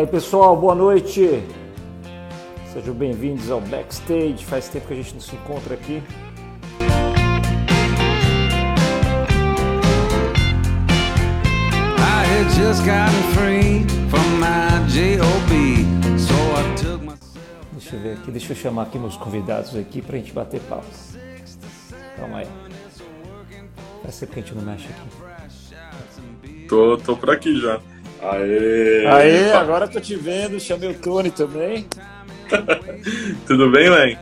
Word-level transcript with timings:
Fala 0.00 0.08
aí 0.08 0.12
pessoal, 0.12 0.56
boa 0.56 0.74
noite. 0.74 1.42
Sejam 2.72 2.94
bem-vindos 2.94 3.50
ao 3.50 3.60
Backstage. 3.60 4.42
Faz 4.46 4.66
tempo 4.66 4.86
que 4.86 4.94
a 4.94 4.96
gente 4.96 5.12
não 5.12 5.20
se 5.20 5.36
encontra 5.36 5.74
aqui. 5.74 6.02
Deixa 17.72 17.96
eu 17.96 18.00
ver 18.00 18.12
aqui, 18.14 18.30
deixa 18.30 18.52
eu 18.52 18.56
chamar 18.56 18.84
aqui 18.84 18.98
meus 18.98 19.18
convidados 19.18 19.76
aqui 19.76 20.00
pra 20.00 20.16
gente 20.16 20.32
bater 20.32 20.62
papo. 20.62 20.86
Calma 22.16 22.38
aí. 22.38 22.48
Faz 24.02 24.18
tempo 24.18 24.32
que 24.32 24.38
a 24.38 24.42
gente 24.42 24.54
não 24.54 24.62
mexe 24.62 24.86
aqui. 24.86 26.66
Tô, 26.66 26.96
tô 26.96 27.14
por 27.18 27.28
aqui 27.28 27.60
já. 27.60 27.78
Aê! 28.22 29.06
Aê, 29.06 29.52
agora 29.52 29.88
tô 29.88 30.00
te 30.00 30.14
vendo, 30.14 30.60
chamei 30.60 30.90
o 30.90 30.94
Tony 30.94 31.30
também. 31.30 31.86
Tudo 33.46 33.70
bem, 33.70 33.88
Len? 33.88 34.18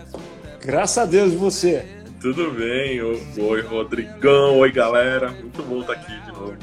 Graças 0.61 0.99
a 0.99 1.05
Deus, 1.05 1.33
você? 1.35 1.85
Tudo 2.21 2.51
bem. 2.51 3.01
Oi, 3.01 3.61
Rodrigão. 3.63 4.59
Oi, 4.59 4.71
galera. 4.73 5.31
Muito 5.31 5.63
bom 5.63 5.81
estar 5.81 5.95
aqui 5.95 6.13
de 6.21 6.33
novo. 6.33 6.57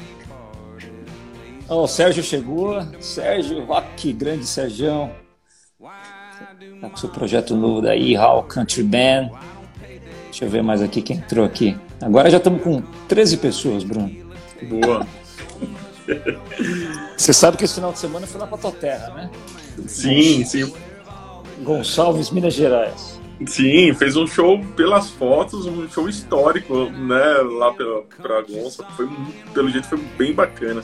Ó, 1.68 1.84
o 1.84 1.88
Sérgio 1.88 2.22
chegou. 2.22 2.80
Sérgio, 3.00 3.64
ó, 3.68 3.80
que 3.96 4.12
grande 4.12 4.46
Sérgio. 4.46 5.10
Tá 6.80 6.90
com 6.90 6.96
seu 6.96 7.08
projeto 7.08 7.56
novo 7.56 7.80
da 7.80 7.96
E-How 7.96 8.42
Country 8.44 8.82
Band. 8.82 9.30
Deixa 10.24 10.44
eu 10.44 10.50
ver 10.50 10.62
mais 10.62 10.82
aqui 10.82 11.00
quem 11.00 11.16
entrou 11.16 11.44
aqui. 11.44 11.76
Agora 12.00 12.30
já 12.30 12.36
estamos 12.36 12.62
com 12.62 12.82
13 13.08 13.38
pessoas, 13.38 13.82
Bruno. 13.82 14.10
Boa. 14.62 15.06
Você 17.16 17.32
sabe 17.32 17.56
que 17.56 17.64
esse 17.64 17.74
final 17.74 17.92
de 17.92 17.98
semana 17.98 18.26
fui 18.26 18.40
lá 18.40 18.46
pra 18.46 18.58
tua 18.58 18.72
terra, 18.72 19.14
né? 19.14 19.30
Sim, 19.86 20.44
sim. 20.44 20.72
Gonçalves, 21.62 22.30
Minas 22.30 22.54
Gerais. 22.54 23.20
Sim, 23.44 23.92
fez 23.92 24.16
um 24.16 24.26
show 24.26 24.64
pelas 24.76 25.10
fotos, 25.10 25.66
um 25.66 25.88
show 25.88 26.08
histórico, 26.08 26.88
né? 26.90 27.38
Lá 27.42 27.72
pela, 27.72 28.02
pra 28.02 28.40
Gonça. 28.42 28.84
Foi, 28.96 29.08
pelo 29.52 29.68
jeito, 29.68 29.88
foi 29.88 29.98
bem 30.16 30.32
bacana. 30.32 30.82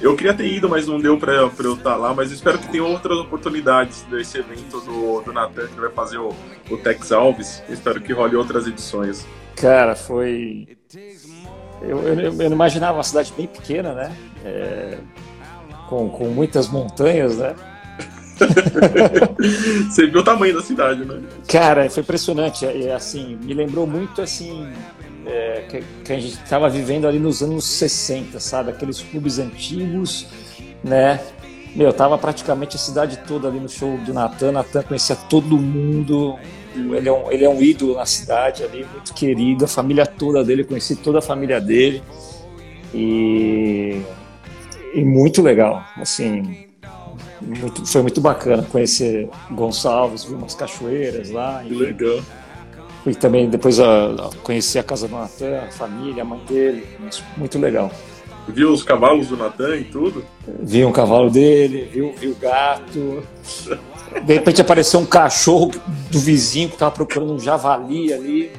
Eu 0.00 0.16
queria 0.16 0.34
ter 0.34 0.46
ido, 0.46 0.68
mas 0.68 0.88
não 0.88 1.00
deu 1.00 1.16
pra, 1.16 1.48
pra 1.48 1.66
eu 1.66 1.74
estar 1.74 1.94
lá. 1.96 2.12
Mas 2.12 2.32
espero 2.32 2.58
que 2.58 2.68
tenha 2.68 2.82
outras 2.82 3.16
oportunidades 3.18 4.02
desse 4.10 4.38
evento 4.38 4.80
do, 4.80 5.20
do 5.20 5.32
Natan, 5.32 5.68
que 5.68 5.80
vai 5.80 5.90
fazer 5.90 6.18
o, 6.18 6.34
o 6.68 6.76
Tex 6.76 7.12
Alves. 7.12 7.62
Espero 7.68 8.00
que 8.00 8.12
role 8.12 8.34
outras 8.34 8.66
edições. 8.66 9.24
Cara, 9.54 9.94
foi. 9.94 10.76
Eu, 11.82 12.02
eu, 12.02 12.18
eu 12.20 12.32
não 12.32 12.56
imaginava 12.56 12.96
uma 12.98 13.02
cidade 13.02 13.32
bem 13.36 13.46
pequena, 13.46 13.92
né? 13.92 14.16
É, 14.44 14.98
Com, 15.88 16.08
com 16.08 16.28
muitas 16.28 16.68
montanhas, 16.68 17.38
né? 17.38 17.54
Você 19.88 20.06
viu 20.06 20.20
o 20.20 20.24
tamanho 20.24 20.54
da 20.54 20.62
cidade, 20.62 21.04
né? 21.04 21.20
Cara, 21.48 21.88
foi 21.88 22.02
impressionante. 22.02 22.64
E 22.64 22.90
assim, 22.90 23.36
me 23.42 23.54
lembrou 23.54 23.86
muito 23.86 24.20
assim. 24.22 24.68
é, 25.26 25.64
que, 25.68 25.82
que 26.04 26.12
a 26.12 26.16
gente 26.20 26.34
estava 26.34 26.68
vivendo 26.68 27.06
ali 27.06 27.18
nos 27.18 27.42
anos 27.42 27.64
60, 27.64 28.40
sabe? 28.40 28.70
Aqueles 28.70 29.00
clubes 29.00 29.38
antigos, 29.38 30.26
né? 30.82 31.20
Meu, 31.74 31.92
tava 31.92 32.16
praticamente 32.18 32.76
a 32.76 32.78
cidade 32.78 33.18
toda 33.26 33.48
ali 33.48 33.58
no 33.58 33.68
show 33.68 33.96
do 33.98 34.12
Natan. 34.14 34.52
Natan 34.52 34.82
conhecia 34.82 35.16
todo 35.16 35.58
mundo. 35.58 36.38
Ele 36.74 37.08
é, 37.08 37.12
um, 37.12 37.30
ele 37.30 37.44
é 37.44 37.48
um 37.48 37.62
ídolo 37.62 37.94
na 37.96 38.04
cidade 38.06 38.64
ali, 38.64 38.84
muito 38.92 39.14
querido. 39.14 39.64
A 39.64 39.68
família 39.68 40.04
toda 40.04 40.42
dele, 40.42 40.64
conheci 40.64 40.96
toda 40.96 41.18
a 41.18 41.22
família 41.22 41.60
dele. 41.60 42.02
E, 42.92 44.00
e 44.94 45.04
muito 45.04 45.42
legal. 45.42 45.84
Assim, 45.96 46.66
muito- 47.40 47.86
foi 47.86 48.02
muito 48.02 48.20
bacana 48.20 48.62
conhecer 48.70 49.28
Gonçalves, 49.50 50.24
vi 50.24 50.34
umas 50.34 50.54
cachoeiras 50.54 51.30
lá. 51.30 51.60
Que 51.62 51.74
enfim. 51.74 51.84
legal. 51.84 52.20
Fui 53.02 53.14
também 53.14 53.48
depois 53.50 53.78
a, 53.80 54.06
a 54.12 54.30
conhecer 54.42 54.78
a 54.78 54.82
casa 54.82 55.06
do 55.06 55.14
Natan, 55.14 55.58
a 55.60 55.70
família, 55.70 56.22
a 56.22 56.24
mãe 56.24 56.40
dele. 56.48 56.86
Muito 57.36 57.58
legal. 57.58 57.90
Viu 58.48 58.72
os 58.72 58.82
cavalos 58.82 59.28
do 59.28 59.36
Natan 59.36 59.76
e 59.76 59.84
tudo? 59.84 60.24
Vi 60.60 60.84
um 60.84 60.92
cavalo 60.92 61.30
dele, 61.30 61.88
vi, 61.92 62.00
vi 62.12 62.28
o 62.28 62.34
gato. 62.34 63.22
De 64.22 64.34
repente 64.34 64.60
apareceu 64.60 65.00
um 65.00 65.06
cachorro 65.06 65.70
do 66.10 66.18
vizinho 66.18 66.68
que 66.68 66.74
estava 66.74 66.90
procurando 66.90 67.34
um 67.34 67.38
javali 67.38 68.12
ali. 68.12 68.52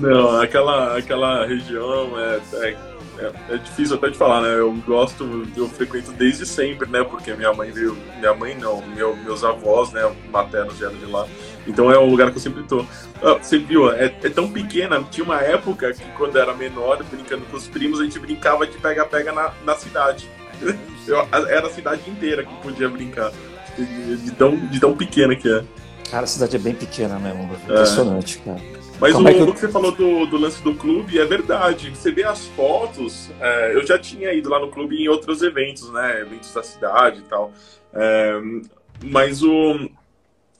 Não, 0.00 0.40
aquela, 0.40 0.96
aquela 0.96 1.46
região 1.46 2.12
é, 2.18 2.40
é, 2.54 2.76
é, 3.18 3.32
é 3.50 3.56
difícil 3.58 3.96
até 3.96 4.08
de 4.10 4.16
falar, 4.16 4.42
né? 4.42 4.58
Eu 4.58 4.72
gosto, 4.86 5.46
eu 5.56 5.68
frequento 5.68 6.12
desde 6.12 6.46
sempre, 6.46 6.88
né? 6.88 7.02
Porque 7.04 7.34
minha 7.34 7.52
mãe 7.52 7.70
veio, 7.70 7.96
minha 8.18 8.34
mãe 8.34 8.54
não, 8.54 8.82
meu, 8.94 9.16
meus 9.16 9.42
avós, 9.44 9.90
né, 9.92 10.10
maternos 10.30 10.78
vieram 10.78 10.96
de 10.96 11.06
lá. 11.06 11.26
Então 11.66 11.90
é 11.90 11.98
um 11.98 12.08
lugar 12.10 12.30
que 12.30 12.36
eu 12.36 12.42
sempre 12.42 12.62
tô. 12.64 12.84
Ah, 13.22 13.34
Você 13.40 13.58
viu, 13.58 13.90
é, 13.90 14.04
é 14.22 14.28
tão 14.30 14.50
pequena, 14.50 15.02
tinha 15.10 15.24
uma 15.24 15.40
época 15.40 15.92
que 15.92 16.04
quando 16.16 16.36
era 16.38 16.54
menor, 16.54 17.02
brincando 17.10 17.44
com 17.46 17.56
os 17.56 17.66
primos, 17.66 18.00
a 18.00 18.04
gente 18.04 18.18
brincava 18.18 18.66
de 18.66 18.78
pega-pega 18.78 19.32
na, 19.32 19.52
na 19.64 19.74
cidade. 19.74 20.28
Eu- 21.06 21.26
era 21.48 21.68
a 21.68 21.70
cidade 21.70 22.08
inteira 22.10 22.44
que 22.44 22.54
podia 22.56 22.88
brincar. 22.88 23.30
De, 23.76 24.16
de 24.16 24.30
tão, 24.32 24.56
de 24.56 24.80
tão 24.80 24.96
pequena 24.96 25.34
que 25.36 25.48
é. 25.48 25.64
Cara, 26.10 26.24
a 26.24 26.26
cidade 26.26 26.56
é 26.56 26.58
bem 26.58 26.74
pequena 26.74 27.18
mesmo. 27.18 27.50
Impressionante, 27.64 28.38
cara. 28.38 28.60
Mas 29.00 29.12
Como 29.12 29.26
o, 29.26 29.30
é 29.30 29.34
que 29.34 29.40
eu- 29.40 29.52
que 29.52 29.60
você 29.60 29.68
falou 29.68 29.92
do, 29.92 30.26
do 30.26 30.38
lance 30.38 30.62
do 30.62 30.74
clube 30.74 31.18
é 31.18 31.24
verdade. 31.24 31.90
Você 31.90 32.10
vê 32.10 32.24
as 32.24 32.46
fotos, 32.48 33.30
é, 33.40 33.74
eu 33.74 33.86
já 33.86 33.98
tinha 33.98 34.32
ido 34.32 34.48
lá 34.48 34.58
no 34.58 34.68
clube 34.70 34.96
em 34.96 35.08
outros 35.08 35.42
eventos, 35.42 35.92
né? 35.92 36.20
Eventos 36.22 36.52
da 36.54 36.62
cidade 36.62 37.18
e 37.18 37.22
tal. 37.22 37.52
É, 37.92 38.40
mas 39.04 39.42
o, 39.42 39.90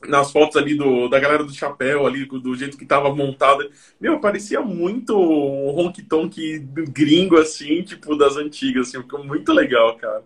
nas 0.06 0.30
fotos 0.30 0.56
ali 0.56 0.74
do, 0.76 1.08
da 1.08 1.18
galera 1.18 1.44
do 1.44 1.52
chapéu, 1.54 2.06
ali, 2.06 2.26
do 2.26 2.54
jeito 2.54 2.76
que 2.76 2.84
tava 2.84 3.14
montada, 3.14 3.66
meu, 4.00 4.20
parecia 4.20 4.60
muito 4.60 5.16
um 5.16 5.78
honky 5.78 6.02
tonk 6.02 6.58
gringo, 6.90 7.38
assim, 7.38 7.82
tipo, 7.82 8.14
das 8.16 8.36
antigas, 8.36 8.88
assim, 8.88 9.00
ficou 9.00 9.24
muito 9.24 9.52
legal, 9.52 9.96
cara. 9.96 10.22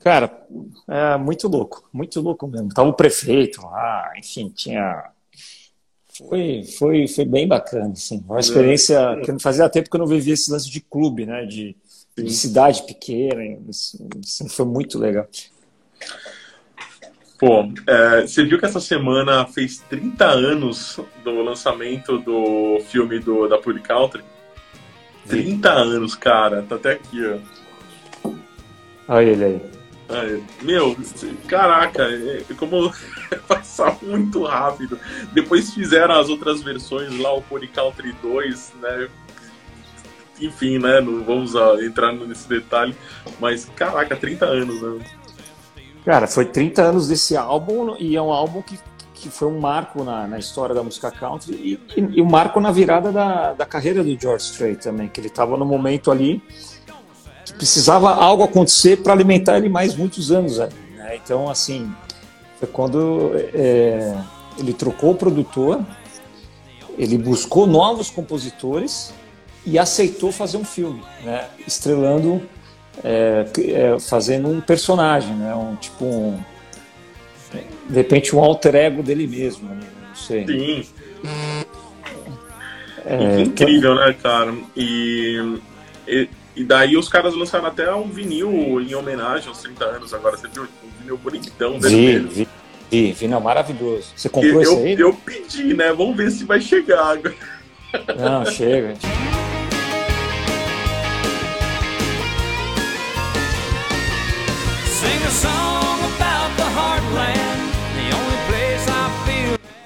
Cara, 0.00 0.46
é 0.88 1.16
muito 1.16 1.48
louco, 1.48 1.88
muito 1.92 2.20
louco 2.20 2.46
mesmo. 2.46 2.68
Tava 2.68 2.88
o 2.88 2.94
prefeito 2.94 3.62
lá, 3.62 4.12
enfim, 4.16 4.48
tinha. 4.48 5.10
Foi, 6.16 6.64
foi, 6.78 7.06
foi 7.08 7.24
bem 7.24 7.46
bacana, 7.46 7.92
assim. 7.92 8.24
Uma 8.28 8.40
experiência 8.40 9.20
que 9.24 9.30
não 9.30 9.38
fazia 9.38 9.68
tempo 9.68 9.90
que 9.90 9.96
eu 9.96 10.00
não 10.00 10.06
vivia 10.06 10.34
esse 10.34 10.50
lance 10.50 10.70
de 10.70 10.80
clube, 10.80 11.26
né? 11.26 11.44
De, 11.44 11.76
de 12.16 12.32
cidade 12.32 12.82
pequena. 12.84 13.58
Assim, 13.68 14.48
foi 14.48 14.66
muito 14.66 14.98
legal. 14.98 15.28
Pô, 17.38 17.72
é, 17.86 18.22
você 18.22 18.44
viu 18.44 18.58
que 18.58 18.66
essa 18.66 18.80
semana 18.80 19.46
fez 19.46 19.78
30 19.88 20.24
anos 20.26 20.98
do 21.22 21.40
lançamento 21.42 22.18
do 22.18 22.80
filme 22.88 23.20
do, 23.20 23.46
da 23.46 23.58
Pure 23.58 23.80
Country? 23.80 24.24
30 25.28 25.70
anos, 25.70 26.16
cara. 26.16 26.62
Tá 26.62 26.74
até 26.74 26.92
aqui, 26.92 27.18
ó. 27.24 28.32
Olha 29.08 29.30
ele 29.30 29.44
aí. 29.44 29.77
Ai, 30.08 30.42
meu, 30.62 30.96
caraca, 31.46 32.02
é, 32.02 32.42
é 32.48 32.54
como 32.54 32.90
passar 33.46 33.98
muito 34.00 34.42
rápido. 34.44 34.98
Depois 35.32 35.74
fizeram 35.74 36.18
as 36.18 36.30
outras 36.30 36.62
versões 36.62 37.18
lá, 37.18 37.34
o 37.34 37.42
Pure 37.42 37.68
Country 37.68 38.12
2, 38.22 38.72
né? 38.80 39.08
Enfim, 40.40 40.78
né? 40.78 41.00
Não 41.00 41.22
vamos 41.24 41.54
ah, 41.54 41.76
entrar 41.82 42.12
nesse 42.12 42.48
detalhe. 42.48 42.96
Mas, 43.38 43.66
caraca, 43.76 44.16
30 44.16 44.46
anos, 44.46 44.80
né? 44.80 45.04
Cara, 46.06 46.26
foi 46.26 46.46
30 46.46 46.80
anos 46.82 47.08
desse 47.08 47.36
álbum 47.36 47.94
e 47.98 48.16
é 48.16 48.22
um 48.22 48.32
álbum 48.32 48.62
que, 48.62 48.78
que 49.12 49.28
foi 49.28 49.48
um 49.48 49.60
marco 49.60 50.02
na, 50.04 50.26
na 50.26 50.38
história 50.38 50.74
da 50.74 50.82
música 50.82 51.10
country 51.10 51.54
e, 51.54 52.00
e, 52.00 52.16
e 52.16 52.22
um 52.22 52.24
marco 52.24 52.58
na 52.60 52.70
virada 52.70 53.12
da, 53.12 53.52
da 53.52 53.66
carreira 53.66 54.02
do 54.02 54.18
George 54.18 54.44
Strait 54.44 54.82
também, 54.82 55.08
que 55.08 55.20
ele 55.20 55.26
estava 55.26 55.54
no 55.58 55.66
momento 55.66 56.10
ali 56.10 56.42
que 57.48 57.54
precisava 57.54 58.14
algo 58.14 58.42
acontecer 58.42 58.98
para 58.98 59.12
alimentar 59.12 59.56
ele 59.56 59.68
mais 59.68 59.96
muitos 59.96 60.30
anos. 60.30 60.60
ali, 60.60 60.74
Né? 60.96 61.16
Então, 61.16 61.48
assim, 61.48 61.90
foi 62.58 62.68
quando 62.68 63.32
é, 63.54 64.14
ele 64.58 64.72
trocou 64.72 65.12
o 65.12 65.14
produtor, 65.14 65.80
ele 66.98 67.16
buscou 67.16 67.66
novos 67.66 68.10
compositores 68.10 69.12
e 69.64 69.78
aceitou 69.78 70.30
fazer 70.30 70.56
um 70.56 70.64
filme, 70.64 71.02
né? 71.24 71.46
estrelando 71.66 72.42
é, 73.02 73.46
é, 73.58 73.98
fazendo 73.98 74.48
um 74.48 74.60
personagem, 74.60 75.34
né? 75.34 75.54
Um 75.54 75.76
tipo 75.76 76.04
um, 76.04 76.40
de 77.88 77.94
repente 77.94 78.34
um 78.34 78.40
alter 78.40 78.74
ego 78.74 79.02
dele 79.02 79.26
mesmo, 79.26 79.68
né? 79.68 79.86
não 80.08 80.14
sei. 80.16 80.46
Sim. 80.46 80.86
É, 83.06 83.40
Incrível, 83.40 83.94
né, 83.94 84.14
cara? 84.22 84.54
E, 84.76 85.58
e, 86.06 86.28
e 86.58 86.64
daí 86.64 86.96
os 86.96 87.08
caras 87.08 87.36
lançaram 87.36 87.66
até 87.66 87.94
um 87.94 88.08
vinil 88.08 88.80
em 88.80 88.92
homenagem 88.92 89.46
aos 89.46 89.62
30 89.62 89.84
anos 89.84 90.12
agora. 90.12 90.36
Você 90.36 90.48
viu? 90.48 90.64
Um 90.64 90.90
vinil 91.00 91.16
bonitão 91.16 91.74
Vi, 91.74 91.80
vermelho. 91.80 92.28
vi, 92.28 92.48
vi, 92.90 93.12
vi, 93.12 93.28
não, 93.28 93.40
maravilhoso. 93.40 94.08
Você 94.16 94.28
comprou 94.28 94.54
eu, 94.54 94.62
esse 94.62 94.74
aí? 94.74 95.00
eu 95.00 95.14
pedi, 95.14 95.72
né? 95.72 95.92
Vamos 95.92 96.16
ver 96.16 96.32
se 96.32 96.44
vai 96.44 96.60
chegar 96.60 97.12
agora. 97.12 97.34
Não, 98.18 98.44
chega. 98.44 98.94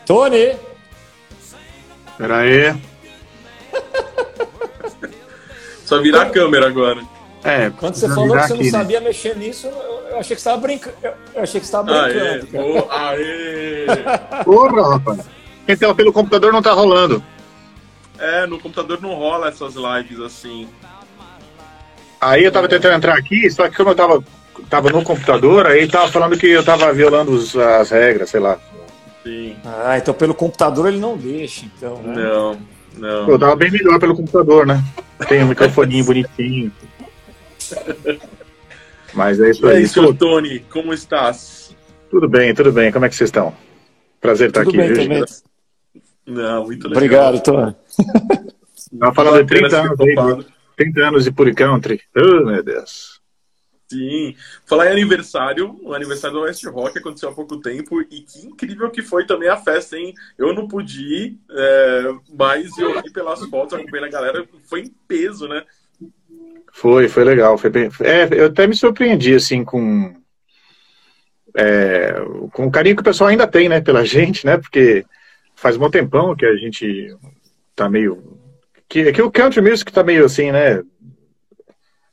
Tony! 0.06 0.56
Pera 2.16 2.38
aí. 2.38 2.91
Só 5.96 6.02
virar 6.02 6.22
a 6.22 6.30
câmera 6.30 6.66
agora. 6.66 7.02
É, 7.44 7.70
Quando 7.70 7.94
você 7.96 8.08
falou 8.08 8.36
que 8.36 8.42
você 8.42 8.48
não 8.54 8.60
aqui, 8.60 8.64
né? 8.64 8.70
sabia 8.70 9.00
mexer 9.00 9.36
nisso, 9.36 9.66
eu 9.66 10.18
achei 10.18 10.36
que 10.36 10.42
você 10.42 10.48
estava 10.48 10.58
brincando. 10.58 10.96
Eu 11.34 11.42
achei 11.42 11.60
que 11.60 11.66
você 11.66 11.76
estava 11.76 11.92
Aê, 12.06 12.38
brincando. 12.38 12.46
cara. 12.46 12.64
ô, 12.64 12.90
aê. 12.90 13.86
Porra, 14.44 14.92
rapaz. 14.94 15.20
Então, 15.66 15.94
pelo 15.94 16.12
computador 16.12 16.52
não 16.52 16.62
tá 16.62 16.72
rolando. 16.72 17.22
É, 18.18 18.46
no 18.46 18.58
computador 18.60 19.00
não 19.02 19.14
rola 19.14 19.48
essas 19.48 19.74
lives 19.74 20.20
assim. 20.20 20.68
Aí 22.20 22.44
eu 22.44 22.52
tava 22.52 22.68
tentando 22.68 22.94
entrar 22.94 23.18
aqui, 23.18 23.50
só 23.50 23.68
que 23.68 23.76
como 23.76 23.90
eu 23.90 23.94
tava, 23.96 24.22
tava 24.70 24.90
no 24.90 25.02
computador, 25.02 25.66
aí 25.66 25.88
tava 25.88 26.06
falando 26.08 26.36
que 26.38 26.46
eu 26.46 26.64
tava 26.64 26.92
violando 26.92 27.32
os- 27.32 27.56
as 27.56 27.90
regras, 27.90 28.30
sei 28.30 28.38
lá. 28.38 28.58
Sim. 29.24 29.56
Ah, 29.64 29.98
então 29.98 30.14
pelo 30.14 30.34
computador 30.34 30.86
ele 30.88 30.98
não 30.98 31.16
deixa, 31.16 31.64
então. 31.66 31.96
Né? 32.02 32.22
Não, 32.22 32.56
não. 32.96 33.28
Eu 33.28 33.38
tava 33.38 33.56
bem 33.56 33.70
melhor 33.70 33.98
pelo 33.98 34.14
computador, 34.16 34.66
né? 34.66 34.82
Tem 35.28 35.42
um 35.42 35.48
microfoninho 35.48 36.04
bonitinho. 36.04 36.72
Mas 39.14 39.40
é 39.40 39.50
isso 39.50 39.66
E 39.66 39.70
aí. 39.70 39.76
aí, 39.78 39.88
seu 39.88 40.14
Tony, 40.14 40.60
como 40.70 40.92
estás? 40.92 41.74
Tudo 42.10 42.28
bem, 42.28 42.54
tudo 42.54 42.72
bem. 42.72 42.90
Como 42.92 43.04
é 43.04 43.08
que 43.08 43.14
vocês 43.14 43.28
estão? 43.28 43.54
Prazer 44.20 44.48
estar 44.48 44.64
Tudo 44.64 44.80
aqui. 44.80 44.94
bem 44.94 45.08
viu? 45.08 45.24
Não, 46.26 46.64
muito 46.64 46.88
legal. 46.88 46.96
Obrigado, 47.32 47.42
Tony. 47.42 47.76
Tava 48.98 49.14
falando 49.14 49.44
de 49.44 49.44
Bacana 49.44 49.68
30 49.68 49.70
ser 49.70 49.76
anos, 49.76 50.00
aí, 50.00 50.14
topado. 50.14 50.46
30 50.76 51.00
anos 51.00 51.24
de 51.24 51.32
Puri 51.32 51.54
Country. 51.54 52.00
Oh, 52.16 52.44
meu 52.46 52.62
Deus. 52.62 53.11
Sim. 53.92 54.34
Falar 54.64 54.86
em 54.86 54.92
aniversário, 54.92 55.78
o 55.82 55.92
aniversário 55.92 56.38
do 56.38 56.42
West 56.44 56.64
Rock 56.64 56.98
aconteceu 56.98 57.28
há 57.28 57.34
pouco 57.34 57.60
tempo 57.60 58.00
e 58.00 58.22
que 58.22 58.46
incrível 58.46 58.90
que 58.90 59.02
foi 59.02 59.26
também 59.26 59.50
a 59.50 59.56
festa, 59.56 59.98
hein? 59.98 60.14
Eu 60.38 60.54
não 60.54 60.66
pude 60.66 61.02
ir, 61.02 61.38
é, 61.50 62.14
mas 62.32 62.76
eu 62.78 63.02
vi 63.02 63.12
pelas 63.12 63.40
fotos, 63.50 63.74
acompanhei 63.74 64.08
a 64.08 64.10
galera, 64.10 64.48
foi 64.64 64.80
em 64.80 64.94
peso, 65.06 65.46
né? 65.46 65.62
Foi, 66.72 67.06
foi 67.06 67.22
legal. 67.22 67.58
Foi 67.58 67.68
bem... 67.68 67.90
é, 68.00 68.28
eu 68.32 68.46
até 68.46 68.66
me 68.66 68.74
surpreendi, 68.74 69.34
assim, 69.34 69.62
com, 69.62 70.16
é, 71.54 72.14
com 72.52 72.66
o 72.66 72.70
carinho 72.70 72.96
que 72.96 73.02
o 73.02 73.04
pessoal 73.04 73.28
ainda 73.28 73.46
tem, 73.46 73.68
né, 73.68 73.82
pela 73.82 74.04
gente, 74.06 74.46
né? 74.46 74.56
Porque 74.56 75.04
faz 75.54 75.76
um 75.76 75.90
tempão 75.90 76.34
que 76.34 76.46
a 76.46 76.56
gente 76.56 77.14
tá 77.76 77.90
meio. 77.90 78.40
Que, 78.88 79.12
que 79.12 79.22
o 79.22 79.30
country 79.30 79.60
music 79.60 79.92
tá 79.92 80.02
meio 80.02 80.24
assim, 80.24 80.50
né? 80.50 80.82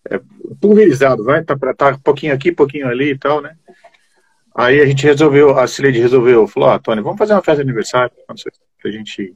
É, 0.09 0.19
pulverizado, 0.59 1.23
vai? 1.23 1.43
Tá, 1.43 1.55
tá 1.75 1.89
um 1.89 1.99
pouquinho 1.99 2.33
aqui, 2.33 2.51
pouquinho 2.51 2.87
ali 2.87 3.11
e 3.11 3.17
tal, 3.17 3.41
né? 3.41 3.55
Aí 4.55 4.81
a 4.81 4.85
gente 4.85 5.05
resolveu, 5.05 5.57
a 5.57 5.67
Cileide 5.67 5.99
resolveu, 5.99 6.47
falou, 6.47 6.69
ah, 6.69 6.79
Tony, 6.79 7.01
vamos 7.01 7.17
fazer 7.17 7.33
uma 7.33 7.41
festa 7.41 7.63
de 7.63 7.69
aniversário, 7.69 8.11
não 8.27 8.35
sei, 8.35 8.51
pra 8.81 8.91
gente 8.91 9.33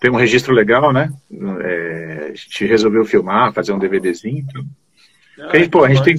ter 0.00 0.10
um 0.10 0.16
registro 0.16 0.52
legal, 0.52 0.92
né? 0.92 1.10
É, 1.62 2.30
a 2.32 2.34
gente 2.34 2.66
resolveu 2.66 3.04
filmar, 3.04 3.52
fazer 3.52 3.72
um 3.72 3.78
DVDzinho. 3.78 4.38
Então. 4.38 4.64
Porque 5.36 5.56
a 5.56 5.60
gente, 5.60 5.70
pô, 5.70 5.84
a 5.84 5.88
gente 5.88 6.02
tem. 6.02 6.16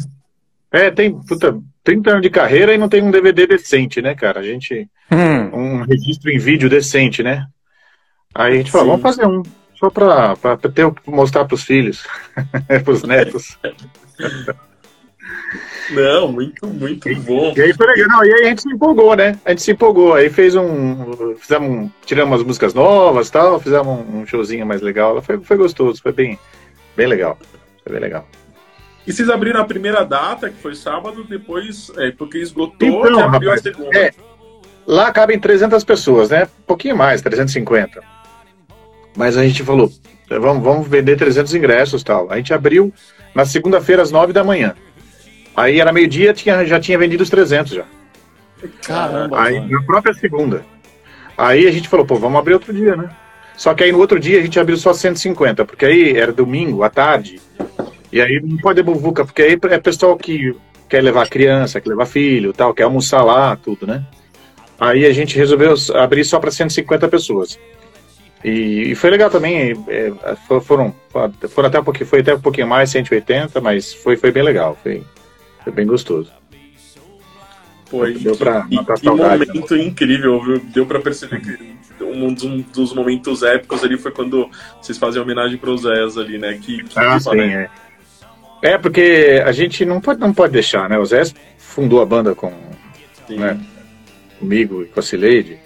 É, 0.71 0.91
tem, 0.91 1.21
puta, 1.21 1.59
30 1.83 2.09
anos 2.09 2.21
de 2.23 2.29
carreira 2.29 2.73
e 2.73 2.77
não 2.77 2.89
tem 2.89 3.03
um 3.03 3.11
DVD 3.11 3.45
decente, 3.45 4.01
né, 4.01 4.15
cara? 4.15 4.39
A 4.39 4.43
gente. 4.43 4.89
Hum, 5.11 5.55
Um 5.55 5.81
registro 5.83 6.31
em 6.31 6.39
vídeo 6.39 6.67
decente, 6.67 7.21
né? 7.21 7.47
Aí 8.33 8.53
a 8.53 8.57
gente 8.57 8.71
falou, 8.71 8.95
Sim. 8.95 9.01
vamos 9.01 9.15
fazer 9.15 9.27
um. 9.27 9.43
Só 9.85 9.89
pra, 9.91 10.35
pra 10.35 10.57
ter, 10.57 10.91
mostrar 11.05 11.45
pros 11.45 11.61
filhos, 11.63 12.07
pros 12.83 13.03
netos. 13.03 13.55
Não, 15.91 16.31
muito, 16.31 16.65
muito 16.65 17.15
bom. 17.21 17.53
E 17.55 17.61
aí 17.61 17.71
foi 17.71 17.85
legal. 17.85 18.07
Não, 18.07 18.25
e 18.25 18.33
aí 18.33 18.45
a 18.45 18.49
gente 18.49 18.63
se 18.63 18.69
empolgou, 18.73 19.15
né? 19.15 19.37
A 19.45 19.51
gente 19.51 19.61
se 19.61 19.71
empolgou. 19.71 20.15
Aí 20.15 20.27
fez 20.31 20.55
um. 20.55 21.35
Fizemos 21.37 21.69
um, 21.69 21.91
tiramos 22.03 22.31
umas 22.31 22.47
músicas 22.47 22.73
novas 22.73 23.29
tal, 23.29 23.59
fizemos 23.59 23.87
um, 23.87 24.21
um 24.21 24.25
showzinho 24.25 24.65
mais 24.65 24.81
legal. 24.81 25.21
Foi, 25.21 25.39
foi 25.39 25.55
gostoso, 25.57 26.01
foi 26.01 26.11
bem, 26.11 26.39
bem 26.97 27.05
legal. 27.05 27.37
Foi 27.83 27.91
bem 27.93 28.01
legal. 28.01 28.27
E 29.05 29.13
vocês 29.13 29.29
abriram 29.29 29.61
a 29.61 29.65
primeira 29.65 30.03
data, 30.03 30.49
que 30.49 30.59
foi 30.59 30.73
sábado, 30.73 31.23
depois, 31.25 31.91
é, 31.97 32.09
porque 32.09 32.39
esgotou, 32.39 32.87
Então, 33.07 33.19
abriu 33.19 33.51
rapaz, 33.51 33.59
a 33.59 33.63
segunda. 33.63 33.95
é. 33.99 34.11
Lá 34.87 35.11
cabem 35.11 35.39
300 35.39 35.83
pessoas, 35.83 36.31
né? 36.31 36.47
Um 36.61 36.63
pouquinho 36.65 36.97
mais, 36.97 37.21
350. 37.21 38.14
Mas 39.15 39.37
a 39.37 39.43
gente 39.43 39.63
falou, 39.63 39.91
vamos, 40.29 40.63
vamos 40.63 40.87
vender 40.87 41.15
300 41.15 41.53
ingressos 41.53 42.03
tal. 42.03 42.31
A 42.31 42.37
gente 42.37 42.53
abriu 42.53 42.93
na 43.33 43.45
segunda-feira 43.45 44.01
às 44.01 44.11
9 44.11 44.33
da 44.33 44.43
manhã. 44.43 44.75
Aí 45.55 45.79
era 45.79 45.93
meio-dia, 45.93 46.33
tinha, 46.33 46.65
já 46.65 46.79
tinha 46.79 46.97
vendido 46.97 47.23
os 47.23 47.29
300 47.29 47.73
já. 47.73 47.85
caramba. 48.85 49.41
Aí 49.41 49.59
na 49.69 49.81
própria 49.83 50.13
segunda. 50.13 50.65
Aí 51.37 51.67
a 51.67 51.71
gente 51.71 51.87
falou, 51.87 52.05
pô, 52.05 52.15
vamos 52.15 52.39
abrir 52.39 52.53
outro 52.53 52.73
dia, 52.73 52.95
né? 52.95 53.09
Só 53.55 53.73
que 53.73 53.83
aí 53.83 53.91
no 53.91 53.99
outro 53.99 54.19
dia 54.19 54.39
a 54.39 54.41
gente 54.41 54.59
abriu 54.59 54.77
só 54.77 54.93
150, 54.93 55.63
porque 55.65 55.85
aí 55.85 56.17
era 56.17 56.33
domingo 56.33 56.83
à 56.83 56.89
tarde. 56.89 57.39
E 58.11 58.21
aí 58.21 58.41
não 58.43 58.57
pode 58.57 58.81
buvuca, 58.83 59.25
porque 59.25 59.41
aí 59.41 59.59
é 59.69 59.79
pessoal 59.79 60.17
que 60.17 60.55
quer 60.89 61.01
levar 61.01 61.27
criança, 61.27 61.79
quer 61.79 61.89
levar 61.89 62.05
filho, 62.05 62.53
tal, 62.53 62.73
quer 62.73 62.83
almoçar 62.83 63.23
lá, 63.23 63.55
tudo, 63.55 63.87
né? 63.87 64.03
Aí 64.79 65.05
a 65.05 65.13
gente 65.13 65.37
resolveu 65.37 65.73
abrir 65.93 66.25
só 66.25 66.39
para 66.39 66.51
150 66.51 67.07
pessoas. 67.07 67.57
E, 68.47 68.91
e 68.91 68.95
foi 68.95 69.09
legal 69.09 69.27
também, 69.31 69.71
é, 69.87 70.13
for- 70.47 70.61
foram, 70.61 70.93
foram 71.49 71.67
até 71.67 71.79
um 71.79 71.83
pouquinho, 71.83 72.05
foi 72.05 72.19
até 72.19 72.35
um 72.35 72.39
pouquinho 72.39 72.67
mais, 72.67 72.91
180, 72.91 73.59
mas 73.59 73.91
foi, 73.91 74.15
foi 74.17 74.31
bem 74.31 74.43
legal, 74.43 74.77
foi, 74.83 75.03
foi 75.63 75.73
bem 75.73 75.87
gostoso. 75.87 76.31
Foi 77.87 78.13
Deu 78.13 78.35
pra 78.35 78.61
que, 78.63 78.75
matar 78.75 78.93
a 78.93 78.97
que 78.97 79.05
saudade, 79.05 79.39
né? 79.39 79.45
momento 79.53 79.75
incrível, 79.75 80.39
viu? 80.43 80.59
Deu 80.59 80.85
pra 80.85 80.99
perceber 80.99 81.41
que 81.41 82.03
um 82.03 82.31
dos, 82.33 82.43
um 82.43 82.61
dos 82.61 82.93
momentos 82.93 83.41
épicos 83.41 83.83
ali 83.83 83.97
foi 83.97 84.11
quando 84.11 84.47
vocês 84.79 84.97
fazem 84.97 85.19
homenagem 85.21 85.57
pro 85.57 85.75
Zés 85.77 86.15
ali, 86.17 86.37
né? 86.37 86.59
Que, 86.61 86.83
que 86.83 86.99
Ah, 86.99 87.19
sim, 87.19 87.35
né? 87.35 87.69
é. 88.61 88.73
É, 88.73 88.77
porque 88.77 89.41
a 89.43 89.51
gente 89.51 89.85
não 89.85 89.99
pode, 90.01 90.19
não 90.19 90.33
pode 90.33 90.53
deixar, 90.53 90.87
né? 90.89 90.97
O 90.99 91.05
Zé 91.05 91.23
fundou 91.57 91.99
a 92.01 92.05
banda 92.05 92.33
com, 92.35 92.51
né, 93.29 93.59
comigo 94.39 94.83
e 94.83 94.85
com 94.85 94.99
a 94.99 95.03
Cileide 95.03 95.57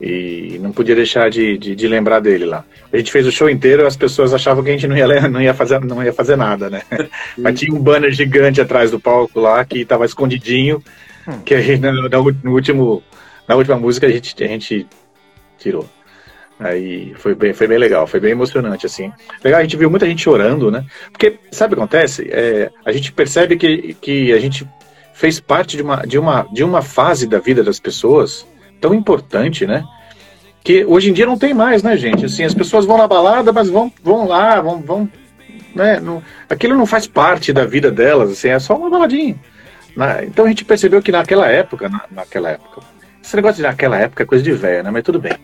e 0.00 0.58
não 0.60 0.70
podia 0.70 0.94
deixar 0.94 1.28
de, 1.28 1.58
de, 1.58 1.74
de 1.74 1.88
lembrar 1.88 2.20
dele 2.20 2.44
lá. 2.44 2.64
A 2.92 2.96
gente 2.96 3.10
fez 3.10 3.26
o 3.26 3.32
show 3.32 3.50
inteiro 3.50 3.86
as 3.86 3.96
pessoas 3.96 4.32
achavam 4.32 4.62
que 4.62 4.70
a 4.70 4.72
gente 4.72 4.86
não 4.86 4.96
ia, 4.96 5.28
não 5.28 5.42
ia, 5.42 5.52
fazer, 5.52 5.80
não 5.80 6.02
ia 6.02 6.12
fazer 6.12 6.36
nada, 6.36 6.70
né? 6.70 6.82
Mas 7.36 7.58
tinha 7.58 7.74
um 7.74 7.80
banner 7.80 8.12
gigante 8.12 8.60
atrás 8.60 8.90
do 8.90 9.00
palco 9.00 9.40
lá 9.40 9.64
que 9.64 9.80
estava 9.80 10.04
escondidinho, 10.04 10.82
que 11.44 11.54
aí 11.54 11.76
no, 11.78 12.08
no, 12.08 12.32
no 12.44 12.52
último, 12.52 13.02
na 13.48 13.56
última 13.56 13.76
música 13.76 14.06
a 14.06 14.10
gente, 14.10 14.42
a 14.42 14.46
gente 14.46 14.86
tirou. 15.58 15.88
Aí 16.60 17.14
foi 17.16 17.34
bem, 17.34 17.52
foi 17.52 17.68
bem 17.68 17.78
legal, 17.78 18.06
foi 18.06 18.18
bem 18.18 18.32
emocionante, 18.32 18.84
assim. 18.84 19.12
Legal, 19.44 19.60
a 19.60 19.62
gente 19.62 19.76
viu 19.76 19.88
muita 19.88 20.06
gente 20.06 20.22
chorando, 20.22 20.70
né? 20.70 20.84
Porque, 21.12 21.38
sabe 21.52 21.74
o 21.74 21.76
que 21.76 21.82
acontece? 21.82 22.28
É, 22.30 22.70
a 22.84 22.90
gente 22.90 23.12
percebe 23.12 23.56
que, 23.56 23.94
que 24.00 24.32
a 24.32 24.40
gente 24.40 24.66
fez 25.12 25.38
parte 25.38 25.76
de 25.76 25.82
uma, 25.82 26.04
de, 26.04 26.18
uma, 26.18 26.42
de 26.52 26.64
uma 26.64 26.82
fase 26.82 27.28
da 27.28 27.38
vida 27.38 27.62
das 27.62 27.78
pessoas 27.78 28.44
tão 28.80 28.94
importante, 28.94 29.66
né? 29.66 29.84
Que 30.62 30.84
hoje 30.84 31.10
em 31.10 31.12
dia 31.12 31.26
não 31.26 31.38
tem 31.38 31.54
mais, 31.54 31.82
né, 31.82 31.96
gente? 31.96 32.26
Assim, 32.26 32.44
as 32.44 32.54
pessoas 32.54 32.84
vão 32.84 32.98
na 32.98 33.06
balada, 33.06 33.52
mas 33.52 33.68
vão, 33.68 33.92
vão 34.02 34.26
lá, 34.26 34.60
vão, 34.60 34.80
vão 34.80 35.08
né? 35.74 36.00
Não, 36.00 36.22
aquilo 36.48 36.76
não 36.76 36.86
faz 36.86 37.06
parte 37.06 37.52
da 37.52 37.64
vida 37.64 37.90
delas, 37.90 38.30
assim, 38.30 38.48
é 38.48 38.58
só 38.58 38.76
uma 38.76 38.90
baladinha. 38.90 39.36
né? 39.96 40.24
Então 40.24 40.44
a 40.44 40.48
gente 40.48 40.64
percebeu 40.64 41.00
que 41.00 41.12
naquela 41.12 41.46
época, 41.46 41.88
na, 41.88 42.04
naquela 42.10 42.50
época, 42.50 42.82
esse 43.22 43.36
negócio 43.36 43.56
de 43.56 43.62
naquela 43.62 43.98
época 43.98 44.22
é 44.22 44.26
coisa 44.26 44.42
de 44.42 44.52
velho, 44.52 44.82
né? 44.82 44.90
Mas 44.90 45.04
tudo 45.04 45.20
bem. 45.20 45.34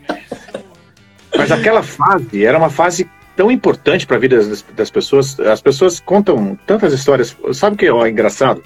Mas 1.36 1.50
aquela 1.50 1.82
fase 1.82 2.44
era 2.44 2.56
uma 2.56 2.70
fase 2.70 3.08
tão 3.36 3.50
importante 3.50 4.06
para 4.06 4.16
a 4.16 4.20
vida 4.20 4.36
das, 4.36 4.64
das 4.74 4.90
pessoas. 4.90 5.38
As 5.40 5.60
pessoas 5.60 6.00
contam 6.00 6.58
tantas 6.66 6.92
histórias. 6.92 7.36
Sabe 7.52 7.74
o 7.74 7.78
que 7.78 7.86
é 7.86 8.08
engraçado? 8.08 8.62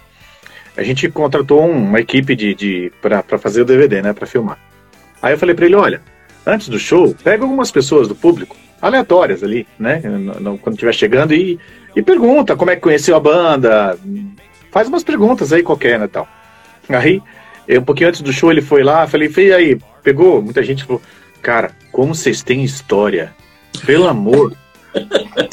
A 0.78 0.82
gente 0.84 1.08
contratou 1.10 1.62
um- 1.64 1.76
uma 1.76 2.00
equipe 2.00 2.34
de, 2.36 2.54
de 2.54 2.92
para 3.02 3.22
fazer 3.38 3.62
o 3.62 3.64
DVD, 3.64 4.00
né, 4.00 4.12
para 4.12 4.26
filmar. 4.26 4.58
Aí 5.20 5.34
eu 5.34 5.38
falei 5.38 5.54
para 5.54 5.66
ele, 5.66 5.74
olha, 5.74 6.00
antes 6.46 6.68
do 6.68 6.78
show, 6.78 7.14
pega 7.24 7.42
algumas 7.42 7.70
pessoas 7.70 8.06
do 8.06 8.14
público, 8.14 8.56
aleatórias 8.80 9.42
ali, 9.42 9.66
né, 9.78 10.00
no- 10.04 10.40
no- 10.40 10.58
quando 10.58 10.74
estiver 10.76 10.94
chegando 10.94 11.34
e, 11.34 11.58
e 11.96 12.00
pergunta 12.02 12.54
como 12.56 12.70
é 12.70 12.76
que 12.76 12.80
conheceu 12.82 13.16
a 13.16 13.20
banda, 13.20 13.98
faz 14.70 14.86
umas 14.88 15.02
perguntas 15.02 15.52
aí 15.52 15.62
qualquer, 15.64 15.98
né, 15.98 16.06
tal. 16.06 16.28
Aí, 16.88 17.20
eu, 17.66 17.80
um 17.80 17.84
pouquinho 17.84 18.08
antes 18.08 18.22
do 18.22 18.32
show, 18.32 18.50
ele 18.50 18.62
foi 18.62 18.82
lá, 18.84 19.06
falei, 19.06 19.30
e 19.36 19.52
aí, 19.52 19.78
pegou? 20.02 20.40
Muita 20.40 20.62
gente 20.62 20.84
falou, 20.84 21.02
cara, 21.42 21.72
como 21.90 22.14
vocês 22.14 22.40
têm 22.42 22.62
história, 22.62 23.32
pelo 23.84 24.06
amor. 24.08 24.54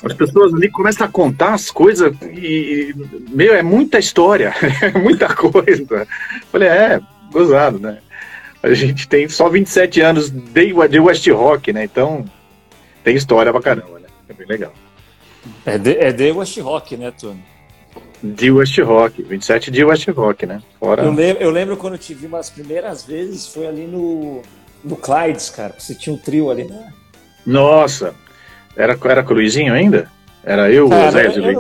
As 0.04 0.14
pessoas 0.14 0.54
ali 0.54 0.70
começam 0.70 1.06
a 1.06 1.10
contar 1.10 1.54
as 1.54 1.70
coisas 1.70 2.16
e, 2.22 2.94
meu, 3.30 3.54
é 3.54 3.62
muita 3.62 4.00
história, 4.00 4.54
é 4.82 4.98
muita 4.98 5.34
coisa. 5.34 6.08
Falei, 6.52 6.70
é, 6.70 7.02
gozado, 7.32 7.80
né? 7.80 8.00
A 8.64 8.74
gente 8.74 9.08
tem 9.08 9.28
só 9.30 9.50
27 9.50 10.02
anos 10.02 10.30
de, 10.30 10.74
de 10.90 11.00
West 11.00 11.28
Rock, 11.28 11.72
né? 11.72 11.84
Então, 11.84 12.26
tem 13.04 13.16
história 13.16 13.52
pra 13.52 13.62
caramba, 13.62 14.00
né? 14.00 14.08
É 14.28 14.34
bem 14.34 14.48
legal. 14.48 14.74
É 15.66 15.78
de, 15.78 15.98
é 15.98 16.12
de 16.12 16.32
West 16.32 16.58
Rock, 16.60 16.98
né, 16.98 17.12
Tony? 17.12 17.44
de 18.34 18.52
West 18.52 18.78
Rock, 18.80 19.22
27 19.22 19.70
de 19.70 19.84
West 19.84 20.08
Rock, 20.10 20.46
né? 20.46 20.62
Fora. 20.80 21.04
Eu 21.04 21.12
lembro, 21.12 21.44
eu 21.44 21.52
lembro 21.52 21.78
quando 21.78 21.94
eu 21.94 22.00
te 22.00 22.14
vi 22.14 22.26
umas 22.26 22.50
primeiras 22.50 23.04
vezes, 23.04 23.48
foi 23.48 23.68
ali 23.68 23.86
no, 23.86 24.42
no 24.84 24.96
Clydes, 24.96 25.50
cara. 25.50 25.76
Você 25.78 25.94
tinha 25.94 26.16
um 26.16 26.18
trio 26.18 26.50
ali, 26.50 26.64
né? 26.64 26.92
Nossa, 27.46 28.16
era, 28.76 28.98
era 29.04 29.24
com 29.24 29.34
o 29.34 29.36
Luizinho 29.36 29.74
ainda? 29.74 30.10
Era 30.44 30.70
eu, 30.72 30.86
o 30.88 30.90
Cara, 30.90 31.08
Oséias 31.08 31.36
e 31.36 31.40
o 31.40 31.44
eu, 31.46 31.52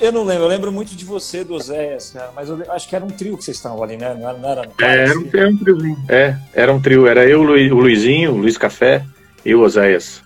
eu, 0.00 0.12
não, 0.12 0.20
não 0.20 0.24
lembro, 0.24 0.44
eu 0.44 0.48
lembro 0.48 0.72
muito 0.72 0.94
de 0.94 1.04
você, 1.04 1.42
do 1.44 1.54
Oséias, 1.54 2.10
cara, 2.10 2.30
mas 2.34 2.48
eu 2.48 2.62
acho 2.72 2.88
que 2.88 2.96
era 2.96 3.04
um 3.04 3.10
trio 3.10 3.36
que 3.36 3.44
vocês 3.44 3.56
estavam 3.56 3.82
ali, 3.82 3.96
né? 3.96 4.14
Não 4.14 4.28
era, 4.28 4.38
não 4.38 4.48
era 4.50 4.62
no 4.62 4.72
É, 4.84 5.04
era 5.04 5.18
um, 5.18 5.28
era 5.32 5.48
um 5.48 5.56
triozinho. 5.56 6.04
É, 6.08 6.36
era 6.54 6.72
um 6.72 6.80
trio. 6.80 7.06
Era 7.06 7.26
eu, 7.26 7.40
o 7.40 7.42
Lui- 7.42 7.70
o 7.72 7.76
Luizinho, 7.80 8.32
o 8.32 8.38
Luiz 8.38 8.56
Café 8.56 9.04
e 9.44 9.54
o 9.54 9.60
Oséias. 9.62 10.22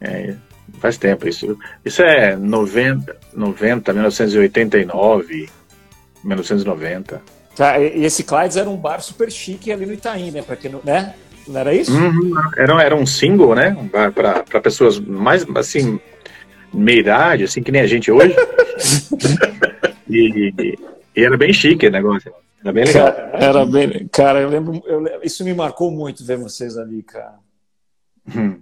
É, 0.00 0.34
faz 0.80 0.96
tempo 0.96 1.28
isso. 1.28 1.58
Isso 1.84 2.02
é 2.02 2.36
90, 2.36 3.16
90 3.34 3.92
1989, 3.92 5.48
1990. 6.24 7.20
Tá, 7.56 7.78
e 7.80 7.98
e 7.98 8.04
esse 8.04 8.22
Clydes 8.22 8.56
era 8.56 8.70
um 8.70 8.76
bar 8.76 9.00
super 9.00 9.30
chique 9.30 9.72
ali 9.72 9.84
no 9.84 9.92
Itaim, 9.92 10.30
né? 10.30 10.42
Pra 10.42 10.54
quem 10.56 10.70
não, 10.70 10.80
né? 10.84 11.14
Não 11.48 11.60
era 11.60 11.74
isso? 11.74 11.92
Uhum, 11.92 12.32
era, 12.56 12.82
era 12.82 12.94
um 12.96 13.06
single, 13.06 13.54
né? 13.54 13.76
Para 14.14 14.60
pessoas 14.60 14.98
mais, 15.00 15.46
assim, 15.56 15.98
meia 16.72 17.00
idade, 17.00 17.44
assim, 17.44 17.62
que 17.62 17.72
nem 17.72 17.80
a 17.80 17.86
gente 17.86 18.10
hoje. 18.12 18.34
e, 20.08 20.52
e 21.16 21.24
era 21.24 21.36
bem 21.36 21.52
chique 21.52 21.86
o 21.86 21.90
negócio. 21.90 22.32
Era 22.62 22.72
bem 22.72 22.84
legal. 22.84 23.12
Cara, 23.12 23.30
era 23.44 23.66
bem. 23.66 24.08
Cara, 24.12 24.40
eu 24.40 24.48
lembro, 24.48 24.82
eu 24.86 25.00
lembro- 25.00 25.20
Isso 25.22 25.44
me 25.44 25.54
marcou 25.54 25.90
muito 25.90 26.24
ver 26.24 26.36
vocês 26.38 26.76
ali, 26.76 27.02
cara. 27.02 27.34
Hum. 28.36 28.60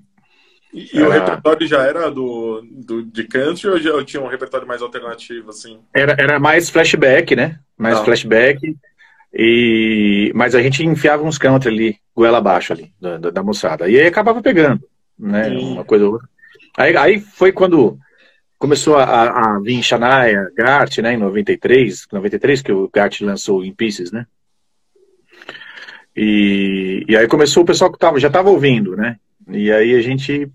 E, 0.73 0.97
e 0.99 1.03
o 1.03 1.11
Era- 1.11 1.25
repertório 1.25 1.67
já 1.67 1.83
era 1.83 2.11
do, 2.11 2.63
do, 2.71 3.03
de 3.03 3.25
country 3.25 3.69
ou 3.69 3.79
já 3.81 4.05
tinha 4.05 4.23
um 4.23 4.29
repertório 4.29 4.67
mais 4.67 4.83
alternativo, 4.83 5.49
assim? 5.51 5.79
Era, 5.95 6.15
era 6.19 6.39
mais 6.39 6.69
flashback, 6.69 7.35
né? 7.35 7.59
Mais 7.79 7.97
Não. 7.97 8.05
flashback. 8.05 8.77
E... 9.39 10.33
Mas 10.35 10.55
a 10.55 10.63
gente 10.63 10.85
enfiava 10.85 11.23
uns 11.23 11.37
country 11.37 11.69
ali, 11.69 11.97
goela 12.15 12.39
abaixo 12.39 12.73
ali, 12.73 12.93
da, 12.99 13.19
da, 13.19 13.31
da 13.31 13.43
moçada. 13.43 13.89
E 13.89 14.01
aí 14.01 14.07
acabava 14.07 14.41
pegando, 14.41 14.83
né? 15.19 15.51
Sim. 15.51 15.73
Uma 15.75 15.85
coisa 15.85 16.07
ou 16.07 16.15
outra. 16.15 16.29
Aí, 16.77 16.97
aí 16.97 17.21
foi 17.21 17.53
quando 17.53 17.99
começou 18.59 18.97
a, 18.97 19.57
a 19.57 19.61
vir 19.61 19.83
Shania 19.83 20.51
Gart, 20.57 20.99
né? 20.99 21.13
Em 21.13 21.19
93, 21.19 22.07
93 22.11 22.63
que 22.63 22.73
o 22.73 22.89
Gart 22.93 23.21
lançou 23.21 23.65
In 23.65 23.75
Pieces, 23.75 24.11
né? 24.11 24.27
E, 26.17 27.05
e 27.07 27.17
aí 27.17 27.29
começou 27.29 27.63
o 27.63 27.67
pessoal 27.67 27.93
que 27.93 27.99
tava, 27.99 28.19
já 28.19 28.29
estava 28.29 28.49
ouvindo, 28.49 28.97
né? 28.97 29.19
E 29.49 29.71
aí 29.71 29.95
a 29.95 30.01
gente 30.01 30.51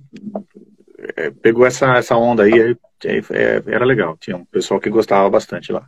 é, 1.15 1.29
pegou 1.29 1.65
essa, 1.65 1.97
essa 1.97 2.17
onda 2.17 2.43
aí, 2.43 2.53
aí, 2.53 2.77
aí, 3.05 3.23
é, 3.29 3.63
era 3.67 3.85
legal. 3.85 4.17
Tinha 4.19 4.37
um 4.37 4.45
pessoal 4.45 4.79
que 4.79 4.89
gostava 4.89 5.29
bastante 5.29 5.71
lá. 5.71 5.85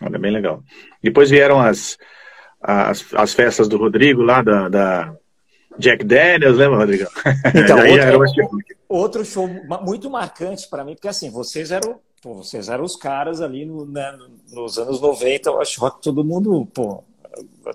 Era 0.00 0.18
bem 0.18 0.30
legal. 0.30 0.62
Depois 1.02 1.30
vieram 1.30 1.60
as, 1.60 1.98
as, 2.60 3.04
as 3.14 3.32
festas 3.34 3.68
do 3.68 3.76
Rodrigo 3.76 4.22
lá, 4.22 4.42
da, 4.42 4.68
da 4.68 5.14
Jack 5.78 6.04
Daniels, 6.04 6.56
lembra, 6.56 6.78
Rodrigo? 6.78 7.04
Então, 7.54 7.78
outro-. 7.92 8.18
Outro 8.88 9.24
show 9.24 9.48
muito 9.84 10.08
marcante 10.10 10.68
pra 10.68 10.84
mim, 10.84 10.94
porque 10.94 11.08
assim, 11.08 11.30
vocês 11.30 11.70
eram, 11.70 11.98
pô, 12.22 12.34
vocês 12.34 12.68
eram 12.68 12.84
os 12.84 12.96
caras 12.96 13.40
ali 13.40 13.64
no- 13.66 13.84
né, 13.86 14.16
nos 14.52 14.78
anos 14.78 15.00
90, 15.00 15.50
eu 15.50 15.60
acho 15.60 15.78
que 15.78 16.02
todo 16.02 16.24
mundo, 16.24 16.66
pô, 16.72 17.04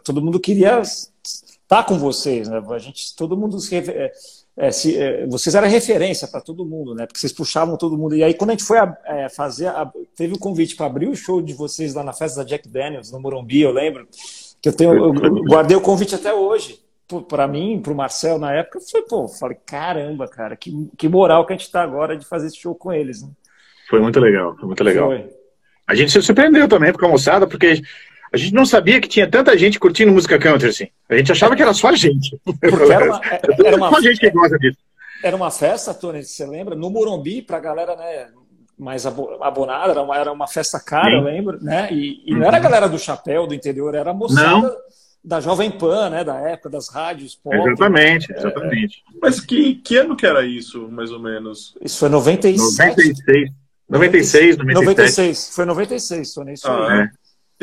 todo 0.03 0.21
mundo 0.21 0.39
queria 0.39 0.81
estar 0.81 1.83
com 1.85 1.97
vocês, 1.99 2.47
né? 2.49 2.61
A 2.67 2.79
gente, 2.79 3.15
todo 3.15 3.37
mundo 3.37 3.59
se, 3.59 3.75
é, 3.77 4.11
é, 4.57 4.71
se- 4.71 4.97
é, 4.97 5.25
vocês 5.27 5.53
eram 5.55 5.67
referência 5.67 6.27
para 6.27 6.41
todo 6.41 6.65
mundo, 6.65 6.93
né? 6.95 7.05
Porque 7.05 7.19
vocês 7.19 7.31
puxavam 7.31 7.77
todo 7.77 7.97
mundo. 7.97 8.15
E 8.15 8.23
aí, 8.23 8.33
quando 8.33 8.49
a 8.49 8.53
gente 8.53 8.63
foi 8.65 8.79
a- 8.79 8.97
é, 9.05 9.29
fazer, 9.29 9.67
a- 9.67 9.91
teve 10.15 10.33
o 10.33 10.39
convite 10.39 10.75
para 10.75 10.87
abrir 10.87 11.07
o 11.07 11.15
show 11.15 11.41
de 11.43 11.53
vocês 11.53 11.93
lá 11.93 12.03
na 12.03 12.11
festa 12.13 12.39
da 12.43 12.43
Jack 12.49 12.67
Daniels, 12.67 13.11
no 13.11 13.19
Morumbi, 13.19 13.61
eu 13.61 13.71
lembro, 13.71 14.07
que 14.63 14.69
eu 14.69 14.73
tenho, 14.73 14.93
eu, 14.93 15.13
guardei 15.43 15.75
o 15.75 15.81
convite 15.81 16.15
até 16.15 16.33
hoje. 16.33 16.81
Para 17.27 17.47
mim, 17.47 17.79
para 17.83 17.91
o 17.91 17.95
Marcel 17.95 18.39
na 18.39 18.53
época, 18.53 18.79
foi, 18.79 19.01
pô, 19.03 19.27
falei, 19.27 19.57
caramba, 19.65 20.25
cara, 20.27 20.55
que, 20.55 20.71
que 20.97 21.09
moral 21.09 21.45
que 21.45 21.53
a 21.53 21.55
gente 21.57 21.69
tá 21.69 21.83
agora 21.83 22.17
de 22.17 22.25
fazer 22.25 22.47
esse 22.47 22.57
show 22.57 22.73
com 22.73 22.91
eles, 22.91 23.21
né? 23.21 23.29
Foi 23.89 23.99
muito 23.99 24.19
legal, 24.19 24.55
foi 24.55 24.65
muito 24.65 24.83
legal. 24.83 25.09
Foi. 25.09 25.29
A 25.85 25.93
gente 25.93 26.11
se 26.11 26.21
surpreendeu 26.21 26.67
também 26.67 26.93
com 26.93 27.05
a 27.05 27.09
moçada, 27.09 27.45
porque 27.45 27.81
a 28.31 28.37
gente 28.37 28.53
não 28.53 28.65
sabia 28.65 29.01
que 29.01 29.07
tinha 29.07 29.29
tanta 29.29 29.55
gente 29.57 29.77
curtindo 29.77 30.13
música 30.13 30.39
country 30.39 30.69
assim. 30.69 30.87
A 31.09 31.17
gente 31.17 31.31
achava 31.31 31.55
que 31.55 31.61
era 31.61 31.73
só 31.73 31.89
a 31.89 31.95
gente. 31.95 32.39
Porque 32.45 32.91
era 32.91 33.05
uma, 33.05 33.21
era 33.65 33.77
uma, 33.77 33.89
só 33.89 33.97
a 33.97 34.01
gente 34.01 34.19
que 34.19 34.31
gosta 34.31 34.57
disso. 34.57 34.77
era 35.21 35.35
uma 35.35 35.51
festa, 35.51 35.93
Tony, 35.93 36.23
você 36.23 36.45
lembra? 36.45 36.73
No 36.73 36.89
Morumbi, 36.89 37.41
pra 37.41 37.59
galera, 37.59 37.95
né, 37.95 38.29
mais 38.77 39.05
abo- 39.05 39.37
abonada, 39.43 39.91
era 39.91 40.01
uma, 40.01 40.17
era 40.17 40.31
uma 40.31 40.47
festa 40.47 40.79
cara, 40.79 41.09
Sim. 41.09 41.15
eu 41.17 41.21
lembro, 41.23 41.63
né? 41.63 41.89
E, 41.91 42.23
e 42.25 42.33
não 42.35 42.45
era 42.45 42.57
a 42.57 42.59
galera 42.59 42.89
do 42.89 42.97
chapéu, 42.99 43.45
do 43.47 43.53
interior, 43.53 43.93
era 43.95 44.11
a 44.11 44.13
moçada 44.13 44.49
Não. 44.67 44.75
da 45.23 45.39
Jovem 45.39 45.71
Pan, 45.71 46.09
né, 46.09 46.23
da 46.23 46.35
época, 46.37 46.69
das 46.69 46.89
rádios 46.89 47.35
pop. 47.35 47.55
Exatamente, 47.55 48.31
exatamente. 48.33 49.03
Mas 49.21 49.39
que, 49.39 49.75
que 49.75 49.95
ano 49.97 50.15
que 50.15 50.25
era 50.25 50.45
isso, 50.45 50.87
mais 50.89 51.11
ou 51.11 51.19
menos? 51.19 51.75
Isso 51.81 51.99
foi 51.99 52.09
97. 52.09 52.95
96, 52.95 53.51
96, 53.89 54.57
97. 54.57 54.85
96, 54.85 55.49
foi 55.55 55.65
96, 55.65 56.33
Tony, 56.33 56.53
isso 56.53 56.67
Ah, 56.67 56.91
aí. 56.91 56.99
É. 57.01 57.09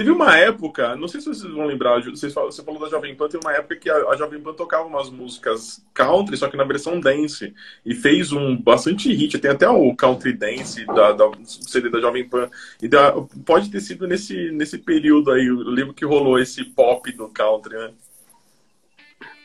Teve 0.00 0.12
uma 0.12 0.34
época, 0.34 0.96
não 0.96 1.06
sei 1.06 1.20
se 1.20 1.26
vocês 1.26 1.52
vão 1.52 1.66
lembrar, 1.66 2.02
vocês 2.02 2.32
fal- 2.32 2.50
você 2.50 2.64
falou 2.64 2.80
da 2.80 2.88
Jovem 2.88 3.14
Pan, 3.14 3.28
teve 3.28 3.44
uma 3.44 3.52
época 3.52 3.76
que 3.76 3.90
a, 3.90 3.94
a 4.08 4.16
Jovem 4.16 4.40
Pan 4.40 4.54
tocava 4.54 4.84
umas 4.86 5.10
músicas 5.10 5.84
country, 5.92 6.38
só 6.38 6.48
que 6.48 6.56
na 6.56 6.64
versão 6.64 6.98
dance, 6.98 7.52
e 7.84 7.94
fez 7.94 8.32
um 8.32 8.56
bastante 8.56 9.12
hit, 9.12 9.38
tem 9.38 9.50
até 9.50 9.68
o 9.68 9.94
Country 9.94 10.32
Dance 10.32 10.86
da, 10.86 11.12
da 11.12 11.30
CD 11.44 11.90
da 11.90 12.00
Jovem 12.00 12.26
Pan, 12.26 12.48
e 12.80 12.88
da- 12.88 13.12
pode 13.44 13.68
ter 13.70 13.80
sido 13.80 14.06
nesse, 14.08 14.50
nesse 14.52 14.78
período 14.78 15.32
aí, 15.32 15.44
eu 15.44 15.56
lembro 15.56 15.92
que 15.92 16.06
rolou 16.06 16.38
esse 16.38 16.64
pop 16.64 17.12
do 17.12 17.28
country, 17.28 17.74
né? 17.76 17.90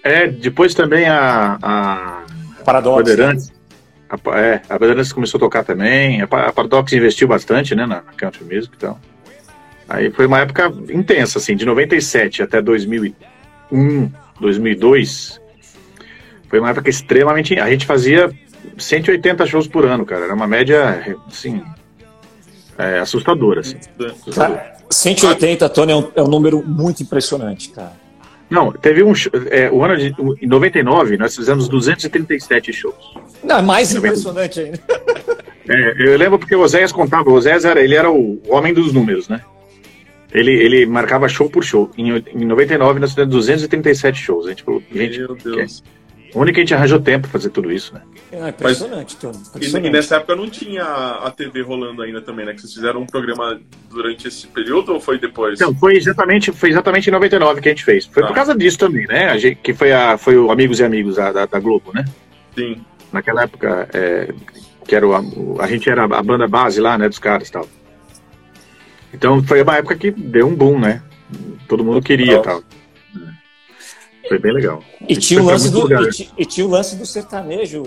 É, 0.02 0.28
depois 0.30 0.74
também 0.74 1.06
a, 1.10 1.58
a 1.62 2.26
Paradoxo. 2.64 3.04
Bandeirantes. 3.04 3.54
A, 4.10 4.40
é, 4.40 4.62
a 4.70 4.80
Bandeirantes 4.80 5.12
começou 5.12 5.38
a 5.38 5.42
tocar 5.42 5.66
também. 5.66 6.22
A, 6.22 6.24
a 6.26 6.54
Paradox 6.54 6.94
investiu 6.94 7.28
bastante, 7.28 7.76
né, 7.76 7.86
na, 7.86 8.02
na 8.02 8.14
country 8.14 8.46
music, 8.46 8.74
então. 8.78 8.98
Aí 9.88 10.10
foi 10.12 10.26
uma 10.26 10.40
época 10.40 10.74
intensa, 10.90 11.38
assim, 11.38 11.56
de 11.56 11.66
97 11.66 12.42
até 12.42 12.62
2001, 12.62 14.12
2002. 14.40 15.40
Foi 16.50 16.60
uma 16.60 16.70
época 16.72 16.90
extremamente. 16.90 17.60
A 17.60 17.70
gente 17.70 17.86
fazia 17.86 18.32
180 18.78 19.46
shows 19.46 19.68
por 19.68 19.86
ano, 19.86 20.06
cara. 20.06 20.26
Era 20.26 20.34
uma 20.34 20.48
média, 20.48 21.16
assim, 21.28 21.62
é, 22.78 23.00
assustadora, 23.00 23.62
assim. 23.62 23.78
assustadora. 24.00 24.54
Cara, 24.60 24.76
180, 24.90 25.70
Tony, 25.70 25.92
é 25.92 25.96
um, 25.96 26.12
é 26.16 26.22
um 26.24 26.28
número 26.28 26.64
muito 26.66 27.04
impressionante, 27.04 27.70
cara. 27.70 27.94
Não, 28.50 28.72
teve 28.72 29.04
um. 29.04 29.14
show- 29.16 29.32
É, 29.50 29.70
o 29.72 29.84
ano 29.84 29.98
de. 29.98 30.14
Em 30.42 30.48
99, 30.48 31.18
nós 31.18 31.36
fizemos 31.36 31.68
237 31.68 32.72
shows. 32.74 32.96
Não, 33.44 33.58
é 33.58 33.62
mais 33.62 33.94
impressionante 33.94 34.60
ainda. 34.60 34.80
É, 35.68 35.96
eu 35.98 36.16
lembro 36.18 36.38
porque 36.38 36.56
o 36.56 36.62
Oséias 36.62 36.92
contava, 36.92 37.28
o 37.30 37.34
Oséias 37.34 37.66
era, 37.66 37.82
ele 37.84 37.96
era 37.96 38.10
o 38.12 38.40
homem 38.48 38.72
dos 38.72 38.94
números, 38.94 39.28
né? 39.28 39.42
Ele, 40.38 40.52
ele 40.52 40.86
marcava 40.86 41.28
show 41.30 41.50
por 41.50 41.64
show. 41.64 41.90
Em, 41.98 42.10
em 42.34 42.46
99 42.46 43.00
nós 43.00 43.12
fizemos 43.12 43.32
237 43.34 44.18
shows. 44.20 44.46
A 44.46 44.50
gente 44.50 44.64
falou, 44.64 44.82
gente, 44.92 45.20
Meu 45.20 45.36
Deus. 45.36 45.84
o 46.34 46.40
único 46.42 46.56
que 46.56 46.60
a 46.62 46.64
gente 46.64 46.74
arranjou 46.74 47.00
tempo 47.00 47.22
pra 47.24 47.32
fazer 47.32 47.50
tudo 47.52 47.72
isso, 47.72 47.94
né? 47.94 48.02
É 48.32 48.50
impressionante, 48.50 49.16
Tony. 49.16 49.38
E, 49.38 49.48
Impressionante. 49.56 49.88
e 49.88 49.92
nessa 49.92 50.16
época 50.18 50.36
não 50.36 50.50
tinha 50.50 50.84
a 50.84 51.32
TV 51.32 51.62
rolando 51.62 52.02
ainda 52.02 52.22
também, 52.22 52.46
né? 52.46 52.54
Que 52.54 52.60
vocês 52.60 52.74
fizeram 52.74 53.02
um 53.02 53.06
programa 53.06 53.60
durante 53.90 54.28
esse 54.28 54.46
período 54.48 54.94
ou 54.94 55.00
foi 55.00 55.18
depois? 55.18 55.54
Então, 55.62 55.74
foi 55.76 55.96
exatamente, 55.96 56.52
foi 56.52 56.70
exatamente 56.70 57.08
em 57.08 57.12
99 57.14 57.62
que 57.62 57.70
a 57.70 57.72
gente 57.72 57.86
fez. 57.86 58.06
Foi 58.06 58.24
Ah. 58.24 58.28
por 58.28 58.36
causa 58.36 58.54
disso 58.54 58.78
também, 58.78 59.08
né? 59.08 59.30
A 59.30 59.38
gente, 59.38 59.56
que 59.62 59.74
foi, 59.74 59.94
a, 59.94 60.18
foi 60.18 60.36
o 60.36 60.52
Amigos 60.52 60.80
e 60.80 60.84
Amigos 60.84 61.16
da, 61.16 61.32
da, 61.32 61.46
da 61.46 61.60
Globo, 61.60 61.92
né? 61.94 62.04
Sim. 62.54 62.82
Naquela 63.14 63.44
época, 63.44 63.88
é, 63.94 64.34
que 64.86 64.94
era 64.96 65.08
o, 65.08 65.12
o- 65.56 65.62
a 65.62 65.68
gente 65.68 65.90
era 65.90 66.04
a 66.04 66.22
banda 66.24 66.46
base 66.48 66.82
lá, 66.82 66.98
né, 66.98 67.08
dos 67.08 67.20
caras 67.20 67.48
e 67.48 67.52
tal. 67.54 67.66
Então 69.16 69.42
foi 69.44 69.62
uma 69.64 69.78
época 69.78 69.96
que 69.96 70.12
deu 70.12 70.48
um 70.48 70.56
boom, 70.56 70.80
né? 70.80 71.02
Todo 71.68 71.84
mundo 71.84 72.02
queria 72.02 72.36
e 72.38 72.42
tal. 72.42 72.62
Foi 74.28 74.40
bem 74.40 74.54
legal. 74.54 74.84
E 75.08 75.16
tinha, 75.16 75.42
o 75.42 75.46
lance 75.46 75.70
do, 75.72 75.82
lugar. 75.82 76.02
e, 76.04 76.30
e 76.38 76.46
tinha 76.46 76.66
o 76.66 76.70
lance 76.70 76.96
do 76.96 77.06
sertanejo, 77.06 77.84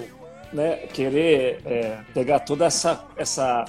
né? 0.52 0.76
Querer 0.92 1.61
é, 1.66 1.97
pegar 2.14 2.40
toda 2.40 2.64
essa, 2.64 3.04
essa, 3.16 3.64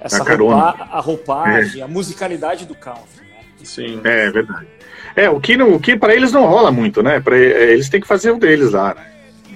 essa 0.00 0.22
A 0.22 0.24
carona. 0.24 0.56
roupa- 0.70 0.88
a 0.92 1.00
roupagem, 1.00 1.82
a 1.82 1.88
musicalidade 1.88 2.66
do 2.66 2.74
country. 2.74 3.02
Né? 3.20 3.38
Sim. 3.64 4.00
É 4.04 4.30
verdade. 4.30 4.66
É, 5.16 5.30
o 5.30 5.40
que, 5.40 5.56
não, 5.56 5.74
o 5.74 5.80
que 5.80 5.96
para 5.96 6.14
eles 6.14 6.32
não 6.32 6.44
rola 6.46 6.70
muito, 6.70 7.02
né? 7.02 7.18
Pra, 7.18 7.36
eles 7.38 7.88
têm 7.88 8.00
que 8.00 8.06
fazer 8.06 8.30
o 8.30 8.38
deles 8.38 8.72
lá, 8.72 8.94
né? 8.94 9.06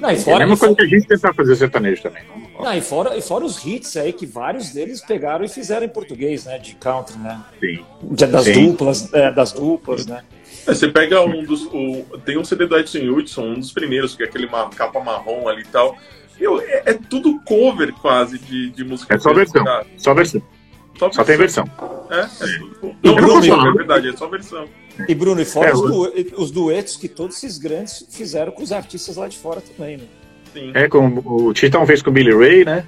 Não, 0.00 0.08
É 0.08 0.32
a 0.32 0.38
mesma 0.38 0.56
coisa 0.56 0.74
que 0.74 0.82
a 0.82 0.86
gente 0.86 1.06
tentar 1.06 1.34
fazer 1.34 1.54
sertanejo 1.56 2.02
também. 2.02 2.22
não, 2.26 2.39
e, 2.76 2.80
fora, 2.80 3.16
e 3.16 3.22
fora 3.22 3.44
os 3.44 3.64
hits 3.64 3.96
aí 3.96 4.12
que 4.12 4.26
vários 4.26 4.70
deles 4.70 5.00
pegaram 5.00 5.44
e 5.44 5.48
fizeram 5.48 5.84
em 5.86 5.88
português, 5.88 6.44
né? 6.44 6.58
De 6.58 6.74
country, 6.74 7.18
né? 7.18 7.40
Sim. 7.60 7.84
De- 8.02 8.26
das 8.26 8.44
Sim. 8.44 8.66
duplas, 8.66 9.12
é, 9.14 9.30
das 9.32 9.52
duplas, 9.52 10.06
né? 10.06 10.22
É, 10.66 10.74
você 10.74 10.88
pega 10.88 11.22
um 11.22 11.42
dos. 11.44 11.64
O, 11.66 12.04
tem 12.24 12.36
um 12.38 12.44
CD 12.44 12.66
do 12.66 12.76
Edson 12.78 12.98
Hudson, 13.10 13.42
um 13.42 13.54
dos 13.54 13.72
primeiros, 13.72 14.14
que 14.14 14.22
é 14.22 14.26
aquele 14.26 14.46
ma- 14.46 14.68
capa 14.70 15.00
marrom 15.00 15.48
ali 15.48 15.62
e 15.62 15.66
tal. 15.66 15.96
Meu, 16.38 16.60
é, 16.60 16.82
é 16.86 16.94
tudo 16.94 17.40
cover 17.44 17.92
quase 17.94 18.38
de, 18.38 18.70
de 18.70 18.84
música. 18.84 19.14
É 19.14 19.18
só 19.18 19.32
versão. 19.32 19.64
cara. 19.64 19.86
Só 19.96 20.12
versão. 20.14 20.42
Só 21.12 21.24
tem 21.24 21.36
versão. 21.38 21.64
É, 22.10 22.20
é 22.20 22.26
tudo. 22.80 22.96
Não, 23.02 23.14
não, 23.14 23.14
Bruno, 23.14 23.42
só, 23.42 23.66
é 23.68 23.72
verdade, 23.72 24.08
é 24.10 24.16
só 24.16 24.26
versão. 24.28 24.68
E 25.08 25.14
Bruno, 25.14 25.40
e 25.40 25.46
fora 25.46 25.70
É, 25.70 25.72
os, 25.72 25.80
du- 25.80 26.12
os 26.36 26.50
duetos 26.50 26.96
que 26.96 27.08
todos 27.08 27.36
esses 27.38 27.56
grandes 27.56 28.04
fizeram 28.10 28.52
com 28.52 28.62
os 28.62 28.70
artistas 28.70 29.16
lá 29.16 29.26
de 29.28 29.38
fora 29.38 29.62
também, 29.62 29.96
né? 29.96 30.04
Sim, 30.52 30.72
É, 30.74 30.88
com 30.88 31.06
o 31.24 31.52
Titão 31.52 31.86
fez 31.86 32.02
com 32.02 32.10
o 32.10 32.12
Billy 32.12 32.34
Ray, 32.34 32.64
né? 32.64 32.84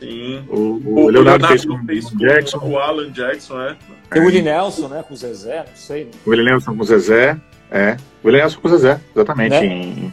sim. 0.00 0.44
O, 0.48 0.80
o 1.04 1.08
Leonardo, 1.10 1.46
fez 1.46 1.64
com 1.64 1.78
fez 1.84 2.06
o 2.06 2.10
com 2.12 2.16
Jackson, 2.18 2.58
o 2.58 2.78
Alan 2.78 3.10
Jackson, 3.10 3.60
é. 3.60 3.76
Tem 4.10 4.22
o 4.22 4.26
Willie 4.26 4.42
Nelson, 4.42 4.88
né? 4.88 5.04
Com 5.06 5.14
o 5.14 5.16
Zezé, 5.16 5.58
não 5.58 5.76
sei. 5.76 6.04
né? 6.04 6.10
o 6.26 6.30
Willie 6.30 6.44
Nelson 6.46 6.74
com 6.74 6.82
o 6.82 6.86
Zezé. 6.86 7.36
É, 7.70 7.96
o 8.22 8.26
Willie 8.26 8.40
Nelson 8.42 8.60
com 8.60 8.66
o 8.68 8.70
Zezé, 8.70 8.98
exatamente. 9.14 9.50
Né? 9.50 9.64
Em, 9.66 10.12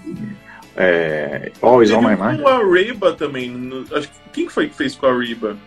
é, 0.75 1.51
Always 1.61 1.91
on 1.91 2.01
My 2.01 2.15
Teve 2.15 2.21
Mind. 2.23 2.41
com 2.41 2.47
a 2.49 2.57
Reba 2.73 3.13
também. 3.13 3.49
no- 3.49 3.85
acho 3.97 4.07
que, 4.09 4.15
quem 4.33 4.49
foi 4.49 4.67
que 4.67 4.75
fez 4.75 4.93
com 4.95 5.07
a 5.07 5.17
Reba? 5.17 5.57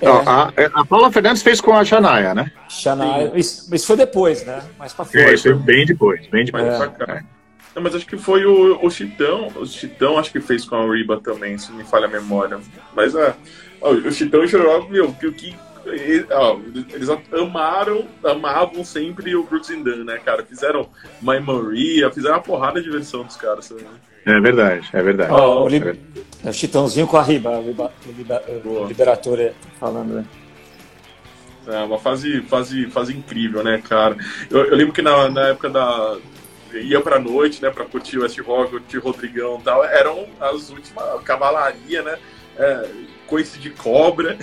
É, 0.00 0.06
a, 0.08 0.52
a 0.80 0.84
Paula 0.84 1.10
Fernandes 1.12 1.42
fez 1.42 1.60
com 1.60 1.72
a 1.74 1.84
Shania, 1.84 2.34
né? 2.34 2.50
Shania. 2.68 3.32
Isso, 3.34 3.74
isso 3.74 3.86
foi 3.86 3.96
depois, 3.96 4.44
né? 4.44 4.62
Mais 4.78 4.92
pra 4.92 5.04
É, 5.04 5.08
frente. 5.08 5.34
isso 5.34 5.42
foi 5.44 5.54
bem 5.54 5.86
depois, 5.86 6.26
bem 6.26 6.44
depois. 6.44 6.64
É. 6.64 7.22
Não, 7.76 7.82
mas 7.82 7.94
acho 7.94 8.06
que 8.06 8.16
foi 8.16 8.46
o, 8.46 8.82
o 8.82 8.90
Chitão. 8.90 9.48
O 9.54 9.66
Chitão 9.66 10.18
acho 10.18 10.32
que 10.32 10.40
fez 10.40 10.64
com 10.64 10.76
a 10.76 10.90
Reba 10.90 11.20
também, 11.20 11.58
se 11.58 11.70
não 11.70 11.76
me 11.76 11.84
falha 11.84 12.06
a 12.06 12.10
memória. 12.10 12.58
Mas 12.94 13.14
é. 13.14 13.34
ó, 13.82 13.90
o 13.90 14.10
Chitão 14.10 14.40
e 14.40 14.46
o 14.46 14.48
Choró, 14.48 14.88
meu, 14.88 15.12
que 15.12 15.26
o 15.26 15.32
que. 15.34 15.54
ó, 16.30 16.58
eles 16.94 17.08
amaram, 17.38 18.06
amavam 18.24 18.82
sempre 18.82 19.36
o 19.36 19.44
Brooks 19.44 19.68
and 19.68 19.82
Dunn, 19.82 20.04
né, 20.04 20.18
cara? 20.24 20.42
Fizeram 20.42 20.88
My 21.20 21.38
Maria, 21.38 22.10
fizeram 22.10 22.36
uma 22.36 22.42
porrada 22.42 22.80
de 22.80 22.88
versão 22.88 23.24
dos 23.24 23.36
caras 23.36 23.68
também. 23.68 23.84
É 24.24 24.40
verdade, 24.40 24.88
é 24.94 25.02
verdade. 25.02 25.30
Ó, 25.30 25.64
o, 25.64 25.68
É 25.68 25.70
li... 25.70 26.00
é 26.46 26.48
o 26.48 26.54
Chitãozinho 26.54 27.06
com 27.06 27.18
a 27.18 27.22
Riba, 27.22 27.58
o, 27.58 27.62
Liba... 27.62 28.42
o, 28.64 28.68
o 28.68 28.86
Liberatore 28.86 29.52
falando, 29.78 30.14
né? 30.14 30.24
É 31.68 31.80
uma 31.80 31.98
fase, 31.98 32.40
fase, 32.42 32.86
fase 32.86 33.12
incrível, 33.12 33.62
né, 33.62 33.82
cara? 33.86 34.16
Eu, 34.48 34.64
eu 34.64 34.76
lembro 34.76 34.94
que 34.94 35.02
na, 35.02 35.28
na 35.28 35.48
época 35.48 35.68
da. 35.68 36.16
Ia 36.74 37.00
pra 37.00 37.18
noite, 37.18 37.62
né, 37.62 37.70
pra 37.70 37.84
curtir 37.84 38.18
o 38.18 38.22
West 38.22 38.38
Rock, 38.40 38.70
curtir 38.70 38.98
Rodrigão 38.98 39.58
e 39.60 39.62
tal, 39.62 39.84
eram 39.84 40.26
as 40.40 40.70
últimas 40.70 41.22
cavalaria, 41.24 42.02
né? 42.02 42.18
É, 42.58 42.88
coice 43.26 43.58
de 43.58 43.68
cobra, 43.70 44.38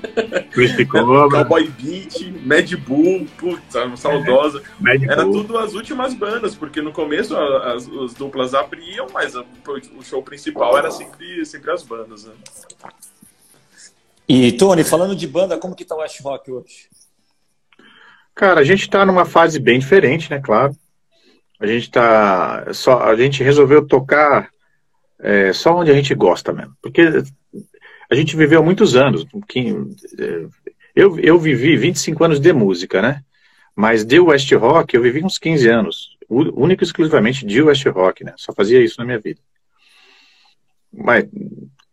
Christy 0.52 0.86
Cobra, 0.86 1.28
Cowboy 1.28 1.68
Beat, 1.68 2.32
Mad 2.46 2.72
Bull, 2.76 3.26
putz, 3.36 3.76
a 3.76 3.94
saudosa. 3.96 4.62
Mad 4.80 5.02
Era 5.02 5.24
Bull. 5.24 5.42
tudo 5.42 5.58
as 5.58 5.74
últimas 5.74 6.14
bandas, 6.14 6.54
porque 6.54 6.80
no 6.80 6.92
começo 6.92 7.36
as, 7.36 7.86
as 7.86 8.14
duplas 8.14 8.54
abriam, 8.54 9.06
mas 9.12 9.36
a- 9.36 9.44
o 9.98 10.02
show 10.02 10.22
principal 10.22 10.78
era 10.78 10.90
sempre, 10.90 11.44
sempre 11.44 11.70
as 11.70 11.82
bandas, 11.82 12.24
né? 12.24 12.32
E, 14.28 14.52
Tony, 14.52 14.84
falando 14.84 15.16
de 15.16 15.26
banda, 15.26 15.58
como 15.58 15.74
que 15.74 15.84
tá 15.84 15.94
o 15.94 15.98
West 15.98 16.20
Rock 16.22 16.50
hoje? 16.50 16.88
Cara, 18.34 18.60
a 18.60 18.64
gente 18.64 18.88
tá 18.88 19.04
numa 19.04 19.24
fase 19.24 19.58
bem 19.58 19.78
diferente, 19.78 20.30
né? 20.30 20.40
Claro. 20.40 20.74
A 21.60 21.66
gente 21.66 21.90
tá. 21.90 22.72
Só, 22.72 23.02
a 23.02 23.16
gente 23.16 23.42
resolveu 23.42 23.86
tocar 23.86 24.50
é, 25.18 25.52
só 25.52 25.76
onde 25.76 25.90
a 25.90 25.94
gente 25.94 26.14
gosta 26.14 26.52
mesmo. 26.52 26.76
Porque 26.80 27.02
a 28.10 28.14
gente 28.14 28.36
viveu 28.36 28.62
muitos 28.62 28.96
anos. 28.96 29.26
é, 30.18 30.46
eu, 30.94 31.18
eu 31.18 31.38
vivi 31.38 31.76
25 31.76 32.24
anos 32.24 32.40
de 32.40 32.52
música, 32.52 33.02
né? 33.02 33.22
Mas 33.74 34.04
de 34.04 34.18
West 34.18 34.50
Rock 34.52 34.94
eu 34.94 35.02
vivi 35.02 35.24
uns 35.24 35.38
15 35.38 35.68
anos. 35.68 36.16
Único 36.28 36.82
e 36.82 36.84
exclusivamente 36.84 37.46
de 37.46 37.62
West 37.62 37.86
Rock, 37.86 38.24
né? 38.24 38.34
Só 38.36 38.52
fazia 38.52 38.82
isso 38.82 38.96
na 38.98 39.04
minha 39.04 39.18
vida. 39.18 39.40
Mas, 40.92 41.26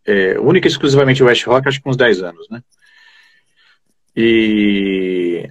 é, 0.05 0.39
única 0.39 0.67
e 0.67 0.71
exclusivamente 0.71 1.23
West 1.23 1.45
Rock, 1.45 1.67
acho 1.67 1.81
que 1.81 1.89
uns 1.89 1.97
10 1.97 2.23
anos, 2.23 2.49
né? 2.49 2.61
E 4.15 5.49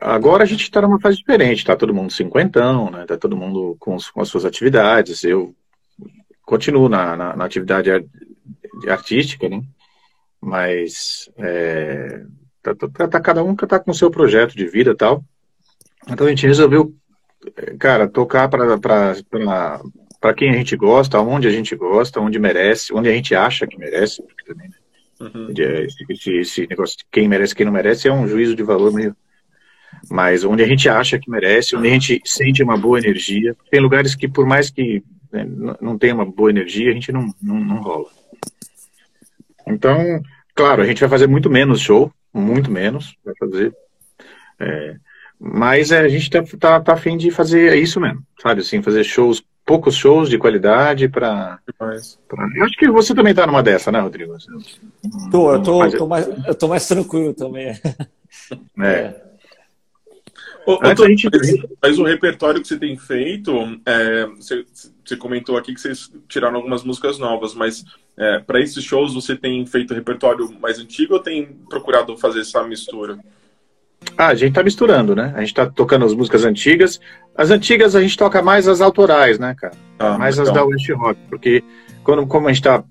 agora 0.00 0.42
a 0.42 0.46
gente 0.46 0.62
está 0.62 0.80
numa 0.82 1.00
fase 1.00 1.18
diferente, 1.18 1.64
tá 1.64 1.76
todo 1.76 1.94
mundo 1.94 2.12
cinquentão, 2.12 2.90
né? 2.90 3.04
Tá 3.06 3.16
todo 3.16 3.36
mundo 3.36 3.76
com, 3.78 3.96
com 4.12 4.20
as 4.20 4.28
suas 4.28 4.44
atividades. 4.44 5.22
Eu 5.24 5.54
continuo 6.42 6.88
na, 6.88 7.16
na, 7.16 7.36
na 7.36 7.44
atividade 7.44 7.90
ar- 7.90 8.02
artística, 8.88 9.48
né? 9.48 9.62
Mas 10.40 11.30
é, 11.36 12.24
tá, 12.62 12.74
tá- 12.74 13.08
tá- 13.08 13.20
cada 13.20 13.44
um 13.44 13.54
tá 13.54 13.78
com 13.78 13.90
o 13.90 13.94
seu 13.94 14.10
projeto 14.10 14.56
de 14.56 14.66
vida 14.66 14.92
e 14.92 14.96
tal. 14.96 15.22
Então 16.08 16.26
a 16.26 16.30
gente 16.30 16.46
resolveu, 16.46 16.94
é, 17.56 17.76
cara, 17.76 18.08
tocar 18.08 18.48
para 18.48 20.34
quem 20.34 20.50
a 20.50 20.54
gente 20.54 20.76
gosta, 20.76 21.20
onde 21.20 21.46
a 21.46 21.50
gente 21.50 21.76
gosta, 21.76 22.20
onde 22.20 22.38
merece, 22.38 22.92
onde 22.92 23.08
a 23.08 23.12
gente 23.12 23.34
acha 23.34 23.66
que 23.66 23.78
merece, 23.78 24.22
porque 24.22 24.44
também, 24.44 24.68
né? 24.68 24.76
Uhum. 25.20 25.52
Esse, 26.10 26.32
esse- 26.32 26.66
negócio 26.66 26.96
de 26.96 27.04
quem 27.12 27.28
merece 27.28 27.54
quem 27.54 27.66
não 27.66 27.72
merece 27.72 28.08
é 28.08 28.12
um 28.12 28.26
juízo 28.26 28.56
de 28.56 28.62
valor 28.62 28.92
meio. 28.92 29.14
Mas 30.08 30.44
onde 30.44 30.62
a 30.62 30.66
gente 30.66 30.88
acha 30.88 31.18
que 31.18 31.30
merece, 31.30 31.76
onde 31.76 31.88
a 31.88 31.92
gente 31.92 32.20
sente 32.24 32.62
uma 32.62 32.76
boa 32.76 32.98
energia. 32.98 33.56
Tem 33.70 33.80
lugares 33.80 34.14
que, 34.14 34.28
por 34.28 34.46
mais 34.46 34.70
que 34.70 35.02
né, 35.32 35.46
não 35.80 35.98
tenha 35.98 36.14
uma 36.14 36.24
boa 36.24 36.50
energia, 36.50 36.90
a 36.90 36.94
gente 36.94 37.12
não, 37.12 37.32
não, 37.42 37.60
não 37.60 37.82
rola. 37.82 38.06
Então, 39.66 40.22
claro, 40.54 40.82
a 40.82 40.86
gente 40.86 41.00
vai 41.00 41.08
fazer 41.08 41.26
muito 41.26 41.50
menos 41.50 41.80
show, 41.80 42.12
muito 42.32 42.70
menos, 42.70 43.16
vai 43.24 43.34
fazer. 43.38 43.74
É, 44.58 44.96
mas 45.38 45.90
é, 45.90 46.00
a 46.00 46.08
gente 46.08 46.28
tá, 46.28 46.42
tá, 46.58 46.80
tá 46.80 46.92
afim 46.92 47.16
de 47.16 47.30
fazer 47.30 47.74
isso 47.76 48.00
mesmo, 48.00 48.22
sabe? 48.42 48.60
Assim, 48.60 48.82
fazer 48.82 49.04
shows, 49.04 49.42
poucos 49.64 49.94
shows 49.94 50.28
de 50.28 50.36
qualidade 50.36 51.08
para 51.08 51.58
eu 52.56 52.64
acho 52.64 52.76
que 52.76 52.90
você 52.90 53.14
também 53.14 53.34
tá 53.34 53.46
numa 53.46 53.62
dessa, 53.62 53.90
né, 53.90 54.00
Rodrigo? 54.00 54.36
Tô, 55.30 55.54
eu 55.54 55.62
tô, 55.62 55.90
tô 55.90 56.06
mais, 56.06 56.28
eu 56.46 56.54
tô 56.54 56.68
mais 56.68 56.86
tranquilo 56.86 57.32
também. 57.32 57.68
É. 58.82 59.14
Ô, 59.14 59.29
ô, 60.66 60.78
Antes 60.82 61.04
a 61.04 61.08
gente- 61.08 61.28
mas- 61.82 61.98
o 61.98 62.04
repertório 62.04 62.60
que 62.60 62.68
você 62.68 62.78
tem 62.78 62.96
feito, 62.96 63.52
é, 63.86 64.26
você, 64.26 64.64
você 65.04 65.16
comentou 65.16 65.56
aqui 65.56 65.74
que 65.74 65.80
vocês 65.80 66.10
tiraram 66.28 66.56
algumas 66.56 66.82
músicas 66.84 67.18
novas, 67.18 67.54
mas 67.54 67.84
para 68.46 68.60
esses 68.60 68.84
shows 68.84 69.14
você 69.14 69.34
tem 69.34 69.64
feito 69.64 69.94
repertório 69.94 70.52
mais 70.60 70.78
antigo 70.78 71.14
ou 71.14 71.20
tem 71.20 71.46
procurado 71.68 72.16
fazer 72.18 72.40
essa 72.40 72.62
mistura? 72.62 73.18
Ah, 74.16 74.28
a 74.28 74.34
gente 74.34 74.52
tá 74.54 74.62
misturando, 74.62 75.14
né? 75.14 75.32
A 75.36 75.40
gente 75.40 75.54
tá 75.54 75.66
tocando 75.66 76.04
as 76.04 76.14
músicas 76.14 76.44
antigas. 76.44 77.00
As 77.34 77.50
antigas 77.50 77.94
a 77.96 78.00
gente 78.00 78.16
toca 78.16 78.42
mais 78.42 78.68
as 78.68 78.80
autorais, 78.80 79.38
né, 79.38 79.54
cara? 79.54 79.74
Ah, 79.98 80.18
mais 80.18 80.38
as 80.38 80.48
legal. 80.48 80.64
da 80.66 80.70
West 80.70 80.88
Rock, 80.90 81.18
porque 81.28 81.62
quando, 82.04 82.26
como 82.26 82.48
a 82.48 82.52
gente 82.52 82.62
tá 82.62 82.84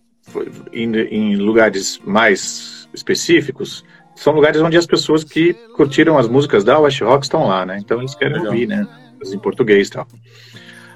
indo 0.74 1.00
em 1.00 1.36
lugares 1.36 2.00
mais 2.06 2.88
específicos, 2.94 3.84
são 4.20 4.34
lugares 4.34 4.62
onde 4.62 4.76
as 4.76 4.86
pessoas 4.86 5.24
que 5.24 5.54
curtiram 5.74 6.18
as 6.18 6.28
músicas 6.28 6.66
da 6.66 6.78
West 6.78 7.00
Rock 7.02 7.24
estão 7.24 7.48
lá, 7.48 7.66
né? 7.66 7.78
Então 7.80 8.00
eles 8.00 8.14
querem 8.14 8.46
ouvir, 8.46 8.68
né? 8.68 8.86
As 9.22 9.32
em 9.32 9.40
português 9.40 9.88
e 9.88 9.92
tal. 9.92 10.06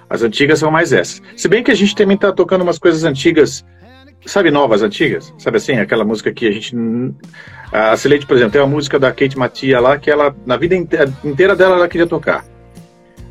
As 0.10 0.22
antigas 0.22 0.60
são 0.60 0.70
mais 0.70 0.92
essas. 0.92 1.22
Se 1.38 1.48
bem 1.48 1.64
que 1.64 1.72
a 1.72 1.76
gente 1.76 1.96
também 1.96 2.18
tá 2.18 2.34
tocando 2.34 2.64
umas 2.64 2.78
coisas 2.78 3.06
antigas, 3.06 3.64
sabe, 4.26 4.52
novas 4.52 4.82
antigas? 4.82 5.34
Sabe 5.38 5.56
assim, 5.56 5.78
aquela 5.78 6.04
música 6.04 6.34
que 6.34 6.46
a 6.46 6.52
gente. 6.52 6.76
A 7.72 7.96
Celeste, 7.96 8.26
por 8.26 8.36
exemplo, 8.36 8.52
tem 8.52 8.62
uma 8.62 8.68
música 8.68 9.00
da 9.00 9.10
Kate 9.14 9.38
Matia 9.38 9.80
lá 9.80 9.98
que 9.98 10.12
ela, 10.12 10.36
na 10.46 10.58
vida 10.58 10.76
inteira, 10.76 11.56
dela, 11.56 11.78
ela 11.78 11.88
queria 11.88 12.06
tocar. 12.06 12.44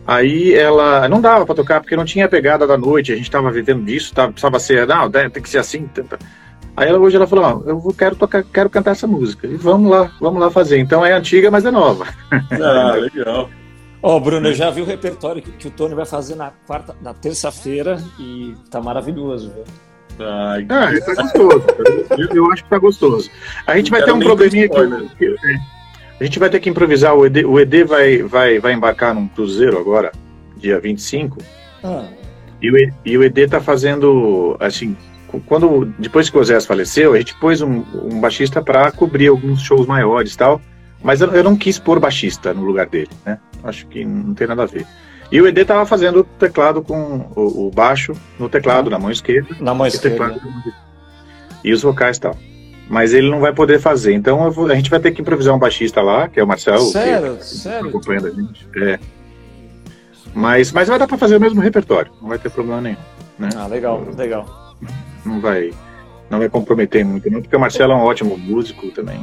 Aí 0.07 0.55
ela 0.55 1.07
não 1.07 1.21
dava 1.21 1.45
para 1.45 1.55
tocar 1.55 1.81
porque 1.83 1.97
não 1.97 2.07
tinha 2.07 2.25
a 2.25 2.31
pegada 2.31 2.67
da 2.67 2.79
noite, 2.79 3.13
a 3.13 3.15
gente 3.15 3.27
estava 3.27 3.51
vivendo 3.51 3.85
disso, 3.85 4.15
tava, 4.15 4.33
precisava 4.33 4.59
ser, 4.59 4.87
não, 4.87 5.11
tem 5.11 5.31
que 5.31 5.51
ser 5.51 5.59
assim. 5.59 5.87
tenta. 5.87 6.19
Aí 6.77 6.89
ela, 6.89 6.99
hoje 6.99 7.17
ela 7.17 7.27
falou, 7.27 7.45
ó, 7.45 7.69
eu 7.71 7.79
vou- 7.79 7.93
quero 7.93 8.17
tocar, 8.17 8.43
quero 8.45 8.71
cantar 8.71 8.93
essa 8.93 9.07
música. 9.07 9.47
E 9.47 9.57
vamos 9.57 9.91
lá, 9.91 10.11
vamos 10.21 10.41
lá 10.41 10.51
fazer. 10.51 10.79
Então 10.79 11.05
é 11.05 11.13
antiga, 11.13 11.51
mas 11.51 11.65
é 11.65 11.71
nova. 11.71 12.07
Ah, 12.53 12.93
legal. 12.95 13.51
Ó, 14.03 14.19
Bruno, 14.19 14.49
eu 14.49 14.55
já 14.55 14.69
vi 14.71 14.81
o 14.81 14.85
repertório 14.85 15.41
que, 15.43 15.51
que 15.53 15.69
o 15.69 15.71
Tony 15.71 15.95
vai 15.95 16.05
fazer 16.07 16.35
na 16.35 16.51
quarta, 16.67 16.97
na 17.01 17.15
terça-feira 17.15 17.99
e 18.19 18.55
tá 18.71 18.81
maravilhoso, 18.81 19.53
viu? 19.55 19.65
Ai, 20.27 20.67
Ah, 20.69 20.91
tá 21.05 21.15
gostoso. 21.23 21.65
Eu, 22.19 22.29
eu 22.35 22.53
acho 22.53 22.65
que 22.65 22.71
tá 22.71 22.79
gostoso. 22.79 23.31
A 23.67 23.77
gente 23.77 23.91
vai 23.91 24.03
ter 24.03 24.13
um 24.13 24.19
probleminha 24.19 24.69
que- 24.69 25.25
é, 25.27 25.57
a 26.21 26.25
gente 26.25 26.39
vai 26.39 26.51
ter 26.51 26.59
que 26.59 26.69
improvisar. 26.71 27.15
O 27.15 27.25
ED, 27.27 27.45
o 27.45 27.61
ED 27.61 27.85
vai, 27.85 28.23
vai, 28.23 28.59
vai 28.59 28.73
embarcar 28.73 29.15
num 29.15 29.29
cruzeiro 29.29 29.79
agora, 29.79 30.11
dia 30.57 30.81
25. 30.81 31.39
Ah, 31.85 32.07
E 32.61 32.71
o, 32.71 32.77
E- 32.79 32.93
e 33.05 33.19
o 33.19 33.23
ED 33.25 33.47
tá 33.49 33.61
fazendo, 33.61 34.57
assim, 34.61 34.97
quando 35.41 35.87
depois 35.99 36.29
que 36.31 36.37
o 36.39 36.45
Zé 36.45 36.61
faleceu, 36.61 37.15
a 37.15 37.19
gente 37.19 37.35
pôs 37.39 37.61
um, 37.61 37.83
um 37.95 38.21
baixista 38.21 38.61
para 38.63 38.91
cobrir 38.93 39.29
alguns 39.29 39.63
shows 39.63 39.87
maiores 39.87 40.35
e 40.35 40.39
tal, 40.39 40.61
mas 41.03 41.21
eu, 41.21 41.31
eu 41.33 41.43
não 41.45 41.57
quis 41.57 41.79
pôr 41.79 41.99
baixista 41.99 42.53
no 42.55 42.63
lugar 42.63 42.87
dele, 42.87 43.11
né? 43.25 43.39
Acho 43.65 43.87
que 43.87 44.05
não 44.05 44.35
tem 44.35 44.47
nada 44.47 44.63
a 44.63 44.67
ver. 44.67 44.87
E 45.31 45.41
o 45.41 45.47
ED 45.49 45.65
tava 45.65 45.87
fazendo 45.87 46.21
o 46.21 46.25
teclado 46.25 46.83
com 46.83 47.31
o, 47.35 47.67
o 47.69 47.71
baixo 47.71 48.13
no 48.39 48.49
teclado, 48.49 48.91
na 48.91 48.99
mão 48.99 49.11
esquerda, 49.11 49.57
na 49.61 49.73
mão 49.75 49.89
teclado, 49.89 50.35
esquerda. 50.37 50.75
e 51.65 51.73
os 51.73 51.83
vocais 51.83 52.19
e 52.19 52.21
tal. 52.21 52.37
Mas 52.89 53.15
ele 53.15 53.31
não 53.31 53.41
vai 53.41 53.53
poder 53.55 53.81
fazer, 53.81 54.13
então 54.13 54.51
vou- 54.51 54.71
a 54.71 54.75
gente 54.75 54.91
vai 54.91 55.01
ter 55.01 55.13
que 55.13 55.23
improvisar 55.23 55.55
um 55.55 55.59
baixista 55.59 56.03
lá, 56.03 56.29
que 56.29 56.39
é 56.39 56.45
o 56.45 56.47
Marcel, 56.47 56.77
que- 56.77 56.85
Sério? 56.93 57.37
tá 57.37 57.43
Sério? 57.43 57.89
acompanhando 57.89 58.27
a 58.27 58.31
gente. 58.31 58.69
É. 58.77 58.99
Mas, 60.35 60.73
mas 60.73 60.89
vai 60.89 60.99
dar 60.99 61.07
para 61.07 61.17
fazer 61.19 61.37
o 61.37 61.41
mesmo 61.41 61.61
repertório, 61.61 62.11
não 62.21 62.29
vai 62.29 62.39
ter 62.39 62.51
problema 62.51 62.81
nenhum. 62.81 62.97
Né? 63.39 63.49
Ah, 63.57 63.67
legal, 63.67 64.05
legal. 64.17 64.77
Não 65.25 65.41
vai. 65.41 65.73
não 66.31 66.39
vai 66.39 66.49
comprometer 66.49 67.05
muito, 67.05 67.31
não, 67.31 67.41
porque 67.41 67.57
o 67.57 67.61
Marcelo 67.61 67.93
é 67.93 67.97
um 67.97 68.03
ótimo 68.03 68.37
músico 68.37 68.91
também. 68.91 69.21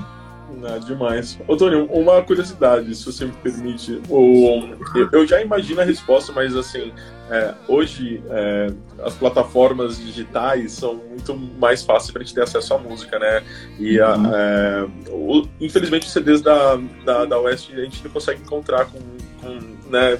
Não, 0.57 0.79
demais. 0.79 1.39
Ô, 1.47 1.55
Tony, 1.55 1.75
uma 1.91 2.21
curiosidade, 2.21 2.93
se 2.95 3.05
você 3.05 3.25
me 3.25 3.31
permite. 3.31 4.01
O, 4.09 4.61
eu 5.11 5.25
já 5.25 5.41
imagino 5.41 5.79
a 5.81 5.83
resposta, 5.85 6.33
mas 6.33 6.55
assim, 6.55 6.91
é, 7.29 7.53
hoje 7.67 8.21
é, 8.29 8.71
as 9.03 9.13
plataformas 9.13 9.97
digitais 9.99 10.71
são 10.73 10.95
muito 10.95 11.33
mais 11.35 11.83
fáceis 11.83 12.11
para 12.11 12.21
a 12.21 12.25
gente 12.25 12.35
ter 12.35 12.41
acesso 12.43 12.73
à 12.73 12.77
música, 12.77 13.17
né? 13.19 13.43
E 13.79 13.99
a, 14.01 14.15
Uhum. 14.15 14.31
é, 14.35 14.87
o- 15.11 15.47
infelizmente 15.61 16.07
os 16.07 16.11
CDs 16.11 16.41
da, 16.41 16.77
da, 17.05 17.25
da 17.25 17.39
West 17.39 17.69
a 17.73 17.81
gente 17.81 18.03
não 18.03 18.11
consegue 18.11 18.41
encontrar 18.41 18.85
com, 18.85 18.99
com, 19.41 19.89
né, 19.89 20.17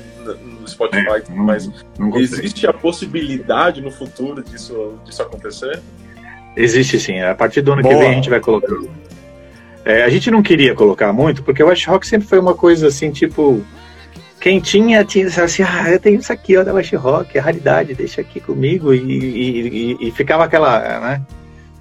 no 0.62 0.68
Spotify 0.68 1.22
tudo 1.26 1.36
não- 1.36 1.44
mais. 1.46 1.70
Não. 1.98 2.16
Existe 2.18 2.66
a 2.68 2.72
possibilidade 2.74 3.82
no 3.82 3.92
futuro 3.92 4.42
disso, 4.44 4.94
disso 5.06 5.22
acontecer? 5.22 5.82
Existe 6.56 7.00
sim, 7.00 7.20
a 7.20 7.36
partir 7.36 7.62
do 7.62 7.74
ano 7.74 7.82
que 7.82 7.90
Boa. 7.90 8.00
vem 8.00 8.10
a 8.12 8.14
gente 8.14 8.30
vai 8.30 8.40
colocar. 8.40 8.76
É, 9.90 10.04
a 10.04 10.10
gente 10.10 10.30
não 10.30 10.44
queria 10.44 10.76
colocar 10.76 11.12
muito, 11.12 11.42
porque 11.42 11.64
o 11.64 11.68
West 11.68 11.88
Rock 11.88 12.06
sempre 12.06 12.28
foi 12.28 12.38
uma 12.38 12.54
coisa 12.54 12.88
assim, 12.88 13.10
tipo. 13.10 13.66
Quem 14.40 14.60
tinha, 14.60 15.04
tinha 15.04 15.26
assim, 15.28 15.64
ah, 15.64 15.90
eu 15.90 16.00
tenho 16.00 16.20
isso 16.20 16.32
aqui, 16.32 16.56
ó, 16.56 16.64
da 16.64 16.72
West 16.74 16.94
Rock, 16.94 17.36
é 17.36 17.42
raridade, 17.42 17.96
deixa 17.96 18.22
aqui 18.22 18.40
comigo. 18.40 18.94
E, 18.94 19.00
e, 19.00 19.68
e- 20.02 20.08
e 20.08 20.12
ficava 20.12 20.44
aquela, 20.46 20.80
né? 21.00 21.22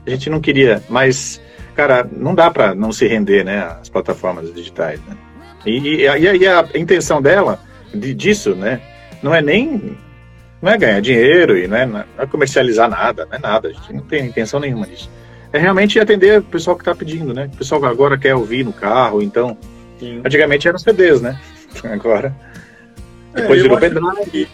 A 0.07 0.11
gente 0.11 0.31
não 0.31 0.41
queria, 0.41 0.83
mas, 0.89 1.39
cara, 1.77 2.09
não 2.11 2.35
dá 2.35 2.51
pra 2.51 2.75
não 2.75 2.91
se 2.93 3.07
render, 3.07 3.45
né, 3.45 3.59
às 3.79 3.91
plataformas 3.91 4.53
digitais, 4.55 4.99
né? 5.07 5.15
E, 5.67 5.79
e, 5.79 6.01
e 6.01 6.09
a, 6.09 6.19
e 6.35 6.47
a 6.49 6.67
intenção 6.77 7.21
dela, 7.21 7.61
de- 7.95 8.15
disso, 8.15 8.55
né, 8.55 8.81
não 9.23 9.35
é 9.35 9.43
nem. 9.43 9.97
Não 10.63 10.73
é 10.73 10.79
ganhar 10.79 11.01
dinheiro 11.01 11.57
e 11.59 11.69
não 11.69 11.77
é, 11.77 11.85
não 11.87 12.05
é 12.19 12.27
comercializar 12.27 12.89
nada, 12.89 13.27
não 13.27 13.37
é 13.37 13.39
nada, 13.39 13.69
a 13.69 13.73
gente 13.73 13.93
não 13.93 14.01
tem 14.01 14.27
intenção 14.27 14.59
nenhuma 14.59 14.87
disso. 14.87 15.09
É 15.53 15.59
realmente 15.59 15.99
atender 15.99 16.41
o 16.41 16.43
pessoal 16.43 16.77
que 16.77 16.83
está 16.83 16.95
pedindo, 16.95 17.33
né? 17.33 17.51
O 17.53 17.57
pessoal 17.57 17.81
que 17.81 17.87
agora 17.87 18.19
quer 18.19 18.35
ouvir 18.35 18.65
no 18.65 18.73
carro, 18.73 19.23
então. 19.23 19.57
Sim. 19.99 20.21
Antigamente 20.25 20.69
eram 20.69 20.79
CDs, 20.79 21.21
né? 21.21 21.41
Agora. 21.85 22.35
É, 23.35 23.43
Depois 23.43 23.59
eu 23.59 23.65
virou 23.65 23.79
pendrive. 23.79 24.31
que 24.31 24.49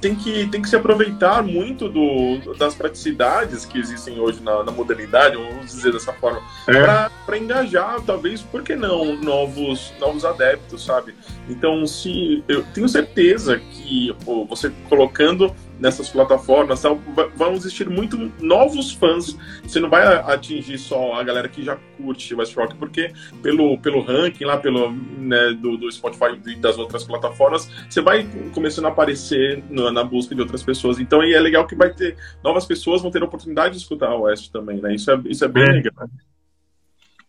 tem 0.00 0.14
que 0.14 0.46
tem 0.48 0.60
que 0.62 0.68
se 0.68 0.76
aproveitar 0.76 1.42
muito 1.42 1.88
do, 1.88 2.54
das 2.56 2.74
praticidades 2.74 3.64
que 3.64 3.78
existem 3.78 4.20
hoje 4.20 4.42
na, 4.42 4.62
na 4.62 4.70
modernidade, 4.70 5.36
vamos 5.36 5.66
dizer 5.72 5.92
dessa 5.92 6.12
forma, 6.12 6.40
É. 6.68 6.82
para 7.24 7.38
engajar, 7.38 8.00
talvez, 8.02 8.42
por 8.42 8.62
que 8.62 8.76
não, 8.76 9.16
novos, 9.16 9.92
novos 9.98 10.24
adeptos, 10.24 10.84
sabe? 10.84 11.14
Então, 11.48 11.86
se 11.86 12.44
eu 12.46 12.62
tenho 12.74 12.88
certeza 12.88 13.58
que 13.58 14.14
pô, 14.24 14.44
você 14.44 14.70
colocando 14.88 15.52
nessas 15.78 16.08
plataformas 16.08 16.82
tal, 16.82 17.00
vão 17.36 17.54
existir 17.54 17.88
muito 17.88 18.30
novos 18.40 18.92
fãs. 18.92 19.36
Você 19.62 19.80
não 19.80 19.88
vai 19.88 20.02
atingir 20.06 20.78
só 20.78 21.14
a 21.14 21.22
galera 21.22 21.48
que 21.48 21.62
já 21.64 21.76
curte 21.96 22.34
West 22.34 22.54
Rock, 22.56 22.74
porque 22.76 23.12
pelo, 23.42 23.78
pelo 23.78 24.00
ranking 24.00 24.44
lá, 24.44 24.56
pelo 24.56 24.90
né, 24.90 25.56
do, 25.60 25.76
do 25.76 25.90
Spotify 25.90 26.40
e 26.46 26.56
das 26.56 26.78
outras 26.78 27.04
plataformas, 27.04 27.70
você 27.88 28.00
vai 28.00 28.26
começando 28.52 28.86
a 28.86 28.88
aparecer 28.88 29.62
na, 29.70 29.90
na 29.90 30.04
busca 30.04 30.34
de 30.34 30.40
outras 30.40 30.62
pessoas. 30.62 30.98
Então, 30.98 31.20
aí 31.20 31.32
é 31.34 31.40
legal 31.40 31.66
que 31.66 31.74
vai 31.74 31.90
ter 31.92 32.16
novas 32.42 32.64
pessoas 32.64 33.02
vão 33.02 33.10
ter 33.10 33.22
a 33.22 33.26
oportunidade 33.26 33.74
de 33.74 33.80
escutar 33.80 34.08
a 34.08 34.16
West 34.16 34.50
também, 34.50 34.80
né? 34.80 34.94
Isso 34.94 35.10
é, 35.10 35.20
isso 35.26 35.44
é 35.44 35.48
bem 35.48 35.64
É. 35.64 35.72
legal. 35.72 36.08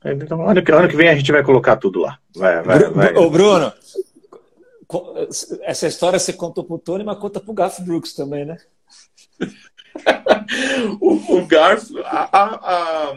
Então, 0.05 0.49
ano 0.49 0.61
que, 0.63 0.71
ano 0.71 0.87
que 0.87 0.95
vem 0.95 1.09
a 1.09 1.15
gente 1.15 1.31
vai 1.31 1.43
colocar 1.43 1.75
tudo 1.75 1.99
lá. 1.99 2.17
Vai, 2.33 2.63
vai, 2.63 2.89
vai. 2.89 3.15
Ô, 3.17 3.29
Bruno, 3.29 3.71
essa 5.61 5.87
história 5.87 6.17
você 6.17 6.33
contou 6.33 6.63
pro 6.63 6.79
Tony, 6.79 7.03
mas 7.03 7.19
conta 7.19 7.39
pro 7.39 7.53
Garth 7.53 7.79
Brooks 7.81 8.13
também, 8.13 8.45
né? 8.45 8.57
o, 10.99 11.37
o 11.37 11.45
Garth, 11.45 11.91
a, 12.03 12.39
a, 12.41 13.15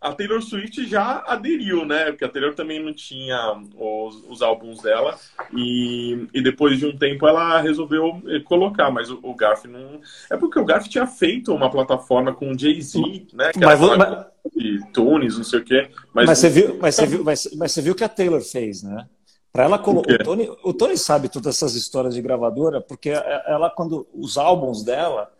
a, 0.00 0.12
Taylor 0.12 0.42
Swift 0.42 0.86
já 0.86 1.22
aderiu, 1.26 1.84
né? 1.84 2.06
Porque 2.06 2.24
a 2.24 2.28
Taylor 2.28 2.54
também 2.54 2.82
não 2.82 2.92
tinha 2.92 3.56
os, 3.76 4.24
os 4.28 4.42
álbuns 4.42 4.82
dela 4.82 5.16
e, 5.52 6.26
e 6.34 6.42
depois 6.42 6.80
de 6.80 6.86
um 6.86 6.96
tempo 6.96 7.28
ela 7.28 7.60
resolveu 7.60 8.20
colocar, 8.44 8.90
mas 8.90 9.08
o, 9.08 9.20
o 9.22 9.34
Garth 9.36 9.66
não. 9.66 10.00
É 10.28 10.36
porque 10.36 10.58
o 10.58 10.64
Garth 10.64 10.88
tinha 10.88 11.06
feito 11.06 11.54
uma 11.54 11.70
plataforma 11.70 12.34
com 12.34 12.50
o 12.50 12.58
Jay-Z, 12.58 13.28
né? 13.32 13.52
Que 13.52 13.60
Mas, 13.60 13.80
mas- 13.80 14.26
de 14.54 14.84
tunes, 14.92 15.36
não 15.36 15.44
sei 15.44 15.60
o 15.60 15.64
quê. 15.64 15.90
Mas, 16.12 16.26
Mas 16.26 16.38
você 16.38 16.48
viu, 16.50 16.78
mas 16.80 16.94
você 16.96 17.06
viu, 17.06 17.24
mas, 17.24 17.48
mas 17.56 17.72
você 17.72 17.80
viu 17.80 17.92
o 17.92 17.96
que 17.96 18.04
a 18.04 18.08
Taylor 18.08 18.42
fez, 18.42 18.82
né? 18.82 19.06
Para 19.54 19.64
ela 19.66 19.78
colo- 19.78 20.00
O 20.20 20.24
Tony, 20.24 20.50
o 20.64 20.72
Tony 20.74 20.98
sabe 20.98 21.28
todas 21.28 21.54
essas 21.54 21.76
histórias 21.76 22.12
de 22.14 22.20
gravadora, 22.20 22.80
porque 22.80 23.10
ela 23.10 23.70
quando 23.70 24.04
os 24.12 24.36
álbuns 24.36 24.82
dela, 24.82 25.30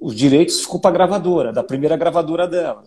os 0.00 0.14
direitos 0.14 0.62
ficou 0.62 0.80
para 0.80 0.88
a 0.88 0.94
gravadora, 0.94 1.52
da 1.52 1.62
primeira 1.62 1.94
gravadora 1.94 2.48
dela. 2.48 2.84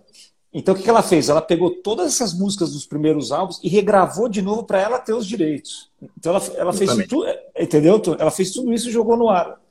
Então 0.51 0.73
o 0.73 0.77
que 0.77 0.89
ela 0.89 1.03
fez? 1.03 1.29
Ela 1.29 1.41
pegou 1.43 1.69
todas 1.69 2.07
essas 2.07 2.33
músicas 2.33 2.73
dos 2.73 2.87
primeiros 2.87 3.31
álbuns 3.31 3.59
e 3.63 3.69
regravou 3.69 4.27
de 4.27 4.41
novo 4.41 4.63
para 4.63 4.81
ela 4.81 4.97
ter 4.97 5.13
os 5.13 5.27
direitos. 5.27 5.91
Então 6.17 6.33
ela, 6.35 6.43
ela 6.55 6.73
fez 6.73 6.89
tudo, 7.07 7.27
entendeu? 7.59 7.99
Tony? 7.99 8.17
Ela 8.19 8.31
fez 8.31 8.51
tudo 8.51 8.73
isso 8.73 8.89
e 8.89 8.91
jogou 8.91 9.15
no 9.15 9.29
ar. 9.29 9.61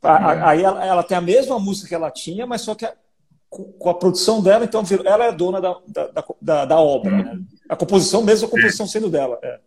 A- 0.00 0.48
Aí 0.50 0.62
ela, 0.62 0.86
ela 0.86 1.02
tem 1.02 1.18
a 1.18 1.20
mesma 1.20 1.58
música 1.58 1.86
que 1.88 1.94
ela 1.94 2.10
tinha, 2.10 2.46
mas 2.46 2.62
só 2.62 2.74
que 2.74 2.86
a- 2.86 2.94
com 3.50 3.90
a 3.90 3.94
produção 3.94 4.40
dela, 4.40 4.64
então 4.64 4.82
ela 5.04 5.24
é 5.26 5.32
dona 5.32 5.60
da, 5.60 5.76
da, 5.86 6.06
da, 6.08 6.24
da- 6.40 6.64
da 6.64 6.80
obra. 6.80 7.10
Né? 7.10 7.40
A 7.68 7.76
composição 7.76 8.22
mesmo, 8.22 8.46
a 8.46 8.50
composição 8.50 8.86
sendo 8.86 9.08
dela. 9.10 9.38
é. 9.42 9.58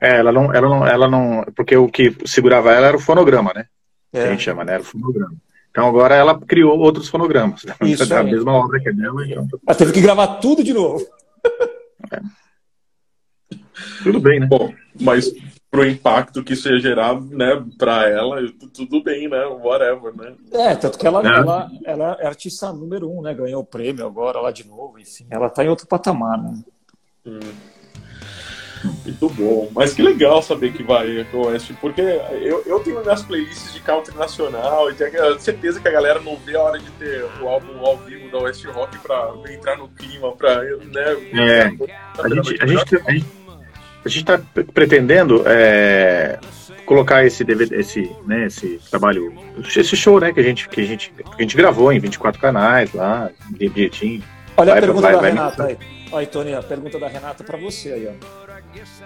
É, 0.00 0.18
ela 0.18 0.30
não, 0.30 0.54
ela 0.54 0.68
não, 0.68 0.86
ela 0.86 1.08
não, 1.08 1.44
porque 1.56 1.76
o 1.76 1.88
que 1.88 2.14
segurava 2.24 2.72
ela 2.72 2.86
era 2.86 2.96
o 2.96 3.00
fonograma, 3.00 3.52
né? 3.52 3.66
Que 4.12 4.18
a 4.20 4.22
É. 4.26 4.30
gente 4.30 4.44
chama, 4.44 4.64
né? 4.64 4.74
Era 4.74 4.82
o 4.82 4.86
fonograma. 4.86 5.34
Então 5.72 5.88
agora 5.88 6.14
ela 6.14 6.38
criou 6.40 6.78
outros 6.78 7.08
fonogramas. 7.08 7.62
Isso 7.82 8.14
a 8.14 8.20
aí. 8.20 8.30
mesma 8.30 8.52
obra 8.52 8.78
que 8.80 8.88
é 8.88 8.92
dela, 8.92 9.26
então 9.26 9.48
Ela 9.66 9.76
teve 9.76 9.92
que 9.92 10.00
gravar 10.00 10.36
tudo 10.36 10.62
de 10.62 10.72
novo. 10.72 11.04
tudo 14.02 14.20
bem, 14.20 14.40
né? 14.40 14.46
Bom, 14.46 14.72
mas 15.00 15.32
pro 15.70 15.86
impacto 15.86 16.42
que 16.42 16.54
isso 16.54 16.68
ia 16.68 16.78
gerar, 16.80 17.20
né, 17.20 17.62
pra 17.76 18.08
ela, 18.08 18.36
tudo 18.74 19.02
bem, 19.02 19.28
né? 19.28 19.44
Whatever, 19.44 20.16
né? 20.16 20.34
É, 20.52 20.74
tanto 20.74 20.98
que 20.98 21.06
ela, 21.06 21.20
É. 21.22 21.38
ela, 21.38 21.70
ela 21.84 22.16
é 22.20 22.26
artista 22.26 22.72
número 22.72 23.10
um, 23.10 23.20
né? 23.22 23.34
Ganhou 23.34 23.60
o 23.62 23.66
prêmio 23.66 24.06
agora 24.06 24.40
lá 24.40 24.50
de 24.50 24.66
novo, 24.66 24.98
enfim. 24.98 25.26
Ela 25.30 25.50
tá 25.50 25.62
em 25.64 25.68
outro 25.68 25.86
patamar, 25.86 26.38
né? 26.42 26.54
Hum. 27.26 27.38
Muito 29.04 29.28
bom. 29.30 29.68
Mas 29.72 29.92
que 29.92 30.02
legal 30.02 30.40
saber 30.40 30.72
que 30.72 30.84
vai 30.84 31.26
o 31.32 31.46
Oeste, 31.46 31.74
porque 31.80 32.00
eu, 32.00 32.62
eu 32.64 32.78
tenho 32.80 33.00
minhas 33.02 33.22
playlists 33.24 33.74
de 33.74 33.80
country 33.80 34.16
nacional 34.16 34.88
e 34.90 34.94
tenho 34.94 35.38
certeza 35.40 35.80
que 35.80 35.88
a 35.88 35.90
galera 35.90 36.20
não 36.20 36.36
vê 36.36 36.56
a 36.56 36.62
hora 36.62 36.78
de 36.78 36.88
ter 36.92 37.24
o 37.42 37.48
álbum 37.48 37.84
ao 37.84 37.96
vivo 37.98 38.30
da 38.30 38.38
West 38.38 38.64
Rock 38.66 38.96
pra 39.00 39.32
entrar 39.52 39.76
no 39.76 39.88
clima, 39.88 40.30
pra. 40.32 40.62
Né, 40.62 41.12
É. 41.34 41.62
A 42.22 42.28
gente, 42.28 42.62
a 42.62 42.66
gente, 42.66 42.96
a 43.06 43.10
gente, 43.12 43.26
a 44.04 44.08
gente 44.08 44.24
tá 44.24 44.40
pretendendo 44.72 45.42
é, 45.46 46.38
colocar 46.86 47.24
esse 47.24 47.44
DVD, 47.44 47.76
esse, 47.76 48.10
né, 48.26 48.46
esse 48.46 48.80
trabalho, 48.90 49.32
esse 49.76 49.96
show, 49.96 50.18
né, 50.18 50.32
que 50.32 50.40
a 50.40 50.42
gente, 50.42 50.68
que 50.68 50.80
a 50.80 50.84
gente, 50.84 51.10
que 51.10 51.22
a 51.38 51.42
gente 51.42 51.56
gravou 51.56 51.92
em 51.92 51.98
24 51.98 52.40
canais 52.40 52.92
lá, 52.92 53.30
direitinho. 53.50 54.22
Olha 54.56 54.72
Vai, 54.72 54.78
a 54.78 54.82
pergunta 54.82 55.02
vai, 55.02 55.12
da 55.12 55.20
vai. 55.20 55.30
Renata 55.30 55.64
aí. 55.64 55.78
Olha 56.10 56.20
aí, 56.20 56.26
Tony, 56.26 56.54
a 56.54 56.62
pergunta 56.62 56.98
da 56.98 57.06
Renata 57.06 57.44
pra 57.44 57.58
você 57.58 57.92
aí, 57.92 58.08
ó. 58.08 58.38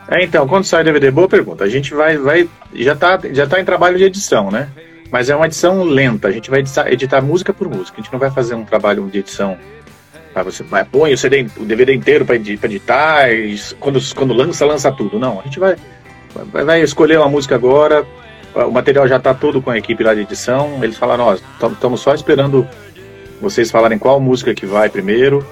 É, 0.09 0.23
então, 0.25 0.47
quando 0.47 0.65
sai 0.65 0.85
DVD, 0.85 1.11
boa 1.11 1.29
pergunta. 1.29 1.65
A 1.65 1.69
gente 1.69 1.93
vai, 1.95 2.17
vai, 2.17 2.49
já 2.75 2.95
tá, 2.95 3.19
já 3.33 3.47
tá 3.47 3.61
em 3.61 3.65
trabalho 3.65 3.99
de 3.99 4.05
edição, 4.05 4.51
né? 4.51 4.69
Mas 5.11 5.29
é 5.29 5.37
uma 5.37 5.47
edição 5.47 5.83
lenta. 5.83 6.29
A 6.29 6.33
gente 6.33 6.49
vai 6.49 6.61
editar, 6.61 6.91
editar 6.91 7.21
música 7.21 7.53
por 7.53 7.69
música. 7.69 8.01
A 8.01 8.03
gente 8.03 8.13
não 8.13 8.19
vai 8.19 8.31
fazer 8.31 8.55
um 8.55 8.65
trabalho 8.65 9.09
de 9.11 9.19
edição. 9.19 9.59
Ah, 10.35 10.43
você 10.43 10.63
vai, 10.63 10.85
põe 10.85 11.13
o 11.13 11.19
CD, 11.19 11.47
o 11.59 11.65
DVD 11.65 11.93
inteiro 11.95 12.25
para 12.25 12.37
editar, 12.37 13.31
e 13.31 13.59
quando, 13.79 13.99
quando 14.15 14.33
lança, 14.33 14.65
lança 14.65 14.91
tudo. 14.91 15.19
Não, 15.19 15.41
a 15.41 15.43
gente 15.43 15.59
vai, 15.59 15.77
vai, 16.53 16.65
vai 16.65 16.83
escolher 16.83 17.19
uma 17.19 17.29
música 17.29 17.55
agora. 17.55 18.07
O 18.55 18.71
material 18.71 19.07
já 19.09 19.19
tá 19.19 19.33
todo 19.35 19.61
com 19.63 19.71
a 19.71 19.79
equipe 19.79 20.03
lá 20.03 20.15
de 20.15 20.21
edição. 20.21 20.83
Eles 20.83 20.97
falaram, 20.97 21.25
ó, 21.25 21.35
estamos 21.69 22.01
só 22.01 22.15
esperando 22.15 22.67
vocês 23.41 23.71
falarem 23.71 23.99
qual 23.99 24.21
música 24.21 24.55
que 24.55 24.65
vai 24.67 24.89
primeiro. 24.89 25.47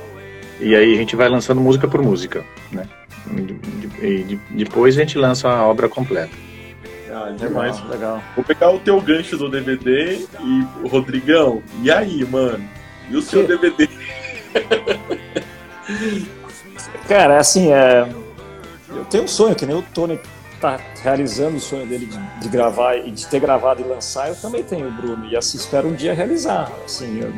E 0.61 0.75
aí 0.75 0.95
a 0.95 0.97
gente 0.97 1.17
vai 1.17 1.29
lançando 1.29 1.61
música 1.61 1.89
por 1.89 2.03
música, 2.03 2.45
né? 2.71 2.85
E 4.03 4.23
de- 4.25 4.41
depois 4.51 4.97
a 4.97 5.01
gente 5.01 5.17
lança 5.19 5.49
a 5.49 5.67
obra 5.67 5.89
completa. 5.89 6.31
Ah, 7.11 7.35
demais. 7.37 7.77
Legal, 7.77 7.91
legal. 7.93 8.23
Vou 8.37 8.45
pegar 8.45 8.71
o 8.71 8.79
teu 8.79 9.01
gancho 9.01 9.37
do 9.37 9.49
DVD 9.51 10.19
e 10.43 10.65
o 10.83 10.89
Rodrigão, 10.89 11.63
e 11.83 11.91
aí, 11.91 12.25
mano? 12.25 12.63
E 13.11 13.17
o 13.17 13.23
seu 13.23 13.43
Que- 13.47 13.57
DVD? 13.57 13.89
Cara, 17.09 17.39
assim, 17.39 17.73
é... 17.73 18.09
eu 18.89 19.05
tenho 19.07 19.25
um 19.25 19.29
sonho, 19.29 19.55
que 19.55 19.67
nem 19.67 19.77
o 19.77 19.83
Tony 19.83 20.19
tá 20.61 20.79
realizando 21.03 21.57
o 21.57 21.61
sonho 21.61 21.87
dele 21.87 22.07
de, 22.07 22.19
de 22.41 22.49
gravar 22.49 22.97
e 22.97 23.11
de 23.11 23.27
ter 23.27 23.41
gravado 23.41 23.81
e 23.81 23.85
lançar, 23.85 24.29
eu 24.29 24.37
também 24.37 24.63
tenho, 24.63 24.91
Bruno, 24.91 25.27
e 25.27 25.37
assim, 25.37 25.57
espero 25.57 25.89
um 25.89 25.95
dia 25.95 26.13
realizar. 26.15 26.71
Assim, 26.85 27.21
eu, 27.21 27.33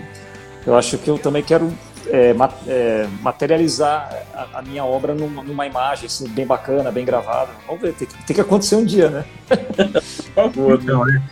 eu 0.67 0.77
acho 0.77 0.99
que 0.99 1.09
eu 1.09 1.19
também 1.19 1.43
quero 1.43 1.73
é, 2.09 2.35
ma- 2.35 2.53
é, 2.67 3.07
materializar 3.21 4.13
a, 4.35 4.59
a 4.59 4.63
minha 4.63 4.85
obra 4.85 5.15
numa, 5.15 5.43
numa 5.43 5.67
imagem 5.67 6.07
assim, 6.07 6.29
bem 6.29 6.47
bacana, 6.47 6.91
bem 6.91 7.05
gravada. 7.05 7.51
Vamos 7.67 7.81
ver, 7.81 7.95
tem 7.95 8.09
que, 8.09 8.25
tem 8.25 8.35
que 8.35 8.41
acontecer 8.41 8.75
um 8.77 8.85
dia, 8.85 9.09
né? 9.09 9.25
Por 9.47 10.33
favor. 10.35 10.81
Então, 10.83 11.05
né? 11.05 11.23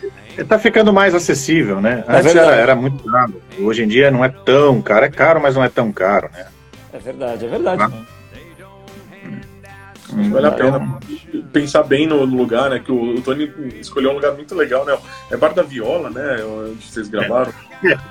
Tá 0.47 0.57
ficando 0.57 0.91
mais 0.93 1.13
acessível, 1.13 1.81
né? 1.81 2.03
É 2.07 2.15
Antes 2.17 2.35
era, 2.35 2.55
era 2.55 2.75
muito 2.75 3.03
caro. 3.03 3.41
Hoje 3.59 3.83
em 3.83 3.87
dia 3.87 4.09
não 4.11 4.23
é 4.23 4.29
tão 4.29 4.81
caro. 4.81 5.05
É 5.05 5.09
caro, 5.09 5.41
mas 5.41 5.55
não 5.55 5.63
é 5.63 5.69
tão 5.69 5.91
caro, 5.91 6.29
né? 6.33 6.45
É 6.93 6.97
verdade, 6.99 7.45
é 7.45 7.47
verdade. 7.47 7.83
Ah. 7.83 7.87
mano. 7.89 8.07
Vale 10.29 10.47
a 10.47 10.51
pena 10.51 10.99
pensar 11.53 11.83
bem 11.83 12.05
no 12.05 12.25
lugar, 12.25 12.69
né? 12.69 12.79
Que 12.79 12.91
o, 12.91 13.15
o 13.15 13.21
Tony 13.21 13.49
escolheu 13.79 14.11
um 14.11 14.15
lugar 14.15 14.33
muito 14.33 14.53
legal, 14.55 14.85
né? 14.85 14.97
É 15.29 15.37
Bar 15.37 15.53
da 15.53 15.63
Viola, 15.63 16.09
né? 16.09 16.43
Onde 16.43 16.85
vocês 16.85 17.07
gravaram. 17.07 17.53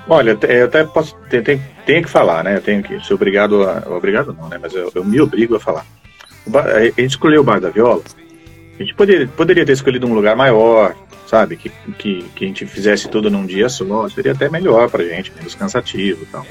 Olha, 0.07 0.35
eu 0.49 0.65
até 0.65 0.83
posso, 0.83 1.15
tenho, 1.29 1.43
tenho, 1.43 1.63
tenho 1.85 2.03
que 2.03 2.09
falar, 2.09 2.43
né? 2.43 2.55
Eu 2.57 2.61
tenho 2.61 2.81
que 2.81 2.99
ser 3.05 3.13
obrigado 3.13 3.63
a. 3.69 3.83
Obrigado 3.87 4.33
não, 4.33 4.49
né? 4.49 4.57
Mas 4.59 4.73
eu, 4.73 4.91
eu 4.95 5.03
me 5.05 5.21
obrigo 5.21 5.55
a 5.55 5.59
falar. 5.59 5.85
O 6.45 6.49
bar- 6.49 6.65
a 6.67 6.81
gente 6.85 7.05
escolheu 7.05 7.41
o 7.41 7.43
Bar 7.43 7.59
da 7.61 7.69
Viola. 7.69 8.01
A 8.81 8.83
gente 8.83 8.95
poderia, 8.95 9.27
poderia 9.27 9.63
ter 9.63 9.73
escolhido 9.73 10.07
um 10.07 10.13
lugar 10.15 10.35
maior, 10.35 10.95
sabe? 11.27 11.55
Que, 11.55 11.71
que, 11.99 12.23
que 12.35 12.45
a 12.45 12.47
gente 12.47 12.65
fizesse 12.65 13.07
tudo 13.07 13.29
num 13.29 13.45
dia 13.45 13.69
só. 13.69 14.09
Seria 14.09 14.31
até 14.31 14.49
melhor 14.49 14.89
pra 14.89 15.03
gente, 15.03 15.31
menos 15.35 15.53
cansativo 15.53 16.23
e 16.23 16.25
tal. 16.25 16.43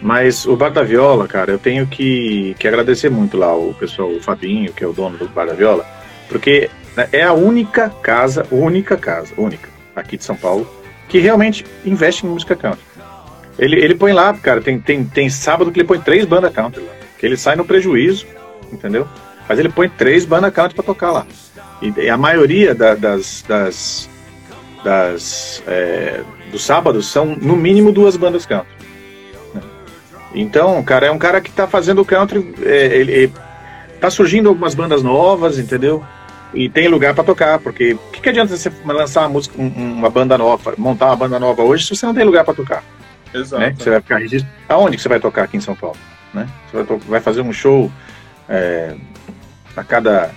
Mas 0.00 0.46
o 0.46 0.56
Bar 0.56 0.70
da 0.70 0.82
Viola, 0.82 1.28
cara, 1.28 1.52
eu 1.52 1.58
tenho 1.58 1.86
que, 1.86 2.56
que 2.58 2.66
agradecer 2.66 3.10
muito 3.10 3.36
lá 3.36 3.54
o 3.54 3.74
pessoal, 3.74 4.10
o 4.10 4.22
Fabinho, 4.22 4.72
que 4.72 4.82
é 4.82 4.86
o 4.86 4.92
dono 4.94 5.18
do 5.18 5.28
Bar 5.28 5.46
da 5.46 5.52
Viola, 5.52 5.86
porque 6.28 6.70
né, 6.96 7.06
é 7.12 7.22
a 7.22 7.34
única 7.34 7.90
casa, 7.90 8.46
única 8.50 8.96
casa, 8.96 9.34
única, 9.36 9.68
aqui 9.94 10.16
de 10.16 10.24
São 10.24 10.34
Paulo, 10.34 10.66
que 11.08 11.18
realmente 11.18 11.64
investe 11.84 12.26
em 12.26 12.30
música 12.30 12.56
country. 12.56 12.82
Ele, 13.58 13.76
ele 13.76 13.94
põe 13.94 14.12
lá, 14.12 14.32
cara, 14.32 14.62
tem, 14.62 14.80
tem, 14.80 15.04
tem 15.04 15.28
sábado 15.28 15.70
que 15.70 15.78
ele 15.78 15.86
põe 15.86 16.00
três 16.00 16.24
bandas 16.24 16.52
country 16.52 16.80
lá, 16.80 16.92
que 17.18 17.26
ele 17.26 17.36
sai 17.36 17.54
no 17.54 17.66
prejuízo, 17.66 18.26
entendeu? 18.72 19.06
Mas 19.48 19.58
ele 19.58 19.68
põe 19.68 19.88
três 19.88 20.24
bandas 20.24 20.52
country 20.52 20.74
pra 20.74 20.84
tocar 20.84 21.10
lá. 21.10 21.26
E, 21.80 22.08
a 22.08 22.16
maioria 22.16 22.74
da- 22.74 22.94
das, 22.94 23.44
das, 23.46 24.08
das 24.84 25.62
é, 25.66 26.22
dos 26.50 26.62
sábados 26.64 27.06
são 27.06 27.26
no 27.40 27.56
mínimo 27.56 27.92
duas 27.92 28.16
bandas 28.16 28.46
country. 28.46 28.68
né? 29.54 29.60
Então, 30.34 30.82
cara, 30.82 31.06
é 31.06 31.10
um 31.10 31.18
cara 31.18 31.40
que 31.40 31.50
tá 31.50 31.66
fazendo 31.66 32.04
country, 32.04 32.54
é, 32.62 32.86
ele, 32.96 33.12
ele- 33.12 33.32
tá 34.00 34.10
surgindo 34.10 34.48
algumas 34.48 34.74
bandas 34.74 35.02
novas, 35.02 35.58
entendeu? 35.58 36.02
E 36.52 36.68
tem 36.68 36.88
lugar 36.88 37.14
pra 37.14 37.22
tocar, 37.24 37.58
porque 37.60 37.94
o 37.94 37.98
que, 38.12 38.20
que 38.20 38.28
adianta 38.28 38.56
você 38.56 38.70
lançar 38.84 39.20
uma 39.22 39.28
música, 39.30 39.60
um- 39.60 39.68
uma 39.98 40.10
banda 40.10 40.36
nova, 40.36 40.74
montar 40.76 41.06
uma 41.06 41.16
banda 41.16 41.38
nova 41.38 41.62
hoje 41.62 41.84
se 41.86 41.94
você 41.96 42.04
não 42.06 42.14
tem 42.14 42.24
lugar 42.24 42.44
pra 42.44 42.52
tocar? 42.54 42.82
Exato. 43.32 43.60
né? 43.62 43.74
Você 43.78 43.90
vai 43.90 44.00
ficar. 44.00 44.20
Aonde 44.68 44.96
que 44.96 45.02
você 45.02 45.08
vai 45.08 45.18
tocar 45.20 45.44
aqui 45.44 45.56
em 45.56 45.60
São 45.60 45.74
Paulo? 45.74 45.96
Né? 46.34 46.46
Você 46.70 46.82
vai, 46.82 46.98
vai 47.08 47.20
fazer 47.20 47.40
um 47.40 47.52
show 47.52 47.90
é, 48.48 48.94
a 49.76 49.82
cada 49.84 50.30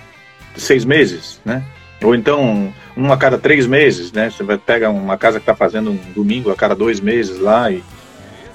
seis 0.56 0.84
meses, 0.84 1.40
né? 1.44 1.62
Ou 2.02 2.14
então 2.14 2.72
um 2.96 3.12
a 3.12 3.16
cada 3.16 3.38
três 3.38 3.66
meses, 3.66 4.12
né? 4.12 4.30
Você 4.30 4.42
vai 4.42 4.58
pegar 4.58 4.90
uma 4.90 5.16
casa 5.16 5.38
que 5.38 5.42
está 5.42 5.54
fazendo 5.54 5.90
um 5.90 5.98
domingo 6.14 6.50
a 6.50 6.56
cada 6.56 6.74
dois 6.74 7.00
meses 7.00 7.38
lá 7.38 7.70
e, 7.70 7.82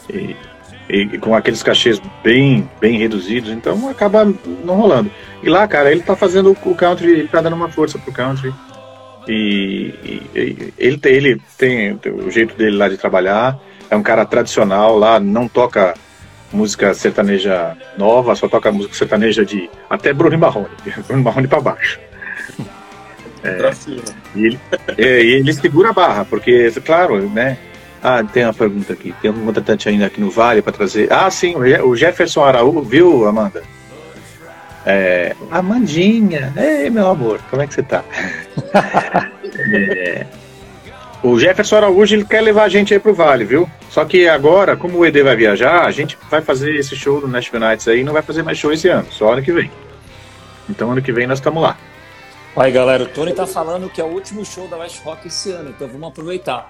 e- 0.10 0.36
e 0.90 1.18
com 1.20 1.34
aqueles 1.36 1.64
cachês 1.64 2.02
bem 2.24 2.70
bem 2.80 2.98
reduzidos, 2.98 3.50
então 3.52 3.90
acaba 3.90 4.26
não 4.64 4.76
rolando. 4.76 5.10
E 5.42 5.50
lá, 5.50 5.68
cara, 5.68 5.92
ele 5.92 6.02
tá 6.02 6.16
fazendo 6.16 6.56
o 6.66 6.76
country, 6.76 7.12
ele 7.12 7.28
tá 7.28 7.42
dando 7.42 7.56
uma 7.56 7.70
força 7.70 7.98
pro 7.98 8.12
country. 8.12 8.54
E, 9.28 9.94
e- 10.04 10.22
e 10.36 10.74
ele, 10.78 10.98
tem, 10.98 11.14
ele 11.14 11.42
tem 11.58 11.98
o 12.12 12.30
jeito 12.32 12.56
dele 12.56 12.76
lá 12.76 12.90
de 12.90 12.98
trabalhar, 12.98 13.58
é 13.90 13.96
um 13.96 14.02
cara 14.04 14.26
tradicional 14.26 14.98
lá, 14.98 15.20
não 15.20 15.48
toca 15.48 15.94
música 16.52 16.94
sertaneja 16.94 17.76
nova, 17.98 18.36
só 18.36 18.48
toca 18.48 18.72
música 18.72 18.96
sertaneja 18.96 19.46
de 19.46 19.70
até 19.90 20.14
Bruno 20.14 20.38
Marrone, 20.38 20.70
Bruno 21.08 21.24
Marrone 21.24 21.48
pra 21.48 21.62
baixo. 21.62 22.00
Pra 23.42 23.74
cima. 23.74 24.04
E 24.36 24.46
ele, 24.46 24.60
é, 25.00 25.24
e 25.24 25.32
ele 25.34 25.52
segura 25.52 25.90
a 25.90 25.94
barra, 25.94 26.24
porque, 26.26 26.70
claro, 26.86 27.28
né? 27.28 27.58
Ah, 28.04 28.24
tem 28.24 28.44
uma 28.44 28.54
pergunta 28.54 28.94
aqui. 28.94 29.16
Tem 29.20 29.32
um 29.32 29.46
contratante 29.46 29.90
ainda 29.90 30.06
aqui 30.06 30.22
no 30.22 30.30
Vale 30.30 30.62
para 30.62 30.72
trazer. 30.72 31.12
Ah, 31.12 31.30
sim, 31.32 31.56
o 31.56 31.96
Jefferson 31.96 32.44
Araújo, 32.44 32.84
viu, 32.84 33.28
Amanda? 33.28 33.64
É, 34.86 35.36
Amandinha, 35.52 36.52
ei, 36.58 36.90
meu 36.90 37.08
amor, 37.08 37.40
como 37.50 37.62
é 37.62 37.68
que 37.68 37.74
você 37.74 37.84
tá? 37.84 38.04
É, 39.74 40.26
o 41.24 41.40
Jefferson 41.40 41.78
Araújo 41.78 42.16
ele 42.16 42.26
quer 42.26 42.42
levar 42.42 42.64
a 42.64 42.70
gente 42.70 42.94
aí 42.94 43.00
pro 43.00 43.14
Vale, 43.14 43.46
viu? 43.46 43.70
Só 43.90 44.04
que 44.06 44.28
agora, 44.28 44.76
como 44.76 44.98
o 45.00 45.06
ED 45.06 45.22
vai 45.24 45.36
viajar, 45.36 45.86
a 45.86 45.92
gente 45.92 46.18
vai 46.30 46.42
fazer 46.42 46.76
esse 46.76 46.96
show 46.96 47.22
do 47.22 47.28
Nashville 47.28 47.64
Nights 47.64 47.88
aí, 47.88 48.04
não 48.04 48.14
vai 48.14 48.22
fazer 48.22 48.42
mais 48.44 48.58
show 48.58 48.72
esse 48.72 48.88
ano, 48.88 49.08
só 49.12 49.34
ano 49.34 49.42
que 49.44 49.52
vem. 49.52 49.70
Então 50.70 50.92
ano 50.92 51.02
que 51.02 51.12
vem 51.12 51.28
nós 51.28 51.40
estamos 51.40 51.62
lá. 51.62 51.78
Aí, 52.56 52.72
galera, 52.72 53.04
o 53.04 53.08
Tony 53.08 53.34
tá 53.34 53.48
falando 53.48 53.90
que 53.90 54.02
é 54.02 54.04
o 54.04 54.08
último 54.08 54.44
show 54.46 54.68
da 54.68 54.78
West 54.78 55.02
Rock 55.04 55.28
esse 55.28 55.52
ano, 55.52 55.70
então 55.70 55.88
vamos 55.88 56.10
aproveitar. 56.10 56.70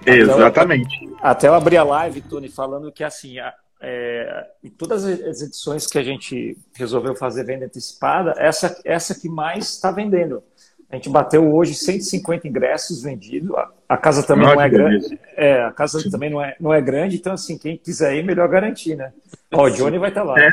Até 0.00 0.12
eu- 0.20 0.22
Exatamente. 0.22 1.08
Até 1.20 1.48
eu 1.48 1.54
abri 1.54 1.76
a 1.76 1.84
live, 1.84 2.20
Tony, 2.22 2.48
falando 2.48 2.90
que 2.90 3.04
assim, 3.04 3.38
a- 3.38 3.54
é, 3.80 4.46
em 4.64 4.70
todas 4.70 5.04
as 5.04 5.42
edições 5.42 5.86
que 5.86 5.98
a 5.98 6.02
gente 6.02 6.56
resolveu 6.74 7.14
fazer 7.14 7.44
venda 7.44 7.66
antecipada, 7.66 8.34
essa, 8.38 8.80
essa 8.84 9.14
que 9.14 9.28
mais 9.28 9.68
está 9.74 9.90
vendendo. 9.90 10.42
A 10.90 10.96
gente 10.96 11.08
bateu 11.08 11.52
hoje 11.54 11.74
150 11.74 12.46
ingressos 12.46 13.02
vendidos. 13.02 13.50
A, 13.92 13.96
casa 13.96 14.22
também 14.22 14.46
Ah, 14.46 14.54
não 14.54 14.62
é 14.62 14.68
grande. 14.68 15.20
É, 15.36 15.62
a 15.62 15.72
casa 15.72 16.10
também 16.10 16.30
não 16.30 16.42
é, 16.42 16.56
não 16.60 16.72
é 16.72 16.80
grande, 16.80 17.16
então 17.16 17.32
assim, 17.32 17.58
quem 17.58 17.76
quiser 17.76 18.16
ir, 18.16 18.24
melhor 18.24 18.48
garantir, 18.48 18.96
né? 18.96 19.12
Ó, 19.52 19.64
o 19.64 19.70
Johnny 19.70 19.98
vai 19.98 20.08
estar 20.08 20.22
lá. 20.22 20.38
É. 20.40 20.50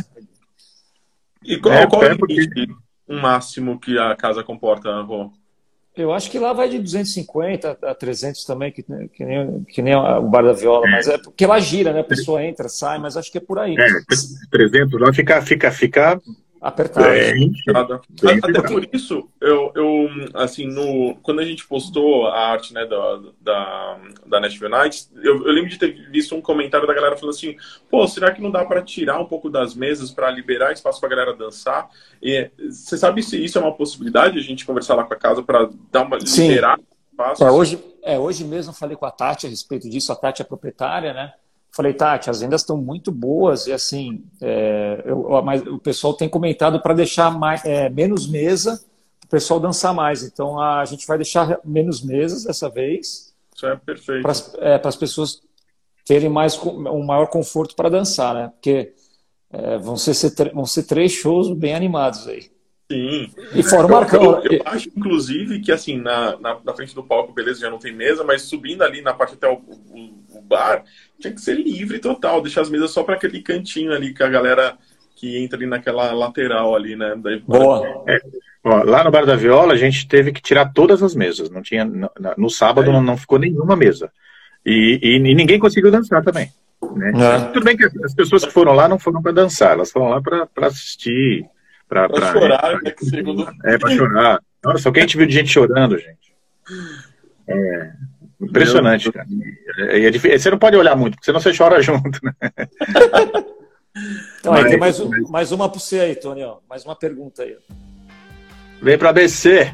E 1.44 1.58
qual, 1.58 1.74
É, 1.74 1.88
qual 1.88 2.04
é 2.04 2.10
é 2.10 2.14
o 2.14 2.26
limite 2.26 2.68
um 3.08 3.20
máximo 3.20 3.80
que 3.80 3.98
a 3.98 4.16
casa 4.16 4.44
comporta, 4.44 5.02
Rô? 5.02 5.32
Eu 5.98 6.14
acho 6.14 6.30
que 6.30 6.40
lá 6.40 6.54
vai 6.54 6.70
de 6.70 6.80
250 6.80 7.78
a 7.82 7.96
300 7.96 8.46
também, 8.46 8.72
que, 8.72 8.84
que, 8.84 9.26
nem, 9.26 9.64
que 9.64 9.82
nem 9.82 9.96
o 9.96 10.22
Bar 10.30 10.44
da 10.44 10.54
Viola, 10.54 10.88
mas 10.88 11.08
é 11.08 11.18
porque 11.18 11.46
lá 11.46 11.60
gira, 11.60 11.92
né? 11.92 12.02
A 12.02 12.06
pessoa 12.06 12.44
entra, 12.44 12.70
sai, 12.70 13.00
mas 13.00 13.18
acho 13.18 13.32
que 13.32 13.38
é 13.38 13.42
por 13.42 13.60
aí. 13.60 13.76
É, 13.78 13.86
300 14.52 15.02
lá 15.02 15.12
fica, 15.12 15.42
fica, 15.42 15.72
fica 15.72 16.22
Apertado. 16.62 17.08
é, 17.08 17.34
Nada. 17.68 18.02
Bem 18.22 18.40
Até 18.44 18.62
por 18.62 18.88
isso, 18.92 19.30
eu, 19.40 19.72
eu, 19.76 20.10
assim, 20.34 20.68
no, 20.68 21.16
quando 21.22 21.40
a 21.40 21.46
gente 21.46 21.66
postou 21.66 22.28
a 22.28 22.52
arte 22.52 22.74
né, 22.74 22.86
da, 22.86 23.22
da, 23.40 24.00
da 24.26 24.40
Nashville 24.42 24.70
Nights, 24.70 25.10
eu, 25.24 25.46
eu 25.48 25.54
lembro 25.54 25.70
de 25.70 25.80
ter 25.80 26.10
visto 26.12 26.36
um 26.36 26.42
comentário 26.42 26.86
da 26.86 26.94
galera 26.94 27.16
falando 27.16 27.34
assim: 27.34 27.56
pô, 27.90 28.06
será 28.08 28.32
que 28.32 28.42
não 28.42 28.52
dá 28.52 28.66
para 28.66 28.82
tirar 28.82 29.20
um 29.20 29.26
pouco 29.26 29.50
das 29.50 29.74
mesas 29.74 30.12
para 30.12 30.30
liberar 30.30 30.74
espaço 30.74 31.00
para 31.00 31.08
a 31.08 31.16
galera 31.16 31.38
dançar? 31.38 31.90
E, 32.22 32.50
você 32.70 32.98
sabe 32.98 33.24
se 33.24 33.42
isso 33.42 33.58
é 33.58 33.62
uma 33.62 33.76
possibilidade, 33.76 34.38
a 34.38 34.42
gente 34.44 34.66
conversar 34.66 34.96
lá 34.96 35.06
com 35.06 35.14
a 35.14 35.18
casa 35.18 35.42
para 35.42 35.70
dar 35.90 36.02
uma 36.02 36.20
Sim. 36.20 36.50
liberar 36.50 36.78
espaço? 37.10 37.44
É, 37.44 37.50
hoje, 37.50 37.80
é, 38.04 38.20
hoje 38.20 38.44
mesmo 38.44 38.72
eu 38.72 38.76
falei 38.76 38.98
com 38.98 39.06
a 39.06 39.12
Tati 39.12 39.48
a 39.48 39.50
respeito 39.50 39.90
disso, 39.90 40.12
a 40.12 40.16
Tati 40.16 40.42
é 40.42 40.46
proprietária, 40.46 41.14
né? 41.14 41.34
Falei, 41.80 41.94
Tati, 41.94 42.30
as 42.30 42.42
vendas 42.42 42.60
estão 42.60 42.76
muito 42.76 43.10
boas 43.10 43.66
e 43.66 43.72
assim, 43.72 44.22
é, 44.42 45.02
eu- 45.06 45.42
mas 45.42 45.66
o 45.66 45.80
pessoal 45.80 46.14
tem 46.14 46.28
comentado 46.28 46.82
para 46.82 46.94
deixar 46.94 47.32
mais, 47.32 47.64
é, 47.64 47.88
menos 47.90 48.28
mesa, 48.28 48.84
para 49.22 49.28
o 49.28 49.30
pessoal 49.30 49.62
dançar 49.62 49.94
mais. 49.94 50.22
Então 50.22 50.60
a 50.60 50.84
gente 50.84 51.08
vai 51.08 51.18
deixar 51.18 51.58
menos 51.64 52.02
mesas 52.04 52.44
dessa 52.44 52.70
vez, 52.70 53.34
Isso 53.56 53.66
é 53.66 53.78
perfeito. 53.78 54.22
para 54.22 54.90
as 54.90 54.96
pessoas 54.98 55.42
terem 56.06 56.28
mais 56.28 56.62
um 56.62 57.06
maior 57.06 57.28
conforto 57.28 57.78
para 57.78 57.88
dançar, 57.88 58.34
né? 58.36 58.50
Porque 58.50 58.94
é, 59.50 59.78
vão, 59.78 59.96
ser, 59.96 60.14
vão 60.54 60.66
ser 60.66 60.84
três 60.84 61.14
shows 61.14 61.50
bem 61.54 61.74
animados 61.74 62.28
aí. 62.28 62.52
Sim. 62.92 63.30
E 63.54 63.62
fora 63.62 63.84
o 63.84 63.86
Eu, 63.86 63.90
Marcão. 63.90 64.24
eu- 64.44 64.52
eu 64.54 64.62
acho, 64.66 64.90
inclusive, 64.98 65.60
que 65.60 65.72
assim, 65.72 65.98
na, 65.98 66.38
na, 66.40 66.58
na 66.66 66.74
frente 66.74 66.96
do 66.96 67.04
palco, 67.04 67.32
beleza, 67.34 67.60
já 67.62 67.70
não 67.70 67.78
tem 67.78 67.94
mesa, 67.94 68.24
mas 68.24 68.42
subindo 68.44 68.82
ali 68.84 69.02
na 69.02 69.14
parte 69.14 69.36
até 69.36 69.48
o, 69.48 69.54
o- 69.54 70.38
o 70.38 70.42
bar, 70.42 70.84
tinha 71.20 71.32
que 71.32 71.40
ser 71.40 71.54
livre 71.56 72.00
total, 72.00 72.42
deixar 72.42 72.62
as 72.62 72.70
mesas 72.70 72.90
só 72.90 73.04
para 73.04 73.14
aquele 73.16 73.42
cantinho 73.42 73.94
ali 73.94 74.12
que 74.14 74.24
a 74.24 74.28
galera 74.30 74.76
que 75.16 75.38
entra 75.38 75.58
ali 75.58 75.68
naquela 75.68 76.12
lateral 76.14 76.76
ali, 76.76 76.96
né? 76.96 77.14
Daí, 77.22 77.40
Boa. 77.42 78.06
Ó, 78.64 78.84
lá 78.84 79.04
no 79.04 79.12
Bar 79.12 79.26
da 79.26 79.36
Viola, 79.36 79.74
a 79.74 79.78
gente 79.78 80.08
teve 80.08 80.32
que 80.32 80.42
tirar 80.42 80.72
todas 80.74 81.04
as 81.04 81.14
mesas. 81.14 81.50
Não 81.50 81.62
tinha, 81.62 81.84
no, 81.86 82.10
no 82.38 82.50
sábado 82.50 82.90
É. 82.90 82.94
não, 82.94 83.02
não 83.04 83.18
ficou 83.18 83.38
nenhuma 83.38 83.76
mesa. 83.76 84.12
E, 84.66 85.00
e- 85.02 85.16
e 85.16 85.36
ninguém 85.36 85.60
conseguiu 85.60 85.92
dançar 85.92 86.24
também. 86.24 86.50
né? 86.96 87.12
É. 87.16 87.52
Tudo 87.52 87.64
bem 87.66 87.76
que 87.78 87.86
as 88.04 88.14
pessoas 88.16 88.46
que 88.46 88.52
foram 88.52 88.74
lá 88.74 88.88
não 88.88 88.98
foram 88.98 89.22
para 89.22 89.32
dançar, 89.34 89.74
elas 89.74 89.92
foram 89.92 90.10
lá 90.10 90.22
para 90.22 90.48
assistir. 90.68 91.46
Pra, 91.90 92.08
Pra 92.08 92.32
chorar, 92.32 92.80
né, 92.84 92.92
que 92.92 93.04
segundo- 93.06 93.52
É, 93.66 93.78
para 93.78 93.90
chorar. 93.96 94.40
Nossa, 94.64 94.88
o 94.90 94.94
que 94.94 95.00
a 95.00 95.02
gente 95.02 95.18
viu 95.18 95.26
de 95.26 95.34
gente 95.34 95.50
chorando, 95.52 95.98
gente. 95.98 96.34
É, 97.48 97.92
impressionante, 98.40 99.12
cara. 99.12 99.26
É, 99.80 100.06
é 100.06 100.10
difí- 100.12 100.38
você 100.38 100.52
não 100.52 100.60
pode 100.60 100.78
olhar 100.78 100.96
muito, 100.96 101.16
porque 101.16 101.26
senão 101.26 101.40
você 101.40 101.52
chora 101.52 101.82
junto. 101.84 102.20
Né? 102.24 102.32
Então 104.40 104.54
aí 104.54 104.62
Mas- 104.62 104.70
tem 104.72 104.80
mais, 104.80 105.00
um- 105.00 105.30
mais 105.30 105.52
uma 105.52 105.68
para 105.70 105.80
você 105.80 106.00
aí, 106.00 106.16
Tony. 106.16 106.44
ó. 106.44 106.58
Mais 106.70 106.86
uma 106.86 106.96
pergunta 106.96 107.44
aí. 107.44 107.58
Vem 108.82 108.98
para 108.98 109.10
ABC. 109.10 109.74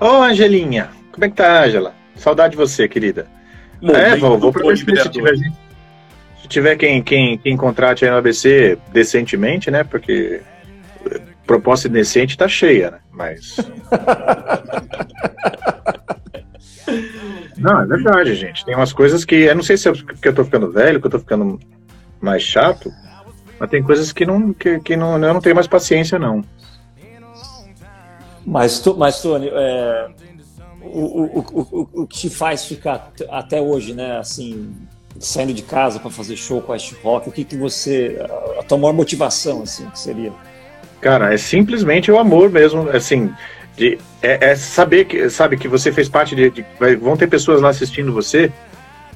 Ô, 0.00 0.06
Angelinha, 0.22 0.88
como 1.12 1.24
é 1.24 1.28
que 1.28 1.36
tá, 1.36 1.64
Angela? 1.64 1.94
Saudade 2.16 2.52
de 2.52 2.56
você, 2.56 2.88
querida. 2.88 3.26
É, 3.82 4.16
vou, 4.16 4.38
vou 4.38 4.50
pra 4.52 4.62
Momento 4.62 4.82
ABC 4.82 5.02
se 5.02 5.10
tiver 5.10 5.36
gente. 5.36 5.56
Se 6.42 6.48
tiver 6.48 6.76
quem, 6.76 7.02
quem, 7.02 7.38
quem 7.38 7.56
contrate 7.56 8.04
aí 8.04 8.10
no 8.10 8.16
ABC 8.16 8.76
decentemente, 8.92 9.70
né? 9.70 9.84
Porque 9.84 10.40
proposta 11.50 11.88
indecente 11.88 12.38
tá 12.38 12.46
cheia, 12.46 12.92
né? 12.92 12.98
Mas. 13.10 13.56
Não, 17.58 17.82
é 17.82 17.86
verdade, 17.86 18.36
gente. 18.36 18.64
Tem 18.64 18.76
umas 18.76 18.92
coisas 18.92 19.24
que. 19.24 19.34
Eu 19.34 19.56
não 19.56 19.62
sei 19.62 19.76
se 19.76 19.88
é 19.88 19.92
porque 19.92 20.28
eu 20.28 20.34
tô 20.34 20.44
ficando 20.44 20.70
velho, 20.70 21.00
que 21.00 21.06
eu 21.08 21.10
tô 21.10 21.18
ficando 21.18 21.58
mais 22.20 22.42
chato, 22.42 22.90
mas 23.58 23.68
tem 23.68 23.82
coisas 23.82 24.12
que 24.12 24.24
não, 24.24 24.52
que, 24.52 24.78
que 24.80 24.96
não, 24.96 25.14
eu 25.14 25.34
não 25.34 25.40
tenho 25.40 25.56
mais 25.56 25.66
paciência, 25.66 26.18
não. 26.18 26.42
Mas, 28.46 28.78
tu, 28.80 28.96
mas 28.96 29.20
Tony, 29.20 29.50
é, 29.52 30.08
o, 30.82 31.04
o, 31.04 31.40
o, 31.52 31.88
o, 32.02 32.06
que 32.06 32.16
te 32.16 32.30
faz 32.30 32.64
ficar 32.64 33.12
até 33.28 33.60
hoje, 33.60 33.92
né, 33.92 34.16
assim, 34.18 34.74
saindo 35.18 35.52
de 35.52 35.62
casa 35.62 36.00
para 36.00 36.10
fazer 36.10 36.36
show 36.36 36.62
com 36.62 36.72
a 36.72 36.78
Rock, 37.02 37.28
o 37.28 37.32
que 37.32 37.44
que 37.44 37.56
você, 37.56 38.18
a 38.58 38.62
tua 38.62 38.78
maior 38.78 38.94
motivação, 38.94 39.62
assim, 39.62 39.88
que 39.90 39.98
seria? 39.98 40.32
Cara, 41.00 41.32
é 41.32 41.36
simplesmente 41.36 42.10
o 42.10 42.18
amor 42.18 42.50
mesmo, 42.50 42.88
assim, 42.90 43.32
de, 43.76 43.98
é, 44.22 44.50
é 44.50 44.56
saber 44.56 45.06
que, 45.06 45.30
sabe, 45.30 45.56
que 45.56 45.66
você 45.66 45.90
fez 45.90 46.08
parte 46.08 46.34
de, 46.36 46.50
de 46.50 46.64
vai, 46.78 46.94
vão 46.96 47.16
ter 47.16 47.26
pessoas 47.26 47.62
lá 47.62 47.70
assistindo 47.70 48.12
você 48.12 48.52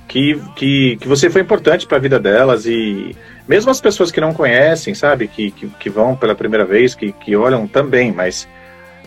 que, 0.09 0.41
que, 0.57 0.97
que 0.97 1.09
você 1.09 1.29
foi 1.29 1.43
importante 1.43 1.87
para 1.87 1.99
a 1.99 2.01
vida 2.01 2.19
delas 2.19 2.67
e 2.67 3.15
mesmo 3.47 3.71
as 3.71 3.81
pessoas 3.81 4.11
que 4.11 4.21
não 4.21 4.33
conhecem, 4.33 4.95
sabe, 4.95 5.29
que, 5.29 5.51
que, 5.51 5.67
que 5.69 5.91
vão 5.91 6.17
pela 6.17 6.35
primeira 6.35 6.65
vez, 6.65 6.95
que, 6.95 7.13
que 7.13 7.37
olham 7.37 7.67
também, 7.67 8.13
mas, 8.13 8.49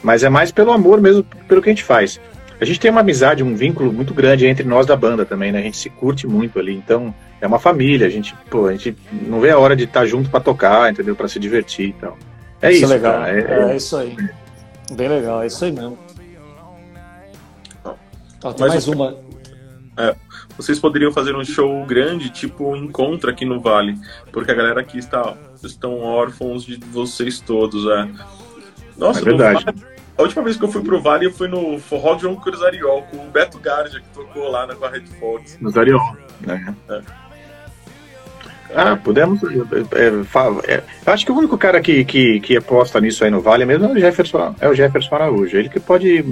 mas 0.03 0.23
é 0.23 0.29
mais 0.29 0.51
pelo 0.51 0.71
amor 0.71 1.01
mesmo, 1.01 1.23
pelo 1.47 1.61
que 1.61 1.69
a 1.69 1.71
gente 1.71 1.83
faz. 1.83 2.19
A 2.59 2.65
gente 2.65 2.79
tem 2.79 2.89
uma 2.89 3.01
amizade, 3.01 3.43
um 3.43 3.55
vínculo 3.55 3.93
muito 3.93 4.13
grande 4.13 4.47
entre 4.47 4.67
nós 4.67 4.85
da 4.85 4.95
banda 4.95 5.23
também, 5.23 5.51
né? 5.51 5.59
A 5.59 5.63
gente 5.63 5.77
se 5.77 5.89
curte 5.91 6.25
muito 6.25 6.57
ali, 6.57 6.75
então 6.75 7.13
é 7.39 7.45
uma 7.45 7.59
família, 7.59 8.07
a 8.07 8.09
gente, 8.09 8.35
pô, 8.49 8.65
a 8.65 8.71
gente 8.71 8.95
não 9.11 9.39
vê 9.39 9.51
a 9.51 9.59
hora 9.59 9.75
de 9.75 9.83
estar 9.83 10.05
junto 10.07 10.29
para 10.29 10.39
tocar, 10.39 10.91
entendeu? 10.91 11.15
Para 11.15 11.27
se 11.27 11.39
divertir 11.39 11.89
e 11.89 11.93
tal. 11.93 12.17
É 12.61 12.71
isso, 12.71 12.83
isso 12.83 12.93
é 12.93 12.95
legal. 12.95 13.25
É, 13.25 13.39
é, 13.39 13.71
é, 13.71 13.75
isso 13.75 13.97
aí. 13.97 14.15
Bem 14.91 15.07
legal, 15.07 15.43
é 15.43 15.47
isso 15.47 15.63
aí 15.63 15.71
mesmo. 15.71 15.97
Tá, 18.39 18.53
tem 18.53 18.67
mais, 18.67 18.73
mais 18.73 18.87
uma. 18.87 19.15
É, 19.97 20.15
vocês 20.55 20.79
poderiam 20.79 21.11
fazer 21.11 21.35
um 21.35 21.43
show 21.43 21.85
grande, 21.85 22.29
tipo 22.29 22.69
um 22.69 22.75
encontro 22.75 23.29
aqui 23.29 23.45
no 23.45 23.59
Vale, 23.59 23.97
porque 24.31 24.51
a 24.51 24.55
galera 24.55 24.81
aqui 24.81 24.97
está 24.97 25.35
estão 25.63 25.99
órfãos 25.99 26.63
de 26.63 26.77
vocês 26.77 27.39
todos, 27.39 27.85
é. 27.87 28.07
Nossa, 28.95 29.21
é 29.21 29.23
verdade. 29.23 29.65
Vale, 29.65 29.83
a 30.17 30.21
última 30.21 30.43
vez 30.43 30.57
que 30.57 30.63
eu 30.63 30.69
fui 30.69 30.81
pro 30.81 31.01
Vale, 31.01 31.25
eu 31.25 31.33
fui 31.33 31.47
no 31.47 31.79
Forró 31.79 32.17
João 32.17 32.35
Cruzariol, 32.35 33.03
com 33.03 33.17
o 33.17 33.29
Beto 33.31 33.59
Gardia, 33.59 33.99
que 33.99 34.09
tocou 34.09 34.49
lá 34.49 34.65
na 34.65 34.87
Red 34.87 35.05
Fox. 35.19 35.57
No 35.59 35.69
Zariol, 35.69 36.17
né? 36.41 36.75
É. 36.89 37.26
Ah, 38.75 38.95
podemos. 38.95 39.39
É, 39.43 40.71
é, 40.71 40.83
eu 41.05 41.13
acho 41.13 41.25
que 41.25 41.31
o 41.31 41.37
único 41.37 41.57
cara 41.57 41.81
que, 41.81 42.03
que, 42.03 42.39
que 42.39 42.57
aposta 42.57 42.99
nisso 42.99 43.23
aí 43.23 43.31
no 43.31 43.41
Vale 43.41 43.65
mesmo 43.65 43.85
é 43.85 43.91
o 43.91 43.99
Jefferson, 43.99 44.55
é 44.59 44.67
o 44.67 44.73
Jefferson 44.73 45.15
Araújo. 45.15 45.57
Ele 45.57 45.69
que 45.69 45.79
pode 45.79 46.23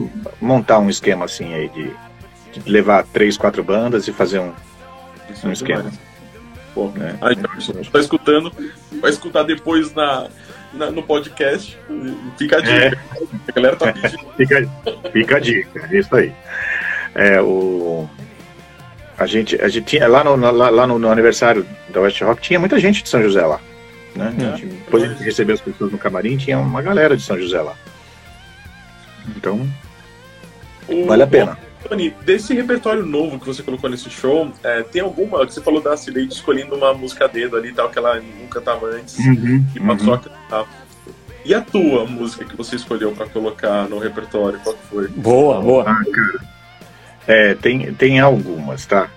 montar 0.41 0.79
um 0.79 0.89
esquema 0.89 1.25
assim 1.25 1.53
aí 1.53 1.69
de, 1.69 1.91
de 2.53 2.69
levar 2.69 3.05
três, 3.05 3.37
quatro 3.37 3.63
bandas 3.63 4.07
e 4.07 4.11
fazer 4.11 4.39
um, 4.39 4.51
um 5.43 5.51
esquema. 5.51 5.91
Pô, 6.73 6.91
é, 6.99 7.15
aí, 7.21 7.35
tá 7.37 7.99
escutando, 7.99 8.51
vai 9.01 9.09
escutar 9.09 9.43
depois 9.43 9.93
na, 9.93 10.27
na, 10.73 10.91
no 10.91 11.01
podcast. 11.01 11.77
Fica 12.37 12.57
a 12.57 12.61
dica. 12.61 12.73
É. 12.73 12.91
A 13.47 13.51
galera 13.53 13.75
tá 13.77 13.93
pedindo. 13.93 14.25
fica, 14.35 14.69
fica 15.13 15.37
a 15.37 15.39
dica, 15.39 15.89
é 15.89 15.97
isso 15.97 16.15
aí. 16.15 16.33
É, 17.15 17.41
o, 17.41 18.09
a 19.17 19.25
gente, 19.25 19.55
a 19.61 19.67
gente 19.67 19.85
tinha 19.85 20.07
lá 20.07 20.23
no, 20.23 20.35
lá, 20.35 20.69
lá 20.69 20.87
no, 20.87 20.99
no, 20.99 21.09
aniversário 21.09 21.65
da 21.89 22.01
West 22.01 22.21
Rock 22.21 22.41
tinha 22.41 22.59
muita 22.59 22.79
gente 22.79 23.01
de 23.03 23.09
São 23.09 23.21
José 23.21 23.45
lá. 23.45 23.59
Né? 24.15 24.33
É. 24.37 24.57
Gente, 24.57 24.65
depois 24.65 25.03
a 25.03 25.07
gente 25.07 25.23
recebeu 25.23 25.55
as 25.55 25.61
pessoas 25.61 25.91
no 25.91 25.97
camarim, 25.97 26.37
tinha 26.37 26.57
uma 26.59 26.81
galera 26.81 27.15
de 27.15 27.23
São 27.23 27.39
José 27.39 27.61
lá. 27.61 27.73
Então, 29.35 29.67
o, 30.87 31.05
vale 31.05 31.23
a 31.23 31.27
pena. 31.27 31.57
Tony, 31.87 32.13
desse 32.23 32.53
repertório 32.53 33.05
novo 33.05 33.39
que 33.39 33.45
você 33.45 33.61
colocou 33.61 33.89
nesse 33.89 34.09
show, 34.09 34.51
é, 34.63 34.81
tem 34.83 35.01
alguma. 35.01 35.45
Você 35.45 35.61
falou 35.61 35.81
da 35.81 35.95
Cileide 35.95 36.33
escolhendo 36.33 36.75
uma 36.75 36.93
música 36.93 37.27
dedo 37.27 37.55
ali 37.55 37.71
tal, 37.71 37.89
que 37.89 37.97
ela 37.97 38.19
nunca 38.19 38.59
cantava 38.59 38.87
antes 38.87 39.17
uhum, 39.19 39.63
e 39.75 39.79
passou 39.79 40.07
uhum. 40.07 40.13
a 40.13 40.17
cantar. 40.17 40.85
E 41.43 41.53
a 41.53 41.61
tua 41.61 42.05
música 42.05 42.43
que 42.43 42.55
você 42.55 42.75
escolheu 42.75 43.11
para 43.11 43.27
colocar 43.27 43.87
no 43.87 43.99
repertório, 43.99 44.59
qual 44.63 44.75
foi? 44.89 45.07
Boa, 45.09 45.61
boa. 45.61 45.83
Ah, 45.83 46.03
cara. 46.11 46.54
É, 47.27 47.55
tem, 47.55 47.93
tem 47.93 48.19
algumas, 48.19 48.85
tá? 48.85 49.09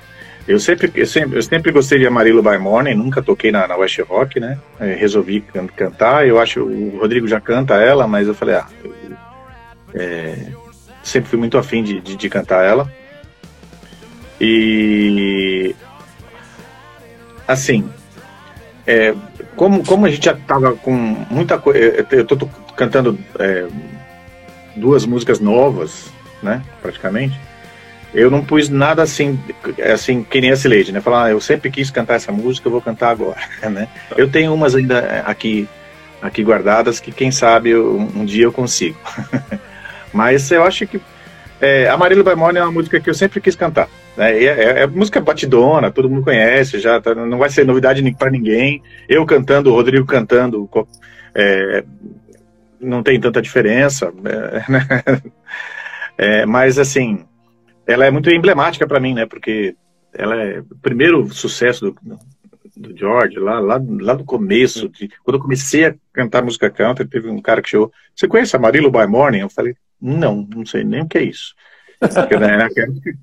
Eu 0.47 0.59
sempre, 0.59 0.91
eu 0.95 1.07
sempre, 1.07 1.37
eu 1.37 1.43
sempre 1.43 1.71
gostei 1.71 1.99
de 1.99 2.07
Amarillo 2.07 2.43
by 2.43 2.57
Morning, 2.57 2.95
nunca 2.95 3.21
toquei 3.21 3.53
na, 3.53 3.69
na 3.69 3.77
West 3.77 3.99
Rock, 4.09 4.41
né? 4.41 4.59
É, 4.81 4.95
resolvi 4.95 5.43
can, 5.43 5.67
cantar, 5.67 6.27
eu 6.27 6.41
acho 6.41 6.63
o 6.63 6.99
Rodrigo 6.99 7.29
já 7.29 7.39
canta 7.39 7.75
ela, 7.75 8.09
mas 8.09 8.27
eu 8.27 8.35
falei, 8.35 8.55
ah, 8.55 8.67
é, 9.95 10.47
sempre 11.03 11.29
fui 11.29 11.39
muito 11.39 11.59
afim 11.59 11.83
de, 11.83 12.01
de, 12.01 12.17
de, 12.17 12.29
cantar 12.31 12.65
ela. 12.65 12.91
E 14.41 15.77
assim, 17.47 17.87
é, 18.87 19.15
como, 19.55 19.85
como 19.85 20.07
a 20.07 20.11
gente 20.11 20.25
já 20.25 20.35
tava 20.35 20.73
com 20.77 20.93
muita 21.31 21.59
coisa, 21.59 22.07
eu 22.11 22.25
tô, 22.25 22.37
tô 22.37 22.47
cantando 22.75 23.19
é, 23.39 23.69
duas 24.75 25.05
músicas 25.05 25.41
novas, 25.41 26.11
né? 26.43 26.63
Praticamente 26.81 27.39
eu 28.15 28.31
não 28.31 28.45
pus 28.45 28.69
nada 28.69 29.03
assim, 29.03 29.39
assim 29.93 30.23
que 30.23 30.41
nem 30.41 30.51
a 30.51 30.57
Cileide, 30.57 30.93
né? 30.93 31.01
Falar, 31.01 31.27
ah, 31.27 31.31
eu 31.31 31.41
sempre 31.41 31.71
quis 31.71 31.91
cantar 31.91 32.15
essa 32.15 32.33
música, 32.33 32.67
eu 32.67 32.73
vou 32.73 32.81
cantar 32.81 33.11
agora, 33.11 33.41
né? 33.71 33.89
Eu 34.17 34.29
tenho 34.29 34.53
umas 34.55 34.75
ainda 34.75 35.23
aqui, 35.27 35.69
aqui 36.23 36.43
guardadas 36.43 37.01
que 37.01 37.13
quem 37.13 37.31
sabe 37.31 37.71
eu, 37.71 37.99
um 37.99 38.25
dia 38.25 38.45
eu 38.45 38.53
consigo. 38.53 38.99
Mas 40.13 40.51
eu 40.51 40.65
acho 40.65 40.87
que 40.87 41.01
é, 41.61 41.89
Amarillo 41.89 42.23
by 42.23 42.37
Morning 42.37 42.61
é 42.61 42.63
uma 42.63 42.73
música 42.73 43.01
que 43.01 43.11
eu 43.11 43.15
sempre 43.15 43.41
quis 43.41 43.57
cantar. 43.57 43.89
Né? 44.17 44.33
É, 44.33 44.45
é, 44.45 44.83
é, 44.83 44.87
música 44.87 45.21
batidona, 45.21 45.91
todo 45.91 46.09
mundo 46.09 46.23
conhece, 46.23 46.79
já 46.79 47.01
tá, 47.01 47.15
não 47.15 47.39
vai 47.39 47.51
ser 47.51 47.67
novidade 47.67 48.03
para 48.13 48.31
ninguém. 48.31 48.83
Eu 49.09 49.27
cantando, 49.27 49.71
o 49.71 49.75
Rodrigo 49.75 50.07
cantando, 50.07 50.69
é, 51.35 51.85
não 52.81 53.03
tem 53.03 53.21
tanta 53.21 53.43
diferença. 53.43 54.13
Né? 56.19 56.45
Mas 56.47 56.81
assim, 56.81 57.25
ela 57.89 58.05
é 58.05 58.11
muito 58.11 58.31
emblemática 58.31 58.87
para 58.87 59.01
mim, 59.01 59.15
né? 59.15 59.25
Porque 59.25 59.75
ela 60.13 60.37
é 60.37 60.61
o 60.61 60.77
primeiro 60.83 61.27
sucesso 61.33 61.87
do, 61.87 62.19
do 62.77 62.97
George, 62.97 63.39
lá, 63.39 63.59
lá, 63.59 63.81
lá 64.01 64.15
do 64.15 64.25
começo, 64.25 64.91
de, 64.91 65.09
quando 65.25 65.37
eu 65.37 65.43
comecei 65.43 65.87
a 65.87 65.95
cantar 66.13 66.45
música 66.45 66.71
country, 66.71 67.09
teve 67.09 67.31
um 67.31 67.41
cara 67.41 67.63
que 67.63 67.71
chegou, 67.71 67.91
você 68.15 68.29
conhece 68.29 68.55
Amarillo 68.55 68.91
by 68.91 69.07
Morning? 69.07 69.39
Eu 69.39 69.49
falei, 69.49 69.75
não, 70.01 70.47
não 70.55 70.67
sei 70.67 70.85
nem 70.85 71.03
o 71.03 71.09
que 71.09 71.17
é 71.17 71.23
isso. 71.23 71.55
Porque, 71.99 72.37
né, 72.37 72.69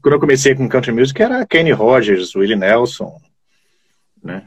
quando 0.01 0.15
eu 0.15 0.19
comecei 0.19 0.56
com 0.56 0.67
country 0.67 0.91
music 0.91 1.21
era 1.21 1.45
Kenny 1.45 1.71
Rogers, 1.71 2.36
Willie 2.36 2.58
Nelson, 2.58 3.21
né? 4.21 4.43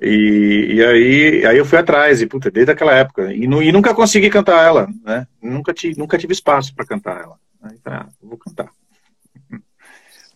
E, 0.00 0.74
e 0.74 0.84
aí, 0.84 1.46
aí 1.46 1.58
eu 1.58 1.64
fui 1.64 1.76
atrás, 1.76 2.22
e 2.22 2.26
puta, 2.26 2.52
desde 2.52 2.70
aquela 2.70 2.94
época, 2.94 3.32
e, 3.34 3.42
e 3.42 3.72
nunca 3.72 3.92
consegui 3.92 4.30
cantar 4.30 4.64
ela, 4.64 4.88
né? 5.04 5.26
Nunca, 5.42 5.74
ti, 5.74 5.92
nunca 5.98 6.16
tive 6.16 6.32
espaço 6.32 6.72
para 6.72 6.86
cantar 6.86 7.20
ela. 7.20 7.36
Aí, 7.60 7.76
ah, 7.84 8.06
vou 8.22 8.38
cantar. 8.38 8.70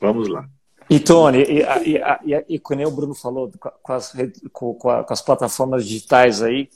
Vamos 0.02 0.28
lá. 0.28 0.44
E 0.90 0.98
Tony, 0.98 1.38
e, 1.38 1.62
e, 1.62 1.98
e, 2.26 2.44
e 2.48 2.58
como 2.58 2.86
o 2.86 2.90
Bruno 2.90 3.14
falou, 3.14 3.50
com 3.82 3.92
as, 3.92 4.12
com, 4.52 4.74
com 4.74 5.06
as 5.08 5.22
plataformas 5.22 5.86
digitais 5.86 6.42
aí, 6.42 6.68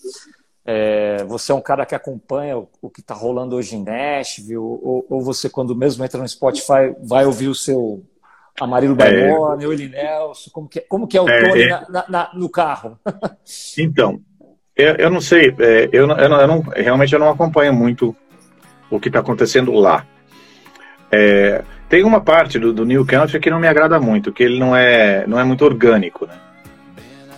é, 0.64 1.24
você 1.24 1.50
é 1.50 1.54
um 1.54 1.60
cara 1.60 1.84
que 1.84 1.94
acompanha 1.94 2.56
o, 2.56 2.68
o 2.80 2.88
que 2.88 3.00
está 3.00 3.14
rolando 3.14 3.56
hoje 3.56 3.74
em 3.74 3.82
Nashville, 3.82 4.56
ou, 4.56 5.04
ou, 5.10 5.20
você, 5.22 5.50
quando 5.50 5.74
mesmo 5.74 6.04
entra 6.04 6.20
no 6.20 6.28
Spotify, 6.28 6.94
vai 7.02 7.26
ouvir 7.26 7.48
o 7.48 7.54
seu 7.54 8.04
Amarillo 8.60 8.96
é, 9.02 9.36
o 9.36 9.72
Eli 9.72 9.88
Nelson, 9.88 10.50
como 10.52 10.68
que, 10.68 10.80
como 10.82 11.06
que 11.06 11.18
é 11.18 11.20
o 11.20 11.28
é, 11.28 11.48
Tony 11.48 11.62
é, 11.64 11.68
na, 11.68 12.04
na, 12.08 12.30
no 12.32 12.48
carro? 12.48 12.98
Então, 13.76 14.20
eu, 14.76 14.94
eu 14.94 15.10
não 15.10 15.20
sei, 15.20 15.54
é, 15.58 15.88
eu, 15.92 16.08
eu, 16.08 16.28
não, 16.28 16.40
eu 16.40 16.46
não, 16.46 16.60
realmente 16.60 17.12
eu 17.12 17.18
não 17.18 17.30
acompanho 17.30 17.74
muito 17.74 18.14
o 18.88 19.00
que 19.00 19.08
está 19.08 19.20
acontecendo 19.20 19.72
lá. 19.72 20.06
É, 21.10 21.62
tem 21.89 22.05
uma 22.05 22.20
parte 22.20 22.59
do, 22.59 22.72
do 22.72 22.84
New 22.84 23.05
Country 23.05 23.39
que 23.39 23.51
não 23.51 23.61
me 23.61 23.68
agrada 23.68 24.01
muito, 24.01 24.32
que 24.32 24.43
ele 24.43 24.59
não 24.59 24.74
é, 24.74 25.24
não 25.26 25.39
é 25.39 25.45
muito 25.45 25.64
orgânico, 25.64 26.26
né? 26.26 26.34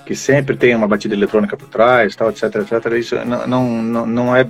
Que 0.07 0.14
sempre 0.14 0.57
tem 0.57 0.74
uma 0.74 0.88
batida 0.88 1.14
eletrônica 1.14 1.57
por 1.57 1.68
trás, 1.68 2.16
tal, 2.16 2.30
etc, 2.30 2.44
etc. 2.44 2.92
Isso 2.99 3.14
não, 3.24 3.82
não, 3.82 4.07
não 4.07 4.36
é 4.36 4.49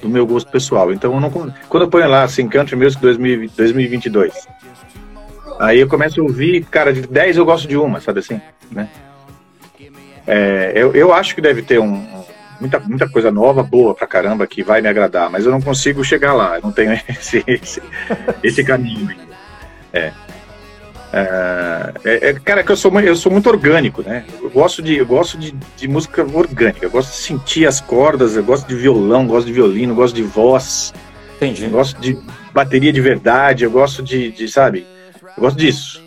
do 0.00 0.08
meu 0.08 0.24
gosto 0.24 0.50
pessoal. 0.50 0.92
Então, 0.92 1.14
eu 1.14 1.20
não, 1.20 1.30
quando 1.68 1.82
eu 1.82 1.88
ponho 1.88 2.08
lá 2.08 2.22
assim, 2.22 2.48
Country 2.48 2.76
Music 2.76 3.00
2022, 3.02 4.32
aí 5.58 5.80
eu 5.80 5.88
começo 5.88 6.20
a 6.20 6.24
ouvir, 6.24 6.64
cara, 6.66 6.92
de 6.92 7.02
10 7.02 7.38
eu 7.38 7.44
gosto 7.44 7.66
de 7.66 7.76
uma, 7.76 8.00
sabe 8.00 8.20
assim, 8.20 8.40
né? 8.70 8.88
É, 10.26 10.72
eu, 10.76 10.94
eu 10.94 11.12
acho 11.12 11.34
que 11.34 11.40
deve 11.40 11.62
ter 11.62 11.80
um, 11.80 12.06
muita, 12.60 12.78
muita 12.78 13.08
coisa 13.08 13.32
nova, 13.32 13.64
boa 13.64 13.94
pra 13.94 14.06
caramba, 14.06 14.46
que 14.46 14.62
vai 14.62 14.80
me 14.80 14.88
agradar, 14.88 15.28
mas 15.28 15.44
eu 15.44 15.50
não 15.50 15.60
consigo 15.60 16.04
chegar 16.04 16.34
lá, 16.34 16.56
eu 16.56 16.62
não 16.62 16.70
tenho 16.70 16.92
esse, 17.08 17.42
esse, 17.48 17.82
esse 18.44 18.62
caminho. 18.62 19.29
É. 19.92 20.12
É, 21.12 21.92
é, 22.04 22.28
é, 22.30 22.32
cara, 22.34 22.62
que 22.62 22.70
eu 22.70 22.76
sou, 22.76 23.00
eu 23.00 23.16
sou 23.16 23.32
muito 23.32 23.48
orgânico, 23.48 24.02
né? 24.02 24.24
Eu 24.40 24.48
gosto 24.48 24.80
de, 24.80 24.96
eu 24.96 25.06
gosto 25.06 25.36
de, 25.36 25.52
de 25.76 25.88
música 25.88 26.22
orgânica, 26.22 26.84
eu 26.86 26.90
gosto 26.90 27.10
de 27.10 27.16
sentir 27.16 27.66
as 27.66 27.80
cordas, 27.80 28.36
eu 28.36 28.44
gosto 28.44 28.68
de 28.68 28.76
violão, 28.76 29.26
gosto 29.26 29.46
de 29.46 29.52
violino, 29.52 29.94
gosto 29.94 30.14
de 30.14 30.22
voz. 30.22 30.94
Entendi. 31.36 31.66
gosto 31.68 31.98
de, 32.00 32.16
bateria 32.52 32.92
de 32.92 33.00
verdade, 33.00 33.64
eu 33.64 33.70
gosto 33.70 34.02
de, 34.02 34.30
de 34.30 34.46
sabe, 34.46 34.86
eu 35.36 35.42
gosto 35.42 35.56
disso. 35.56 36.02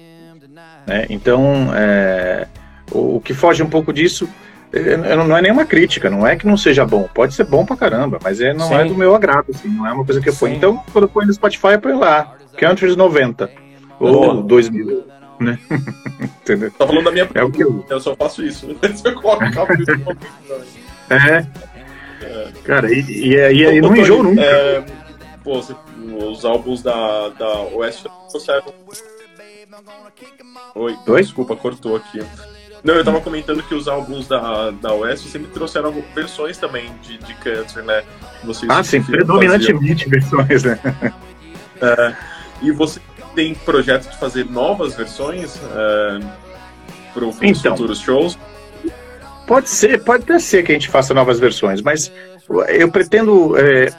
Né? 0.86 1.08
Então, 1.10 1.72
é, 1.76 2.48
o, 2.92 3.18
o, 3.18 3.22
que 3.22 3.34
foge 3.34 3.64
um 3.64 3.70
pouco 3.70 3.92
disso 3.92 4.30
é, 4.72 5.16
não 5.16 5.36
é 5.36 5.42
nenhuma 5.42 5.66
crítica, 5.66 6.10
não 6.10 6.26
é 6.26 6.36
que 6.36 6.46
não 6.46 6.56
seja 6.56 6.86
bom, 6.86 7.10
pode 7.14 7.34
ser 7.34 7.46
bom 7.46 7.66
pra 7.66 7.76
caramba, 7.76 8.20
mas 8.24 8.40
é, 8.40 8.54
não 8.54 8.66
é 8.66 8.70
Sim. 8.70 8.76
é 8.76 8.86
do 8.86 8.96
meu 8.96 9.16
agrado, 9.16 9.48
assim, 9.54 9.70
não 9.70 9.88
é 9.88 9.92
uma 9.92 10.06
coisa 10.06 10.22
que 10.22 10.30
eu 10.30 10.36
ponho. 10.36 10.56
Então, 10.56 10.84
quando 10.94 11.06
eu 11.06 11.10
ponho 11.10 11.28
no 11.28 11.34
Spotify, 11.34 11.74
eu 11.74 11.82
ponho 11.82 12.00
lá, 12.00 12.36
Countries 12.58 12.96
90, 12.96 13.50
ou 14.04 14.34
Boa. 14.34 14.44
2000, 14.44 15.06
né? 15.40 15.60
Entendeu? 16.42 16.72
Tá 16.72 16.86
falando 16.86 17.06
da 17.06 17.12
minha 17.12 17.30
é 17.34 17.44
o 17.44 17.52
que 17.52 17.64
eu... 17.64 17.86
eu 17.90 18.00
só 18.00 18.16
faço 18.16 18.44
isso. 18.46 18.68
Coloca 19.22 19.68
É. 21.10 21.46
é. 22.22 22.48
Cara, 22.64 22.92
e, 22.92 23.00
e, 23.00 23.36
e, 23.36 23.78
e 23.78 23.82
não 23.82 23.96
enjoo 23.96 24.24
nunca. 24.24 24.42
É, 24.42 24.84
pô, 25.44 25.62
os 26.30 26.46
álbuns 26.46 26.82
da, 26.82 27.30
da 27.30 27.62
West 27.74 28.06
trouxeram. 28.30 28.74
Oi, 30.76 30.98
Oi, 31.08 31.22
desculpa, 31.22 31.56
cortou 31.56 31.96
aqui. 31.96 32.20
Não, 32.84 32.96
eu 32.96 33.06
tava 33.06 33.22
comentando 33.22 33.64
que 33.64 33.74
os 33.74 33.88
álbuns 33.88 34.28
da, 34.28 34.72
da 34.72 34.94
West 34.94 35.26
sempre 35.28 35.50
trouxeram 35.52 36.04
versões 36.14 36.58
também 36.58 36.92
de, 37.02 37.18
de 37.18 37.34
country, 37.36 37.82
né? 37.84 38.04
Vocês 38.44 38.70
ah, 38.70 38.84
sim, 38.84 39.02
predominantemente 39.02 40.10
versões, 40.10 40.64
né? 40.64 40.78
É, 41.82 42.16
e 42.62 42.72
você 42.72 43.00
tem 43.36 43.54
projeto 43.54 44.10
de 44.10 44.18
fazer 44.18 44.46
novas 44.46 44.96
versões 44.96 45.60
é, 45.76 46.20
para 47.14 47.26
os 47.26 47.38
então, 47.42 47.76
futuros 47.76 48.00
shows? 48.00 48.38
Pode 49.46 49.70
ser, 49.70 50.04
pode 50.04 50.24
até 50.24 50.40
ser 50.40 50.64
que 50.64 50.72
a 50.72 50.76
gente 50.76 50.90
faça 50.90 51.14
novas 51.14 51.40
versões, 51.40 51.82
mas 51.82 52.12
eu 52.70 52.90
pretendo. 52.90 53.58
É, 53.58 53.90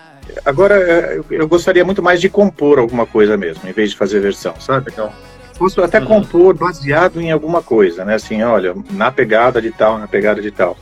agora, 0.45 0.75
é, 0.77 1.21
eu 1.31 1.47
gostaria 1.47 1.85
muito 1.85 2.03
mais 2.03 2.21
de 2.21 2.29
compor 2.29 2.79
alguma 2.79 3.07
coisa 3.07 3.37
mesmo, 3.37 3.69
em 3.69 3.73
vez 3.73 3.91
de 3.91 3.97
fazer 3.97 4.21
versão, 4.21 4.55
sabe? 4.59 4.91
Então, 4.91 5.13
posso 5.59 5.83
até 5.83 6.01
uhum. 6.01 6.07
compor 6.07 6.55
baseado 6.55 7.21
em 7.21 7.31
alguma 7.31 7.63
coisa, 7.63 8.05
né? 8.05 8.15
Assim, 8.15 8.43
olha, 8.43 8.75
na 8.91 9.11
pegada 9.13 9.61
de 9.61 9.71
tal, 9.71 9.99
na 9.99 10.09
pegada 10.09 10.41
de 10.41 10.51
tal. 10.51 10.77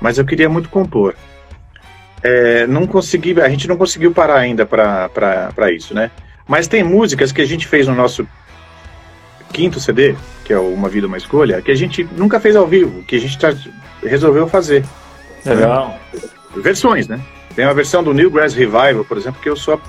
Mas 0.00 0.18
eu 0.18 0.24
queria 0.24 0.48
muito 0.48 0.68
compor. 0.68 1.14
É, 2.22 2.66
não 2.66 2.86
consegui, 2.86 3.40
a 3.40 3.48
gente 3.48 3.68
não 3.68 3.76
conseguiu 3.76 4.12
parar 4.12 4.38
ainda 4.38 4.64
para 4.64 5.72
isso, 5.72 5.94
né? 5.94 6.10
Mas 6.46 6.68
tem 6.68 6.82
músicas 6.82 7.32
que 7.32 7.42
a 7.42 7.44
gente 7.44 7.66
fez 7.66 7.86
no 7.86 7.94
nosso 7.94 8.26
quinto 9.52 9.80
CD, 9.80 10.14
que 10.44 10.52
é 10.52 10.58
Uma 10.58 10.88
Vida, 10.88 11.06
Uma 11.06 11.16
Escolha, 11.16 11.60
que 11.60 11.70
a 11.70 11.74
gente 11.74 12.04
nunca 12.12 12.38
fez 12.38 12.54
ao 12.54 12.66
vivo, 12.66 13.02
que 13.02 13.16
a 13.16 13.20
gente 13.20 13.38
tá, 13.38 13.54
resolveu 14.02 14.46
fazer. 14.46 14.84
Legal. 15.44 15.98
Versões, 16.56 17.08
né? 17.08 17.20
Tem 17.54 17.64
uma 17.64 17.74
versão 17.74 18.02
do 18.02 18.12
New 18.12 18.30
Grass 18.30 18.54
Revival, 18.54 19.04
por 19.04 19.16
exemplo, 19.16 19.40
que 19.40 19.48
eu 19.48 19.56
sou 19.56 19.80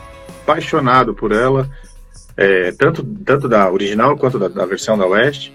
apaixonado 0.44 1.14
por 1.14 1.32
ela, 1.32 1.70
é, 2.36 2.72
tanto, 2.72 3.04
tanto 3.04 3.48
da 3.48 3.70
original 3.70 4.16
quanto 4.18 4.40
da, 4.40 4.48
da, 4.48 4.66
versão 4.66 4.98
da 4.98 5.06
West, 5.06 5.52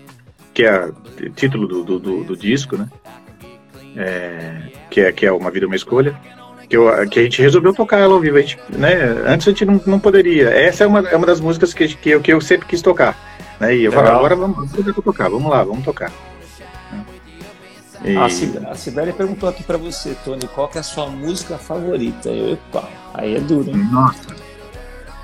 que 0.53 0.65
é 0.65 0.87
o 0.87 1.31
título 1.31 1.67
do, 1.67 1.85
do, 1.85 1.99
do, 1.99 2.25
do 2.25 2.37
disco, 2.37 2.77
né? 2.77 2.89
É, 3.97 4.63
que, 4.91 5.01
é, 5.01 5.13
que 5.13 5.27
é 5.27 5.33
Uma 5.33 5.51
Vida, 5.51 5.67
Uma 5.67 5.77
Escolha 5.77 6.19
que, 6.73 6.77
eu, 6.79 7.07
que 7.07 7.21
a 7.21 7.23
gente 7.23 7.43
resolveu 7.43 7.75
tocar 7.75 7.99
ela 7.99 8.15
ao 8.15 8.21
vivo. 8.21 8.39
A 8.39 8.41
gente, 8.41 8.59
né, 8.71 8.95
antes 9.27 9.47
a 9.47 9.51
gente 9.51 9.67
não, 9.67 9.79
não 9.85 9.99
poderia. 9.99 10.49
Essa 10.49 10.85
é 10.85 10.87
uma, 10.87 11.01
é 11.01 11.15
uma 11.15 11.27
das 11.27 11.39
músicas 11.39 11.75
que, 11.75 11.87
que, 11.87 12.11
eu, 12.11 12.21
que 12.23 12.33
eu 12.33 12.41
sempre 12.41 12.67
quis 12.67 12.81
tocar. 12.81 13.15
Né? 13.61 13.77
E 13.77 13.85
eu 13.85 13.93
falei, 13.93 14.11
agora 14.11 14.35
vamos, 14.35 14.71
vamos 14.71 15.05
tocar, 15.05 15.29
vamos 15.29 15.51
lá, 15.51 15.63
vamos 15.63 15.85
tocar. 15.85 16.11
E... 18.03 18.17
A 18.17 18.75
Sibeli 18.75 19.13
perguntou 19.13 19.51
aqui 19.51 19.63
para 19.63 19.77
você, 19.77 20.17
Tony, 20.25 20.49
qual 20.55 20.67
que 20.67 20.79
é 20.79 20.81
a 20.81 20.85
sua 20.85 21.09
música 21.09 21.59
favorita? 21.59 22.31
Eu, 22.31 22.55
epa, 22.55 22.89
aí 23.13 23.37
é 23.37 23.41
duro, 23.41 23.69
hein? 23.69 23.77
Nossa. 23.93 24.35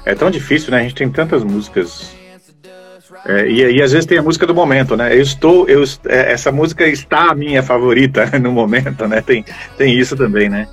É 0.04 0.14
tão 0.14 0.30
difícil, 0.30 0.70
né? 0.70 0.80
A 0.80 0.82
gente 0.82 0.94
tem 0.96 1.10
tantas 1.10 1.42
músicas. 1.42 2.14
É, 3.24 3.48
e, 3.48 3.78
e, 3.78 3.82
às 3.82 3.92
vezes 3.92 4.04
tem 4.04 4.18
a 4.18 4.22
música 4.22 4.46
do 4.46 4.54
momento, 4.54 4.96
né? 4.96 5.14
Eu 5.14 5.22
estou, 5.22 5.66
eu, 5.66 5.82
é, 6.06 6.30
essa 6.30 6.52
música 6.52 6.86
está 6.86 7.30
a 7.30 7.34
minha 7.34 7.62
favorita 7.62 8.26
no 8.38 8.52
momento, 8.52 9.08
né? 9.08 9.22
Tem, 9.22 9.44
tem 9.78 9.98
isso 9.98 10.14
também, 10.14 10.50
né? 10.50 10.68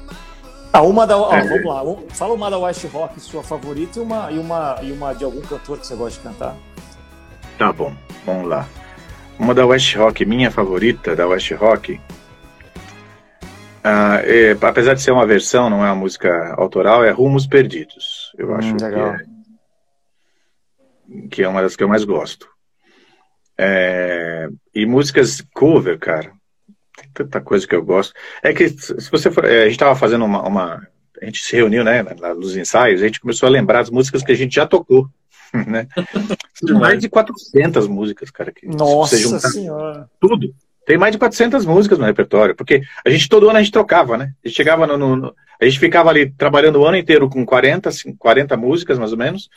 Ah, 0.75 0.81
uma 0.81 1.07
da. 1.07 1.17
Ó, 1.17 1.33
é. 1.33 1.41
Vamos 1.41 1.65
lá. 1.65 1.81
Fala 2.09 2.33
uma 2.33 2.51
da 2.51 2.57
West 2.57 2.83
Rock, 2.91 3.17
sua 3.21 3.41
favorita, 3.41 3.97
e 3.97 4.01
uma, 4.01 4.29
e, 4.29 4.37
uma, 4.37 4.77
e 4.83 4.91
uma 4.91 5.13
de 5.13 5.23
algum 5.23 5.39
cantor 5.39 5.79
que 5.79 5.87
você 5.87 5.95
gosta 5.95 6.19
de 6.19 6.27
cantar. 6.27 6.53
Tá 7.57 7.71
bom, 7.71 7.95
vamos 8.25 8.49
lá. 8.49 8.67
Uma 9.39 9.53
da 9.53 9.65
West 9.65 9.95
Rock, 9.95 10.25
minha 10.25 10.51
favorita 10.51 11.15
da 11.15 11.25
West 11.27 11.49
Rock. 11.53 12.01
Ah, 13.85 14.19
é, 14.25 14.51
apesar 14.51 14.95
de 14.95 15.01
ser 15.01 15.11
uma 15.11 15.25
versão, 15.25 15.69
não 15.69 15.81
é 15.85 15.87
uma 15.87 15.95
música 15.95 16.53
autoral, 16.57 17.05
é 17.05 17.09
Rumos 17.09 17.47
Perdidos. 17.47 18.33
Eu 18.37 18.49
hum, 18.49 18.55
acho 18.55 18.73
legal. 18.73 19.15
que 19.15 19.23
é, 21.13 21.27
que 21.29 21.43
é 21.43 21.47
uma 21.47 21.61
das 21.61 21.77
que 21.77 21.83
eu 21.85 21.87
mais 21.87 22.03
gosto. 22.03 22.49
É, 23.57 24.49
e 24.73 24.85
músicas 24.85 25.41
cover, 25.53 25.97
cara 25.97 26.33
tanta 27.15 27.41
coisa 27.41 27.65
que 27.65 27.73
eu 27.73 27.83
gosto. 27.83 28.13
É 28.43 28.53
que 28.53 28.69
se 28.69 29.09
você 29.09 29.31
for, 29.31 29.45
é, 29.45 29.61
a 29.61 29.63
gente 29.63 29.71
estava 29.71 29.95
fazendo 29.95 30.25
uma, 30.25 30.45
uma, 30.45 30.87
a 31.21 31.25
gente 31.25 31.41
se 31.41 31.55
reuniu, 31.55 31.83
né, 31.83 32.03
nos 32.35 32.55
ensaios, 32.55 33.01
a 33.01 33.05
gente 33.05 33.21
começou 33.21 33.47
a 33.47 33.51
lembrar 33.51 33.79
as 33.79 33.89
músicas 33.89 34.21
que 34.21 34.31
a 34.31 34.35
gente 34.35 34.55
já 34.55 34.67
tocou, 34.67 35.07
né? 35.65 35.87
Tem 36.65 36.75
mais 36.75 36.99
de 36.99 37.07
400 37.07 37.87
músicas, 37.87 38.29
cara. 38.29 38.51
Que, 38.51 38.67
Nossa 38.67 39.39
senhora. 39.39 40.09
Tudo. 40.19 40.53
Tem 40.85 40.97
mais 40.97 41.13
de 41.13 41.17
400 41.17 41.65
músicas 41.65 41.97
no 41.97 42.05
repertório, 42.05 42.55
porque 42.55 42.83
a 43.03 43.09
gente 43.09 43.27
todo 43.27 43.49
ano 43.49 43.57
a 43.57 43.61
gente 43.61 43.71
trocava, 43.71 44.17
né? 44.17 44.33
A 44.43 44.47
gente 44.47 44.55
chegava 44.55 44.85
no, 44.85 44.97
no, 44.97 45.15
no 45.15 45.35
a 45.59 45.65
gente 45.65 45.79
ficava 45.79 46.09
ali 46.09 46.29
trabalhando 46.29 46.79
o 46.79 46.85
ano 46.85 46.97
inteiro 46.97 47.29
com 47.29 47.45
40, 47.45 47.89
40 48.19 48.57
músicas 48.57 48.99
mais 48.99 49.13
ou 49.13 49.17
menos, 49.17 49.49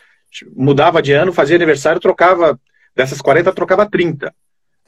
mudava 0.55 1.03
de 1.03 1.13
ano, 1.13 1.33
fazia 1.33 1.57
aniversário, 1.57 2.01
trocava 2.01 2.59
dessas 2.95 3.21
40 3.21 3.53
trocava 3.53 3.85
30 3.85 4.33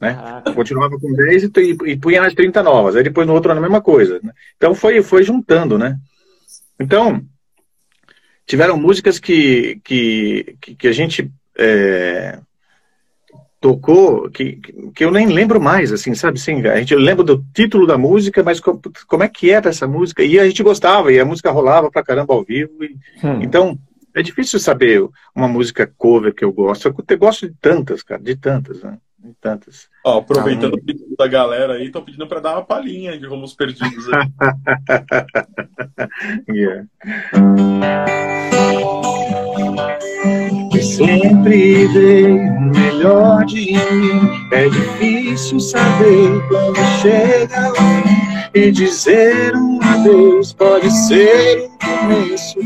né? 0.00 0.42
Continuava 0.54 0.98
com 0.98 1.12
10 1.12 1.44
e, 1.44 1.50
e, 1.86 1.96
punha 1.96 2.22
nas 2.22 2.34
30 2.34 2.62
novas. 2.62 2.96
Aí 2.96 3.02
depois 3.02 3.26
no 3.26 3.34
outro 3.34 3.50
ano 3.50 3.58
a 3.58 3.62
mesma 3.62 3.82
coisa. 3.82 4.18
Né? 4.22 4.32
Então 4.56 4.74
foi, 4.74 5.02
foi 5.02 5.22
juntando, 5.22 5.76
né? 5.76 5.98
Então, 6.78 7.22
tiveram 8.46 8.78
músicas 8.78 9.18
que, 9.18 9.80
que, 9.84 10.56
que 10.78 10.88
a 10.88 10.92
gente 10.92 11.30
é, 11.58 12.38
tocou 13.60 14.30
que, 14.30 14.58
que 14.94 15.04
eu 15.04 15.10
nem 15.10 15.26
lembro 15.26 15.60
mais, 15.60 15.92
assim, 15.92 16.14
sabe? 16.14 16.38
Assim, 16.38 16.66
a 16.66 16.78
gente 16.78 16.94
lembra 16.96 17.22
do 17.22 17.44
título 17.54 17.86
da 17.86 17.98
música, 17.98 18.42
mas 18.42 18.58
como, 18.58 18.80
como 19.06 19.22
é 19.22 19.28
que 19.28 19.50
era 19.50 19.68
essa 19.68 19.86
música? 19.86 20.24
E 20.24 20.38
a 20.38 20.46
gente 20.46 20.62
gostava, 20.62 21.12
e 21.12 21.20
a 21.20 21.24
música 21.24 21.50
rolava 21.50 21.90
pra 21.90 22.02
caramba 22.02 22.32
ao 22.32 22.42
vivo. 22.42 22.82
E, 22.82 22.96
hum. 23.22 23.42
Então, 23.42 23.78
é 24.14 24.22
difícil 24.22 24.58
saber 24.58 25.06
uma 25.34 25.46
música 25.46 25.86
cover 25.98 26.34
que 26.34 26.44
eu 26.44 26.52
gosto. 26.52 26.88
Eu 26.88 27.18
gosto 27.18 27.46
de 27.46 27.54
tantas, 27.60 28.02
cara, 28.02 28.22
de 28.22 28.34
tantas, 28.34 28.82
né? 28.82 28.96
Tantas. 29.40 29.88
Ó, 30.04 30.18
aproveitando 30.18 30.74
o 30.74 30.82
pedido 30.82 31.14
da 31.16 31.26
galera 31.26 31.74
aí, 31.74 31.90
tô 31.90 32.02
pedindo 32.02 32.26
para 32.26 32.40
dar 32.40 32.52
uma 32.52 32.64
palhinha 32.64 33.18
de 33.18 33.26
Rumos 33.26 33.54
Perdidos 33.54 34.06
aí. 34.12 34.28
yeah. 36.54 36.86
sempre 40.82 41.88
dei 41.88 42.32
o 42.32 42.60
melhor 42.60 43.44
de 43.44 43.72
mim. 43.72 44.48
É 44.52 44.68
difícil 44.68 45.60
saber 45.60 46.48
quando 46.48 46.76
chega 47.00 47.70
o 47.70 47.74
fim. 47.74 48.30
E 48.52 48.70
dizer 48.72 49.54
um 49.54 49.78
adeus 49.82 50.52
pode 50.52 50.90
ser 50.90 51.68
um 51.68 51.78
começo. 51.78 52.58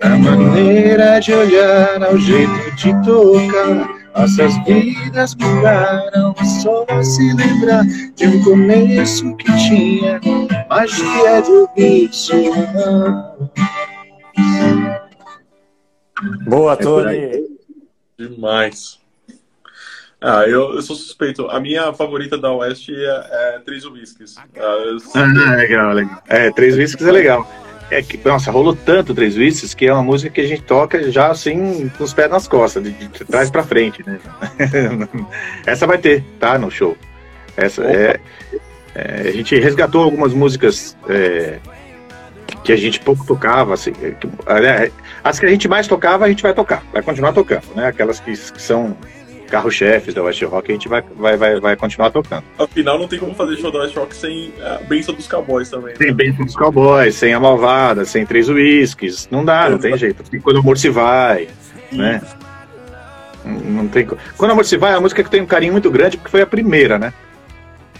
A 0.00 0.08
maneira 0.08 1.18
de 1.20 1.32
olhar, 1.32 2.02
ao 2.02 2.16
jeito 2.18 2.76
de 2.76 2.92
tocar. 3.04 3.98
Nossas 4.18 4.52
vidas 4.64 5.36
mudaram, 5.36 6.34
só 6.60 6.84
se 7.02 7.32
lembrar 7.34 7.84
de 8.16 8.26
um 8.26 8.42
começo 8.42 9.36
que 9.36 9.44
tinha 9.44 10.20
magia 10.68 11.40
de 11.40 11.50
ouvir 11.52 12.12
sua 12.12 13.36
Boa, 16.48 16.76
Tony! 16.76 17.46
Demais. 18.18 18.97
Ah, 20.20 20.44
eu, 20.46 20.74
eu 20.74 20.82
sou 20.82 20.96
suspeito. 20.96 21.48
A 21.48 21.60
minha 21.60 21.92
favorita 21.92 22.36
da 22.36 22.52
Oeste 22.52 22.92
é, 22.92 23.56
é 23.56 23.60
Três 23.64 23.84
Whiskies. 23.84 24.36
Ah, 24.36 24.44
ah, 25.14 25.54
legal, 25.54 25.92
legal. 25.92 26.22
É, 26.28 26.50
Três 26.50 26.76
Whiskies 26.76 27.06
é 27.06 27.12
legal. 27.12 27.48
É 27.90 28.02
que, 28.02 28.18
nossa, 28.26 28.50
rolou 28.50 28.76
tanto 28.76 29.14
Três 29.14 29.34
Vícios 29.34 29.72
que 29.74 29.86
é 29.86 29.92
uma 29.92 30.02
música 30.02 30.30
que 30.30 30.40
a 30.40 30.46
gente 30.46 30.62
toca 30.62 31.10
já 31.10 31.28
assim, 31.30 31.90
com 31.96 32.04
os 32.04 32.12
pés 32.12 32.30
nas 32.30 32.46
costas, 32.46 32.82
de, 32.82 32.90
de 32.90 33.24
trás 33.24 33.50
para 33.50 33.62
frente, 33.62 34.04
né? 34.06 34.18
Essa 35.64 35.86
vai 35.86 35.96
ter, 35.96 36.22
tá? 36.38 36.58
No 36.58 36.70
show. 36.70 36.96
Essa 37.56 37.84
é, 37.84 38.20
é, 38.94 39.28
A 39.28 39.32
gente 39.32 39.58
resgatou 39.58 40.02
algumas 40.02 40.34
músicas 40.34 40.96
é, 41.08 41.58
que 42.62 42.72
a 42.72 42.76
gente 42.76 43.00
pouco 43.00 43.24
tocava, 43.24 43.72
assim. 43.72 43.92
Que, 43.92 44.16
as 45.24 45.38
que 45.38 45.46
a 45.46 45.48
gente 45.48 45.68
mais 45.68 45.86
tocava, 45.86 46.26
a 46.26 46.28
gente 46.28 46.42
vai 46.42 46.52
tocar, 46.52 46.82
vai 46.92 47.02
continuar 47.02 47.32
tocando, 47.32 47.64
né? 47.74 47.86
Aquelas 47.86 48.20
que, 48.20 48.32
que 48.32 48.60
são 48.60 48.96
carro-chefes 49.48 50.14
da 50.14 50.22
West 50.22 50.42
Rock, 50.42 50.70
a 50.70 50.74
gente 50.74 50.88
vai, 50.88 51.02
vai, 51.16 51.36
vai, 51.36 51.60
vai 51.60 51.76
continuar 51.76 52.10
tocando. 52.10 52.44
Afinal, 52.58 52.98
não 52.98 53.08
tem 53.08 53.18
como 53.18 53.34
fazer 53.34 53.56
show 53.56 53.70
da 53.72 53.80
West 53.80 53.96
Rock 53.96 54.14
sem 54.14 54.52
a 54.62 54.78
benção 54.84 55.14
dos 55.14 55.26
cowboys 55.26 55.68
também. 55.68 55.90
Né? 55.90 55.96
Sem 55.96 56.12
benção 56.12 56.44
dos 56.44 56.54
cowboys, 56.54 57.14
sem 57.14 57.34
a 57.34 57.40
malvada, 57.40 58.04
sem 58.04 58.24
três 58.24 58.48
whiskies. 58.48 59.28
Não 59.30 59.44
dá, 59.44 59.68
não 59.68 59.78
tem 59.78 59.96
jeito. 59.96 60.22
Quando 60.42 60.56
o 60.56 60.60
amor 60.60 60.78
se 60.78 60.90
vai, 60.90 61.48
né? 61.90 62.20
Não 63.44 63.88
tem... 63.88 64.06
Quando 64.06 64.50
o 64.50 64.52
amor 64.52 64.64
se 64.64 64.76
vai, 64.76 64.92
é 64.92 64.96
a 64.96 65.00
música 65.00 65.24
que 65.24 65.30
tem 65.30 65.40
um 65.40 65.46
carinho 65.46 65.72
muito 65.72 65.90
grande, 65.90 66.16
porque 66.16 66.30
foi 66.30 66.42
a 66.42 66.46
primeira, 66.46 66.98
né? 66.98 67.12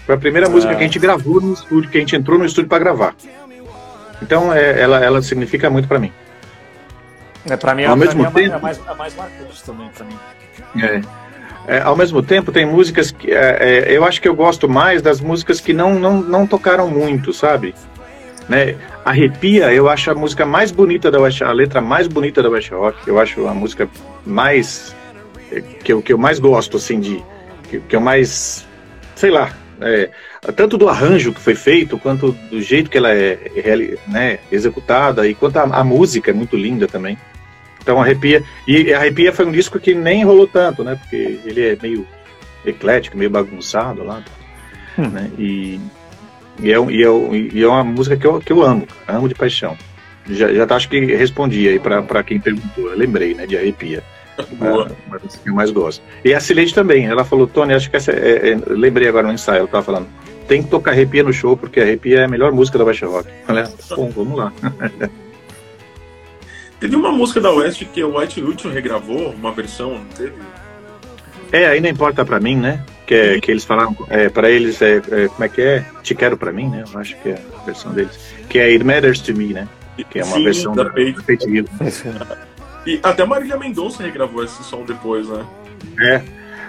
Foi 0.05 0.15
a 0.15 0.17
primeira 0.17 0.47
é. 0.47 0.49
música 0.49 0.73
que 0.75 0.81
a 0.81 0.85
gente 0.85 0.99
gravou 0.99 1.41
no 1.41 1.53
estúdio, 1.53 1.89
que 1.89 1.97
a 1.97 1.99
gente 1.99 2.15
entrou 2.15 2.37
no 2.37 2.45
estúdio 2.45 2.69
para 2.69 2.79
gravar. 2.79 3.15
Então, 4.21 4.53
é, 4.53 4.79
ela, 4.79 5.03
ela 5.03 5.21
significa 5.21 5.69
muito 5.69 5.87
para 5.87 5.99
mim. 5.99 6.11
É, 7.49 7.55
para 7.55 7.73
mim, 7.73 7.85
ao 7.85 7.95
mesmo 7.95 8.23
mim, 8.23 8.31
tempo, 8.31 8.55
é, 8.55 8.59
mais, 8.59 8.79
é 8.85 8.93
mais 8.93 9.15
marcante 9.15 9.63
também 9.63 9.89
para 9.89 10.05
mim. 10.05 10.19
É. 10.83 11.01
É, 11.67 11.79
ao 11.79 11.95
mesmo 11.95 12.23
tempo, 12.23 12.51
tem 12.51 12.65
músicas 12.65 13.11
que 13.11 13.31
é, 13.31 13.85
é, 13.87 13.97
eu 13.97 14.03
acho 14.03 14.21
que 14.21 14.27
eu 14.27 14.35
gosto 14.35 14.67
mais 14.67 15.01
das 15.01 15.21
músicas 15.21 15.59
que 15.59 15.73
não, 15.73 15.99
não, 15.99 16.21
não 16.21 16.47
tocaram 16.47 16.89
muito, 16.89 17.31
sabe? 17.31 17.75
Né? 18.47 18.75
Arrepia, 19.05 19.71
eu 19.71 19.87
acho 19.87 20.09
a 20.09 20.15
música 20.15 20.45
mais 20.45 20.71
bonita 20.71 21.11
da 21.11 21.19
West, 21.19 21.41
a 21.41 21.51
letra 21.51 21.79
mais 21.79 22.07
bonita 22.07 22.41
da 22.41 22.49
West 22.49 22.71
Rock. 22.71 23.07
Eu 23.07 23.19
acho 23.19 23.47
a 23.47 23.53
música 23.53 23.87
mais 24.25 24.95
é, 25.51 25.61
que 25.61 25.93
eu, 25.93 26.01
que 26.01 26.11
eu 26.11 26.17
mais 26.17 26.39
gosto, 26.39 26.77
assim, 26.77 26.99
de 26.99 27.23
que, 27.69 27.79
que 27.79 27.95
eu 27.95 28.01
mais, 28.01 28.67
sei 29.15 29.29
lá, 29.29 29.51
é, 29.81 30.09
tanto 30.55 30.77
do 30.77 30.89
arranjo 30.89 31.33
que 31.33 31.39
foi 31.39 31.55
feito, 31.55 31.97
quanto 31.97 32.31
do 32.49 32.61
jeito 32.61 32.89
que 32.89 32.97
ela 32.97 33.11
é, 33.11 33.39
é 33.55 33.97
né, 34.07 34.39
executada, 34.51 35.27
e 35.27 35.35
quanto 35.35 35.57
a, 35.57 35.63
a 35.63 35.83
música 35.83 36.31
é 36.31 36.33
muito 36.33 36.55
linda 36.55 36.87
também. 36.87 37.17
Então 37.89 37.99
Arrepia. 37.99 38.43
E 38.67 38.93
Arrepia 38.93 39.33
foi 39.33 39.47
um 39.47 39.51
disco 39.51 39.79
que 39.79 39.95
nem 39.95 40.23
rolou 40.23 40.45
tanto, 40.45 40.83
né? 40.83 40.95
Porque 40.95 41.39
ele 41.43 41.69
é 41.69 41.77
meio 41.81 42.05
eclético, 42.63 43.17
meio 43.17 43.31
bagunçado 43.31 44.03
lá. 44.03 44.23
Hum. 44.95 45.07
Né? 45.07 45.31
E, 45.39 45.79
e, 46.61 46.71
é, 46.71 46.77
e, 46.77 47.03
é, 47.03 47.55
e 47.55 47.63
é 47.63 47.67
uma 47.67 47.83
música 47.83 48.15
que 48.15 48.27
eu, 48.27 48.39
que 48.39 48.53
eu 48.53 48.61
amo, 48.61 48.87
amo 49.07 49.27
de 49.27 49.33
paixão. 49.33 49.75
Já, 50.29 50.53
já 50.53 50.67
tá, 50.67 50.75
acho 50.75 50.87
que 50.87 50.99
respondi 51.15 51.67
aí 51.67 51.79
para 51.79 52.23
quem 52.23 52.39
perguntou. 52.39 52.91
Eu 52.91 52.97
lembrei, 52.97 53.33
né? 53.33 53.47
De 53.47 53.57
Arrepia. 53.57 54.03
Boa. 54.51 54.91
Mas 55.07 55.35
que 55.35 55.49
eu 55.49 55.55
mais 55.55 55.71
gosto. 55.71 56.03
E 56.23 56.31
a 56.31 56.39
Cileide 56.39 56.75
também. 56.75 57.07
Ela 57.07 57.25
falou, 57.25 57.47
Tony, 57.47 57.73
acho 57.73 57.89
que 57.89 57.97
essa. 57.97 58.11
É, 58.11 58.51
é, 58.51 58.59
lembrei 58.67 59.07
agora 59.07 59.27
no 59.27 59.33
ensaio, 59.33 59.61
ela 59.61 59.67
tava 59.67 59.83
falando. 59.83 60.07
Tem 60.47 60.61
que 60.61 60.69
tocar 60.69 60.91
Arrepia 60.91 61.23
no 61.23 61.33
show, 61.33 61.57
porque 61.57 61.79
Arrepia 61.79 62.19
é 62.19 62.25
a 62.25 62.27
melhor 62.27 62.51
música 62.51 62.77
da 62.77 62.85
Baixa 62.85 63.07
Rock. 63.07 63.27
Falei, 63.47 63.63
ah, 63.63 63.95
bom, 63.95 64.09
vamos 64.09 64.37
lá. 64.37 64.53
Teve 66.79 66.95
uma 66.95 67.11
música 67.11 67.41
da 67.41 67.51
West 67.51 67.83
que 67.85 68.03
o 68.03 68.17
White 68.17 68.41
Newton 68.41 68.69
regravou, 68.69 69.31
uma 69.31 69.51
versão, 69.51 69.95
não 69.95 70.05
teve? 70.05 70.33
É, 71.51 71.67
aí 71.67 71.81
não 71.81 71.89
importa 71.89 72.23
pra 72.23 72.39
mim, 72.39 72.55
né? 72.55 72.83
Que, 73.05 73.15
é, 73.15 73.41
que 73.41 73.51
eles 73.51 73.65
falaram, 73.65 73.95
é, 74.07 74.29
pra 74.29 74.49
eles, 74.49 74.81
é, 74.81 74.97
é, 74.97 75.27
como 75.27 75.43
é 75.43 75.49
que 75.49 75.61
é? 75.61 75.85
Te 76.03 76.15
quero 76.15 76.37
pra 76.37 76.51
mim, 76.51 76.69
né? 76.69 76.83
Eu 76.93 76.99
acho 76.99 77.17
que 77.17 77.29
é 77.29 77.41
a 77.59 77.65
versão 77.65 77.91
deles. 77.91 78.17
Que 78.47 78.59
é 78.59 78.65
It 78.65 78.83
Matters 78.83 79.19
to 79.21 79.33
Me, 79.33 79.53
né? 79.53 79.67
Que 80.09 80.19
é 80.19 80.23
uma 80.23 80.37
Sim, 80.37 80.43
versão 80.43 80.73
da, 80.73 80.83
da 80.83 80.89
Page. 80.91 81.15
E 82.85 82.97
até 83.03 83.25
Marília 83.25 83.57
Mendonça 83.57 84.01
regravou 84.01 84.43
esse 84.43 84.63
som 84.63 84.85
depois, 84.85 85.27
né? 85.27 85.45
É. 85.99 86.21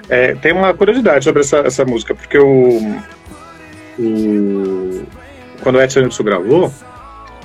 é 0.09 0.35
tem 0.35 0.53
uma 0.53 0.75
curiosidade 0.75 1.25
sobre 1.25 1.41
essa, 1.41 1.59
essa 1.59 1.85
música, 1.85 2.15
porque 2.15 2.37
o, 2.37 3.01
o 3.99 5.07
quando 5.63 5.77
o 5.77 5.81
Edson 5.81 6.01
Hudson 6.01 6.25
gravou, 6.25 6.73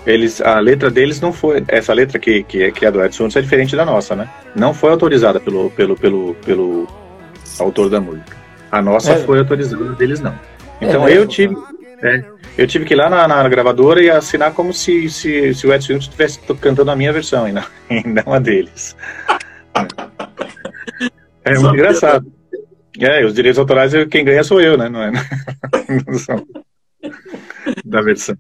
eles, 0.06 0.40
a 0.42 0.60
letra 0.60 0.92
deles 0.92 1.20
não 1.20 1.34
foi. 1.34 1.64
Essa 1.68 1.94
letra 1.94 2.20
que, 2.20 2.44
que, 2.44 2.64
é, 2.64 2.72
que 2.72 2.86
é 2.86 2.92
do 2.92 3.04
Edson 3.04 3.26
é 3.26 3.42
diferente 3.42 3.76
da 3.76 3.84
nossa, 3.84 4.16
né? 4.16 4.30
Não 4.56 4.74
foi 4.74 4.92
autorizada 4.92 5.40
pelo, 5.40 5.72
pelo, 5.72 5.96
pelo, 5.96 6.36
pelo 6.46 6.88
autor 7.60 7.90
da 7.90 8.00
música. 8.00 8.38
A 8.72 8.82
nossa 8.82 9.14
é. 9.14 9.18
foi 9.18 9.40
autorizada, 9.40 9.84
deles 9.94 10.20
não. 10.20 10.38
Então 10.80 11.08
é, 11.08 11.18
eu 11.18 11.28
tive. 11.28 11.56
É, 12.04 12.24
eu 12.58 12.68
tive 12.68 12.86
que 12.86 12.94
ir 12.94 12.98
lá 12.98 13.10
na, 13.10 13.28
na, 13.28 13.50
gravadora 13.50 14.02
e 14.02 14.10
assinar 14.10 14.54
como 14.54 14.74
se, 14.74 15.10
se, 15.10 15.54
se 15.54 15.68
o 15.68 15.74
Edson 15.74 15.94
estivesse 15.94 16.40
cantando 16.62 16.92
a 16.92 16.96
minha 16.96 17.12
versão 17.12 17.48
e 17.48 17.52
não, 17.52 17.64
e 17.90 18.08
não 18.08 18.34
a 18.34 18.40
deles. 18.40 18.96
É, 21.44 21.54
é 21.54 21.60
muito 21.60 21.74
engraçado. 21.74 22.32
É, 23.00 23.26
os 23.26 23.34
direitos 23.34 23.60
autorais, 23.60 23.92
quem 24.10 24.24
ganha 24.24 24.44
sou 24.44 24.62
eu, 24.62 24.78
né? 24.78 24.88
Não 24.88 25.02
é? 25.02 25.12
da 27.84 28.02
versão. 28.02 28.38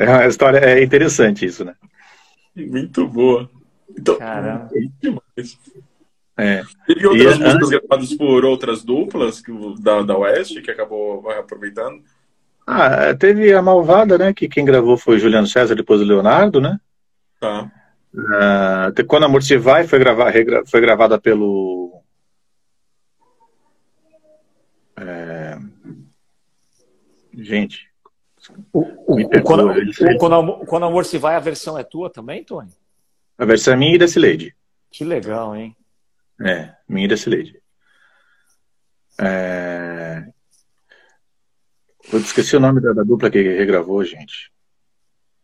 É 0.00 0.08
uma 0.08 0.26
história 0.26 0.58
é 0.58 0.82
interessante 0.82 1.44
isso, 1.44 1.62
né? 1.62 1.74
Muito 2.56 3.06
boa. 3.06 3.50
Então, 3.90 4.16
Caramba. 4.16 4.70
demais. 4.98 5.58
É. 6.38 6.62
Teve 6.86 7.06
outras 7.06 7.36
e, 7.36 7.40
músicas 7.40 7.68
gravadas 7.68 8.14
por 8.14 8.44
outras 8.46 8.82
duplas 8.82 9.42
que, 9.42 9.52
da, 9.78 10.00
da 10.00 10.16
Oeste 10.16 10.62
que 10.62 10.70
acabou 10.70 11.28
aproveitando? 11.30 12.02
Ah, 12.66 13.14
teve 13.14 13.52
a 13.52 13.60
Malvada, 13.60 14.16
né? 14.16 14.32
Que 14.32 14.48
quem 14.48 14.64
gravou 14.64 14.96
foi 14.96 15.18
Juliano 15.18 15.46
César, 15.46 15.74
depois 15.74 16.00
o 16.00 16.04
Leonardo, 16.04 16.62
né? 16.62 16.80
Tá. 17.38 17.70
Ah, 18.32 18.90
Quando 19.06 19.24
a 19.24 19.26
Amor 19.26 19.42
Se 19.42 19.58
Vai 19.58 19.86
foi, 19.86 19.98
gravar, 19.98 20.32
foi 20.66 20.80
gravada 20.80 21.20
pelo. 21.20 22.02
É... 24.96 25.58
Gente, 27.34 27.89
o, 28.72 28.80
o, 28.80 29.20
o, 29.20 29.42
quando, 29.42 29.70
o, 29.70 30.18
quando, 30.18 30.34
amor, 30.34 30.66
quando 30.66 30.86
Amor 30.86 31.04
Se 31.04 31.18
Vai, 31.18 31.36
a 31.36 31.40
versão 31.40 31.78
é 31.78 31.84
tua 31.84 32.10
também, 32.10 32.42
Tony? 32.42 32.70
A 33.36 33.44
versão 33.44 33.74
é 33.74 33.76
minha 33.76 33.94
e 33.94 33.98
da 33.98 34.08
Cileide. 34.08 34.54
Que 34.90 35.04
legal, 35.04 35.54
hein? 35.54 35.76
É, 36.40 36.72
minha 36.88 37.04
e 37.04 37.08
da 37.08 37.16
Cileide. 37.16 37.60
É... 39.18 40.24
Eu 42.12 42.18
esqueci 42.18 42.56
o 42.56 42.60
nome 42.60 42.80
da, 42.80 42.92
da, 42.92 43.02
dupla 43.02 43.30
que 43.30 43.40
regravou, 43.40 44.02
gente. 44.04 44.50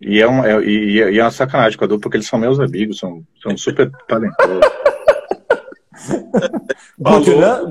E 0.00 0.20
é, 0.20 0.26
uma, 0.26 0.46
é, 0.46 0.60
e, 0.62 0.96
e 0.96 1.18
é 1.18 1.22
uma 1.22 1.30
sacanagem 1.30 1.78
com 1.78 1.84
a 1.84 1.88
dupla, 1.88 2.02
porque 2.02 2.16
eles 2.16 2.26
são 2.26 2.38
meus 2.38 2.58
amigos, 2.58 2.98
são, 2.98 3.24
são 3.42 3.56
super 3.56 3.90
talentosos. 4.08 4.60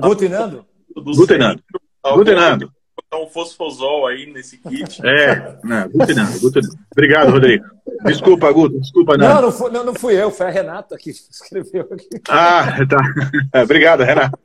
Gutenando? 0.00 0.66
Gutenando. 2.14 2.75
Botar 2.96 3.22
um 3.22 3.28
fosfosol 3.28 4.06
aí 4.06 4.32
nesse 4.32 4.56
kit. 4.56 5.00
É, 5.04 5.58
não, 5.62 5.88
Guto 5.88 6.14
não, 6.14 6.38
Guto 6.38 6.60
não. 6.62 6.70
Obrigado, 6.90 7.30
Rodrigo. 7.30 7.64
Desculpa, 8.04 8.50
Guto, 8.52 8.80
desculpa, 8.80 9.16
não. 9.18 9.34
Não, 9.34 9.42
não 9.42 9.52
fui, 9.52 9.70
não, 9.70 9.84
não 9.84 9.94
fui 9.94 10.14
eu, 10.14 10.30
foi 10.30 10.46
a 10.46 10.50
Renata 10.50 10.96
que 10.96 11.10
escreveu 11.10 11.88
aqui. 11.92 12.08
Ah, 12.28 12.66
tá. 12.86 13.62
Obrigado, 13.62 14.02
Renata. 14.02 14.38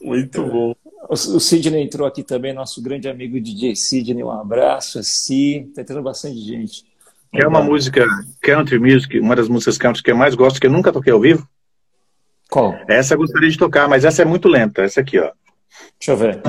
Muito 0.00 0.42
bom. 0.42 0.74
O, 1.08 1.12
o 1.12 1.40
Sidney 1.40 1.82
entrou 1.82 2.06
aqui 2.06 2.22
também, 2.22 2.52
nosso 2.52 2.82
grande 2.82 3.08
amigo 3.08 3.40
DJ 3.40 3.76
Sidney, 3.76 4.24
um 4.24 4.30
abraço, 4.30 4.98
a 4.98 5.02
Si, 5.02 5.70
tá 5.74 5.82
entrando 5.82 6.02
bastante 6.02 6.38
gente. 6.38 6.84
É 7.34 7.46
uma 7.46 7.62
música 7.62 8.06
country 8.40 8.78
music, 8.78 9.18
uma 9.18 9.36
das 9.36 9.48
músicas 9.48 9.76
country 9.76 10.02
que 10.02 10.10
eu 10.10 10.16
mais 10.16 10.34
gosto, 10.34 10.60
que 10.60 10.66
eu 10.66 10.70
nunca 10.70 10.92
toquei 10.92 11.12
ao 11.12 11.20
vivo. 11.20 11.46
Qual? 12.50 12.74
Essa 12.88 13.14
eu 13.14 13.18
gostaria 13.18 13.50
de 13.50 13.58
tocar, 13.58 13.88
mas 13.88 14.04
essa 14.04 14.22
é 14.22 14.24
muito 14.24 14.48
lenta. 14.48 14.82
Essa 14.82 15.00
aqui, 15.00 15.18
ó. 15.18 15.30
Deixa 15.98 16.12
eu 16.12 16.16
ver. 16.16 16.42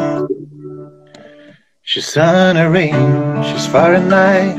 She's 1.84 2.06
sun 2.06 2.58
and 2.58 2.72
rain, 2.72 2.94
she's 3.44 3.66
far 3.68 3.96
and 3.96 4.10
night. 4.10 4.58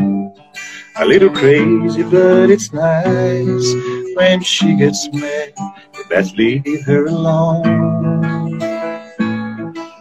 A 0.96 1.04
little 1.04 1.30
crazy, 1.30 2.02
but 2.02 2.50
it's 2.50 2.72
nice. 2.72 3.74
When 4.16 4.40
she 4.40 4.74
gets 4.74 5.08
mad, 5.12 5.52
you 5.94 6.04
best 6.08 6.36
leave 6.36 6.64
her 6.86 7.06
alone. 7.06 8.58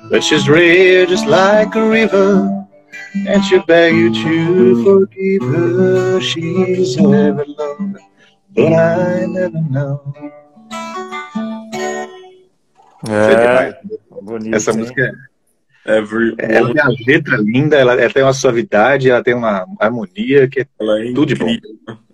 But 0.09 0.23
she's 0.23 0.47
rare, 0.47 1.05
just 1.05 1.27
like 1.27 1.75
a 1.75 1.88
river. 1.88 2.65
And 3.27 3.43
she'll 3.43 3.65
beg 3.65 3.93
you 3.93 4.13
to 4.13 4.83
forgive 4.83 5.43
her. 5.53 6.21
She's 6.21 6.97
ever 6.97 7.45
loved, 7.45 7.97
but 8.55 8.73
I 8.73 9.25
never 9.27 9.61
know. 9.69 10.01
É, 13.09 13.79
bonito, 14.21 14.55
Essa 14.55 14.71
hein? 14.71 14.77
música 14.77 15.13
é, 15.85 15.97
Every... 15.97 16.35
ela 16.37 16.73
tem 16.73 16.83
uma 16.83 16.95
letra 17.07 17.37
linda, 17.37 17.77
ela, 17.77 17.93
ela, 17.93 18.13
tem 18.13 18.23
uma 18.23 18.33
suavidade, 18.33 19.09
ela 19.09 19.23
tem 19.23 19.33
uma 19.33 19.65
harmonia 19.79 20.47
que 20.47 20.59
é, 20.59 20.63
é 20.63 21.13
tudo 21.13 21.27
de 21.27 21.35
bom. 21.35 21.47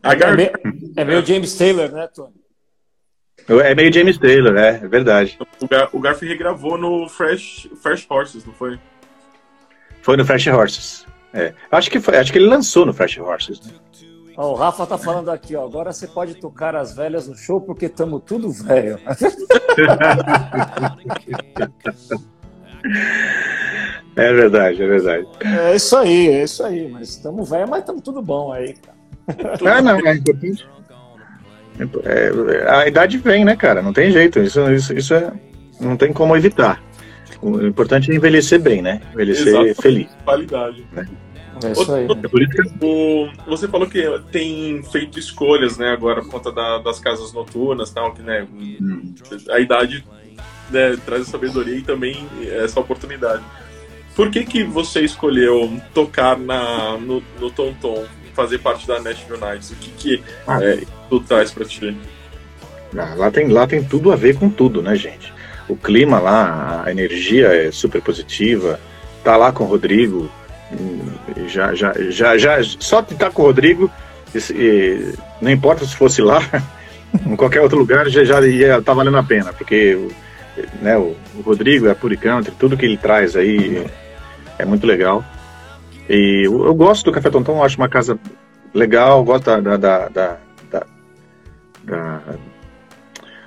É 0.03 0.35
meio, 0.35 0.51
é 0.95 1.05
meio 1.05 1.25
James 1.25 1.55
Taylor, 1.55 1.91
né, 1.91 2.07
Tony? 2.13 2.33
É 3.47 3.75
meio 3.75 3.91
James 3.91 4.17
Taylor, 4.17 4.55
é, 4.55 4.79
é 4.83 4.87
verdade. 4.87 5.37
O, 5.59 5.67
Gar, 5.67 5.89
o 5.91 5.99
Garfield 5.99 6.33
regravou 6.33 6.77
no 6.77 7.09
Fresh, 7.09 7.67
Fresh 7.81 8.05
Horses, 8.09 8.45
não 8.45 8.53
foi? 8.53 8.79
Foi 10.01 10.15
no 10.15 10.25
Fresh 10.25 10.47
Horses. 10.47 11.05
É. 11.33 11.53
Acho 11.71 11.89
que 11.89 11.99
foi, 11.99 12.17
acho 12.17 12.31
que 12.31 12.37
ele 12.37 12.47
lançou 12.47 12.85
no 12.85 12.93
Fresh 12.93 13.17
Horses. 13.17 13.59
Né? 13.61 13.73
Ó, 14.35 14.51
o 14.51 14.55
Rafa 14.55 14.85
tá 14.85 14.97
falando 14.97 15.29
aqui, 15.29 15.55
ó. 15.55 15.65
Agora 15.65 15.93
você 15.93 16.07
pode 16.07 16.35
tocar 16.35 16.75
as 16.75 16.95
velhas 16.95 17.27
no 17.27 17.35
show 17.35 17.61
porque 17.61 17.87
tamo 17.87 18.19
tudo 18.19 18.51
velho. 18.51 18.99
é 24.15 24.33
verdade, 24.33 24.81
é 24.81 24.87
verdade. 24.87 25.27
É 25.41 25.75
isso 25.75 25.95
aí, 25.95 26.27
é 26.29 26.43
isso 26.43 26.63
aí. 26.63 26.89
Mas 26.89 27.09
estamos 27.09 27.49
velho, 27.49 27.69
mas 27.69 27.79
estamos 27.81 28.01
tudo 28.01 28.21
bom 28.21 28.51
aí, 28.51 28.73
cara. 28.73 28.93
Ah, 29.65 29.81
não, 29.81 29.97
é 30.05 30.15
importante. 30.15 30.67
É, 32.03 32.69
a 32.69 32.87
idade 32.87 33.17
vem, 33.17 33.45
né, 33.45 33.55
cara? 33.55 33.81
Não 33.81 33.93
tem 33.93 34.11
jeito. 34.11 34.39
Isso, 34.39 34.69
isso, 34.71 34.93
isso 34.93 35.13
é, 35.13 35.31
não 35.79 35.95
tem 35.95 36.11
como 36.11 36.35
evitar. 36.35 36.81
O 37.41 37.65
importante 37.65 38.11
é 38.11 38.15
envelhecer 38.15 38.59
bem, 38.59 38.81
né? 38.81 39.01
Envelhecer 39.13 39.47
Exato. 39.47 39.81
feliz. 39.81 40.07
Qualidade. 40.23 40.85
Né? 40.91 41.07
É 41.63 41.71
isso 41.71 41.93
aí. 41.93 42.07
O, 42.81 43.29
você 43.47 43.67
falou 43.67 43.87
que 43.87 44.03
tem 44.31 44.81
feito 44.83 45.19
escolhas, 45.19 45.77
né, 45.77 45.89
agora 45.89 46.21
por 46.21 46.31
conta 46.31 46.51
da, 46.51 46.79
das 46.79 46.99
casas 46.99 47.33
noturnas, 47.33 47.91
tal, 47.91 48.13
que 48.13 48.21
né, 48.21 48.47
hum. 48.53 49.13
a 49.49 49.59
idade 49.59 50.03
né, 50.69 50.97
traz 51.05 51.27
sabedoria 51.27 51.75
e 51.75 51.81
também 51.81 52.27
essa 52.63 52.79
oportunidade. 52.79 53.43
Por 54.15 54.29
que 54.29 54.45
que 54.45 54.63
você 54.63 55.01
escolheu 55.01 55.79
tocar 55.93 56.37
na, 56.37 56.97
no, 56.97 57.23
no 57.39 57.49
Tom 57.49 57.73
Tom, 57.81 58.05
fazer 58.33 58.59
parte 58.59 58.87
da 58.87 58.99
Nashville 58.99 59.39
Nights? 59.39 59.71
O 59.71 59.75
que 59.75 59.91
que 59.91 60.23
ah. 60.47 60.63
é, 60.63 60.83
tu 61.09 61.19
traz 61.19 61.51
para 61.51 61.65
ti? 61.65 61.95
Ah, 62.95 63.15
lá, 63.15 63.31
tem, 63.31 63.47
lá 63.47 63.65
tem 63.65 63.83
tudo 63.83 64.11
a 64.11 64.15
ver 64.15 64.37
com 64.37 64.49
tudo, 64.49 64.81
né, 64.81 64.95
gente? 64.95 65.33
O 65.67 65.75
clima 65.75 66.19
lá, 66.19 66.83
a 66.85 66.91
energia 66.91 67.47
é 67.47 67.71
super 67.71 68.01
positiva. 68.01 68.79
Tá 69.23 69.35
lá 69.35 69.51
com 69.51 69.63
o 69.63 69.67
Rodrigo, 69.67 70.29
já, 71.47 71.73
já, 71.73 71.93
já, 72.09 72.37
já 72.37 72.63
só 72.79 73.01
de 73.01 73.13
estar 73.13 73.31
com 73.31 73.41
o 73.43 73.45
Rodrigo, 73.45 73.91
e, 74.35 75.13
não 75.41 75.51
importa 75.51 75.85
se 75.85 75.95
fosse 75.95 76.21
lá, 76.21 76.39
em 77.25 77.35
qualquer 77.35 77.61
outro 77.61 77.77
lugar, 77.77 78.09
já, 78.09 78.23
já 78.23 78.41
ia 78.41 78.81
tá 78.81 78.93
valendo 78.93 79.17
a 79.17 79.23
pena, 79.23 79.53
porque 79.53 79.97
né, 80.81 80.97
o, 80.97 81.15
o 81.35 81.41
Rodrigo 81.41 81.87
é 81.87 81.93
Puricante, 81.93 82.51
tudo 82.51 82.77
que 82.77 82.85
ele 82.85 82.97
traz 82.97 83.35
aí 83.35 83.85
é 84.57 84.65
muito 84.65 84.85
legal. 84.85 85.23
E 86.09 86.45
eu, 86.45 86.65
eu 86.65 86.73
gosto 86.73 87.05
do 87.05 87.11
Café 87.11 87.29
Tonton, 87.29 87.63
acho 87.63 87.77
uma 87.77 87.89
casa 87.89 88.19
legal, 88.73 89.23
gosto 89.23 89.45
da, 89.45 89.77
da, 89.77 90.09
da, 90.09 90.09
da 90.09 90.37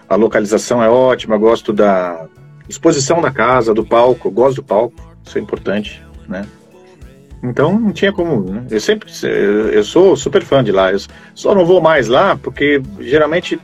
a 0.09 0.15
localização 0.15 0.83
é 0.83 0.89
ótima, 0.89 1.37
gosto 1.37 1.73
da 1.73 2.27
exposição 2.69 3.21
da 3.21 3.31
casa, 3.31 3.75
do 3.75 3.85
palco, 3.85 4.31
gosto 4.31 4.57
do 4.57 4.63
palco, 4.63 4.95
isso 5.25 5.39
é 5.39 5.41
importante, 5.41 6.05
né? 6.29 6.47
Então 7.43 7.79
não 7.79 7.93
tinha 7.93 8.13
como. 8.13 8.41
Né? 8.41 8.67
Eu 8.71 8.81
sempre, 8.81 9.11
eu 9.73 9.85
sou 9.85 10.17
super 10.17 10.43
fã 10.43 10.63
de 10.63 10.73
lá. 10.73 10.93
Eu 10.93 11.01
só 11.35 11.55
não 11.55 11.65
vou 11.65 11.81
mais 11.81 12.09
lá 12.09 12.37
porque 12.37 12.81
geralmente 13.01 13.59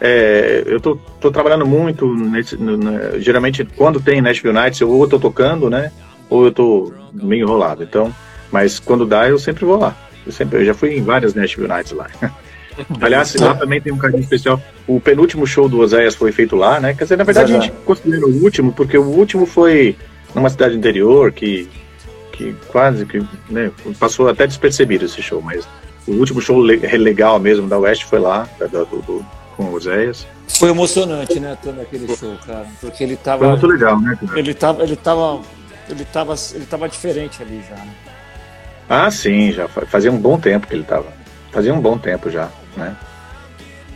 é, 0.00 0.62
eu 0.66 0.80
tô, 0.80 0.96
tô, 1.20 1.30
trabalhando 1.30 1.66
muito. 1.66 2.06
Nesse, 2.14 2.56
no, 2.56 2.76
no, 2.76 3.20
geralmente 3.20 3.64
quando 3.76 4.00
tem 4.00 4.20
Nashville 4.20 4.54
Nights 4.54 4.80
eu 4.80 4.90
ou 4.90 5.02
eu 5.02 5.08
tô 5.08 5.18
tocando, 5.18 5.68
né? 5.70 5.90
Ou 6.28 6.44
eu 6.44 6.52
tô 6.52 6.92
meio 7.12 7.44
enrolado. 7.44 7.82
Então, 7.82 8.14
mas 8.50 8.78
quando 8.78 9.06
dá 9.06 9.28
eu 9.28 9.38
sempre 9.38 9.64
vou 9.64 9.78
lá. 9.78 9.96
Eu 10.24 10.32
sempre, 10.32 10.60
eu 10.60 10.64
já 10.64 10.74
fui 10.74 10.96
em 10.96 11.02
várias 11.02 11.34
Nashville 11.34 11.68
Nights 11.68 11.92
lá. 11.92 12.08
Aliás, 13.00 13.34
lá 13.36 13.54
também 13.54 13.80
tem 13.80 13.92
um 13.92 13.96
carinho 13.96 14.20
especial. 14.20 14.60
O 14.86 15.00
penúltimo 15.00 15.46
show 15.46 15.68
do 15.68 15.80
Oséias 15.80 16.14
foi 16.14 16.30
feito 16.30 16.56
lá, 16.56 16.78
né? 16.78 16.92
Quer 16.92 17.04
dizer, 17.04 17.16
na 17.16 17.24
verdade 17.24 17.54
a 17.54 17.60
gente 17.60 17.72
considera 17.84 18.26
o 18.26 18.42
último 18.42 18.72
porque 18.72 18.98
o 18.98 19.04
último 19.04 19.46
foi 19.46 19.96
numa 20.34 20.50
cidade 20.50 20.76
interior 20.76 21.32
que 21.32 21.68
que 22.36 22.54
quase 22.68 23.06
que 23.06 23.24
né, 23.48 23.70
passou 23.98 24.28
até 24.28 24.46
despercebido 24.46 25.04
esse 25.04 25.22
show, 25.22 25.40
mas 25.40 25.66
o 26.06 26.12
último 26.12 26.40
show 26.40 26.58
legal 26.58 27.38
mesmo 27.40 27.66
da 27.66 27.78
West 27.78 28.04
foi 28.04 28.18
lá, 28.18 28.48
do, 28.58 28.84
do, 28.84 29.02
do 29.02 29.26
com 29.56 29.72
o 29.72 29.80
Zéias. 29.80 30.26
Foi 30.48 30.68
emocionante, 30.68 31.40
né, 31.40 31.56
todo 31.62 31.80
aquele 31.80 32.14
show, 32.14 32.36
cara, 32.46 32.66
porque 32.80 33.02
ele 33.02 33.16
tava... 33.16 33.38
Foi 33.38 33.48
muito 33.48 33.66
legal, 33.66 33.98
né? 34.00 34.16
Cara? 34.20 34.38
Ele 34.38 34.54
tava, 34.54 34.82
ele 34.82 34.96
tava, 34.96 35.40
ele 35.88 36.04
tava, 36.04 36.34
ele 36.54 36.66
tava 36.66 36.88
diferente 36.88 37.42
ali 37.42 37.62
já, 37.68 37.76
né? 37.76 37.94
Ah, 38.88 39.10
sim, 39.10 39.50
já 39.50 39.66
fazia 39.66 40.12
um 40.12 40.18
bom 40.18 40.38
tempo 40.38 40.66
que 40.66 40.74
ele 40.74 40.84
tava, 40.84 41.06
fazia 41.50 41.74
um 41.74 41.80
bom 41.80 41.98
tempo 41.98 42.30
já, 42.30 42.48
né? 42.76 42.94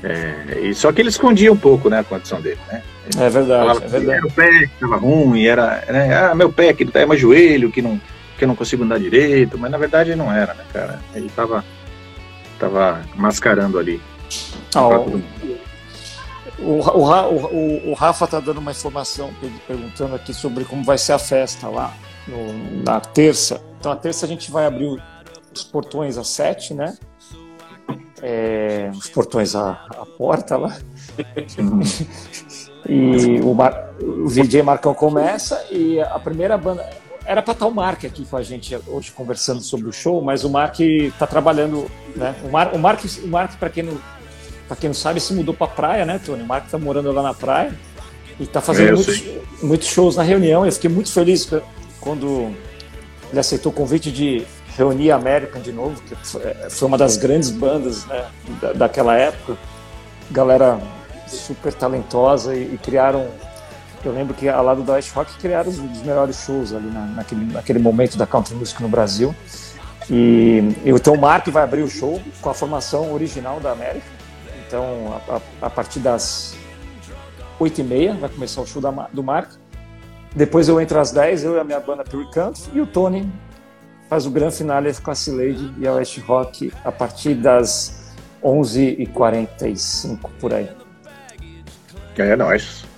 É, 0.03 0.61
e 0.63 0.75
só 0.75 0.91
que 0.91 1.03
ele 1.03 1.11
escondia 1.11 1.53
um 1.53 1.57
pouco, 1.57 1.91
né, 1.91 1.99
a 2.01 2.05
condição 2.05 2.41
dele, 2.41 2.59
né? 2.73 2.83
Ele 3.15 3.23
é 3.23 3.29
verdade, 3.29 3.85
é 3.85 3.89
verdade. 3.89 4.19
Era 4.19 4.27
o 4.27 4.33
pé 4.33 4.51
que 4.51 4.65
estava 4.75 4.97
ruim, 4.97 5.45
era, 5.45 5.85
né, 5.89 6.17
ah, 6.17 6.35
meu 6.35 6.51
pé 6.51 6.73
que 6.73 6.87
tá, 6.87 7.01
é 7.01 7.07
meu 7.07 7.19
joelho 7.19 7.71
que 7.71 7.83
não 7.83 8.01
que 8.41 8.45
eu 8.45 8.49
não 8.49 8.57
consigo 8.57 8.83
andar 8.83 8.99
direito, 8.99 9.59
mas 9.59 9.71
na 9.71 9.77
verdade 9.77 10.17
não 10.17 10.33
era, 10.33 10.55
né, 10.55 10.65
cara? 10.73 10.99
Ele 11.15 11.29
tava, 11.29 11.63
tava 12.59 13.03
mascarando 13.15 13.79
ali. 13.79 14.01
Ah, 14.75 14.89
o, 14.89 15.23
o, 16.59 16.81
o, 16.81 17.91
o, 17.91 17.93
Rafa 17.93 18.27
tá 18.27 18.41
dando 18.41 18.57
uma 18.57 18.71
informação, 18.71 19.31
perguntando 19.69 20.15
aqui 20.15 20.33
sobre 20.33 20.65
como 20.65 20.83
vai 20.83 20.97
ser 20.97 21.13
a 21.13 21.19
festa 21.19 21.69
lá 21.69 21.93
no, 22.27 22.83
na 22.83 22.99
terça. 22.99 23.63
Então, 23.79 23.93
a 23.93 23.97
terça 23.97 24.25
a 24.25 24.29
gente 24.29 24.51
vai 24.51 24.65
abrir 24.65 25.03
os 25.55 25.63
portões 25.63 26.17
às 26.17 26.29
sete, 26.29 26.73
né? 26.73 26.97
É, 28.23 28.91
os 28.95 29.11
portões 29.11 29.55
à, 29.55 29.73
à 29.99 30.07
porta 30.17 30.57
lá. 30.57 30.79
e 32.89 33.39
o, 33.43 33.53
Mar, 33.53 33.91
o 34.01 34.29
DJ 34.29 34.63
Marcão 34.63 34.95
começa 34.95 35.63
e 35.71 36.01
a 36.01 36.19
primeira 36.19 36.57
banda 36.57 36.89
era 37.25 37.43
para 37.43 37.53
estar 37.53 37.67
o 37.67 37.75
Mark 37.75 38.05
aqui 38.05 38.25
com 38.25 38.37
a 38.37 38.43
gente 38.43 38.77
hoje 38.87 39.11
conversando 39.13 39.61
sobre 39.61 39.89
o 39.89 39.93
show, 39.93 40.23
mas 40.23 40.45
o 40.45 40.51
Mark 40.51 40.81
está 40.81 41.27
trabalhando, 41.27 41.91
né? 42.17 42.35
O, 42.45 42.51
Mar, 42.51 42.75
o 42.75 42.79
Mark, 42.79 43.05
o 43.23 43.29
Mark 43.29 43.59
para 43.59 43.71
quem 43.71 43.83
não 43.85 43.99
para 44.67 44.77
quem 44.77 44.89
não 44.89 44.95
sabe, 44.95 45.21
se 45.21 45.35
mudou 45.35 45.53
para 45.53 45.67
praia, 45.67 46.07
né, 46.07 46.21
Tony? 46.25 46.43
O 46.43 46.47
Mark 46.47 46.67
está 46.67 46.79
morando 46.79 47.11
lá 47.11 47.23
na 47.23 47.35
praia 47.35 47.77
e 48.39 48.45
está 48.45 48.61
fazendo 48.61 48.91
é, 48.91 48.93
muitos, 48.93 49.25
muitos, 49.61 49.89
shows 49.89 50.15
na 50.15 50.23
reunião. 50.23 50.65
Eu 50.65 50.71
fiquei 50.71 50.89
muito 50.89 51.11
feliz 51.11 51.51
quando 52.01 52.55
ele 53.31 53.41
aceitou 53.41 53.73
o 53.73 53.75
convite 53.75 54.13
de 54.13 54.47
reunir 54.77 55.11
a 55.11 55.17
American 55.17 55.61
de 55.61 55.73
novo, 55.73 56.01
que 56.03 56.15
foi 56.71 56.87
uma 56.87 56.97
das 56.97 57.17
grandes 57.17 57.51
bandas 57.51 58.07
né, 58.07 58.25
daquela 58.77 59.17
época. 59.17 59.59
Galera 60.31 60.79
super 61.27 61.75
talentosa 61.75 62.55
e, 62.55 62.75
e 62.75 62.79
criaram 62.79 63.27
eu 64.09 64.13
lembro 64.13 64.35
que 64.35 64.49
ao 64.49 64.65
lado 64.65 64.83
da 64.83 64.95
West 64.95 65.13
Rock 65.13 65.37
criaram 65.39 65.71
os, 65.71 65.79
melhores 66.03 66.37
shows 66.37 66.73
ali 66.73 66.91
na, 66.91 67.07
naquele, 67.07 67.53
naquele 67.53 67.79
momento 67.79 68.17
da 68.17 68.27
country 68.27 68.55
music 68.55 68.83
no 68.83 68.89
Brasil. 68.89 69.35
E, 70.09 70.63
então 70.85 71.15
o 71.15 71.21
Mark 71.21 71.47
vai 71.49 71.63
abrir 71.63 71.83
o 71.83 71.89
show 71.89 72.21
com 72.41 72.51
a 72.51 72.55
formação 72.55 73.13
original 73.13 73.61
da 73.61 73.73
América. 73.73 74.07
Então 74.67 75.21
a, 75.29 75.37
a, 75.37 75.67
a 75.67 75.71
partir 75.71 76.01
das 76.01 76.57
8h30 77.61 78.19
vai 78.19 78.31
começar 78.31 78.61
o 78.61 78.67
show 78.67 78.81
da, 78.81 78.91
do 79.13 79.23
Mark. 79.23 79.53
Depois 80.35 80.69
eu 80.69 80.81
entro 80.81 80.99
às 80.99 81.11
10 81.11 81.45
eu 81.45 81.57
e 81.57 81.61
a 81.61 81.65
minha 81.65 81.81
banda 81.81 82.05
Pure 82.05 82.31
Country 82.31 82.71
e 82.73 82.81
o 82.81 82.87
Tony 82.87 83.31
faz 84.09 84.27
o 84.27 84.31
grande 84.31 84.57
finale 84.57 84.93
com 84.95 85.11
a 85.11 85.15
Cileide 85.15 85.73
e 85.79 85.87
a 85.87 85.93
West 85.93 86.19
Rock 86.19 86.73
a 86.85 86.91
partir 86.91 87.35
das 87.35 88.13
11h45 88.43 90.19
por 90.41 90.53
aí. 90.55 90.69
É 92.17 92.37
nóis. 92.37 92.90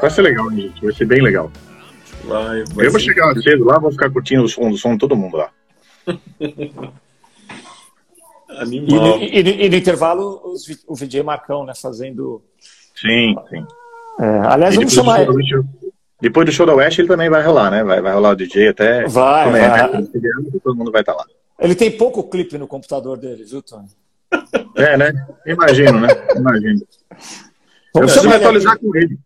Vai 0.00 0.10
ser 0.10 0.22
legal, 0.22 0.50
gente. 0.50 0.82
Vai 0.82 0.92
ser 0.94 1.04
bem 1.04 1.20
legal. 1.22 1.50
Vai, 2.24 2.64
vai 2.74 2.86
eu 2.86 2.90
vou 2.90 3.00
chegar 3.00 3.34
cedo 3.36 3.64
lá, 3.64 3.78
vou 3.78 3.90
ficar 3.90 4.10
curtindo 4.10 4.44
o 4.44 4.48
som, 4.48 4.68
o 4.68 4.76
som 4.76 4.92
de 4.92 4.98
todo 4.98 5.16
mundo 5.16 5.36
lá. 5.36 5.50
Animal. 8.58 9.18
E, 9.18 9.40
e, 9.40 9.66
e, 9.66 9.70
no 9.70 9.76
intervalo, 9.76 10.40
os, 10.44 10.66
o 10.86 10.94
VJ 10.94 11.22
Marcão, 11.22 11.64
né, 11.64 11.72
fazendo. 11.80 12.42
Sim, 12.94 13.36
sim. 13.48 13.64
É, 14.18 14.24
aliás, 14.46 14.74
vamos 14.74 14.92
chamar 14.92 15.22
ele. 15.22 15.64
Depois 16.20 16.44
do 16.46 16.52
show 16.52 16.66
da 16.66 16.74
West, 16.74 16.98
ele 16.98 17.06
também 17.06 17.30
vai 17.30 17.44
rolar, 17.44 17.70
né? 17.70 17.84
Vai, 17.84 18.00
vai 18.00 18.12
rolar 18.12 18.30
o 18.30 18.36
DJ 18.36 18.68
até. 18.68 19.06
Vai, 19.06 19.52
vai. 19.52 19.92
Né? 19.92 20.10
Todo 20.64 20.76
mundo 20.76 20.90
vai 20.90 21.02
estar 21.02 21.12
tá 21.12 21.18
lá. 21.18 21.26
Ele 21.60 21.76
tem 21.76 21.96
pouco 21.96 22.28
clipe 22.28 22.58
no 22.58 22.66
computador 22.66 23.16
dele, 23.16 23.44
viu, 23.44 23.62
Tony? 23.62 23.88
É, 24.76 24.96
né? 24.96 25.12
Imagino, 25.46 26.00
né? 26.00 26.08
Imagino. 26.34 26.80
Vamos 27.94 28.16
eu 28.16 28.22
preciso 28.22 28.30
atualizar 28.30 28.74
aqui. 28.74 28.84
com 28.86 28.96
ele. 28.96 29.18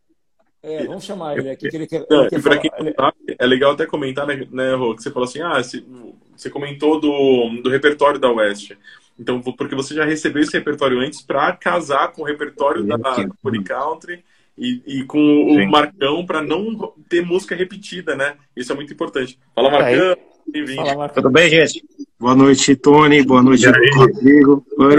É, 0.63 0.85
vamos 0.85 1.05
chamar 1.05 1.37
ele 1.37 1.51
aqui, 1.51 1.69
que 1.69 1.77
ele 1.77 1.87
quer. 1.87 2.07
Ele 2.09 2.43
quer 2.43 2.61
quem 2.61 2.71
ele... 2.79 2.95
sabe, 2.95 3.17
é 3.37 3.47
legal 3.47 3.73
até 3.73 3.85
comentar, 3.85 4.27
né, 4.27 4.47
né 4.51 4.75
Rô, 4.75 4.95
que 4.95 5.03
você 5.03 5.11
falou 5.11 5.29
assim, 5.29 5.41
ah, 5.41 5.61
você, 5.61 6.51
comentou 6.51 7.01
do, 7.01 7.61
do 7.63 7.69
repertório 7.69 8.21
da 8.21 8.31
West. 8.31 8.73
Então, 9.19 9.41
porque 9.41 9.75
você 9.75 9.95
já 9.95 10.05
recebeu 10.05 10.43
esse 10.43 10.53
repertório 10.53 11.01
antes 11.01 11.21
para 11.21 11.53
casar 11.53 12.13
com 12.13 12.23
o 12.23 12.25
repertório 12.25 12.85
da 12.85 12.99
Puri 13.43 13.63
Country 13.63 14.25
e, 14.57 14.83
e 14.87 15.05
com 15.05 15.19
o 15.19 15.55
Sim. 15.55 15.67
Marcão 15.67 16.25
para 16.25 16.41
não 16.41 16.93
ter 17.09 17.25
música 17.25 17.55
repetida, 17.55 18.15
né? 18.15 18.37
Isso 18.57 18.73
é 18.73 18.75
muito 18.75 18.93
importante. 18.93 19.39
Fala, 19.55 19.71
Marcão. 19.71 20.17
Bem-vindo. 20.47 20.83
Tudo 21.15 21.31
bem, 21.31 21.51
gente? 21.51 21.85
Boa 22.19 22.35
noite, 22.35 22.75
Tony. 22.77 23.23
Boa 23.25 23.43
noite, 23.43 23.67
Rodrigo. 23.67 24.65
Oi. 24.79 24.97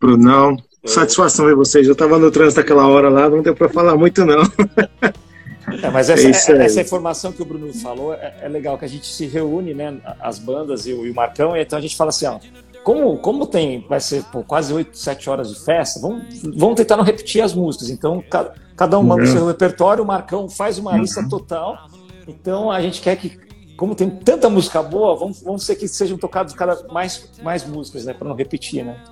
Brunão. 0.00 0.56
Satisfação 0.84 1.46
ver 1.46 1.54
vocês. 1.54 1.86
Eu 1.86 1.92
estava 1.92 2.18
no 2.18 2.30
trânsito 2.30 2.60
aquela 2.60 2.86
hora 2.86 3.08
lá, 3.08 3.28
não 3.28 3.42
deu 3.42 3.54
para 3.54 3.68
falar 3.68 3.96
muito, 3.96 4.24
não. 4.24 4.42
É, 5.82 5.90
mas 5.90 6.10
essa, 6.10 6.52
é 6.52 6.64
essa, 6.66 6.80
informação 6.82 7.32
que 7.32 7.40
o 7.40 7.44
Bruno 7.44 7.72
falou 7.72 8.12
é, 8.12 8.34
é, 8.42 8.48
legal, 8.48 8.76
que 8.76 8.84
a 8.84 8.88
gente 8.88 9.06
se 9.06 9.26
reúne, 9.26 9.72
né, 9.72 9.96
as 10.20 10.38
bandas 10.38 10.86
e 10.86 10.92
o, 10.92 11.06
e 11.06 11.10
o, 11.10 11.14
Marcão, 11.14 11.56
e 11.56 11.62
então 11.62 11.78
a 11.78 11.82
gente 11.82 11.96
fala 11.96 12.10
assim, 12.10 12.26
ó, 12.26 12.38
como, 12.84 13.16
como 13.18 13.46
tem, 13.46 13.84
vai 13.88 13.98
ser 13.98 14.22
pô, 14.24 14.44
quase 14.44 14.72
8, 14.74 14.96
7 14.96 15.30
horas 15.30 15.48
de 15.52 15.64
festa, 15.64 15.98
vamos, 16.00 16.42
vamos 16.54 16.76
tentar 16.76 16.98
não 16.98 17.04
repetir 17.04 17.42
as 17.42 17.54
músicas. 17.54 17.88
Então, 17.88 18.22
cada, 18.28 18.54
cada 18.76 18.98
um 18.98 19.02
manda 19.02 19.22
o 19.22 19.26
seu 19.26 19.46
repertório, 19.46 20.04
o 20.04 20.06
Marcão 20.06 20.50
faz 20.50 20.78
uma 20.78 20.96
lista 20.96 21.20
uhum. 21.20 21.28
total. 21.30 21.88
Então, 22.28 22.70
a 22.70 22.82
gente 22.82 23.00
quer 23.00 23.16
que, 23.16 23.38
como 23.74 23.94
tem 23.94 24.10
tanta 24.10 24.50
música 24.50 24.82
boa, 24.82 25.16
vamos, 25.16 25.40
vamos 25.40 25.64
ser 25.64 25.76
que 25.76 25.88
sejam 25.88 26.18
tocados 26.18 26.52
cada 26.52 26.86
mais, 26.92 27.30
mais 27.42 27.66
músicas, 27.66 28.04
né, 28.04 28.12
para 28.12 28.28
não 28.28 28.36
repetir, 28.36 28.84
né? 28.84 29.02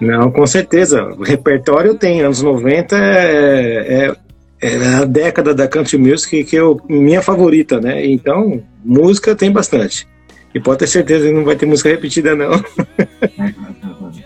Não, 0.00 0.30
com 0.30 0.46
certeza. 0.46 1.04
O 1.04 1.22
repertório 1.22 1.94
tem, 1.94 2.20
anos 2.20 2.42
90 2.42 2.96
é, 2.96 4.06
é, 4.06 4.16
é 4.60 4.86
a 4.96 5.04
década 5.04 5.54
da 5.54 5.68
country 5.68 5.98
music 5.98 6.44
que 6.44 6.56
eu, 6.56 6.80
minha 6.88 7.22
favorita, 7.22 7.80
né? 7.80 8.04
Então, 8.06 8.62
música 8.84 9.34
tem 9.34 9.50
bastante. 9.50 10.06
E 10.54 10.60
pode 10.60 10.78
ter 10.78 10.86
certeza 10.86 11.26
que 11.26 11.32
não 11.32 11.44
vai 11.44 11.56
ter 11.56 11.66
música 11.66 11.88
repetida, 11.88 12.34
não. 12.34 12.52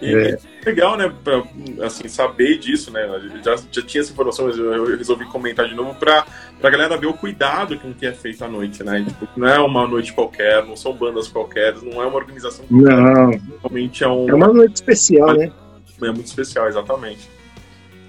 E, 0.01 0.14
é. 0.14 0.39
legal, 0.64 0.97
né? 0.97 1.12
Pra, 1.25 1.43
assim, 1.83 2.07
saber 2.09 2.59
disso, 2.59 2.93
né? 2.93 3.01
Já, 3.43 3.57
já 3.71 3.83
tinha 3.83 4.01
essa 4.01 4.12
informação, 4.12 4.47
mas 4.47 4.57
eu, 4.57 4.73
eu 4.73 4.97
resolvi 4.97 5.25
comentar 5.25 5.66
de 5.66 5.75
novo 5.75 5.95
pra, 5.95 6.25
pra 6.61 6.71
galera 6.71 6.97
ver 6.97 7.07
o 7.07 7.15
cuidado 7.15 7.79
com 7.79 7.93
que 7.93 8.07
é 8.07 8.13
feito 8.13 8.45
à 8.45 8.49
noite, 8.49 8.83
né? 8.83 9.05
Tipo, 9.07 9.29
não 9.37 9.49
é 9.49 9.59
uma 9.59 9.87
noite 9.87 10.13
qualquer, 10.13 10.65
não 10.65 10.77
são 10.77 10.93
bandas 10.93 11.29
qualquer, 11.29 11.75
não 11.83 12.03
é 12.03 12.07
uma 12.07 12.17
organização 12.17 12.65
qualquer. 12.67 12.97
Não. 12.97 13.41
Realmente 13.63 14.05
é 14.05 14.09
um. 14.09 14.29
É 14.29 14.35
uma 14.35 14.53
noite 14.53 14.77
especial, 14.77 15.35
né? 15.35 15.51
É 16.03 16.07
muito 16.07 16.27
especial, 16.27 16.69
exatamente. 16.69 17.29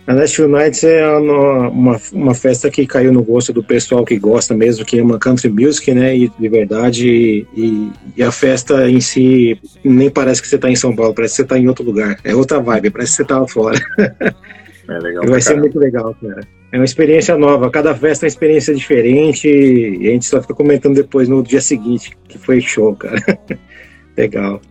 A 0.10 0.14
Nashville 0.16 0.52
Nights 0.52 0.84
é 0.84 1.08
uma, 1.08 2.02
uma 2.12 2.34
festa 2.34 2.72
que 2.72 2.88
caiu 2.88 3.14
no 3.14 3.22
gosto 3.22 3.54
do 3.54 3.64
pessoal 3.64 4.04
que 4.04 4.18
gosta 4.18 4.56
mesmo, 4.56 4.84
que 4.84 5.00
ama 5.00 5.20
country 5.20 5.50
music, 5.50 5.94
né? 5.94 6.18
E 6.18 6.30
de 6.30 6.50
verdade. 6.50 7.48
E, 7.56 7.92
e 8.18 8.24
a 8.24 8.32
festa 8.32 8.90
em 8.90 9.00
si 9.00 9.60
nem 9.84 10.10
parece 10.10 10.42
que 10.42 10.48
você 10.48 10.56
está 10.56 10.68
em 10.68 10.76
São 10.76 10.96
Paulo, 10.96 11.14
parece 11.14 11.34
que 11.34 11.36
você 11.38 11.44
está 11.44 11.60
em 11.60 11.68
outro 11.68 11.86
lugar. 11.86 12.18
É 12.24 12.34
outra 12.34 12.60
vibe, 12.60 12.90
parece 12.90 13.12
que 13.12 13.16
você 13.18 13.22
estava 13.22 13.48
fora. 13.48 13.78
É 14.00 15.00
legal. 15.00 15.26
vai 15.30 15.42
ser 15.42 15.58
muito 15.58 15.78
legal, 15.78 16.16
cara. 16.20 16.42
É 16.72 16.78
uma 16.78 16.86
experiência 16.86 17.38
nova. 17.38 17.70
Cada 17.72 17.96
festa 17.96 18.26
é 18.26 18.28
uma 18.28 18.30
experiência 18.30 18.76
diferente. 18.76 19.48
E 19.48 20.08
a 20.08 20.12
gente 20.12 20.26
só 20.26 20.42
fica 20.42 20.54
comentando 20.54 20.96
depois 20.96 21.28
no 21.28 21.42
dia 21.42 21.62
seguinte, 21.62 22.16
que 22.28 22.38
foi 22.38 22.62
show, 22.62 22.96
cara. 22.96 23.20
legal. 24.16 24.62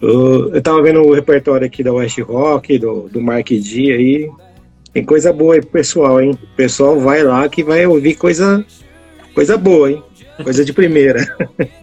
Eu, 0.00 0.54
eu 0.54 0.62
tava 0.62 0.82
vendo 0.82 1.00
o 1.00 1.14
repertório 1.14 1.66
aqui 1.66 1.82
da 1.82 1.92
West 1.92 2.18
Rock, 2.20 2.78
do, 2.78 3.08
do 3.08 3.20
Mark 3.20 3.48
D 3.48 3.92
aí. 3.92 4.30
Tem 4.92 5.04
coisa 5.04 5.32
boa 5.32 5.54
aí 5.54 5.60
pro 5.60 5.70
pessoal, 5.70 6.20
hein? 6.20 6.38
O 6.42 6.56
pessoal 6.56 6.98
vai 7.00 7.22
lá 7.22 7.48
que 7.48 7.62
vai 7.62 7.86
ouvir 7.86 8.14
coisa, 8.14 8.64
coisa 9.34 9.56
boa, 9.56 9.90
hein? 9.90 10.02
Coisa 10.42 10.64
de 10.64 10.72
primeira. 10.72 11.24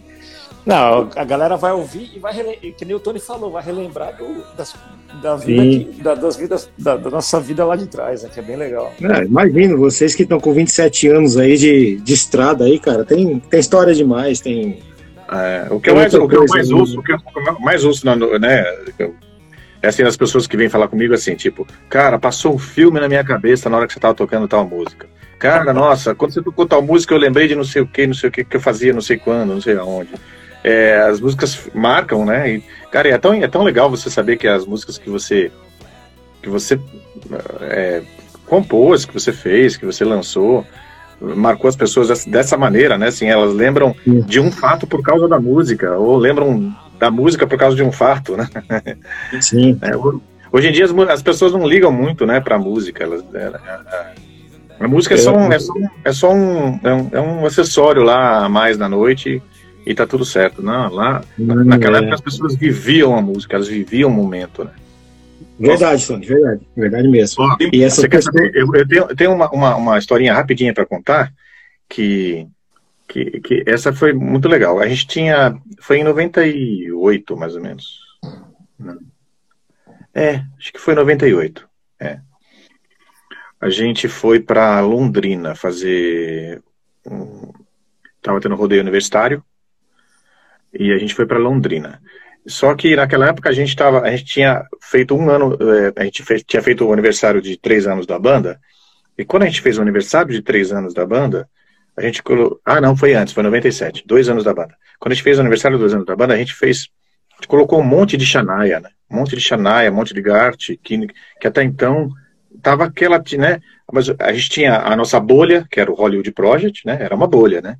Não, 0.64 1.08
a 1.16 1.24
galera 1.24 1.56
vai 1.56 1.72
ouvir 1.72 2.12
e 2.14 2.18
vai 2.18 2.34
que 2.76 2.84
nem 2.84 2.94
o 2.94 3.00
Tony 3.00 3.18
falou, 3.18 3.50
vai 3.50 3.64
relembrar 3.64 4.16
do, 4.16 4.44
das, 4.54 4.76
da 5.22 5.36
vida 5.36 5.62
que, 5.62 6.02
da, 6.02 6.14
das 6.14 6.36
vidas, 6.36 6.70
da, 6.78 6.96
da, 6.96 7.10
nossa 7.10 7.40
vida 7.40 7.64
lá 7.64 7.76
de 7.76 7.86
trás, 7.86 8.22
né, 8.22 8.30
que 8.32 8.40
é 8.40 8.42
bem 8.42 8.56
legal. 8.56 8.92
É, 9.02 9.24
imagino, 9.24 9.76
vocês 9.78 10.14
que 10.14 10.22
estão 10.22 10.38
com 10.38 10.52
27 10.52 11.08
anos 11.08 11.36
aí 11.36 11.56
de, 11.56 11.96
de 11.96 12.12
estrada 12.12 12.64
aí, 12.64 12.78
cara, 12.78 13.04
tem, 13.04 13.38
tem 13.38 13.60
história 13.60 13.94
demais, 13.94 14.40
tem. 14.40 14.80
É, 15.32 15.66
o 15.70 15.80
que 15.80 15.90
eu 15.90 15.94
mais, 15.94 16.14
o 16.14 16.28
que 16.28 16.36
eu 16.36 16.46
mais 16.48 16.70
ouço, 16.70 16.98
o 16.98 17.02
que 17.02 17.12
eu 17.12 17.18
mais 17.60 17.84
ouço, 17.84 18.04
né? 18.38 18.64
É 19.82 19.88
assim, 19.88 20.02
as 20.02 20.16
pessoas 20.16 20.46
que 20.46 20.56
vêm 20.56 20.68
falar 20.68 20.88
comigo 20.88 21.14
assim, 21.14 21.34
tipo, 21.34 21.66
cara, 21.88 22.18
passou 22.18 22.54
um 22.54 22.58
filme 22.58 23.00
na 23.00 23.08
minha 23.08 23.24
cabeça 23.24 23.70
na 23.70 23.76
hora 23.76 23.86
que 23.86 23.94
você 23.94 24.00
tava 24.00 24.14
tocando 24.14 24.46
tal 24.46 24.66
música. 24.66 25.08
Cara, 25.38 25.72
nossa, 25.72 26.14
quando 26.14 26.34
você 26.34 26.42
tocou 26.42 26.66
tal 26.66 26.82
música, 26.82 27.14
eu 27.14 27.18
lembrei 27.18 27.48
de 27.48 27.54
não 27.54 27.64
sei 27.64 27.80
o 27.80 27.86
que, 27.86 28.06
não 28.06 28.12
sei 28.12 28.28
o 28.28 28.32
que 28.32 28.44
que 28.44 28.56
eu 28.56 28.60
fazia, 28.60 28.92
não 28.92 29.00
sei 29.00 29.16
quando, 29.16 29.54
não 29.54 29.60
sei 29.60 29.74
aonde. 29.76 30.10
É, 30.62 30.98
as 30.98 31.18
músicas 31.18 31.66
marcam, 31.72 32.26
né? 32.26 32.56
E, 32.56 32.64
cara, 32.90 33.08
é 33.08 33.18
tão, 33.18 33.34
é 33.34 33.48
tão 33.48 33.62
legal 33.62 33.90
você 33.90 34.10
saber 34.10 34.36
que 34.36 34.48
as 34.48 34.66
músicas 34.66 34.98
que 34.98 35.08
você 35.08 35.50
que 36.42 36.48
você 36.48 36.80
é, 37.62 38.02
compôs, 38.46 39.04
que 39.04 39.14
você 39.14 39.32
fez, 39.32 39.76
que 39.76 39.86
você 39.86 40.04
lançou, 40.04 40.66
marcou 41.20 41.68
as 41.68 41.76
pessoas 41.76 42.24
dessa, 42.24 42.56
maneira, 42.56 42.96
né? 42.96 43.08
Assim, 43.08 43.26
elas 43.26 43.54
lembram 43.54 43.94
de 44.04 44.40
um 44.40 44.50
fato 44.50 44.86
por 44.86 45.02
causa 45.02 45.28
da 45.28 45.38
música, 45.38 45.96
ou 45.96 46.16
lembram 46.16 46.74
da 46.98 47.10
música 47.10 47.46
por 47.46 47.58
causa 47.58 47.76
de 47.76 47.82
um 47.82 47.92
fato, 47.92 48.36
né? 48.36 48.48
Sim. 49.40 49.78
É, 49.82 50.56
hoje 50.56 50.68
em 50.68 50.72
dia 50.72 50.84
as, 50.84 50.90
as, 51.10 51.22
pessoas 51.22 51.52
não 51.52 51.66
ligam 51.66 51.92
muito, 51.92 52.26
né, 52.26 52.40
para 52.40 52.58
música. 52.58 53.04
Elas, 53.04 53.22
é, 53.32 53.38
é, 53.38 54.84
a 54.84 54.88
música 54.88 55.14
é 55.14 55.18
só 55.18 55.32
um, 55.32 55.52
é 55.52 55.58
só, 55.58 55.72
um, 55.72 55.88
é 56.04 56.12
só 56.12 56.32
um, 56.32 56.80
é 56.82 56.92
um, 56.92 57.08
é 57.12 57.20
um, 57.20 57.46
acessório 57.46 58.02
lá 58.02 58.44
a 58.44 58.48
mais 58.48 58.76
na 58.76 58.88
noite 58.88 59.40
e 59.84 59.94
tá 59.94 60.06
tudo 60.06 60.24
certo. 60.24 60.62
Não, 60.62 60.92
lá 60.92 61.22
hum, 61.38 61.64
naquela 61.64 61.98
época 61.98 62.14
as 62.14 62.20
pessoas 62.20 62.54
viviam 62.54 63.16
a 63.16 63.22
música, 63.22 63.56
elas 63.56 63.68
viviam 63.68 64.10
o 64.10 64.12
momento, 64.12 64.64
né? 64.64 64.72
Verdade, 65.58 66.06
Tony, 66.06 66.26
verdade, 66.26 66.60
verdade 66.74 67.08
mesmo. 67.08 67.44
Ó, 67.44 67.56
e 67.72 67.82
essa 67.82 68.08
pessoa... 68.08 68.34
eu, 68.54 68.74
eu, 68.74 68.88
tenho, 68.88 69.02
eu 69.02 69.16
tenho 69.16 69.32
uma, 69.32 69.50
uma, 69.50 69.76
uma 69.76 69.98
historinha 69.98 70.34
rapidinha 70.34 70.72
para 70.72 70.86
contar 70.86 71.32
que 71.88 72.48
que, 73.10 73.40
que 73.40 73.64
essa 73.66 73.92
foi 73.92 74.12
muito 74.12 74.48
legal. 74.48 74.78
A 74.78 74.88
gente 74.88 75.06
tinha. 75.06 75.60
Foi 75.80 75.98
em 75.98 76.04
98, 76.04 77.36
mais 77.36 77.56
ou 77.56 77.60
menos. 77.60 77.98
É, 80.14 80.44
acho 80.58 80.72
que 80.72 80.78
foi 80.80 80.94
em 80.94 80.98
98. 80.98 81.68
É. 81.98 82.20
A 83.60 83.68
gente 83.68 84.08
foi 84.08 84.38
para 84.38 84.80
Londrina 84.80 85.56
fazer. 85.56 86.62
Um, 87.04 87.52
tava 88.22 88.40
tendo 88.40 88.54
rodeio 88.54 88.80
universitário. 88.80 89.44
E 90.72 90.92
a 90.92 90.98
gente 90.98 91.14
foi 91.14 91.26
para 91.26 91.38
Londrina. 91.38 92.00
Só 92.46 92.74
que 92.74 92.96
naquela 92.96 93.28
época 93.28 93.50
a 93.50 93.52
gente 93.52 93.74
tava, 93.76 94.00
a 94.00 94.10
gente 94.10 94.24
tinha 94.24 94.64
feito 94.80 95.14
um 95.14 95.28
ano, 95.28 95.56
é, 95.60 96.00
a 96.00 96.04
gente 96.04 96.22
fez, 96.22 96.42
tinha 96.42 96.62
feito 96.62 96.86
o 96.86 96.92
aniversário 96.92 97.40
de 97.40 97.56
três 97.56 97.86
anos 97.86 98.06
da 98.06 98.18
banda. 98.18 98.58
E 99.18 99.24
quando 99.24 99.42
a 99.42 99.46
gente 99.46 99.60
fez 99.60 99.78
o 99.78 99.82
aniversário 99.82 100.32
de 100.32 100.42
três 100.42 100.72
anos 100.72 100.94
da 100.94 101.04
banda, 101.04 101.48
a 101.96 102.02
gente 102.02 102.22
colocou. 102.22 102.60
Ah, 102.64 102.80
não, 102.80 102.96
foi 102.96 103.14
antes, 103.14 103.34
foi 103.34 103.42
97, 103.42 104.04
dois 104.06 104.28
anos 104.28 104.44
da 104.44 104.54
banda. 104.54 104.74
Quando 104.98 105.12
a 105.12 105.14
gente 105.14 105.24
fez 105.24 105.38
o 105.38 105.40
aniversário 105.40 105.78
dos 105.78 105.92
anos 105.92 106.06
da 106.06 106.16
banda, 106.16 106.34
a 106.34 106.38
gente 106.38 106.54
fez. 106.54 106.88
A 107.32 107.36
gente 107.36 107.48
colocou 107.48 107.80
um 107.80 107.84
monte 107.84 108.16
de 108.16 108.24
Xanaia, 108.24 108.80
né? 108.80 108.90
Um 109.10 109.16
monte 109.16 109.34
de 109.34 109.40
Xanaia, 109.40 109.90
um 109.90 109.94
monte 109.94 110.14
de 110.14 110.22
Gart, 110.22 110.70
que, 110.82 111.06
que 111.40 111.46
até 111.46 111.62
então 111.62 112.10
tava 112.62 112.84
aquela, 112.84 113.22
né? 113.38 113.60
Mas 113.92 114.08
a 114.18 114.32
gente 114.32 114.50
tinha 114.50 114.78
a 114.78 114.94
nossa 114.96 115.18
bolha, 115.18 115.66
que 115.70 115.80
era 115.80 115.90
o 115.90 115.94
Hollywood 115.94 116.32
Project, 116.32 116.86
né? 116.86 116.98
Era 117.00 117.14
uma 117.14 117.26
bolha, 117.26 117.60
né? 117.60 117.76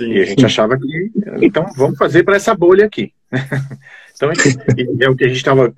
Sim, 0.00 0.12
e 0.12 0.20
a 0.22 0.24
gente 0.24 0.40
sim. 0.40 0.46
achava 0.46 0.78
que, 0.78 1.10
então, 1.42 1.70
vamos 1.76 1.98
fazer 1.98 2.22
para 2.22 2.36
essa 2.36 2.54
bolha 2.54 2.86
aqui. 2.86 3.12
então, 4.16 4.30
é 4.98 5.08
o 5.10 5.14
que 5.14 5.24
a 5.24 5.28
gente 5.28 5.36
estava, 5.36 5.72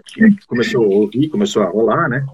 começou 0.47 0.85
a 0.85 0.87
ouvir, 0.87 1.29
começou 1.29 1.62
a 1.64 1.66
rolar, 1.66 2.09
né? 2.09 2.25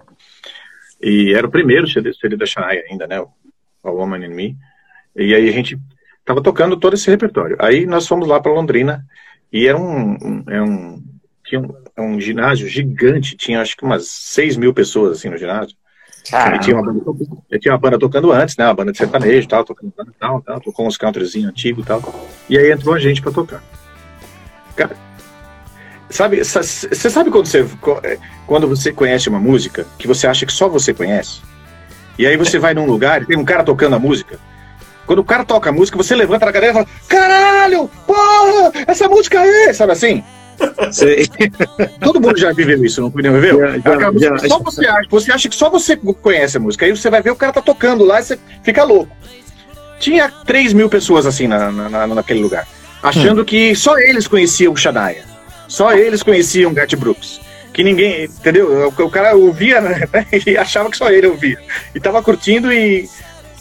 E 1.03 1.33
era 1.35 1.47
o 1.47 1.51
primeiro 1.51 1.89
CD, 1.89 2.13
CD 2.13 2.37
da 2.37 2.45
Shania 2.45 2.85
ainda, 2.91 3.07
né? 3.07 3.19
O 3.21 3.29
A 3.83 3.91
Woman 3.91 4.27
in 4.27 4.35
Me. 4.35 4.57
E 5.17 5.35
aí 5.35 5.49
a 5.49 5.53
gente 5.53 5.79
estava 6.21 6.43
tocando 6.43 6.77
todo 6.77 6.93
esse 6.93 7.09
repertório. 7.09 7.57
Aí 7.59 7.87
nós 7.87 8.07
fomos 8.07 8.29
lá 8.29 8.39
para 8.39 8.53
Londrina 8.53 9.07
e 9.51 9.67
era 9.67 9.79
um, 9.79 10.11
um, 10.13 10.45
é 10.47 10.61
um, 10.61 11.03
tinha 11.43 11.61
um, 11.63 11.75
é 11.97 12.03
um, 12.03 12.21
ginásio 12.21 12.69
gigante, 12.69 13.35
tinha 13.35 13.63
acho 13.63 13.75
que 13.75 13.85
umas 13.85 14.07
6 14.09 14.59
mil 14.59 14.75
pessoas 14.75 15.17
assim 15.17 15.31
no 15.31 15.39
ginásio. 15.39 15.75
E 16.55 16.59
tinha, 16.59 16.77
uma 16.77 16.83
banda, 16.83 17.01
tinha 17.61 17.73
uma 17.73 17.79
banda 17.79 17.99
tocando 17.99 18.33
antes, 18.33 18.57
né? 18.57 18.67
Uma 18.67 18.75
banda 18.75 18.93
de 18.93 18.99
sertanejo 18.99 19.49
tal, 19.49 19.65
tocando 19.65 19.93
tal, 20.19 20.43
tal, 20.43 20.61
tocou 20.61 20.87
uns 20.87 20.97
countryzinhos 20.97 21.51
antigos 21.51 21.85
e 21.85 21.87
tal. 21.87 22.03
E 22.49 22.59
aí 22.59 22.71
entrou 22.71 22.95
a 22.95 22.99
gente 22.99 23.23
para 23.23 23.33
tocar. 23.33 23.63
Cara, 24.77 24.97
sabe, 26.11 26.43
você 26.45 27.11
sabe 27.11 27.31
quando 27.31 27.47
você, 27.47 27.67
quando 28.47 28.69
você 28.69 28.93
conhece 28.93 29.29
uma 29.29 29.41
música 29.41 29.87
que 29.99 30.07
você 30.07 30.27
acha 30.27 30.45
que 30.45 30.53
só 30.53 30.69
você 30.69 30.93
conhece? 30.93 31.41
E 32.19 32.27
aí 32.27 32.37
você 32.37 32.59
vai 32.59 32.75
num 32.75 32.87
lugar 32.87 33.23
e 33.23 33.27
tem 33.27 33.37
um 33.37 33.45
cara 33.45 33.65
tocando 33.65 33.97
a 33.97 33.99
música 33.99 34.39
quando 35.09 35.21
o 35.21 35.25
cara 35.25 35.43
toca 35.43 35.71
a 35.71 35.73
música, 35.73 35.97
você 35.97 36.15
levanta 36.15 36.45
na 36.45 36.53
cadeira 36.53 36.73
e 36.73 36.85
fala: 36.85 36.87
Caralho, 37.09 37.91
porra, 38.07 38.73
essa 38.87 39.09
música 39.09 39.41
aí, 39.41 39.73
sabe 39.73 39.93
assim? 39.93 40.23
Sei. 40.93 41.29
Todo 42.01 42.21
mundo 42.21 42.39
já 42.39 42.53
viveu 42.53 42.85
isso, 42.85 43.01
não 43.01 43.11
viveu? 43.11 43.61
Já, 43.61 43.79
já, 43.79 44.37
já, 44.39 44.49
só 44.49 44.59
você 44.59 44.87
acha, 44.87 45.09
você 45.11 45.33
acha 45.33 45.49
que 45.49 45.57
só 45.57 45.71
você 45.71 45.97
conhece 45.97 46.57
a 46.57 46.61
música, 46.61 46.87
aí 46.87 46.91
você 46.95 47.11
vai 47.11 47.23
ver 47.23 47.31
o 47.31 47.37
cara 47.37 47.53
tá 47.53 47.63
tocando 47.63 48.05
lá 48.05 48.21
e 48.21 48.23
você 48.23 48.39
fica 48.63 48.85
louco. 48.85 49.17
Tinha 49.99 50.31
3 50.47 50.73
mil 50.73 50.89
pessoas 50.89 51.27
assim 51.27 51.49
na, 51.49 51.71
na, 51.71 52.07
naquele 52.07 52.41
lugar, 52.41 52.67
achando 53.03 53.43
hum. 53.43 53.45
que 53.45 53.75
só 53.75 53.99
eles 53.99 54.29
conheciam 54.29 54.73
o 54.73 54.77
Shania, 54.77 55.25
só 55.67 55.93
eles 55.93 56.23
conheciam 56.23 56.73
Gat 56.73 56.95
Brooks. 56.97 57.41
Que 57.73 57.85
ninguém, 57.85 58.25
entendeu? 58.25 58.93
O, 58.99 59.03
o 59.05 59.11
cara 59.11 59.37
ouvia 59.37 59.81
né, 59.81 60.09
e 60.47 60.57
achava 60.57 60.91
que 60.91 60.97
só 60.97 61.11
ele 61.11 61.29
ouvia. 61.29 61.59
E 61.95 62.01
tava 62.01 62.23
curtindo 62.23 62.73
e 62.73 63.09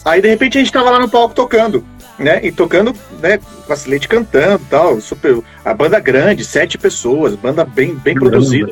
Aí 0.08 0.22
de 0.22 0.30
repente 0.30 0.58
a 0.58 0.62
gente 0.62 0.72
tava 0.72 0.90
lá 0.90 1.00
no 1.00 1.10
palco 1.10 1.36
tocando, 1.36 1.84
né? 2.18 2.46
E 2.46 2.52
tocando, 2.52 2.94
né? 3.22 3.40
Vacilete 3.68 4.08
cantando 4.08 4.64
tal. 4.70 5.00
Super, 5.02 5.40
a 5.64 5.74
banda 5.74 6.00
grande, 6.00 6.44
sete 6.46 6.78
pessoas, 6.78 7.36
banda 7.36 7.64
bem, 7.64 7.96
bem 7.96 8.16
produzida. 8.16 8.72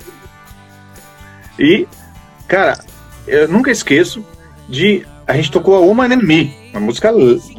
E, 1.59 1.87
cara, 2.47 2.77
eu 3.27 3.47
nunca 3.47 3.71
esqueço 3.71 4.25
de. 4.67 5.05
A 5.27 5.33
gente 5.33 5.51
tocou 5.51 5.75
a 5.75 5.79
Woman 5.79 6.13
and 6.13 6.21
Me, 6.21 6.55
uma 6.71 6.79
música 6.79 7.11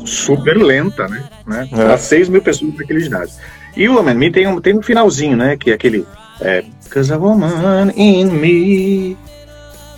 super 0.05 0.57
lenta, 0.57 1.09
né? 1.09 1.25
né? 1.47 1.69
É. 1.73 1.75
Para 1.75 1.99
6 1.99 2.29
mil 2.29 2.41
pessoas 2.41 2.73
naquele 2.75 3.01
ginásio. 3.01 3.35
E 3.77 3.89
o 3.89 3.97
Woman 3.97 4.13
and 4.13 4.15
Me 4.15 4.31
tem 4.31 4.47
um, 4.47 4.61
tem 4.61 4.79
um 4.79 4.83
finalzinho, 4.83 5.37
né? 5.37 5.57
Que 5.57 5.73
é 5.73 5.75
aquele. 5.75 6.07
É, 6.41 6.65
Cause 6.91 7.13
a 7.13 7.19
woman 7.19 7.93
in 7.97 8.31
me 8.31 9.17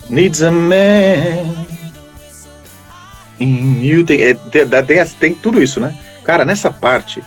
needs 0.09 0.43
a 0.43 0.51
man 0.51 1.68
em 3.41 3.85
you, 3.85 4.05
tem, 4.05 4.21
é, 4.23 4.35
tem, 4.35 5.07
tem, 5.21 5.35
tudo 5.35 5.63
isso, 5.63 5.81
né? 5.81 5.97
Cara, 6.25 6.45
nessa 6.45 6.71
parte, 6.71 7.23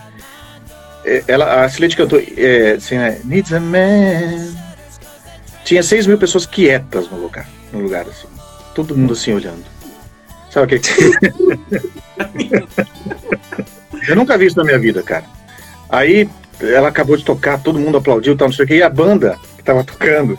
é, 1.04 1.24
ela, 1.26 1.64
a 1.64 1.68
Silete 1.68 1.96
cantou 1.96 2.22
é, 2.36 2.72
assim, 2.72 2.96
né? 2.96 3.20
Needs 3.24 3.52
a 3.52 3.60
man 3.60 4.52
tinha 5.64 5.82
6 5.82 6.06
mil 6.06 6.18
pessoas 6.18 6.46
quietas 6.46 7.10
no 7.10 7.18
lugar, 7.18 7.48
no 7.72 7.80
lugar 7.80 8.02
assim. 8.02 8.28
Todo 8.74 8.96
mundo 8.96 9.12
assim 9.12 9.32
olhando. 9.32 9.64
Sabe 10.50 10.76
o 10.76 10.80
que? 10.80 10.90
Eu 14.08 14.16
nunca 14.16 14.36
vi 14.36 14.46
isso 14.46 14.56
na 14.56 14.64
minha 14.64 14.78
vida, 14.78 15.02
cara. 15.02 15.24
Aí 15.88 16.28
ela 16.60 16.88
acabou 16.88 17.16
de 17.16 17.24
tocar, 17.24 17.62
todo 17.62 17.78
mundo 17.78 17.98
aplaudiu, 17.98 18.36
tal, 18.36 18.48
não 18.48 18.54
sei 18.54 18.64
o 18.64 18.68
que, 18.68 18.76
e 18.76 18.82
a 18.82 18.90
banda 18.90 19.38
que 19.56 19.62
tava 19.62 19.84
tocando, 19.84 20.38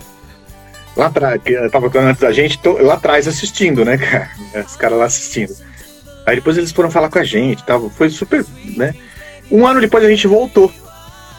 lá 0.95 1.07
atrás, 1.07 1.41
que 1.43 1.53
tava 1.69 1.87
tocando 1.87 2.07
antes 2.07 2.21
da 2.21 2.31
gente, 2.31 2.57
to, 2.59 2.81
lá 2.81 2.95
atrás 2.95 3.27
assistindo, 3.27 3.83
né, 3.83 3.97
cara? 3.97 4.29
Os 4.65 4.75
caras 4.75 4.97
lá 4.97 5.05
assistindo. 5.05 5.53
Aí 6.25 6.35
depois 6.35 6.57
eles 6.57 6.71
foram 6.71 6.89
falar 6.89 7.09
com 7.09 7.19
a 7.19 7.23
gente, 7.23 7.63
tava, 7.63 7.89
foi 7.89 8.09
super, 8.09 8.45
né? 8.77 8.93
Um 9.51 9.67
ano 9.67 9.81
depois 9.81 10.03
a 10.03 10.09
gente 10.09 10.27
voltou, 10.27 10.71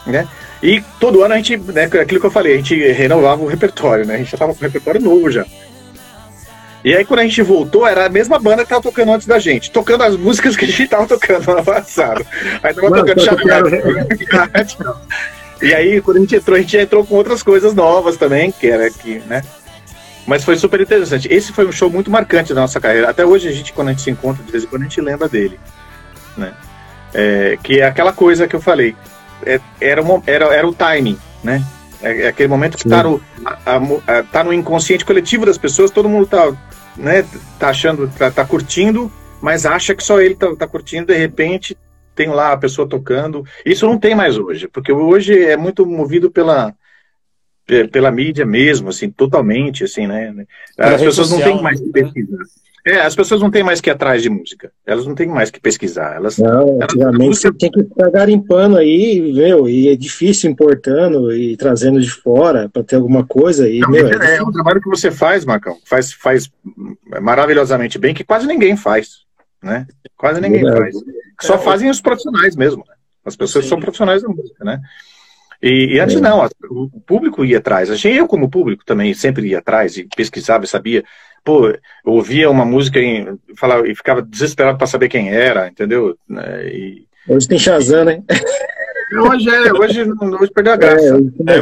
né? 0.05 0.27
E 0.61 0.81
todo 0.99 1.23
ano 1.23 1.33
a 1.33 1.37
gente, 1.37 1.57
né, 1.57 1.85
aquilo 1.85 2.19
que 2.19 2.25
eu 2.25 2.31
falei, 2.31 2.53
a 2.53 2.57
gente 2.57 2.75
renovava 2.91 3.43
o 3.43 3.47
repertório, 3.47 4.05
né? 4.05 4.15
A 4.15 4.17
gente 4.17 4.31
já 4.31 4.37
tava 4.37 4.53
com 4.53 4.59
o 4.59 4.63
repertório 4.63 5.01
novo 5.01 5.31
já. 5.31 5.45
E 6.83 6.95
aí 6.95 7.03
quando 7.03 7.21
a 7.21 7.23
gente 7.23 7.41
voltou, 7.41 7.87
era 7.87 8.05
a 8.05 8.09
mesma 8.09 8.37
banda 8.37 8.63
que 8.63 8.69
tava 8.69 8.81
tocando 8.81 9.11
antes 9.11 9.25
da 9.25 9.39
gente, 9.39 9.71
tocando 9.71 10.03
as 10.03 10.15
músicas 10.15 10.55
que 10.55 10.65
a 10.65 10.67
gente 10.67 10.87
tava 10.87 11.07
tocando 11.07 11.45
no 11.45 11.53
ano 11.53 11.65
passado. 11.65 12.25
Aí 12.61 12.73
tava 12.73 12.89
Mano, 12.89 13.05
tocando 13.05 13.25
Chave 13.25 13.43
E 15.61 15.73
aí, 15.73 16.01
quando 16.01 16.17
a 16.17 16.19
gente 16.19 16.35
entrou, 16.35 16.57
a 16.57 16.61
gente 16.61 16.77
entrou 16.77 17.05
com 17.05 17.15
outras 17.15 17.41
coisas 17.41 17.73
novas 17.73 18.17
também, 18.17 18.51
que 18.51 18.67
era 18.67 18.87
aqui, 18.87 19.21
né? 19.25 19.41
Mas 20.27 20.43
foi 20.43 20.55
super 20.57 20.81
interessante. 20.81 21.27
Esse 21.31 21.53
foi 21.53 21.65
um 21.65 21.71
show 21.71 21.89
muito 21.89 22.09
marcante 22.09 22.53
da 22.53 22.61
nossa 22.61 22.79
carreira. 22.79 23.09
Até 23.09 23.25
hoje, 23.25 23.47
a 23.47 23.51
gente, 23.51 23.71
quando 23.71 23.89
a 23.89 23.91
gente 23.91 24.01
se 24.01 24.09
encontra, 24.09 24.43
de 24.43 24.51
vez 24.51 24.63
em 24.63 24.67
quando, 24.67 24.81
a 24.81 24.85
gente 24.85 24.99
lembra 24.99 25.29
dele. 25.29 25.59
Né? 26.35 26.53
É, 27.13 27.57
que 27.61 27.79
é 27.79 27.85
aquela 27.85 28.11
coisa 28.11 28.47
que 28.47 28.55
eu 28.55 28.61
falei. 28.61 28.95
É, 29.45 29.59
era, 29.79 30.01
uma, 30.01 30.21
era, 30.25 30.45
era 30.53 30.67
o 30.67 30.73
timing, 30.73 31.17
né? 31.43 31.63
É, 32.01 32.23
é 32.23 32.27
aquele 32.27 32.49
momento 32.49 32.77
que 32.77 32.85
está 32.85 33.03
no, 33.03 33.21
tá 34.31 34.43
no 34.43 34.51
inconsciente 34.51 35.05
coletivo 35.05 35.45
das 35.45 35.57
pessoas, 35.57 35.91
todo 35.91 36.09
mundo 36.09 36.25
está 36.25 36.51
né, 36.97 37.25
tá 37.59 37.69
achando, 37.69 38.11
tá, 38.17 38.31
tá, 38.31 38.45
curtindo, 38.45 39.11
mas 39.41 39.65
acha 39.65 39.93
que 39.93 40.03
só 40.03 40.19
ele 40.19 40.35
tá, 40.35 40.53
tá 40.55 40.67
curtindo, 40.67 41.07
de 41.07 41.17
repente 41.17 41.77
tem 42.15 42.29
lá 42.29 42.53
a 42.53 42.57
pessoa 42.57 42.87
tocando. 42.87 43.43
Isso 43.65 43.85
não 43.85 43.97
tem 43.97 44.15
mais 44.15 44.37
hoje, 44.37 44.67
porque 44.67 44.91
hoje 44.91 45.37
é 45.43 45.57
muito 45.57 45.85
movido 45.85 46.31
pela 46.31 46.73
pela 47.91 48.11
mídia 48.11 48.45
mesmo, 48.45 48.89
assim, 48.89 49.09
totalmente, 49.09 49.83
assim, 49.83 50.05
né? 50.05 50.45
As 50.77 51.01
pessoas 51.01 51.27
social, 51.27 51.39
não 51.39 51.55
têm 51.55 51.63
mais 51.63 51.79
que 51.79 51.85
né? 51.87 51.91
pesquisar. 51.93 52.37
É, 52.85 52.99
as 52.99 53.15
pessoas 53.15 53.41
não 53.41 53.49
têm 53.49 53.63
mais 53.63 53.81
que 53.81 53.89
ir 53.89 53.93
atrás 53.93 54.21
de 54.21 54.29
música. 54.29 54.71
Elas 54.85 55.07
não 55.07 55.15
têm 55.15 55.27
mais 55.27 55.49
que 55.49 55.59
pesquisar. 55.59 56.17
Elas, 56.17 56.37
não, 56.37 56.79
antigamente 56.83 57.37
você 57.37 57.51
tinha 57.51 57.71
que 57.71 57.83
ficar 57.83 58.11
garimpando 58.11 58.77
aí, 58.77 59.33
meu, 59.33 59.67
e 59.67 59.87
é 59.87 59.95
difícil 59.95 60.51
importando 60.51 61.33
e 61.33 61.57
trazendo 61.57 61.99
de 61.99 62.11
fora 62.11 62.69
para 62.69 62.83
ter 62.83 62.97
alguma 62.97 63.25
coisa. 63.25 63.67
E, 63.67 63.79
não, 63.79 63.89
meu, 63.89 64.07
é, 64.07 64.37
é 64.37 64.43
um 64.43 64.51
trabalho 64.51 64.79
que 64.79 64.89
você 64.89 65.09
faz, 65.09 65.43
Marcão, 65.43 65.77
faz, 65.83 66.13
faz 66.13 66.51
maravilhosamente 67.19 67.97
bem, 67.97 68.13
que 68.13 68.23
quase 68.23 68.45
ninguém 68.45 68.77
faz, 68.77 69.24
né? 69.65 69.87
Quase 70.15 70.39
ninguém 70.39 70.63
Verdade. 70.63 70.91
faz. 70.91 70.95
Só 71.41 71.57
fazem 71.57 71.89
os 71.89 71.99
profissionais 71.99 72.55
mesmo. 72.55 72.85
Né? 72.87 72.93
As 73.25 73.35
pessoas 73.35 73.65
Sim. 73.65 73.69
são 73.69 73.79
profissionais 73.79 74.21
da 74.21 74.29
música, 74.29 74.63
né? 74.63 74.79
E, 75.61 75.95
e 75.95 75.99
antes 75.99 76.15
é. 76.15 76.19
não, 76.19 76.47
o 76.69 77.01
público 77.01 77.43
ia 77.43 77.57
atrás. 77.57 77.89
Achei 77.89 78.17
eu 78.17 78.27
como 78.27 78.49
público 78.49 78.85
também 78.85 79.13
sempre 79.13 79.47
ia 79.47 79.59
atrás 79.59 79.97
e 79.97 80.07
pesquisava 80.15 80.63
e 80.63 80.67
sabia. 80.67 81.03
Pô, 81.43 81.67
eu 81.67 81.79
ouvia 82.05 82.49
uma 82.49 82.65
música 82.65 82.99
e, 82.99 83.27
falava, 83.57 83.87
e 83.87 83.95
ficava 83.95 84.21
desesperado 84.21 84.77
para 84.77 84.87
saber 84.87 85.09
quem 85.09 85.29
era, 85.29 85.67
entendeu? 85.67 86.17
Né, 86.27 86.67
e, 86.67 87.07
Hoje 87.27 87.47
tem 87.47 87.57
Shazam, 87.57 88.05
né? 88.05 88.23
Hoje, 89.11 89.49
é, 89.49 89.73
hoje, 89.73 90.01
hoje 90.01 90.51
perdeu 90.51 90.73
a 90.73 90.75
graça. 90.75 91.05
É, 91.47 91.53
é, 91.53 91.59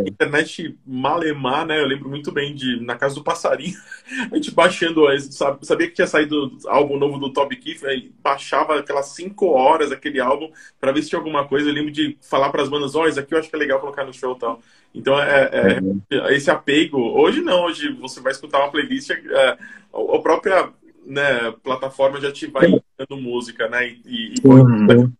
a 0.00 0.08
internet 0.08 0.78
malemar, 0.86 1.66
né? 1.66 1.80
Eu 1.80 1.86
lembro 1.86 2.08
muito 2.08 2.30
bem 2.30 2.54
de 2.54 2.84
na 2.84 2.96
casa 2.96 3.14
do 3.14 3.24
passarinho, 3.24 3.76
a 4.30 4.34
gente 4.34 4.50
baixando, 4.50 5.02
sabe, 5.30 5.66
sabia 5.66 5.88
que 5.88 5.94
tinha 5.94 6.06
saído 6.06 6.56
álbum 6.66 6.98
novo 6.98 7.18
do 7.18 7.32
Top 7.32 7.54
Keith, 7.56 7.84
aí 7.84 8.12
baixava 8.22 8.78
aquelas 8.78 9.06
5 9.06 9.46
horas 9.46 9.90
aquele 9.90 10.20
álbum 10.20 10.50
para 10.78 10.92
ver 10.92 11.02
se 11.02 11.08
tinha 11.08 11.18
alguma 11.18 11.46
coisa. 11.46 11.68
Eu 11.68 11.74
lembro 11.74 11.90
de 11.90 12.18
falar 12.20 12.50
para 12.50 12.62
as 12.62 12.68
bandas, 12.68 12.94
ó, 12.94 13.02
oh, 13.02 13.08
isso 13.08 13.20
aqui 13.20 13.34
eu 13.34 13.38
acho 13.38 13.48
que 13.48 13.56
é 13.56 13.58
legal 13.58 13.80
colocar 13.80 14.04
no 14.04 14.12
show 14.12 14.34
e 14.36 14.38
tal. 14.38 14.60
Então, 14.94 15.18
é, 15.18 15.50
é, 15.50 15.80
é, 16.10 16.36
esse 16.36 16.50
apego. 16.50 16.98
Hoje 16.98 17.40
não, 17.40 17.64
hoje 17.64 17.90
você 17.94 18.20
vai 18.20 18.32
escutar 18.32 18.58
uma 18.58 18.70
playlist, 18.70 19.10
é, 19.10 19.58
a, 19.92 20.18
própria 20.20 20.68
né, 21.06 21.52
plataforma 21.62 22.20
já 22.20 22.30
te 22.30 22.46
vai 22.46 22.68
dando 22.98 23.20
música, 23.20 23.66
né? 23.68 23.88
E, 23.88 24.34
e 24.34 24.34
uhum 24.44 25.10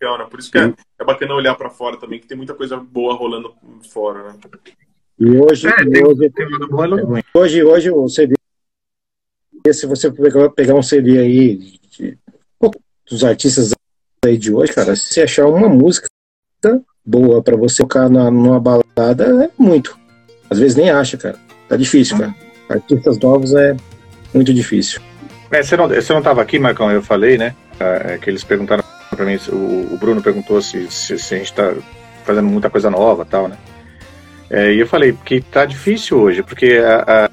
legal, 0.00 0.18
né? 0.18 0.26
Por 0.28 0.40
isso 0.40 0.50
que 0.50 0.58
é, 0.58 0.72
é 0.98 1.04
bacana 1.04 1.34
olhar 1.34 1.54
para 1.54 1.70
fora 1.70 1.96
também, 1.96 2.18
que 2.18 2.26
tem 2.26 2.36
muita 2.36 2.54
coisa 2.54 2.76
boa 2.76 3.14
rolando 3.14 3.54
fora, 3.92 4.24
né? 4.24 4.34
E 5.18 5.30
hoje, 5.36 5.68
é, 5.68 5.76
tem, 5.76 6.06
hoje, 6.06 6.30
tem 6.30 6.46
hoje, 7.34 7.62
hoje 7.62 7.90
o 7.90 8.08
CD, 8.08 8.34
se 9.70 9.86
você 9.86 10.10
pegar 10.10 10.74
um 10.74 10.82
CD 10.82 11.18
aí 11.18 11.56
de, 11.90 12.18
dos 13.08 13.22
artistas 13.22 13.72
aí 14.24 14.38
de 14.38 14.52
hoje, 14.52 14.72
cara, 14.72 14.96
se 14.96 15.12
você 15.12 15.22
achar 15.22 15.46
uma 15.46 15.68
música 15.68 16.08
boa 17.04 17.42
para 17.42 17.56
você 17.56 17.82
tocar 17.82 18.08
na, 18.08 18.30
numa 18.30 18.58
balada, 18.58 19.44
é 19.44 19.50
muito. 19.58 19.98
Às 20.48 20.58
vezes 20.58 20.76
nem 20.76 20.90
acha, 20.90 21.16
cara. 21.16 21.38
Tá 21.68 21.76
difícil, 21.76 22.18
cara. 22.18 22.34
Artistas 22.68 23.18
novos 23.18 23.54
é 23.54 23.76
muito 24.32 24.54
difícil. 24.54 25.00
É, 25.50 25.62
você 25.62 25.76
não, 25.76 25.88
você 25.88 26.12
não 26.12 26.22
tava 26.22 26.40
aqui, 26.40 26.58
Marcão, 26.58 26.90
eu 26.90 27.02
falei, 27.02 27.36
né? 27.36 27.54
É, 27.78 28.18
que 28.18 28.30
eles 28.30 28.44
perguntaram 28.44 28.84
para 29.10 29.24
mim, 29.24 29.38
o, 29.48 29.94
o, 29.94 29.98
Bruno 29.98 30.22
perguntou 30.22 30.62
se, 30.62 30.90
se, 30.90 31.18
se 31.18 31.34
a 31.34 31.38
gente 31.38 31.50
está 31.50 31.74
fazendo 32.24 32.48
muita 32.48 32.70
coisa 32.70 32.90
nova 32.90 33.24
tal, 33.24 33.48
né? 33.48 33.56
É, 34.48 34.72
e 34.72 34.80
eu 34.80 34.86
falei, 34.86 35.12
porque 35.12 35.40
tá 35.40 35.64
difícil 35.64 36.18
hoje, 36.18 36.42
porque 36.42 36.80
a, 36.84 37.26
a 37.26 37.30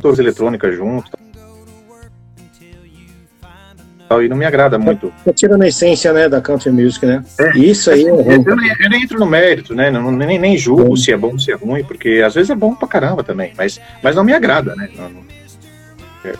todas 0.00 0.18
eletrônicas 0.18 0.76
junto 0.76 1.10
e 4.22 4.28
não 4.28 4.36
me 4.36 4.44
agrada 4.44 4.78
muito. 4.78 5.12
Tá 5.24 5.32
tirando 5.32 5.62
a 5.62 5.68
essência, 5.68 6.12
né, 6.12 6.28
da 6.28 6.40
country 6.40 6.70
music, 6.70 7.04
né? 7.04 7.24
É, 7.38 7.58
Isso 7.58 7.90
aí. 7.90 8.04
É 8.04 8.10
eu, 8.10 8.20
eu, 8.20 8.56
nem, 8.56 8.70
eu, 8.80 8.90
nem, 8.90 9.02
entro 9.02 9.18
no 9.18 9.26
mérito, 9.26 9.74
né? 9.74 9.90
Não, 9.90 10.10
nem, 10.10 10.38
nem 10.38 10.56
julgo 10.56 10.96
se 10.96 11.12
é 11.12 11.16
bom 11.16 11.32
ou 11.32 11.38
se 11.38 11.50
é 11.50 11.54
ruim, 11.54 11.84
porque 11.84 12.22
às 12.24 12.34
vezes 12.34 12.50
é 12.50 12.54
bom 12.54 12.74
pra 12.74 12.88
caramba 12.88 13.22
também, 13.22 13.52
mas, 13.56 13.80
mas 14.02 14.14
não 14.14 14.24
me 14.24 14.32
agrada, 14.32 14.74
né? 14.76 14.88
Não, 14.96 15.10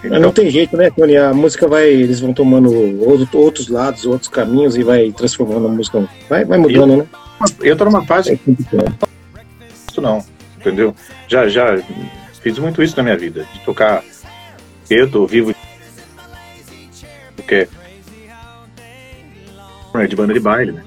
mas 0.03 0.20
não 0.20 0.32
tem 0.32 0.49
jeito, 0.51 0.76
né, 0.76 0.91
Tony? 0.91 1.16
A 1.16 1.35
música 1.35 1.68
vai. 1.68 1.89
Eles 1.89 2.20
vão 2.20 2.32
tomando 2.32 2.72
outros 3.32 3.68
lados, 3.68 4.07
outros 4.07 4.28
caminhos 4.28 4.76
e 4.76 4.82
vai 4.82 5.12
transformando 5.12 5.66
a 5.66 5.70
música. 5.70 6.09
Vai, 6.28 6.45
vai 6.45 6.59
mudando, 6.59 6.93
eu, 6.93 6.97
né? 6.99 7.07
Eu 7.61 7.76
tô 7.76 7.85
numa 7.85 8.05
fase. 8.07 8.32
É 8.32 8.39
isso 9.89 10.01
não, 10.01 10.24
entendeu? 10.59 10.95
Já, 11.28 11.47
já 11.49 11.78
fiz 12.41 12.59
muito 12.59 12.82
isso 12.82 12.97
na 12.97 13.03
minha 13.03 13.16
vida, 13.16 13.47
de 13.53 13.61
tocar. 13.61 14.03
Eu 14.89 15.11
tô 15.11 15.26
vivo. 15.26 15.55
Porque. 17.37 17.68
É 19.95 20.07
de 20.07 20.16
banda 20.16 20.35
de 20.35 20.41
baile, 20.41 20.72
né? 20.72 20.82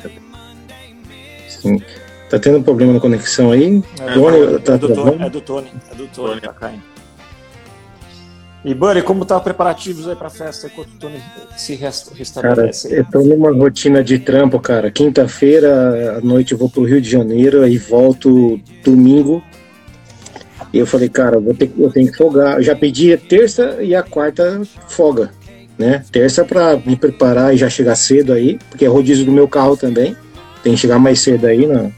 Sim. 1.48 1.82
Tá 2.30 2.38
tendo 2.38 2.58
um 2.58 2.64
problema 2.64 2.94
na 2.94 3.00
conexão 3.00 3.52
aí? 3.52 3.82
É, 4.02 4.14
Tony, 4.14 4.56
é, 4.56 4.60
tá 4.60 4.76
do 4.76 4.94
Tony, 4.94 5.24
é 5.24 5.30
do 5.30 5.42
Tony, 5.42 5.72
é 5.90 5.96
do 5.96 6.08
Tony, 6.08 6.42
tá 6.42 6.54
caindo. 6.54 6.97
E 8.68 8.74
Buddy, 8.74 9.02
como 9.02 9.24
tá 9.24 9.40
preparativos 9.40 10.10
aí 10.10 10.16
pra 10.18 10.30
festa 10.30 10.68
enquanto 10.68 10.90
o 10.90 10.98
Tony 11.00 11.24
se 11.56 11.74
restabelece? 11.74 12.90
Cara, 12.90 13.00
eu 13.00 13.06
tô 13.10 13.22
numa 13.22 13.50
rotina 13.50 14.04
de 14.04 14.20
trampo, 14.20 14.60
cara. 14.60 14.92
Quinta-feira 14.92 16.18
à 16.18 16.22
noite 16.22 16.52
eu 16.52 16.58
vou 16.58 16.70
pro 16.70 16.84
Rio 16.84 17.00
de 17.00 17.10
Janeiro 17.10 17.66
e 17.66 17.78
volto 17.78 18.60
domingo. 18.84 19.42
E 20.74 20.80
eu 20.80 20.86
falei, 20.86 21.08
cara, 21.08 21.38
eu, 21.38 21.42
vou 21.42 21.54
ter, 21.54 21.72
eu 21.78 21.90
tenho 21.94 22.12
que 22.12 22.18
folgar. 22.18 22.58
Eu 22.58 22.62
já 22.62 22.76
pedi 22.76 23.14
a 23.14 23.18
terça 23.18 23.78
e 23.80 23.96
a 23.96 24.04
quarta 24.04 24.62
folga, 24.90 25.32
né? 25.80 26.04
Terça 26.12 26.44
pra 26.44 26.76
me 26.76 26.98
preparar 26.98 27.54
e 27.54 27.58
já 27.58 27.70
chegar 27.70 27.96
cedo 27.96 28.34
aí, 28.34 28.60
porque 28.70 28.84
é 28.84 28.90
rodízio 28.90 29.24
do 29.24 29.32
meu 29.32 29.48
carro 29.48 29.78
também. 29.78 30.14
Tem 30.62 30.74
que 30.74 30.80
chegar 30.80 31.00
mais 31.00 31.22
cedo 31.22 31.48
aí 31.48 31.66
no, 31.66 31.94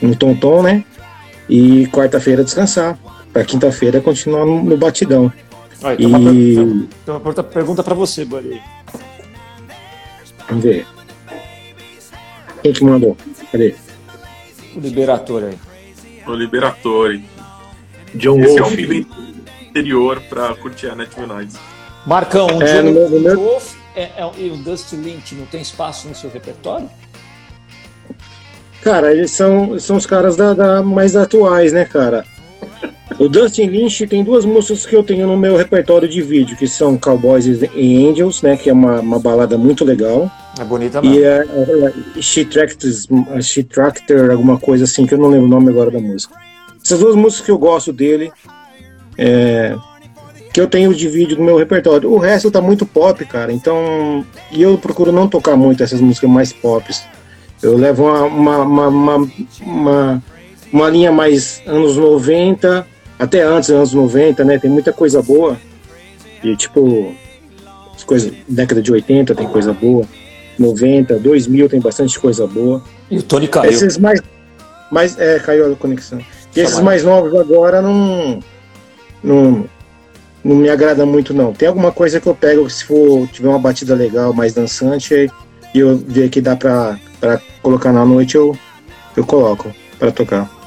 no 0.00 0.14
Tonton, 0.14 0.62
né? 0.62 0.84
E 1.48 1.88
quarta-feira 1.88 2.44
descansar. 2.44 2.96
Pra 3.32 3.44
quinta-feira 3.44 4.00
continuar 4.00 4.46
no, 4.46 4.62
no 4.62 4.76
batidão. 4.76 5.32
Olha, 5.82 5.96
tem, 5.96 6.06
e... 6.06 6.58
uma, 6.58 6.88
tem 7.04 7.14
uma 7.14 7.42
pergunta 7.42 7.82
para 7.82 7.94
você, 7.94 8.24
Buddy. 8.24 8.62
Vamos 10.48 10.64
ver. 10.64 10.86
Quem 12.62 12.72
que 12.72 12.84
mandou? 12.84 13.16
Cadê? 13.50 13.74
O 14.76 14.80
Liberator 14.80 15.44
aí. 15.44 15.58
O 16.26 16.34
Liberator. 16.34 17.20
John 18.14 18.40
Esse 18.40 18.60
Wolf. 18.60 18.78
é 18.78 18.82
um 18.82 19.68
interior 19.68 20.20
para 20.28 20.54
curtir 20.54 20.88
a 20.88 20.94
Net 20.94 21.18
United. 21.18 21.58
Marcão, 22.06 22.46
o 22.46 22.62
é, 22.62 22.82
John, 22.82 22.92
meu, 22.92 23.10
meu... 23.10 23.36
Wolf 23.38 23.74
é, 23.94 24.02
é, 24.02 24.32
e 24.38 24.50
o 24.50 24.56
Dusty 24.58 24.96
Lynch 24.96 25.34
não 25.34 25.46
tem 25.46 25.60
espaço 25.60 26.08
no 26.08 26.14
seu 26.14 26.30
repertório? 26.30 26.88
Cara, 28.82 29.12
eles 29.12 29.30
são, 29.30 29.78
são 29.78 29.96
os 29.96 30.06
caras 30.06 30.36
da, 30.36 30.54
da 30.54 30.82
mais 30.82 31.14
atuais, 31.14 31.72
né, 31.72 31.84
cara? 31.84 32.24
O 33.18 33.28
Dustin 33.28 33.66
Lynch 33.66 34.06
tem 34.06 34.24
duas 34.24 34.44
músicas 34.44 34.86
que 34.86 34.96
eu 34.96 35.02
tenho 35.02 35.26
no 35.26 35.36
meu 35.36 35.56
repertório 35.56 36.08
de 36.08 36.22
vídeo, 36.22 36.56
que 36.56 36.66
são 36.66 36.98
Cowboys 36.98 37.46
e 37.46 38.06
Angels, 38.06 38.42
né? 38.42 38.56
Que 38.56 38.70
é 38.70 38.72
uma, 38.72 39.00
uma 39.00 39.18
balada 39.18 39.56
muito 39.58 39.84
legal. 39.84 40.30
É 40.58 40.64
bonita 40.64 41.00
mesmo. 41.00 41.16
E 41.16 41.24
é, 41.24 41.44
é 42.16 42.22
She, 42.22 42.44
Tractors, 42.44 43.06
She 43.42 43.62
Tractor, 43.62 44.30
alguma 44.30 44.58
coisa 44.58 44.84
assim, 44.84 45.06
que 45.06 45.14
eu 45.14 45.18
não 45.18 45.28
lembro 45.28 45.46
o 45.46 45.50
nome 45.50 45.68
agora 45.68 45.90
da 45.90 46.00
música. 46.00 46.34
Essas 46.84 46.98
duas 46.98 47.14
músicas 47.14 47.46
que 47.46 47.52
eu 47.52 47.58
gosto 47.58 47.92
dele, 47.92 48.32
é, 49.16 49.76
que 50.52 50.60
eu 50.60 50.66
tenho 50.66 50.94
de 50.94 51.08
vídeo 51.08 51.38
no 51.38 51.44
meu 51.44 51.56
repertório. 51.56 52.10
O 52.12 52.18
resto 52.18 52.50
tá 52.50 52.60
muito 52.60 52.84
pop, 52.84 53.24
cara. 53.24 53.52
Então, 53.52 54.24
e 54.50 54.62
eu 54.62 54.76
procuro 54.76 55.12
não 55.12 55.28
tocar 55.28 55.56
muito 55.56 55.82
essas 55.82 56.00
músicas 56.00 56.28
mais 56.28 56.52
pop. 56.52 56.84
Eu 57.62 57.76
levo 57.76 58.04
uma, 58.04 58.64
uma, 58.64 58.88
uma, 58.88 59.30
uma, 59.60 60.22
uma, 60.72 60.88
linha 60.88 61.12
mais 61.12 61.62
anos 61.66 61.96
90, 61.96 62.86
até 63.18 63.42
antes 63.42 63.68
dos 63.68 63.76
anos 63.76 63.94
90, 63.94 64.44
né? 64.44 64.58
Tem 64.58 64.70
muita 64.70 64.92
coisa 64.92 65.22
boa. 65.22 65.56
E 66.42 66.56
tipo, 66.56 67.14
as 67.94 68.04
coisas, 68.04 68.32
década 68.48 68.82
de 68.82 68.90
80 68.92 69.34
tem 69.34 69.46
coisa 69.46 69.72
boa. 69.72 70.04
90, 70.58 71.18
2000 71.18 71.68
tem 71.68 71.80
bastante 71.80 72.18
coisa 72.18 72.46
boa. 72.46 72.82
E 73.10 73.18
o 73.18 73.22
Tony 73.22 73.48
caiu. 73.48 73.70
Esses 73.70 73.98
mais, 73.98 74.20
mais 74.90 75.18
é, 75.18 75.38
caiu 75.38 75.72
a 75.72 75.76
conexão. 75.76 76.20
E 76.54 76.60
esses 76.60 76.80
mais 76.80 77.04
novos 77.04 77.34
agora 77.34 77.80
não, 77.80 78.40
não, 79.22 79.64
não 80.44 80.56
me 80.56 80.68
agrada 80.68 81.06
muito 81.06 81.32
não. 81.32 81.52
Tem 81.52 81.68
alguma 81.68 81.92
coisa 81.92 82.20
que 82.20 82.26
eu 82.26 82.34
pego 82.34 82.68
se 82.68 82.84
for 82.84 83.26
tiver 83.28 83.48
uma 83.48 83.58
batida 83.58 83.94
legal, 83.94 84.32
mais 84.32 84.52
dançante 84.52 85.30
e 85.74 85.78
eu 85.78 85.96
ver 85.96 86.28
que 86.28 86.40
dá 86.40 86.54
pra, 86.54 86.98
pra 87.20 87.40
colocar 87.62 87.92
na 87.92 88.04
noite, 88.04 88.34
eu, 88.34 88.56
eu 89.16 89.24
coloco 89.24 89.72
pra 89.98 90.10
tocar. 90.10 90.61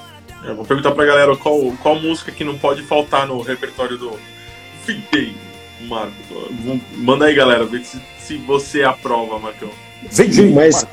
Eu 0.48 0.56
vou 0.56 0.66
perguntar 0.66 0.91
pra 0.91 1.06
galera 1.06 1.36
qual, 1.36 1.60
qual 1.82 1.96
música 1.96 2.32
que 2.32 2.43
não 2.43 2.58
pode 2.58 2.84
faltar 2.84 3.28
no 3.28 3.41
repertório 3.41 3.98
do 3.98 4.12
Fidei, 4.84 5.36
Marco. 5.88 6.14
Manda 6.98 7.26
aí, 7.26 7.36
galera, 7.36 7.66
ver 7.66 7.84
se, 7.84 8.00
se 8.20 8.38
você 8.38 8.84
aprova, 8.84 9.39
Marcão. 9.39 9.70
Vem, 10.12 10.52
Mas, 10.54 10.86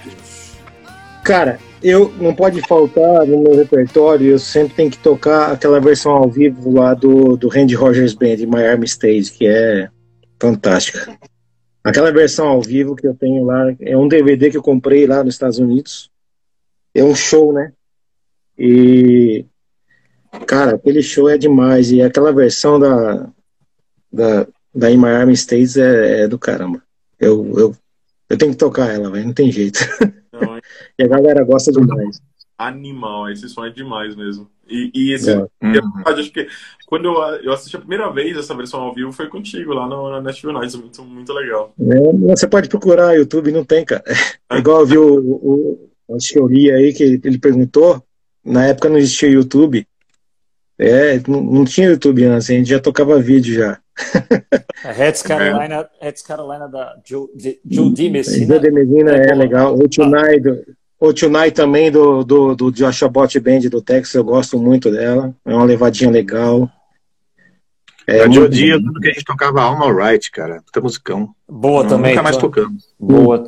cara, 1.23 1.59
eu 1.83 2.13
não 2.19 2.35
pode 2.35 2.63
faltar 2.63 3.27
no 3.27 3.43
meu 3.43 3.55
repertório, 3.55 4.31
eu 4.31 4.39
sempre 4.39 4.75
tenho 4.75 4.91
que 4.91 4.99
tocar 4.99 5.53
aquela 5.53 5.81
versão 5.81 6.13
ao 6.13 6.31
vivo 6.31 6.73
lá 6.73 6.95
do, 6.95 7.37
do 7.37 7.49
Randy 7.49 7.75
Rogers 7.75 8.15
Band, 8.15 8.47
Miami 8.47 8.87
Stage, 8.87 9.33
que 9.33 9.47
é 9.47 9.89
fantástica. 10.41 11.15
Aquela 11.85 12.11
versão 12.11 12.47
ao 12.47 12.63
vivo 12.63 12.97
que 12.97 13.07
eu 13.07 13.15
tenho 13.15 13.45
lá, 13.45 13.75
é 13.81 13.97
um 13.97 14.09
DVD 14.09 14.51
que 14.51 14.57
eu 14.57 14.63
comprei 14.63 15.07
lá 15.07 15.23
nos 15.23 15.35
Estados 15.35 15.59
Unidos. 15.59 16.11
É 16.95 17.03
um 17.03 17.15
show, 17.15 17.53
né? 17.53 17.73
E, 18.59 19.45
cara, 20.47 20.77
aquele 20.77 21.03
show 21.03 21.29
é 21.29 21.37
demais. 21.37 21.91
E 21.91 22.03
aquela 22.03 22.33
versão 22.33 22.79
da, 22.79 23.29
da, 24.13 24.47
da 24.75 24.91
In 24.91 24.99
Miami 24.99 25.35
States 25.35 25.77
é, 25.77 26.23
é 26.23 26.29
do 26.29 26.39
caramba. 26.39 26.83
Eu, 27.19 27.59
eu, 27.59 27.77
eu 28.29 28.39
tenho 28.39 28.53
que 28.53 28.59
tocar 28.59 28.89
ela, 28.89 29.11
velho, 29.11 29.27
não 29.27 29.35
tem 29.35 29.51
jeito. 29.51 29.81
Não, 30.33 30.59
e 30.99 31.05
a 31.05 31.07
galera 31.07 31.45
gosta 31.45 31.71
demais. 31.71 32.21
Animal, 32.59 33.31
esse 33.31 33.49
som 33.49 33.65
é 33.65 33.71
demais 33.71 34.15
mesmo. 34.15 34.49
E, 34.69 34.91
e 34.95 35.13
esse, 35.13 35.31
é. 35.31 35.37
uhum. 35.37 36.03
acho 36.07 36.33
que 36.33 36.49
quando 36.87 37.07
eu, 37.07 37.15
eu 37.43 37.53
assisti 37.53 37.77
a 37.77 37.81
primeira 37.81 38.11
vez 38.11 38.37
essa 38.37 38.55
versão 38.55 38.81
ao 38.81 38.95
vivo 38.95 39.13
foi 39.13 39.29
contigo 39.29 39.73
lá 39.73 39.89
no, 39.89 40.11
na 40.11 40.21
Nashville 40.21 40.55
Nights, 40.55 40.77
muito, 40.77 41.05
muito 41.05 41.33
legal. 41.33 41.75
É, 41.79 42.13
você 42.29 42.47
pode 42.47 42.69
procurar 42.69 43.17
YouTube, 43.17 43.53
não 43.53 43.65
tem, 43.65 43.85
cara. 43.85 44.03
É 44.51 44.59
igual 44.59 44.81
eu 44.81 44.87
vi 44.87 44.99
o, 44.99 45.19
o, 45.19 45.91
o 46.07 46.17
acho 46.17 46.33
que 46.33 46.39
eu 46.39 46.47
li 46.47 46.71
aí 46.71 46.93
que 46.93 47.19
ele 47.25 47.39
perguntou, 47.39 48.05
na 48.45 48.67
época 48.67 48.89
não 48.89 48.99
existia 48.99 49.29
YouTube. 49.29 49.87
É, 50.79 51.21
não, 51.29 51.41
não 51.41 51.65
tinha 51.65 51.89
YouTube 51.89 52.25
antes, 52.25 52.51
a 52.51 52.55
gente 52.55 52.71
já 52.71 52.81
tocava 52.81 53.19
vídeo 53.21 53.55
já. 53.55 53.79
A 54.85 54.91
Reds 54.91 55.23
Carolina, 55.23 55.89
é. 56.01 56.13
Carolina 56.27 56.67
da 56.67 56.97
Joe, 57.05 57.29
Joe 57.65 57.93
D. 57.93 58.11
Messina. 58.11 58.47
Joe 58.47 58.59
D. 58.59 58.71
Messina 58.71 59.17
é, 59.17 59.31
é 59.31 59.35
legal. 59.35 59.75
O 59.75 59.89
Tonight, 59.89 60.65
o 60.99 61.13
Tonight 61.13 61.53
também 61.53 61.91
do, 61.91 62.25
do, 62.25 62.55
do 62.55 62.73
Joshua 62.73 63.09
Bot 63.09 63.39
Band 63.39 63.61
do 63.71 63.83
Texas, 63.83 64.15
eu 64.15 64.25
gosto 64.25 64.59
muito 64.59 64.91
dela. 64.91 65.35
É 65.45 65.55
uma 65.55 65.65
levadinha 65.65 66.11
legal. 66.11 66.69
É, 68.07 68.23
a 68.23 68.29
Joe 68.29 68.49
D, 68.49 68.73
tudo 68.73 69.01
que 69.01 69.09
a 69.09 69.13
gente 69.13 69.25
tocava 69.25 69.63
Alma 69.63 69.93
Right, 69.93 70.31
cara. 70.31 70.63
Puta 70.63 70.81
musicão. 70.81 71.33
Boa 71.49 71.83
não, 71.83 71.91
também. 71.91 72.13
Nunca 72.13 72.23
mais 72.23 72.37
tocamos. 72.37 72.93
Boa. 72.99 73.45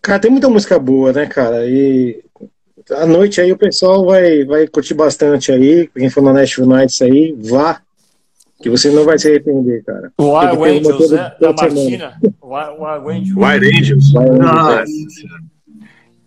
Cara, 0.00 0.20
tem 0.20 0.30
muita 0.30 0.48
música 0.48 0.78
boa, 0.78 1.12
né, 1.12 1.26
cara? 1.26 1.66
E 1.66 2.22
à 2.90 3.06
noite 3.06 3.40
aí 3.40 3.52
o 3.52 3.58
pessoal 3.58 4.04
vai, 4.04 4.44
vai 4.44 4.66
curtir 4.66 4.94
bastante 4.94 5.52
aí. 5.52 5.88
Quem 5.88 6.08
for 6.10 6.22
na 6.22 6.32
Nashville 6.32 6.68
Nights 6.68 7.00
aí, 7.02 7.36
vá 7.38 7.80
que 8.60 8.70
você 8.70 8.90
não 8.90 9.04
vai 9.04 9.18
se 9.18 9.28
arrepender, 9.28 9.84
cara. 9.84 10.12
O 10.18 10.38
Wild 10.38 10.88
Angels, 10.88 11.10
né? 11.10 11.32
Da 11.40 11.52
Martina. 11.52 12.18
Wild 12.42 13.10
Angels. 13.10 13.36
Wild 13.36 13.78
Angels. 13.78 14.12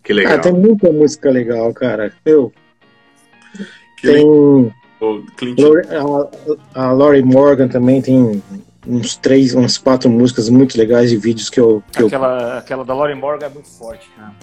Que 0.04 0.14
legal. 0.14 0.34
Ah, 0.34 0.40
tem 0.40 0.54
muita 0.54 0.92
música 0.92 1.30
legal, 1.30 1.74
cara. 1.74 2.14
Eu. 2.26 2.54
Que 3.98 4.08
tem. 4.08 4.26
Lori, 5.58 5.88
a, 6.76 6.82
a 6.82 6.92
Laurie 6.92 7.24
Morgan 7.24 7.68
também 7.68 8.02
tem 8.02 8.44
uns 8.86 9.16
três, 9.16 9.54
umas 9.54 9.78
quatro 9.78 10.10
músicas 10.10 10.50
muito 10.50 10.78
legais 10.78 11.12
e 11.12 11.18
vídeos 11.18 11.50
que 11.50 11.60
eu. 11.60 11.82
Que 11.92 12.04
aquela, 12.04 12.42
eu... 12.42 12.58
aquela 12.58 12.86
da 12.86 12.94
Laurie 12.94 13.16
Morgan 13.16 13.46
é 13.46 13.50
muito 13.50 13.70
forte, 13.70 14.10
cara. 14.16 14.34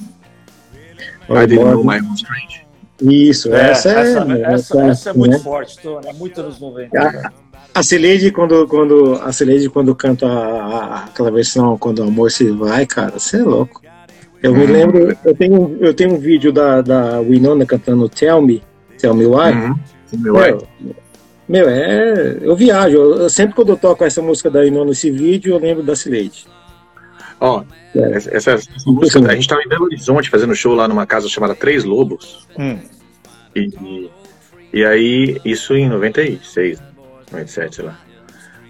I 1.28 1.46
didn't 1.46 1.64
know 1.64 1.84
my 1.84 1.98
own 1.98 2.14
strange. 2.14 2.66
Isso, 3.00 3.52
é, 3.54 3.72
essa, 3.72 3.90
essa, 3.90 4.32
é, 4.32 4.42
essa, 4.54 4.86
essa, 4.86 5.10
é 5.10 5.12
muito 5.12 5.32
né? 5.32 5.38
forte, 5.38 5.78
tô, 5.82 6.00
é 6.00 6.12
muito 6.14 6.40
anos 6.40 6.58
90. 6.58 6.98
A, 6.98 7.32
a 7.74 7.82
Celede, 7.82 8.30
quando, 8.30 8.66
quando, 8.66 9.16
a 9.16 9.30
quando 9.70 9.94
canta 9.94 10.26
a, 10.26 10.30
a, 10.30 11.04
aquela 11.04 11.30
versão 11.30 11.76
Quando 11.76 11.98
o 11.98 12.04
Amor 12.04 12.30
Se 12.30 12.50
Vai, 12.50 12.86
cara, 12.86 13.18
você 13.18 13.36
é 13.36 13.42
louco. 13.42 13.82
Eu 14.42 14.54
me 14.54 14.64
uhum. 14.64 14.72
lembro, 14.72 15.18
eu 15.24 15.34
tenho, 15.34 15.76
eu 15.80 15.92
tenho 15.92 16.14
um 16.14 16.18
vídeo 16.18 16.52
da, 16.52 16.80
da 16.80 17.20
Winona 17.20 17.66
cantando 17.66 18.08
Tell 18.08 18.40
Me, 18.40 18.62
Tell 18.98 19.14
Me 19.14 19.26
Why. 19.26 19.52
Uhum. 19.52 19.74
Meu, 20.12 20.34
meu, 21.48 21.68
é. 21.68 22.38
Eu 22.40 22.56
viajo. 22.56 22.96
Eu, 22.96 23.28
sempre 23.28 23.54
quando 23.54 23.70
eu 23.70 23.76
toco 23.76 24.04
essa 24.04 24.22
música 24.22 24.50
da 24.50 24.60
Winona 24.60 24.86
nesse 24.86 25.10
vídeo, 25.10 25.52
eu 25.52 25.58
lembro 25.58 25.82
da 25.82 25.94
Celede. 25.94 26.46
Ó, 27.40 27.60
oh, 27.60 27.98
é. 27.98 28.16
a 28.16 29.34
gente 29.34 29.40
estava 29.40 29.62
em 29.62 29.68
Belo 29.68 29.84
Horizonte 29.84 30.30
fazendo 30.30 30.54
show 30.54 30.74
lá 30.74 30.88
numa 30.88 31.06
casa 31.06 31.28
chamada 31.28 31.54
Três 31.54 31.84
Lobos. 31.84 32.46
Hum. 32.58 32.78
E, 33.54 34.10
e 34.72 34.84
aí, 34.84 35.40
isso 35.44 35.74
em 35.74 35.88
96, 35.88 36.80
97, 37.30 37.76
sei 37.76 37.84
lá. 37.84 37.98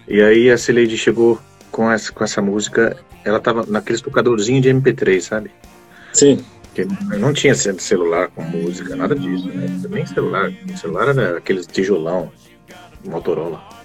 E 0.07 0.21
aí 0.21 0.49
a 0.49 0.57
Celede 0.57 0.97
chegou 0.97 1.39
com 1.71 1.91
essa, 1.91 2.11
com 2.11 2.23
essa 2.23 2.41
música, 2.41 2.95
ela 3.23 3.39
tava 3.39 3.65
naqueles 3.67 4.01
tocadorzinhos 4.01 4.61
de 4.61 4.69
MP3, 4.69 5.21
sabe? 5.21 5.51
Sim. 6.13 6.43
Que 6.73 6.85
não 7.17 7.33
tinha 7.33 7.55
celular 7.55 8.29
com 8.29 8.43
música, 8.43 8.95
nada 8.95 9.15
disso, 9.15 9.47
né? 9.47 9.67
Nem 9.89 10.05
celular. 10.05 10.51
O 10.71 10.77
celular 10.77 11.09
era 11.09 11.37
aqueles 11.37 11.65
tijolão, 11.65 12.31
Motorola. 13.03 13.76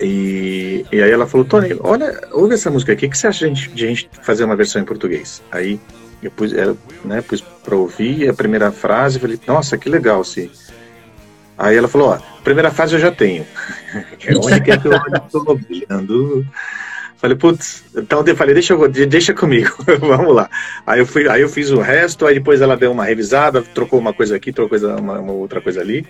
E, 0.00 0.84
e 0.90 1.02
aí 1.02 1.10
ela 1.10 1.26
falou, 1.26 1.46
Tony, 1.46 1.76
olha, 1.80 2.20
ouve 2.32 2.54
essa 2.54 2.70
música 2.70 2.92
aqui, 2.92 3.06
o 3.06 3.10
que 3.10 3.16
você 3.16 3.28
acha 3.28 3.38
de 3.40 3.44
a 3.44 3.48
gente, 3.54 3.70
de 3.70 3.84
a 3.84 3.88
gente 3.88 4.10
fazer 4.22 4.44
uma 4.44 4.56
versão 4.56 4.82
em 4.82 4.84
português? 4.84 5.42
Aí 5.50 5.80
eu 6.22 6.30
pus, 6.30 6.52
ela, 6.52 6.76
né, 7.04 7.22
pus 7.22 7.40
pra 7.40 7.76
ouvir 7.76 8.28
a 8.28 8.34
primeira 8.34 8.72
frase, 8.72 9.20
falei, 9.20 9.38
nossa, 9.46 9.78
que 9.78 9.88
legal, 9.88 10.24
sim. 10.24 10.50
Aí 11.56 11.76
ela 11.76 11.86
falou, 11.86 12.08
ó, 12.08 12.18
primeira 12.42 12.70
fase 12.70 12.94
eu 12.94 13.00
já 13.00 13.10
tenho. 13.10 13.46
É 14.26 14.36
onde 14.36 14.60
que 14.60 14.70
eu 14.70 14.74
estou 15.26 15.58
olhando? 15.88 16.46
Falei, 17.16 17.36
putz, 17.36 17.84
então 17.96 18.24
eu 18.26 18.36
falei, 18.36 18.54
deixa, 18.54 18.76
deixa 18.88 19.32
comigo, 19.32 19.70
vamos 20.00 20.34
lá. 20.34 20.50
Aí 20.86 20.98
eu, 20.98 21.06
fui, 21.06 21.28
aí 21.28 21.42
eu 21.42 21.48
fiz 21.48 21.70
o 21.70 21.80
resto, 21.80 22.26
aí 22.26 22.34
depois 22.34 22.60
ela 22.60 22.76
deu 22.76 22.90
uma 22.90 23.04
revisada, 23.04 23.62
trocou 23.62 23.98
uma 23.98 24.12
coisa 24.12 24.36
aqui, 24.36 24.52
trocou 24.52 24.78
uma, 24.98 25.20
uma 25.20 25.32
outra 25.32 25.60
coisa 25.60 25.80
ali. 25.80 26.06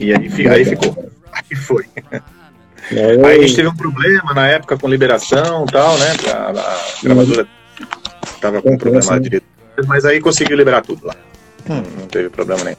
E 0.00 0.12
aí, 0.12 0.48
aí 0.48 0.64
ficou. 0.64 1.10
Aí 1.32 1.56
foi. 1.56 1.86
Aí 2.90 3.38
a 3.38 3.42
gente 3.42 3.56
teve 3.56 3.68
um 3.68 3.76
problema 3.76 4.32
na 4.34 4.46
época 4.48 4.78
com 4.78 4.88
liberação 4.88 5.64
e 5.68 5.72
tal, 5.72 5.98
né? 5.98 6.16
A, 6.32 6.50
a 6.50 7.02
gravadora 7.02 7.46
tava 8.40 8.62
com 8.62 8.72
um 8.72 8.78
problema 8.78 9.20
de 9.20 9.42
mas 9.86 10.04
aí 10.04 10.20
conseguiu 10.20 10.56
liberar 10.56 10.82
tudo 10.82 11.06
lá. 11.06 11.14
Hum. 11.70 11.82
Não 12.00 12.06
teve 12.06 12.28
problema 12.30 12.64
nenhum. 12.64 12.76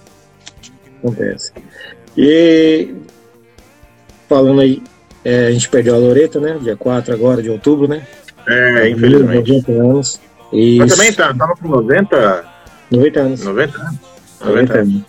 Acontece. 1.00 1.54
E 2.18 2.94
falando 4.28 4.62
aí, 4.62 4.84
é, 5.24 5.48
a 5.48 5.52
gente 5.52 5.70
perdeu 5.70 5.96
a 5.96 5.98
Loreta, 5.98 6.40
né? 6.40 6.58
Dia 6.62 6.76
4 6.76 7.14
agora 7.14 7.42
de 7.42 7.50
outubro, 7.50 7.88
né? 7.88 8.06
É, 8.48 8.90
infelizmente. 8.90 9.52
90 9.52 9.72
anos. 9.72 10.20
E... 10.52 10.78
Mas 10.78 10.92
também 10.96 11.14
tá, 11.14 11.34
tava 11.34 11.56
com 11.56 11.68
90... 11.68 12.46
90 12.92 13.20
anos. 13.20 13.44
90 13.44 13.78
anos. 13.78 14.00
90 14.42 14.78
anos. 14.78 15.02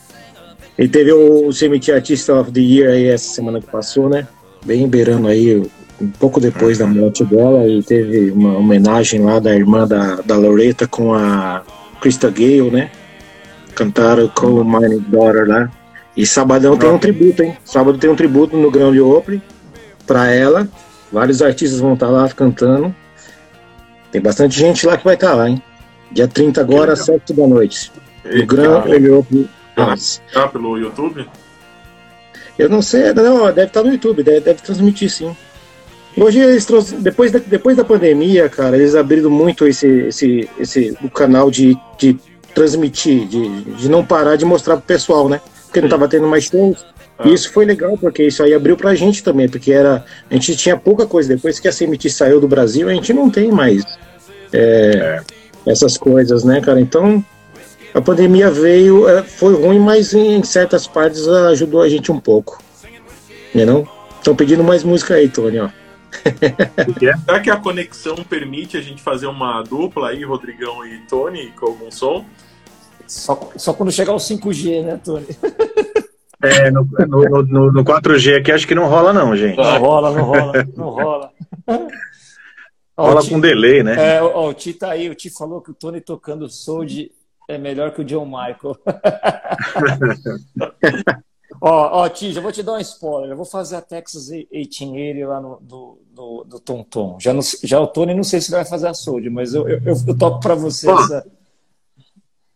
E 0.78 0.88
teve 0.88 1.12
o 1.12 1.53
Cemitério 1.53 2.01
Artist 2.01 2.30
of 2.30 2.53
the 2.53 2.61
Year 2.61 2.92
aí 2.92 3.07
essa 3.09 3.34
semana 3.34 3.61
que 3.61 3.66
passou, 3.66 4.09
né? 4.09 4.26
Bem 4.64 4.88
beirando 4.88 5.28
aí, 5.28 5.56
um 6.00 6.08
pouco 6.18 6.40
depois 6.40 6.78
da 6.78 6.86
morte 6.86 7.24
dela, 7.24 7.66
e 7.66 7.82
teve 7.82 8.30
uma 8.30 8.56
homenagem 8.56 9.20
lá 9.22 9.38
da 9.38 9.54
irmã 9.54 9.86
da, 9.86 10.16
da 10.16 10.36
Loreta 10.36 10.86
com 10.86 11.14
a 11.14 11.62
Krista 12.00 12.30
Gale, 12.30 12.70
né? 12.70 12.90
Cantaram 13.74 14.28
Coal 14.28 14.64
Mining 14.64 15.04
Daughter 15.08 15.48
lá. 15.48 15.70
E 16.16 16.26
sabadão 16.26 16.76
tem 16.76 16.90
um 16.90 16.98
tributo, 16.98 17.42
hein? 17.42 17.56
Sábado 17.64 17.96
tem 17.96 18.11
um 18.11 18.16
tributo 18.16 18.56
no 18.56 18.70
Grão 18.70 18.92
de 18.92 19.00
Opry 19.00 19.40
pra 20.06 20.30
ela. 20.30 20.68
Vários 21.12 21.40
artistas 21.40 21.80
vão 21.80 21.94
estar 21.94 22.08
lá 22.08 22.28
cantando. 22.28 22.94
Tem 24.12 24.20
bastante 24.20 24.58
gente 24.58 24.86
lá 24.86 24.96
que 24.96 25.04
vai 25.04 25.14
estar 25.14 25.34
lá, 25.34 25.48
hein? 25.48 25.62
Dia 26.12 26.26
30 26.28 26.61
agora, 26.61 26.92
às 26.92 27.04
7 27.04 27.32
da 27.32 27.46
noite. 27.46 27.92
No 28.24 28.46
Grão 28.46 28.82
de 28.82 29.11
Opry. 29.11 29.48
Tá 30.32 30.48
pelo 30.48 30.76
YouTube? 30.76 31.26
Eu 32.61 32.68
não 32.68 32.82
sei, 32.82 33.14
não, 33.14 33.46
deve 33.46 33.68
estar 33.68 33.82
no 33.82 33.90
YouTube, 33.90 34.22
deve, 34.22 34.40
deve 34.40 34.61
transmitir 34.61 35.08
sim. 35.11 35.34
Hoje 36.14 36.40
eles 36.40 36.66
trouxe- 36.66 36.96
depois 36.96 37.32
da, 37.32 37.38
depois 37.38 37.74
da 37.74 37.84
pandemia, 37.84 38.50
cara, 38.50 38.76
eles 38.76 38.94
abriram 38.94 39.30
muito 39.30 39.66
esse, 39.66 39.86
esse, 39.86 40.50
esse 40.58 40.94
o 41.02 41.08
canal 41.08 41.50
de, 41.50 41.74
de 41.98 42.18
transmitir, 42.54 43.26
de, 43.26 43.62
de 43.62 43.88
não 43.88 44.04
parar 44.04 44.36
de 44.36 44.44
mostrar 44.44 44.76
pro 44.76 44.84
pessoal, 44.84 45.26
né? 45.26 45.40
Porque 45.64 45.80
não 45.80 45.88
tava 45.88 46.06
tendo 46.06 46.26
mais 46.26 46.44
shows. 46.44 46.84
Ah. 47.18 47.26
E 47.28 47.32
isso 47.32 47.50
foi 47.50 47.64
legal, 47.64 47.96
porque 47.96 48.24
isso 48.24 48.42
aí 48.42 48.52
abriu 48.52 48.76
pra 48.76 48.94
gente 48.94 49.22
também, 49.22 49.48
porque 49.48 49.72
era. 49.72 50.04
A 50.30 50.34
gente 50.34 50.54
tinha 50.54 50.76
pouca 50.76 51.06
coisa. 51.06 51.34
Depois 51.34 51.58
que 51.58 51.66
a 51.66 51.72
CMT 51.72 52.11
saiu 52.11 52.40
do 52.40 52.48
Brasil, 52.48 52.90
a 52.90 52.92
gente 52.92 53.14
não 53.14 53.30
tem 53.30 53.50
mais 53.50 53.82
é, 54.52 55.20
essas 55.66 55.96
coisas, 55.96 56.44
né, 56.44 56.61
cara? 56.61 56.78
Então, 56.78 57.24
a 57.95 58.01
pandemia 58.01 58.51
veio, 58.51 59.09
é, 59.09 59.22
foi 59.22 59.55
ruim, 59.55 59.78
mas 59.78 60.12
em 60.14 60.43
certas 60.43 60.86
partes 60.86 61.26
ajudou 61.26 61.82
a 61.82 61.88
gente 61.88 62.11
um 62.12 62.20
pouco. 62.20 62.62
Né 63.55 63.64
não? 63.64 63.86
Estão 64.18 64.36
pedindo 64.36 64.62
mais 64.62 64.84
música 64.84 65.14
aí, 65.14 65.28
Tony, 65.28 65.59
ó. 65.61 65.68
Será 67.24 67.41
que 67.41 67.51
a 67.51 67.57
conexão 67.57 68.16
permite 68.16 68.76
a 68.76 68.80
gente 68.80 69.01
fazer 69.03 69.26
uma 69.26 69.62
dupla 69.62 70.09
aí, 70.11 70.24
Rodrigão 70.24 70.84
e 70.86 70.99
Tony, 71.09 71.53
com 71.59 71.66
algum 71.66 71.91
som? 71.91 72.24
Só, 73.07 73.51
só 73.57 73.72
quando 73.72 73.91
chegar 73.91 74.12
o 74.12 74.16
5G, 74.18 74.84
né, 74.84 75.01
Tony? 75.03 75.26
É, 76.43 76.70
no, 76.70 76.88
no, 77.07 77.22
no- 77.28 77.43
no- 77.43 77.70
no 77.72 77.84
4G 77.84 78.38
aqui 78.38 78.51
acho 78.51 78.66
que 78.66 78.74
não 78.74 78.88
rola 78.88 79.12
não, 79.12 79.36
gente. 79.36 79.59
Não 79.59 79.78
rola, 79.78 80.11
não 80.11 80.24
rola, 80.24 80.66
não 80.74 80.88
rola. 80.88 81.30
Rola 82.97 83.28
com 83.28 83.38
delay, 83.38 83.82
né? 83.82 84.16
É, 84.16 84.22
ó, 84.22 84.49
o 84.49 84.55
Ti 84.55 84.72
tá 84.72 84.93
aí, 84.93 85.11
o 85.11 85.14
Ti 85.14 85.28
falou 85.28 85.61
que 85.61 85.70
o 85.70 85.74
Tony 85.74 86.01
tocando 86.01 86.49
Soul 86.49 86.86
é 87.51 87.59
melhor 87.59 87.92
que 87.92 88.01
o 88.01 88.05
John 88.05 88.24
Michael. 88.26 88.76
ó, 91.61 92.03
ó, 92.03 92.09
Ti, 92.09 92.32
já 92.32 92.40
vou 92.40 92.53
te 92.53 92.62
dar 92.62 92.74
um 92.74 92.80
spoiler. 92.80 93.30
Eu 93.30 93.36
vou 93.36 93.44
fazer 93.44 93.76
a 93.76 93.82
Texas 93.82 94.30
1880 94.30 95.28
lá 95.28 95.40
no, 95.40 95.59
do, 95.61 95.98
do, 96.12 96.44
do 96.44 96.61
Tom 96.61 96.82
Tom. 96.84 97.18
Já, 97.20 97.32
não- 97.32 97.40
já 97.62 97.80
o 97.80 97.86
Tony 97.88 98.14
não 98.14 98.22
sei 98.22 98.40
se 98.40 98.51
ele 98.51 98.57
vai 98.57 98.64
fazer 98.64 98.88
a 98.88 98.94
Soul, 98.94 99.20
mas 99.30 99.55
eu, 99.55 99.68
eu, 99.68 99.80
eu, 99.84 100.18
toco 100.18 100.40
pra 100.40 100.55
você 100.55 100.90
essa. 100.90 101.26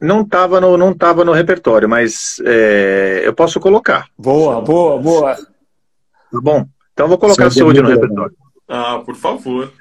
Não 0.01 0.25
tava 0.25 0.61
no, 0.61 0.77
não 0.77 0.95
tava 0.95 1.25
no 1.25 1.33
repertório, 1.33 1.89
mas 1.89 2.37
é, 2.45 3.23
eu 3.25 3.35
posso 3.35 3.59
colocar, 3.59 4.07
Boa, 4.19 4.61
boa, 4.61 5.01
boa. 5.01 5.35
tá 5.35 6.41
bom? 6.43 6.67
Então 6.93 7.07
eu 7.07 7.09
vou 7.09 7.19
colocar 7.19 7.47
é 7.47 7.51
Sold 7.51 7.81
no 7.81 7.89
repertório. 7.89 8.37
Ah, 8.69 9.01
por 9.05 9.17
favor. 9.17 9.73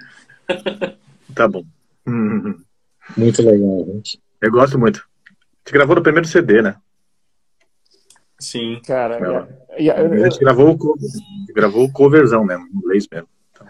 Tá 1.36 1.48
bom. 1.48 1.64
Hum, 2.08 2.56
Muito 3.18 3.42
legal, 3.42 3.86
gente. 3.86 4.20
Eu 4.44 4.52
gosto 4.52 4.78
muito. 4.78 5.00
A 5.00 5.30
gente 5.70 5.74
gravou 5.74 5.96
no 5.96 6.04
primeiro 6.04 6.28
CD, 6.28 6.62
né? 6.62 6.76
Sim. 8.40 8.82
Cara, 8.86 9.48
e 9.78 9.90
a- 9.90 9.96
a- 9.96 10.30
gente 10.30 10.40
gravou 10.40 10.70
o 10.72 10.78
cover, 10.78 11.10
gravou 11.56 11.86
o 11.86 11.92
coverzão 11.92 12.44
mesmo, 12.44 12.68
em 12.68 12.78
inglês 12.78 13.08
mesmo. 13.10 13.28
Então, 13.52 13.68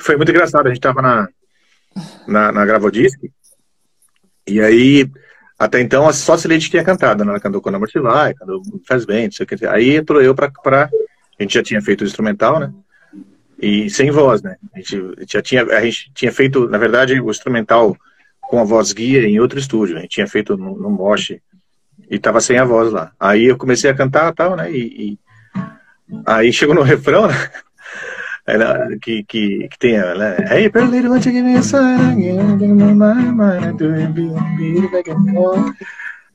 foi 0.00 0.16
muito 0.16 0.30
engraçado, 0.30 0.66
a 0.66 0.70
gente 0.70 0.80
tava 0.80 1.00
na, 1.00 1.28
na, 2.26 2.50
na 2.52 2.66
Gravodisc, 2.66 3.18
e 4.46 4.60
aí, 4.60 5.08
até 5.56 5.80
então, 5.80 6.12
só 6.12 6.32
a 6.34 6.38
Celeste 6.38 6.70
tinha 6.70 6.82
cantado, 6.82 7.24
né? 7.24 7.30
Ela 7.30 7.40
cantou 7.40 7.60
Quando 7.60 7.76
a 7.76 7.78
Morte 7.78 8.00
Vai, 8.00 8.34
cantou 8.34 8.62
Faz 8.86 9.04
Bem, 9.04 9.26
não 9.26 9.32
sei 9.32 9.44
o 9.44 9.46
que. 9.46 9.64
Aí 9.66 9.96
entrou 9.96 10.20
eu 10.20 10.34
pra, 10.34 10.50
pra... 10.50 10.90
A 11.38 11.42
gente 11.42 11.54
já 11.54 11.62
tinha 11.62 11.80
feito 11.80 12.00
o 12.00 12.04
instrumental, 12.04 12.58
né? 12.58 12.72
E 13.62 13.88
sem 13.90 14.10
voz, 14.10 14.42
né? 14.42 14.56
A 14.74 14.78
gente 14.78 15.14
já 15.30 15.40
tinha, 15.40 15.62
a 15.64 15.80
gente 15.84 16.10
tinha 16.14 16.32
feito, 16.32 16.68
na 16.68 16.78
verdade, 16.78 17.20
o 17.20 17.30
instrumental 17.30 17.96
com 18.50 18.58
a 18.58 18.64
voz 18.64 18.92
guia 18.92 19.28
em 19.28 19.38
outro 19.38 19.60
estúdio. 19.60 19.96
A 19.96 20.00
gente 20.00 20.10
tinha 20.10 20.26
feito 20.26 20.56
no, 20.56 20.76
no 20.76 21.14
e 22.10 22.18
tava 22.18 22.40
sem 22.40 22.58
a 22.58 22.64
voz 22.64 22.90
lá. 22.90 23.12
Aí 23.18 23.44
eu 23.44 23.56
comecei 23.56 23.88
a 23.88 23.94
cantar 23.94 24.34
tal, 24.34 24.56
né? 24.56 24.68
E, 24.72 25.12
e 25.12 25.18
aí 26.26 26.52
chegou 26.52 26.74
no 26.74 26.82
refrão, 26.92 27.28
né? 27.28 27.34
Ela, 28.44 28.88
que, 29.00 29.22
que, 29.22 29.68
que 29.68 29.78
tem, 29.78 29.98
né? 29.98 30.36
Hey, 30.50 30.64
give 30.64 30.72
me. 32.74 32.90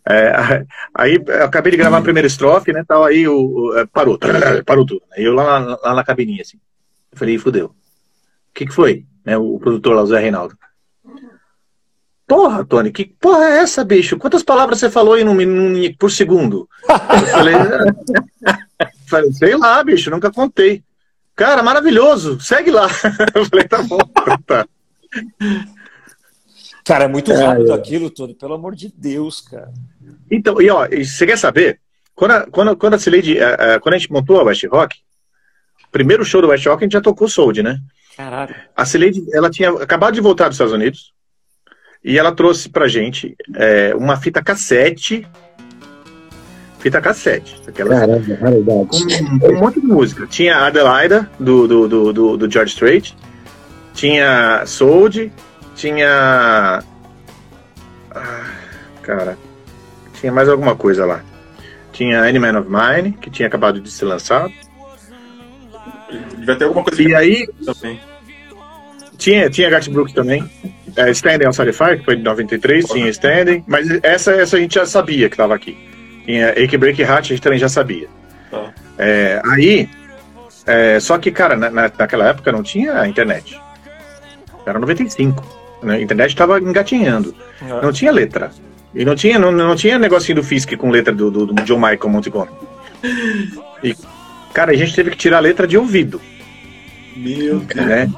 É, 0.07 0.65
aí 0.93 1.19
eu 1.27 1.43
acabei 1.43 1.71
de 1.71 1.77
gravar 1.77 1.97
a 1.97 2.01
primeira 2.01 2.27
estrofe, 2.27 2.71
né? 2.71 2.85
Tal, 2.87 3.03
aí 3.03 3.27
o, 3.27 3.75
é, 3.77 3.85
parou, 3.87 4.17
parou 4.65 4.85
tudo. 4.85 5.01
Aí 5.11 5.25
eu 5.25 5.33
lá, 5.33 5.59
na- 5.59 5.79
lá 5.83 5.95
na 5.95 6.03
cabininha, 6.05 6.43
assim. 6.43 6.57
Eu 7.11 7.17
falei, 7.17 7.37
fudeu. 7.37 7.65
O 7.67 7.73
que, 8.53 8.65
que 8.67 8.73
foi? 8.73 9.05
Né, 9.25 9.37
o 9.37 9.59
produtor 9.59 9.95
lá, 9.95 10.03
o 10.03 10.07
Zé 10.07 10.21
Reinaldo. 10.21 10.55
Porra, 12.27 12.65
Tony, 12.65 12.91
que 12.91 13.05
porra 13.05 13.45
é 13.45 13.57
essa, 13.59 13.83
bicho? 13.83 14.17
Quantas 14.17 14.41
palavras 14.41 14.79
você 14.79 14.89
falou 14.89 15.13
aí 15.13 15.23
num, 15.23 15.35
num- 15.35 15.93
por 15.93 16.09
segundo? 16.11 16.67
Eu 16.89 17.27
falei, 17.27 17.53
falei, 19.07 19.31
sei 19.33 19.55
lá, 19.55 19.83
bicho, 19.83 20.09
nunca 20.09 20.31
contei. 20.31 20.83
Cara, 21.35 21.61
maravilhoso, 21.61 22.39
segue 22.39 22.71
lá. 22.71 22.87
Eu 23.35 23.45
falei, 23.45 23.67
tá 23.67 23.83
bom, 23.83 23.99
tá. 24.47 24.65
cara, 26.83 27.05
é 27.05 27.07
muito 27.07 27.31
É, 27.31 27.35
rápido 27.45 27.71
é. 27.71 27.75
aquilo, 27.75 28.09
Tony, 28.09 28.33
pelo 28.33 28.53
amor 28.53 28.75
de 28.75 28.91
Deus, 28.95 29.41
cara. 29.41 29.71
Então, 30.31 30.61
e 30.61 30.69
ó, 30.69 30.87
você 30.87 31.25
quer 31.25 31.37
saber? 31.37 31.79
Quando 32.15 32.31
a, 32.31 32.47
quando, 32.47 32.77
quando 32.77 32.93
a 32.93 32.99
Cileide, 32.99 33.37
eh, 33.37 33.55
eh, 33.59 33.79
quando 33.79 33.95
a 33.95 33.97
gente 33.97 34.11
montou 34.11 34.39
a 34.39 34.43
West 34.43 34.63
Rock, 34.71 34.97
primeiro 35.91 36.23
show 36.23 36.41
do 36.41 36.47
West 36.47 36.65
Rock 36.65 36.83
a 36.83 36.85
gente 36.85 36.93
já 36.93 37.01
tocou 37.01 37.27
Sold, 37.27 37.61
né? 37.61 37.79
Caralho. 38.15 38.55
A 38.75 38.85
Cileide, 38.85 39.25
ela 39.33 39.49
tinha 39.49 39.69
acabado 39.71 40.13
de 40.13 40.21
voltar 40.21 40.45
dos 40.47 40.55
Estados 40.55 40.73
Unidos 40.73 41.13
e 42.05 42.19
ela 42.19 42.31
trouxe 42.31 42.69
pra 42.69 42.87
gente 42.87 43.35
eh, 43.55 43.91
uma 43.97 44.15
fita 44.15 44.39
cassete. 44.39 45.27
Fita 46.77 47.01
cassete. 47.01 47.59
Aquela, 47.67 47.99
Caramba, 47.99 48.35
raridade. 48.39 48.87
com, 48.87 49.39
com 49.39 49.47
um 49.47 49.59
monte 49.59 49.81
de 49.81 49.87
música. 49.87 50.27
Tinha 50.27 50.57
Adelaida, 50.57 51.27
do, 51.39 51.67
do, 51.67 51.87
do, 51.87 52.13
do, 52.13 52.37
do 52.37 52.51
George 52.51 52.73
Strait, 52.73 53.17
tinha 53.95 54.63
Sold, 54.67 55.33
tinha. 55.75 56.83
Ah, 58.11 58.51
cara, 59.01 59.35
tinha 60.19 60.31
mais 60.31 60.47
alguma 60.47 60.75
coisa 60.75 61.07
lá. 61.07 61.23
Tinha 61.91 62.21
Any 62.21 62.37
Man 62.37 62.59
of 62.59 62.69
Mine, 62.69 63.13
que 63.13 63.31
tinha 63.31 63.47
acabado 63.47 63.81
de 63.81 63.89
ser 63.89 64.05
lançado. 64.05 64.53
Devia 66.37 66.55
ter 66.55 66.65
alguma 66.65 66.83
coisa 66.83 67.01
E 67.01 67.15
aí 67.15 67.47
também. 67.65 67.99
Tinha, 69.25 69.49
tinha 69.49 69.69
Garth 69.71 69.89
Brooks 69.89 70.13
também. 70.13 70.47
É, 70.95 71.09
Standing 71.09 71.49
the 71.49 71.73
Fire, 71.73 71.97
que 71.97 72.05
foi 72.05 72.15
de 72.15 72.21
93, 72.21 72.85
tinha 72.85 73.09
Standing, 73.09 73.63
mas 73.65 73.89
essa, 74.03 74.31
essa 74.33 74.55
a 74.55 74.59
gente 74.59 74.75
já 74.75 74.85
sabia 74.85 75.27
que 75.27 75.33
estava 75.33 75.55
aqui. 75.55 75.75
Tinha 76.25 76.49
Ake 76.51 76.77
Break 76.77 77.03
Hat, 77.03 77.19
a 77.25 77.35
gente 77.35 77.41
também 77.41 77.57
já 77.57 77.67
sabia. 77.67 78.07
Tá. 78.51 78.71
É, 78.99 79.41
aí, 79.43 79.89
é, 80.67 80.99
só 80.99 81.17
que, 81.17 81.31
cara, 81.31 81.55
na, 81.55 81.71
na- 81.71 81.91
naquela 81.97 82.29
época 82.29 82.51
não 82.51 82.61
tinha 82.61 83.07
internet. 83.07 83.59
Era 84.63 84.77
95. 84.77 85.43
Né? 85.81 85.95
A 85.95 86.01
internet 86.01 86.29
estava 86.29 86.59
engatinhando. 86.59 87.33
Não 87.81 87.91
tinha 87.91 88.11
letra. 88.11 88.51
E 88.93 89.03
não 89.03 89.15
tinha, 89.15 89.39
não, 89.39 89.51
não 89.51 89.75
tinha 89.75 89.97
negocinho 89.97 90.35
do 90.35 90.43
Fisk 90.43 90.71
com 90.77 90.91
letra 90.91 91.13
do, 91.13 91.31
do, 91.31 91.47
do 91.47 91.63
John 91.63 91.79
Michael 91.79 92.09
Montgomery. 92.09 92.51
E, 93.83 93.95
cara, 94.51 94.71
a 94.71 94.75
gente 94.75 94.95
teve 94.95 95.11
que 95.11 95.17
tirar 95.17 95.37
a 95.37 95.41
letra 95.41 95.67
de 95.67 95.77
ouvido. 95.77 96.19
Meu 97.15 97.59
Deus. 97.59 97.85
Né? 97.87 98.09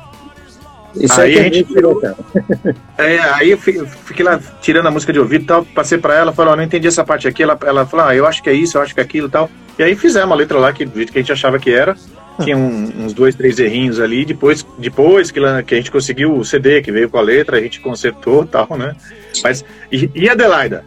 Isso 0.95 1.19
Aí 1.21 1.37
aí 1.37 1.39
a 1.39 1.43
gente 1.43 1.63
tirou, 1.65 1.99
cara. 1.99 2.15
É, 2.97 3.19
aí 3.19 3.51
eu 3.51 3.57
fi- 3.59 3.85
fiquei 4.05 4.25
lá 4.25 4.39
tirando 4.61 4.87
a 4.87 4.91
música 4.91 5.13
de 5.13 5.19
ouvido 5.19 5.43
e 5.43 5.45
tal, 5.45 5.63
passei 5.63 5.97
pra 5.99 6.15
ela, 6.15 6.33
falou, 6.33 6.53
ó, 6.53 6.55
não 6.55 6.63
entendi 6.63 6.87
essa 6.87 7.03
parte 7.03 7.27
aqui, 7.27 7.43
ela, 7.43 7.57
ela 7.63 7.85
falou, 7.85 8.07
ah, 8.07 8.15
eu 8.15 8.25
acho 8.25 8.41
que 8.41 8.49
é 8.49 8.53
isso, 8.53 8.77
eu 8.77 8.81
acho 8.81 8.93
que 8.95 8.99
é 8.99 9.03
aquilo 9.03 9.27
e 9.27 9.31
tal. 9.31 9.49
E 9.77 9.83
aí 9.83 9.95
fizemos 9.95 10.31
a 10.31 10.35
letra 10.35 10.57
lá, 10.57 10.73
que, 10.73 10.83
do 10.85 10.95
jeito 10.95 11.11
que 11.11 11.19
a 11.19 11.21
gente 11.21 11.31
achava 11.31 11.59
que 11.59 11.71
era, 11.71 11.95
tinha 12.41 12.57
um- 12.57 12.91
uns 13.05 13.13
dois, 13.13 13.35
três 13.35 13.59
errinhos 13.59 13.99
ali, 13.99 14.25
depois, 14.25 14.65
depois 14.79 15.29
que, 15.29 15.39
que 15.63 15.73
a 15.75 15.77
gente 15.77 15.91
conseguiu 15.91 16.35
o 16.35 16.43
CD, 16.43 16.81
que 16.81 16.91
veio 16.91 17.07
com 17.09 17.19
a 17.19 17.21
letra, 17.21 17.57
a 17.57 17.61
gente 17.61 17.79
consertou 17.79 18.43
e 18.43 18.47
tal, 18.47 18.67
né? 18.77 18.95
Mas, 19.43 19.63
e, 19.91 20.09
e 20.15 20.27
a 20.27 20.31
Adelaida? 20.31 20.83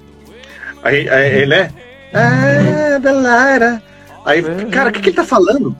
Aí, 0.82 1.08
aí, 1.08 1.46
né? 1.46 1.70
Ah, 2.12 2.96
Adelaida. 2.96 3.82
Aí, 4.24 4.42
cara, 4.72 4.90
o 4.90 4.92
que, 4.92 5.00
que 5.00 5.08
ele 5.10 5.16
tá 5.16 5.24
falando? 5.24 5.76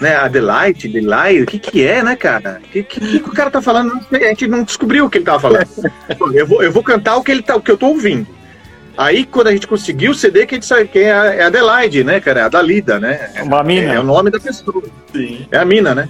Né, 0.00 0.16
Adelaide, 0.16 0.88
Adelaide, 0.88 1.42
o 1.42 1.46
que 1.46 1.58
que 1.58 1.86
é, 1.86 2.02
né, 2.02 2.16
cara? 2.16 2.60
O 2.64 2.68
que, 2.68 2.82
que, 2.82 3.00
que 3.20 3.28
o 3.28 3.32
cara 3.32 3.50
tá 3.50 3.60
falando? 3.60 3.94
Não 3.94 4.02
sei, 4.02 4.24
A 4.24 4.28
gente 4.28 4.46
não 4.46 4.62
descobriu 4.62 5.04
o 5.04 5.10
que 5.10 5.18
ele 5.18 5.24
tava 5.26 5.40
falando. 5.40 5.66
Eu, 6.34 6.46
vou, 6.46 6.62
eu 6.62 6.72
vou 6.72 6.82
cantar 6.82 7.16
o 7.16 7.22
que, 7.22 7.30
ele 7.30 7.42
tá, 7.42 7.54
o 7.56 7.60
que 7.60 7.70
eu 7.70 7.76
tô 7.76 7.88
ouvindo. 7.88 8.26
Aí, 8.96 9.24
quando 9.24 9.48
a 9.48 9.52
gente 9.52 9.66
conseguiu 9.66 10.12
o 10.12 10.14
CD, 10.14 10.46
que 10.46 10.54
a 10.54 10.56
gente 10.56 10.66
sabe 10.66 10.88
que 10.88 10.98
é 10.98 11.12
a- 11.12 11.34
é 11.34 11.42
Adelaide, 11.44 12.02
né, 12.04 12.20
cara? 12.20 12.40
É 12.40 12.42
a 12.44 12.48
Dalida, 12.48 12.98
né? 12.98 13.30
Uma 13.42 13.62
mina. 13.62 13.92
É 13.94 14.00
o 14.00 14.02
nome 14.02 14.30
da 14.30 14.38
pessoa. 14.40 14.82
Sim. 15.12 15.46
É 15.50 15.58
a 15.58 15.64
mina, 15.64 15.94
né? 15.94 16.08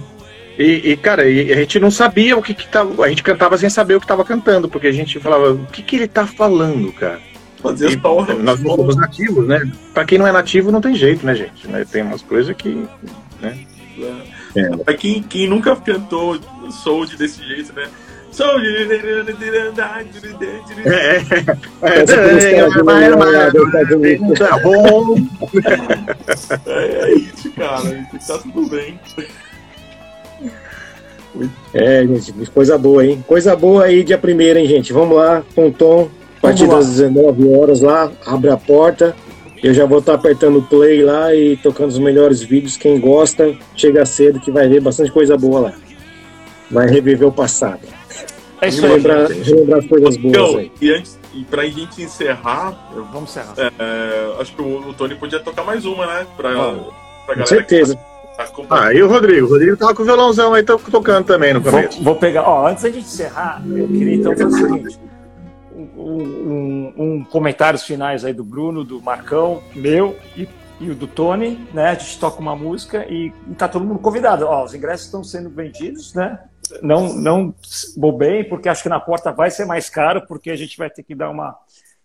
E, 0.57 0.91
e, 0.91 0.97
cara, 0.97 1.27
e 1.29 1.51
a 1.51 1.55
gente 1.55 1.79
não 1.79 1.89
sabia 1.91 2.37
o 2.37 2.41
que 2.41 2.53
que 2.53 2.67
tava. 2.67 3.05
A 3.05 3.09
gente 3.09 3.23
cantava 3.23 3.57
sem 3.57 3.69
saber 3.69 3.95
o 3.95 4.01
que 4.01 4.07
tava 4.07 4.23
cantando, 4.25 4.67
porque 4.69 4.87
a 4.87 4.91
gente 4.91 5.19
falava, 5.19 5.51
o 5.51 5.65
que 5.67 5.81
que 5.81 5.95
ele 5.95 6.07
tá 6.07 6.25
falando, 6.27 6.91
cara? 6.93 7.19
Fazia 7.61 7.89
E 7.89 7.99
só 7.99 8.25
nós 8.35 8.59
não 8.59 8.75
somos 8.75 8.95
nativos, 8.95 9.47
né? 9.47 9.71
Pra 9.93 10.03
quem 10.03 10.17
não 10.17 10.27
é 10.27 10.31
nativo, 10.31 10.71
não 10.71 10.81
tem 10.81 10.95
jeito, 10.95 11.25
né, 11.25 11.35
gente? 11.35 11.67
Né? 11.67 11.85
Tem 11.89 12.01
umas 12.01 12.21
coisas 12.21 12.55
que. 12.55 12.85
É. 14.55 14.77
Pra 14.77 14.93
quem, 14.93 15.21
quem 15.23 15.47
nunca 15.47 15.75
cantou 15.75 16.39
soul 16.71 17.05
desse 17.05 17.43
jeito, 17.43 17.73
né? 17.73 17.89
Soul. 18.31 18.61
É, 18.61 18.83
Essa 22.01 22.15
né, 22.15 22.65
Unidos. 23.95 24.39
Tá 24.39 24.57
bom. 24.59 25.17
É, 26.65 26.83
é 26.83 27.13
isso, 27.13 27.51
cara. 27.51 28.07
Tá 28.25 28.37
tudo 28.37 28.69
bem. 28.69 28.97
É, 31.73 32.05
gente, 32.05 32.33
coisa 32.51 32.77
boa, 32.77 33.05
hein? 33.05 33.23
Coisa 33.27 33.55
boa 33.55 33.85
aí, 33.85 34.03
dia 34.03 34.17
primeiro, 34.17 34.59
hein, 34.59 34.67
gente? 34.67 34.91
Vamos 34.91 35.15
lá, 35.17 35.41
Ponton, 35.55 36.09
a 36.37 36.41
partir 36.41 36.67
das 36.67 36.89
19 36.89 37.55
horas 37.55 37.79
lá, 37.81 38.11
abre 38.25 38.49
a 38.49 38.57
porta. 38.57 39.15
Eu 39.63 39.73
já 39.73 39.85
vou 39.85 39.99
estar 39.99 40.15
apertando 40.15 40.57
o 40.57 40.61
play 40.63 41.03
lá 41.03 41.33
e 41.35 41.55
tocando 41.57 41.89
os 41.89 41.99
melhores 41.99 42.41
vídeos. 42.41 42.77
Quem 42.77 42.99
gosta, 42.99 43.55
chega 43.75 44.05
cedo 44.05 44.39
que 44.39 44.49
vai 44.51 44.67
ver 44.67 44.81
bastante 44.81 45.11
coisa 45.11 45.37
boa 45.37 45.59
lá. 45.59 45.73
Vai 46.69 46.87
reviver 46.89 47.27
o 47.27 47.31
passado. 47.31 47.79
É 48.59 48.67
isso 48.69 48.83
aí. 48.83 48.91
Relembrar, 48.91 49.27
relembrar 49.31 49.79
as 49.79 49.87
coisas 49.87 50.17
boas 50.17 50.33
Então, 50.35 50.57
aí. 50.57 50.71
e 50.81 50.91
antes, 50.91 51.19
e 51.35 51.43
pra 51.43 51.63
gente 51.65 52.01
encerrar, 52.01 52.91
eu- 52.95 53.05
Vamos 53.05 53.29
encerrar. 53.29 53.53
é, 53.57 54.41
acho 54.41 54.55
que 54.55 54.61
o, 54.61 54.89
o 54.89 54.93
Tony 54.93 55.15
podia 55.15 55.39
tocar 55.39 55.63
mais 55.63 55.85
uma, 55.85 56.05
né? 56.07 56.25
Pra, 56.37 56.53
Vamos. 56.53 56.93
pra 57.25 57.35
Com 57.35 57.45
certeza. 57.45 57.95
tá. 57.95 58.47
Ah, 58.69 58.93
e 58.93 59.03
o 59.03 59.07
Rodrigo? 59.07 59.45
O 59.45 59.49
Rodrigo 59.51 59.77
tava 59.77 59.93
com 59.93 60.01
o 60.01 60.05
violãozão 60.05 60.53
aí, 60.55 60.63
tocando 60.63 61.25
também 61.25 61.53
no 61.53 61.61
Vou, 61.61 61.71
começo. 61.71 62.03
vou 62.03 62.15
pegar. 62.15 62.43
Ó, 62.49 62.67
antes 62.67 62.81
da 62.83 62.89
gente 62.89 63.05
encerrar, 63.05 63.61
eu 63.67 63.87
queria 63.87 64.15
então 64.15 64.31
fazer 64.35 64.45
o 64.45 64.51
seguinte: 64.51 64.99
um, 66.01 66.93
um, 66.97 67.23
comentários 67.23 67.83
finais 67.83 68.25
aí 68.25 68.33
do 68.33 68.43
Bruno, 68.43 68.83
do 68.83 69.01
Marcão, 69.01 69.61
meu 69.75 70.17
e, 70.35 70.47
e 70.79 70.89
o 70.89 70.95
do 70.95 71.07
Tony, 71.07 71.59
né? 71.73 71.89
A 71.89 71.93
gente 71.93 72.19
toca 72.19 72.39
uma 72.39 72.55
música 72.55 73.05
e, 73.09 73.31
e 73.49 73.55
tá 73.55 73.67
todo 73.67 73.85
mundo 73.85 73.99
convidado. 73.99 74.45
Ó, 74.45 74.63
os 74.63 74.73
ingressos 74.73 75.05
estão 75.05 75.23
sendo 75.23 75.49
vendidos, 75.49 76.13
né? 76.13 76.39
Não, 76.81 77.13
não 77.13 77.53
bobeiem, 77.97 78.47
porque 78.47 78.69
acho 78.69 78.83
que 78.83 78.89
na 78.89 78.99
porta 78.99 79.31
vai 79.31 79.51
ser 79.51 79.65
mais 79.65 79.89
caro, 79.89 80.25
porque 80.27 80.51
a 80.51 80.55
gente 80.55 80.77
vai 80.77 80.89
ter 80.89 81.03
que 81.03 81.13
dar 81.13 81.29
uma 81.29 81.57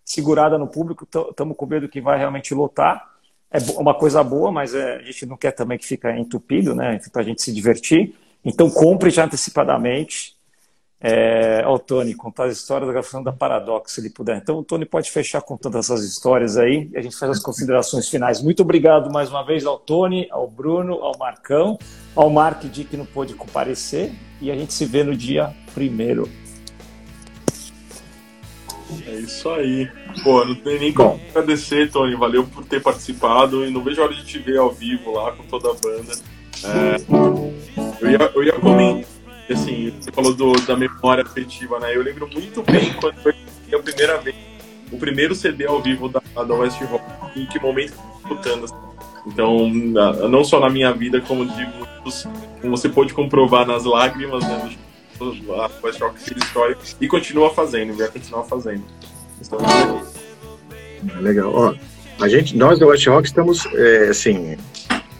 segurada 0.04 0.58
no 0.58 0.66
público. 0.66 1.06
Estamos 1.30 1.56
com 1.56 1.66
medo 1.66 1.88
que 1.88 2.00
vai 2.00 2.18
realmente 2.18 2.54
lotar. 2.54 3.10
É 3.50 3.58
uma 3.78 3.94
coisa 3.94 4.22
boa, 4.22 4.50
mas 4.50 4.74
é, 4.74 4.96
a 4.96 5.02
gente 5.02 5.26
não 5.26 5.36
quer 5.36 5.52
também 5.52 5.78
que 5.78 5.86
fique 5.86 6.08
entupido, 6.10 6.74
né? 6.74 7.00
Para 7.12 7.22
a 7.22 7.24
gente 7.24 7.42
se 7.42 7.52
divertir. 7.52 8.14
Então 8.44 8.70
compre 8.70 9.10
já 9.10 9.24
antecipadamente. 9.24 10.35
É, 11.00 11.62
ó, 11.66 11.74
o 11.74 11.78
Tony, 11.78 12.14
contar 12.14 12.44
as 12.44 12.56
histórias 12.56 12.86
da 12.86 12.92
gravação 12.92 13.22
da 13.22 13.32
Paradox, 13.32 13.92
se 13.92 14.00
ele 14.00 14.10
puder. 14.10 14.38
Então 14.38 14.58
o 14.58 14.64
Tony 14.64 14.86
pode 14.86 15.10
fechar 15.10 15.42
contando 15.42 15.78
essas 15.78 16.02
histórias 16.02 16.56
aí 16.56 16.88
e 16.92 16.98
a 16.98 17.02
gente 17.02 17.16
faz 17.16 17.32
as 17.32 17.42
considerações 17.42 18.08
finais. 18.08 18.42
Muito 18.42 18.62
obrigado 18.62 19.12
mais 19.12 19.28
uma 19.28 19.44
vez 19.44 19.66
ao 19.66 19.78
Tony, 19.78 20.26
ao 20.30 20.48
Bruno, 20.48 20.94
ao 20.94 21.16
Marcão, 21.18 21.78
ao 22.14 22.30
Mark 22.30 22.64
D 22.64 22.84
que 22.84 22.96
não 22.96 23.04
pôde 23.04 23.34
comparecer 23.34 24.12
e 24.40 24.50
a 24.50 24.54
gente 24.54 24.72
se 24.72 24.86
vê 24.86 25.04
no 25.04 25.14
dia 25.14 25.54
primeiro. 25.74 26.28
É 29.06 29.14
isso 29.16 29.50
aí. 29.50 29.90
Pô, 30.22 30.44
não 30.44 30.54
tem 30.54 30.78
nem 30.78 30.92
Bom. 30.92 31.10
como 31.10 31.28
agradecer, 31.30 31.90
Tony. 31.90 32.14
Valeu 32.14 32.44
por 32.46 32.64
ter 32.64 32.80
participado 32.80 33.66
e 33.66 33.70
não 33.70 33.82
vejo 33.82 34.00
a 34.00 34.04
hora 34.04 34.14
de 34.14 34.24
te 34.24 34.38
ver 34.38 34.58
ao 34.58 34.72
vivo 34.72 35.12
lá 35.12 35.32
com 35.32 35.42
toda 35.44 35.70
a 35.70 35.74
banda. 35.74 36.12
É, 36.64 36.96
eu, 38.00 38.10
ia, 38.10 38.32
eu 38.34 38.44
ia 38.44 38.52
comentar, 38.54 39.10
assim, 39.52 39.92
você 40.00 40.10
falou 40.12 40.34
do, 40.34 40.52
da 40.66 40.76
memória 40.76 41.22
afetiva, 41.22 41.78
né? 41.78 41.94
Eu 41.94 42.02
lembro 42.02 42.28
muito 42.32 42.62
bem 42.62 42.92
quando 42.94 43.16
foi 43.16 43.34
a 43.72 43.78
primeira 43.78 44.18
vez, 44.18 44.36
o 44.90 44.98
primeiro 44.98 45.34
CD 45.34 45.66
ao 45.66 45.82
vivo 45.82 46.08
da, 46.08 46.20
da 46.20 46.54
West 46.54 46.80
Rock, 46.82 47.04
em 47.38 47.46
que 47.46 47.60
momento 47.60 47.94
escutando. 48.18 48.64
assim. 48.64 48.74
Então, 49.26 49.68
não 50.28 50.44
só 50.44 50.60
na 50.60 50.70
minha 50.70 50.92
vida, 50.92 51.20
como 51.20 51.44
de 51.44 51.66
muitos, 51.66 52.26
como 52.60 52.76
você 52.76 52.88
pôde 52.88 53.12
comprovar 53.12 53.66
nas 53.66 53.84
lágrimas, 53.84 54.44
né? 54.44 54.76
A 55.20 55.70
West 55.86 56.00
Rock 56.00 56.20
fez 56.20 56.42
história 56.42 56.76
e 57.00 57.08
continua 57.08 57.52
fazendo, 57.52 57.96
vai 57.96 58.08
continuar 58.08 58.44
fazendo. 58.44 58.84
Então, 59.40 59.58
Legal. 61.20 61.52
Ó, 61.52 61.74
a 62.20 62.28
gente, 62.28 62.56
nós 62.56 62.78
do 62.78 62.86
West 62.86 63.06
Rock 63.06 63.26
estamos, 63.26 63.66
é, 63.74 64.08
assim, 64.08 64.56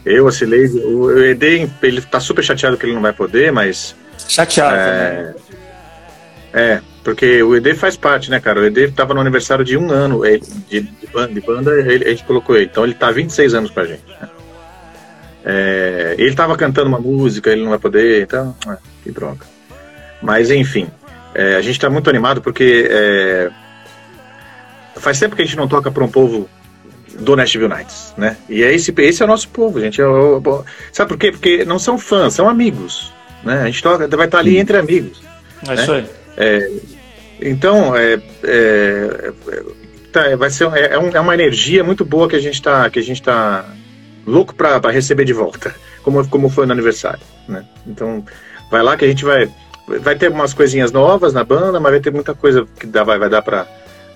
eu, 0.05 0.27
a 0.27 0.31
o 0.31 1.19
ED, 1.19 1.69
ele 1.83 2.01
tá 2.01 2.19
super 2.19 2.43
chateado 2.43 2.77
que 2.77 2.85
ele 2.85 2.93
não 2.93 3.01
vai 3.01 3.13
poder, 3.13 3.51
mas 3.51 3.95
Chateado. 4.27 4.75
É. 4.75 5.23
né? 5.23 5.35
é, 6.53 6.81
porque 7.03 7.41
o 7.43 7.55
ED 7.55 7.73
faz 7.75 7.95
parte, 7.95 8.29
né, 8.29 8.39
cara? 8.39 8.59
O 8.59 8.65
ED 8.65 8.91
tava 8.91 9.13
no 9.13 9.21
aniversário 9.21 9.63
de 9.63 9.77
um 9.77 9.89
ano 9.91 10.25
ele- 10.25 10.43
de, 10.69 10.81
de 10.81 11.07
banda, 11.07 11.33
de 11.33 11.41
banda, 11.41 11.71
ele- 11.79 12.05
a 12.05 12.09
gente 12.09 12.23
colocou 12.23 12.55
ele, 12.55 12.65
então 12.65 12.83
ele 12.83 12.93
tá 12.93 13.07
há 13.07 13.11
26 13.11 13.53
anos 13.53 13.71
com 13.71 13.79
a 13.79 13.85
gente. 13.85 14.03
né? 14.07 14.29
É, 15.45 16.15
ele 16.17 16.35
tava 16.35 16.57
cantando 16.57 16.89
uma 16.89 16.99
música, 16.99 17.49
ele 17.51 17.61
não 17.63 17.69
vai 17.69 17.79
poder, 17.79 18.23
então, 18.23 18.53
ah, 18.67 18.77
que 19.03 19.11
droga. 19.11 19.45
Mas, 20.21 20.51
enfim, 20.51 20.89
é, 21.33 21.55
a 21.55 21.61
gente 21.61 21.79
tá 21.79 21.89
muito 21.89 22.09
animado 22.09 22.41
porque 22.41 22.87
é, 22.89 23.49
faz 24.97 25.19
tempo 25.19 25.35
que 25.35 25.41
a 25.41 25.45
gente 25.45 25.55
não 25.55 25.67
toca 25.67 25.89
para 25.89 26.03
um 26.03 26.09
povo 26.09 26.49
do 27.19 27.35
Nashville 27.35 27.69
Nights, 27.69 28.13
né? 28.17 28.35
E 28.49 28.61
é 28.61 28.73
esse, 28.73 28.93
esse 28.97 29.21
é 29.21 29.25
o 29.25 29.27
nosso 29.27 29.47
povo, 29.49 29.79
gente. 29.79 30.01
É 30.01 30.05
o- 30.07 30.63
sabe 30.91 31.07
por 31.09 31.17
quê? 31.17 31.31
Porque 31.31 31.63
não 31.63 31.79
são 31.79 31.97
fãs, 31.97 32.33
são 32.33 32.49
amigos, 32.49 33.13
né? 33.47 33.61
A 33.63 33.65
gente 33.65 33.81
toca, 33.81 34.07
vai 34.07 34.25
estar 34.27 34.39
ali 34.39 34.57
entre 34.57 34.77
amigos. 34.77 35.21
É 35.67 35.73
isso 35.73 35.91
aí. 35.91 36.81
Então, 37.41 37.95
é, 37.95 38.13
é, 38.43 39.33
é, 39.47 39.63
tá, 40.11 40.35
vai 40.35 40.49
ser, 40.49 40.67
é, 40.73 40.93
é 40.93 40.99
um- 40.99 41.09
é 41.15 41.19
uma 41.19 41.33
energia 41.33 41.83
muito 41.83 42.03
boa 42.03 42.27
que 42.27 42.35
a 42.35 42.39
gente 42.39 42.55
está 42.55 42.89
que 42.89 42.99
a 42.99 43.03
gente 43.03 43.21
tá 43.21 43.65
louco 44.25 44.53
para 44.55 44.79
receber 44.91 45.23
de 45.25 45.33
volta, 45.33 45.73
como, 46.03 46.27
como 46.27 46.49
foi 46.49 46.65
no 46.65 46.71
aniversário, 46.73 47.19
né? 47.47 47.63
Então, 47.85 48.25
vai 48.71 48.81
lá 48.81 48.97
que 48.97 49.05
a 49.05 49.07
gente 49.07 49.23
vai 49.23 49.49
vai 50.01 50.15
ter 50.15 50.29
umas 50.29 50.53
coisinhas 50.53 50.91
novas 50.91 51.33
na 51.33 51.43
banda, 51.45 51.79
mas 51.79 51.91
vai 51.91 52.01
ter 52.01 52.11
muita 52.11 52.33
coisa 52.33 52.67
que 52.77 52.85
dá, 52.85 53.03
vai, 53.03 53.17
vai 53.17 53.29
dar 53.29 53.41
para 53.41 53.67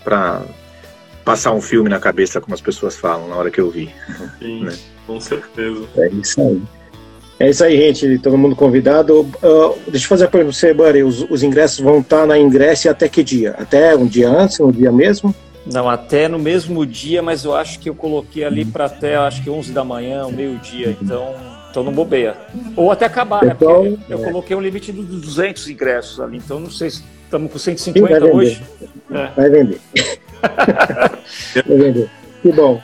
para 0.03 0.41
passar 1.23 1.51
um 1.51 1.61
filme 1.61 1.87
na 1.89 1.99
cabeça, 1.99 2.41
como 2.41 2.55
as 2.55 2.61
pessoas 2.61 2.97
falam 2.97 3.27
na 3.27 3.35
hora 3.35 3.51
que 3.51 3.61
eu 3.61 3.69
vi. 3.69 3.93
sim, 4.39 4.63
Né? 4.65 4.73
com 5.05 5.19
certeza. 5.21 5.83
É 5.95 6.07
isso 6.09 6.41
aí. 6.41 6.61
É 7.41 7.49
isso 7.49 7.63
aí, 7.63 7.75
gente. 7.75 8.19
Todo 8.19 8.37
mundo 8.37 8.55
convidado. 8.55 9.27
Ah, 9.41 9.73
deixa 9.87 10.05
eu 10.05 10.09
fazer 10.09 10.25
uma 10.25 10.29
pergunta 10.29 10.51
pra 10.51 10.59
você, 10.59 10.73
Buddy. 10.73 11.03
Os, 11.03 11.25
os 11.27 11.41
ingressos 11.41 11.79
vão 11.79 11.99
estar 11.99 12.27
na 12.27 12.37
Ingresse 12.37 12.87
até 12.87 13.09
que 13.09 13.23
dia? 13.23 13.55
Até 13.57 13.95
um 13.95 14.05
dia 14.05 14.29
antes, 14.29 14.59
um 14.59 14.69
dia 14.69 14.91
mesmo? 14.91 15.33
Não, 15.65 15.89
até 15.89 16.27
no 16.27 16.37
mesmo 16.37 16.85
dia, 16.85 17.21
mas 17.23 17.43
eu 17.43 17.55
acho 17.55 17.79
que 17.79 17.89
eu 17.89 17.95
coloquei 17.95 18.43
ali 18.43 18.63
para 18.63 18.85
até 18.85 19.15
acho 19.15 19.43
que 19.43 19.49
11 19.49 19.71
da 19.71 19.83
manhã, 19.83 20.27
meio-dia, 20.27 20.95
então, 21.01 21.35
então 21.69 21.83
não 21.83 21.91
bobeia. 21.91 22.35
Ou 22.75 22.91
até 22.91 23.05
acabar, 23.05 23.43
né? 23.43 23.53
Então, 23.55 23.95
Porque 23.95 24.13
eu 24.13 24.19
coloquei 24.19 24.55
um 24.55 24.61
limite 24.61 24.91
dos 24.91 25.21
200 25.21 25.69
ingressos 25.69 26.19
ali, 26.19 26.37
então 26.37 26.59
não 26.59 26.71
sei 26.71 26.89
se 26.89 27.03
estamos 27.25 27.51
com 27.51 27.59
Sim, 27.59 27.77
150 27.77 28.07
vai 28.07 28.19
vender. 28.19 28.35
hoje. 28.35 28.63
É. 29.11 29.27
Vai 29.35 29.49
vender. 29.49 29.79
vai 31.67 31.77
vender. 31.77 32.09
Que 32.41 32.51
bom. 32.51 32.81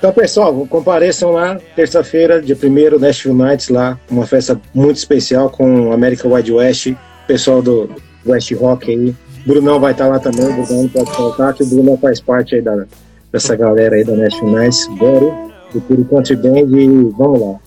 Então, 0.00 0.14
pessoal, 0.14 0.66
compareçam 0.66 1.32
lá, 1.32 1.60
terça-feira, 1.76 2.40
dia 2.40 2.56
1 2.56 2.98
Nashville 2.98 3.36
Nights, 3.36 3.68
lá, 3.68 4.00
uma 4.10 4.26
festa 4.26 4.58
muito 4.72 4.96
especial 4.96 5.50
com 5.50 5.88
o 5.88 5.92
American 5.92 6.32
Wide 6.32 6.50
West, 6.50 6.94
pessoal 7.26 7.60
do 7.60 7.90
West 8.26 8.50
Rock 8.52 8.90
aí. 8.90 9.14
Brunão 9.44 9.78
vai 9.78 9.92
estar 9.92 10.06
lá 10.06 10.18
também, 10.18 10.46
o 10.46 10.64
Brunão 10.64 10.82
não 10.84 10.88
pode 10.88 11.14
faltar, 11.14 11.52
que 11.52 11.62
o 11.64 11.66
Brunão 11.66 11.98
faz 11.98 12.18
parte 12.18 12.54
aí 12.54 12.62
da, 12.62 12.86
dessa 13.30 13.54
galera 13.54 13.94
aí 13.94 14.02
da 14.02 14.16
Nashville 14.16 14.50
Nights, 14.50 14.86
Boro, 14.98 15.52
do 15.70 15.82
Puro 15.82 16.02
Country 16.06 16.36
Band, 16.36 16.78
e 16.78 16.88
vamos 17.18 17.38
lá. 17.38 17.58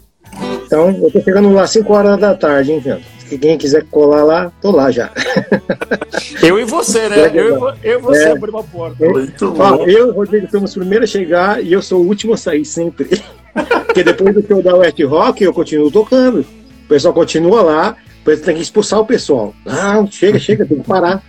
Então, 0.65 0.89
eu 0.89 1.11
tô 1.11 1.21
chegando 1.21 1.53
lá 1.53 1.67
5 1.67 1.93
horas 1.93 2.19
da 2.19 2.33
tarde, 2.33 2.71
hein, 2.71 2.81
Fernando? 2.81 3.03
Se 3.33 3.39
quem 3.39 3.57
quiser 3.57 3.83
colar 3.89 4.23
lá, 4.23 4.51
tô 4.61 4.69
lá 4.69 4.91
já. 4.91 5.09
Eu 6.43 6.59
e 6.59 6.65
você, 6.65 7.09
né? 7.09 7.31
Eu, 7.33 7.73
e 7.83 7.87
eu 7.87 7.97
e 7.99 8.01
você 8.01 8.25
É. 8.25 8.31
abrimos 8.31 8.61
a 8.63 8.67
porta. 8.67 9.05
Muito 9.09 9.45
Ó, 9.59 9.77
bom. 9.77 9.85
eu 9.87 10.07
e 10.07 10.09
o 10.11 10.13
Rodrigo 10.13 10.47
somos 10.51 10.69
os 10.71 10.77
primeiros 10.77 11.09
a 11.09 11.11
chegar 11.11 11.63
e 11.63 11.73
eu 11.73 11.81
sou 11.81 12.01
o 12.01 12.07
último 12.07 12.33
a 12.33 12.37
sair 12.37 12.63
sempre. 12.63 13.23
Porque 13.87 14.03
depois 14.03 14.35
do 14.35 14.45
show 14.45 14.61
da 14.61 14.75
West 14.75 14.99
Rock, 15.01 15.43
eu 15.43 15.51
continuo 15.51 15.89
tocando. 15.89 16.41
O 16.41 16.87
pessoal 16.87 17.11
continua 17.13 17.63
lá, 17.63 17.97
depois 18.19 18.41
tem 18.41 18.55
que 18.55 18.61
expulsar 18.61 18.99
o 18.99 19.05
pessoal. 19.05 19.53
Não, 19.65 20.05
chega, 20.11 20.37
chega, 20.37 20.63
tem 20.65 20.77
que 20.79 20.87
parar. 20.87 21.23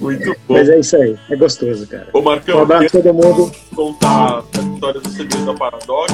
Muito 0.00 0.30
bom. 0.46 0.54
Mas 0.54 0.68
é 0.68 0.78
isso 0.78 0.96
aí, 0.96 1.18
é 1.28 1.36
gostoso, 1.36 1.86
cara. 1.88 2.08
Ô, 2.12 2.20
Um 2.20 2.22
Marcão, 2.22 2.62
abraço 2.62 2.86
a 2.98 3.02
todo 3.02 3.14
mundo. 3.14 3.52
contar 3.74 4.38
a 4.38 4.74
história 4.74 5.00
do 5.00 5.08
CD 5.08 5.36
da 5.44 5.54
Paradox 5.54 6.12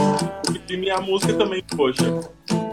e 0.55 0.59
de 0.59 0.77
minha 0.77 1.01
música 1.01 1.35
também, 1.35 1.63
poxa. 1.77 2.21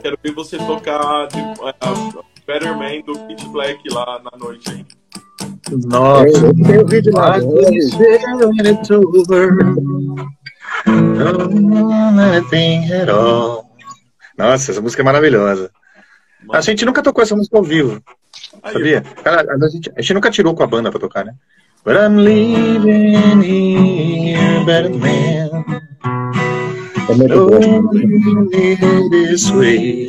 Quero 0.02 0.18
ver 0.24 0.34
você 0.34 0.58
tocar 0.58 1.28
de, 1.28 1.40
uh, 1.40 2.24
Better 2.48 2.76
Man 2.78 3.02
do 3.06 3.18
Pitch 3.28 3.46
Black 3.48 3.80
lá 3.94 4.22
na 4.24 4.38
noite, 4.38 4.72
hein? 4.72 4.86
Nossa. 5.86 6.48
O 6.48 6.88
vídeo 6.88 7.14
lá. 7.14 7.38
o 7.38 7.66
vídeo. 7.70 7.90
Nossa, 14.38 14.72
essa 14.72 14.82
música 14.82 15.02
é 15.02 15.06
maravilhosa. 15.06 15.72
A 16.52 16.62
gente 16.62 16.86
nunca 16.86 17.04
tocou 17.04 17.22
essa 17.22 17.36
música 17.36 17.58
ao 17.58 17.64
vivo, 17.64 18.02
sabia? 18.70 19.02
Cara, 19.02 19.54
a 19.54 19.70
gente, 19.70 19.92
a 19.96 20.02
gente 20.02 20.14
nunca 20.14 20.32
tirou 20.32 20.54
com 20.54 20.64
a 20.64 20.68
banda 20.68 20.92
pra 20.92 21.00
tocar, 21.00 21.26
né? 21.26 21.34
But 21.84 21.96
I'm 21.96 22.18
leaving 22.18 23.42
here, 23.42 24.66
better 24.66 24.92
man. 24.92 25.82
É 27.10 27.16
muito 27.16 27.50
bom. 27.50 27.82
Lonely 27.82 29.10
this 29.10 29.50
way. 29.50 30.08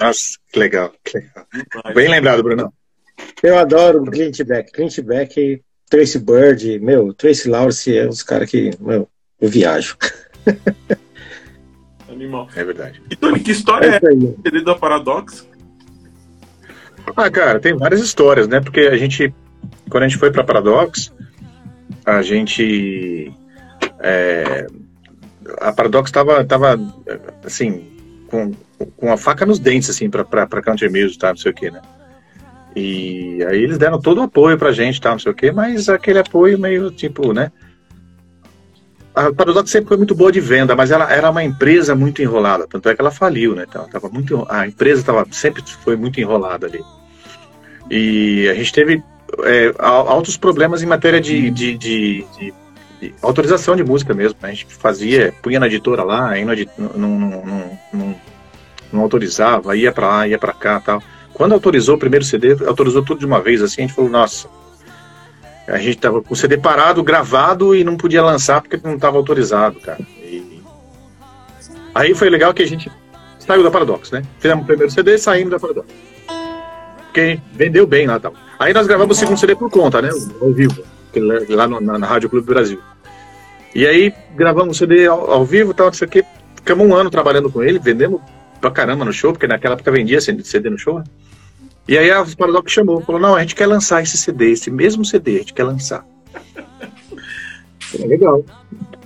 Nossa, 0.00 0.38
que 0.52 0.58
legal, 0.58 0.92
que 1.04 1.18
legal. 1.18 1.46
Bem 1.94 2.08
lembrado, 2.08 2.42
Bruno. 2.42 2.72
Eu 3.42 3.58
adoro 3.58 4.02
o 4.02 4.10
Clint 4.10 4.42
Beck. 4.42 4.72
Clint 4.72 5.00
Beck, 5.00 5.62
Tracy 5.88 6.18
Bird, 6.18 6.80
meu, 6.80 7.14
Tracy 7.14 7.48
Lawrence 7.48 7.96
é 7.96 8.08
os 8.08 8.22
caras 8.22 8.50
que, 8.50 8.70
meu, 8.80 9.08
eu 9.40 9.48
viajo. 9.48 9.96
Animal. 12.08 12.48
É 12.56 12.64
verdade. 12.64 13.00
E 13.10 13.16
Tony, 13.16 13.40
que 13.40 13.52
história 13.52 13.86
É 13.86 14.00
é 14.48 14.60
da 14.62 14.74
Paradox? 14.74 15.46
Ah, 17.16 17.30
cara, 17.30 17.60
tem 17.60 17.76
várias 17.76 18.00
histórias, 18.00 18.48
né? 18.48 18.60
Porque 18.60 18.80
a 18.80 18.96
gente, 18.96 19.34
quando 19.90 20.04
a 20.04 20.08
gente 20.08 20.18
foi 20.18 20.30
pra 20.30 20.44
Paradox, 20.44 21.12
a 22.04 22.22
gente. 22.22 23.32
é, 24.00 24.66
a 25.60 25.72
Paradox 25.72 26.10
tava, 26.10 26.44
tava 26.44 26.78
assim, 27.44 27.86
com, 28.28 28.52
com 28.96 29.12
a 29.12 29.16
faca 29.16 29.46
nos 29.46 29.58
dentes, 29.58 29.90
assim, 29.90 30.08
pra 30.10 30.46
Country 30.62 30.88
Music, 30.88 31.18
tá? 31.18 31.30
Não 31.30 31.36
sei 31.36 31.52
o 31.52 31.54
quê, 31.54 31.70
né? 31.70 31.80
E 32.76 33.44
aí 33.48 33.62
eles 33.62 33.78
deram 33.78 34.00
todo 34.00 34.18
o 34.18 34.24
apoio 34.24 34.58
pra 34.58 34.72
gente, 34.72 35.00
tá? 35.00 35.10
Não 35.10 35.18
sei 35.18 35.32
o 35.32 35.34
quê, 35.34 35.50
mas 35.50 35.88
aquele 35.88 36.18
apoio 36.18 36.58
meio 36.58 36.90
tipo, 36.90 37.32
né? 37.32 37.50
A 39.14 39.32
Paradox 39.32 39.68
sempre 39.68 39.88
foi 39.88 39.96
muito 39.96 40.14
boa 40.14 40.30
de 40.30 40.38
venda, 40.38 40.76
mas 40.76 40.92
ela 40.92 41.10
era 41.12 41.28
uma 41.28 41.42
empresa 41.42 41.94
muito 41.94 42.22
enrolada, 42.22 42.68
tanto 42.68 42.88
é 42.88 42.94
que 42.94 43.00
ela 43.00 43.10
faliu, 43.10 43.54
né? 43.54 43.64
Então, 43.68 43.88
tava 43.88 44.08
muito, 44.08 44.46
a 44.48 44.66
empresa 44.66 45.02
tava, 45.02 45.26
sempre 45.32 45.60
foi 45.82 45.96
muito 45.96 46.20
enrolada 46.20 46.66
ali. 46.68 46.80
E 47.90 48.48
a 48.48 48.54
gente 48.54 48.72
teve 48.72 49.02
é, 49.44 49.74
al- 49.78 50.08
altos 50.08 50.36
problemas 50.36 50.82
em 50.82 50.86
matéria 50.86 51.20
de, 51.20 51.50
de, 51.50 51.76
de- 51.76 52.26
de- 52.38 53.14
autorização 53.22 53.76
de 53.76 53.84
música 53.84 54.12
mesmo. 54.14 54.36
né? 54.42 54.48
A 54.50 54.52
gente 54.52 54.66
fazia, 54.74 55.32
punha 55.42 55.60
na 55.60 55.66
editora 55.66 56.02
lá, 56.02 56.30
aí 56.30 56.44
não, 56.44 56.54
não, 56.96 57.18
não, 57.18 58.14
não- 58.92 59.00
autorizava, 59.02 59.76
ia 59.76 59.92
pra 59.92 60.08
lá, 60.08 60.28
ia 60.28 60.38
pra 60.38 60.52
cá 60.52 60.80
tal. 60.80 61.02
Quando 61.32 61.52
autorizou 61.52 61.94
o 61.94 61.98
primeiro 61.98 62.24
CD, 62.24 62.56
autorizou 62.66 63.02
tudo 63.04 63.20
de 63.20 63.26
uma 63.26 63.40
vez, 63.40 63.62
assim, 63.62 63.82
a 63.82 63.86
gente 63.86 63.94
falou, 63.94 64.10
nossa, 64.10 64.48
a 65.68 65.78
gente 65.78 65.98
tava 65.98 66.20
com 66.22 66.32
o 66.34 66.36
CD 66.36 66.56
parado, 66.56 67.02
gravado 67.02 67.76
e 67.76 67.84
não 67.84 67.96
podia 67.96 68.22
lançar 68.22 68.60
porque 68.60 68.80
não 68.82 68.96
estava 68.96 69.16
autorizado, 69.18 69.78
cara. 69.80 70.00
E... 70.18 70.60
Aí 71.94 72.14
foi 72.14 72.28
legal 72.30 72.52
que 72.52 72.62
a 72.62 72.66
gente 72.66 72.90
saiu 73.38 73.62
da 73.62 73.70
Paradox, 73.70 74.10
né? 74.10 74.22
Fizemos 74.40 74.64
o 74.64 74.66
primeiro 74.66 74.90
CD 74.92 75.14
e 75.14 75.18
saímos 75.18 75.50
da 75.52 75.60
Paradox. 75.60 75.86
Porque 77.08 77.40
vendeu 77.52 77.86
bem 77.86 78.06
lá 78.06 78.20
tal. 78.20 78.32
Aí 78.58 78.72
nós 78.72 78.86
gravamos 78.86 79.16
o 79.16 79.20
segundo 79.20 79.38
CD 79.38 79.54
por 79.56 79.70
conta, 79.70 80.00
né? 80.00 80.10
Ao 80.40 80.52
vivo, 80.52 80.82
lá- 81.50 81.66
no- 81.66 81.80
na, 81.80 81.98
na 81.98 82.06
Rádio 82.06 82.28
Clube 82.30 82.46
Brasil. 82.46 82.78
E 83.74 83.86
aí 83.86 84.12
gravamos 84.36 84.76
o 84.76 84.78
CD 84.78 85.06
ao, 85.06 85.30
ao 85.30 85.44
vivo 85.44 85.74
tal, 85.74 85.86
não 85.86 85.92
sei 85.92 86.06
o 86.06 86.10
quê. 86.10 86.24
Ficamos 86.56 86.86
um 86.86 86.94
ano 86.94 87.10
trabalhando 87.10 87.50
com 87.50 87.62
ele, 87.62 87.78
vendemos 87.78 88.20
pra 88.60 88.70
caramba 88.70 89.04
no 89.04 89.12
show, 89.12 89.32
porque 89.32 89.46
naquela 89.46 89.74
época 89.74 89.90
vendia 89.90 90.20
CD 90.20 90.68
no 90.70 90.78
show, 90.78 90.98
né? 90.98 91.04
E 91.86 91.96
aí 91.96 92.10
a 92.10 92.24
Paradox 92.36 92.70
chamou, 92.70 93.00
falou, 93.00 93.20
não, 93.20 93.34
a 93.34 93.40
gente 93.40 93.54
quer 93.54 93.66
lançar 93.66 94.02
esse 94.02 94.16
CD, 94.18 94.50
esse 94.50 94.70
mesmo 94.70 95.04
CD, 95.04 95.36
a 95.36 95.38
gente 95.38 95.54
quer 95.54 95.64
lançar. 95.64 96.04
É 97.98 98.06
legal. 98.06 98.44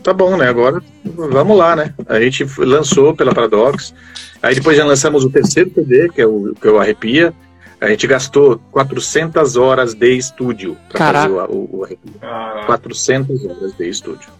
Tá 0.02 0.12
bom, 0.12 0.36
né? 0.36 0.48
Agora 0.48 0.82
vamos 1.04 1.56
lá, 1.56 1.76
né? 1.76 1.94
A 2.08 2.18
gente 2.20 2.44
lançou 2.58 3.14
pela 3.14 3.32
Paradox. 3.32 3.94
Aí 4.42 4.54
depois 4.56 4.76
já 4.76 4.84
lançamos 4.84 5.24
o 5.24 5.30
terceiro 5.30 5.70
CD, 5.72 6.08
que 6.08 6.20
é 6.20 6.26
o, 6.26 6.54
que 6.60 6.66
é 6.66 6.70
o 6.70 6.78
Arrepia. 6.80 7.32
A 7.82 7.88
gente 7.88 8.06
gastou 8.06 8.60
400 8.70 9.56
horas 9.56 9.92
de 9.92 10.16
estúdio 10.16 10.76
para 10.88 11.12
fazer 11.12 11.32
o, 11.32 11.52
o, 11.52 11.78
o 11.78 11.84
Arrepia. 11.84 12.12
Caraca. 12.20 12.66
400 12.66 13.44
horas 13.44 13.76
de 13.76 13.88
estúdio. 13.88 14.30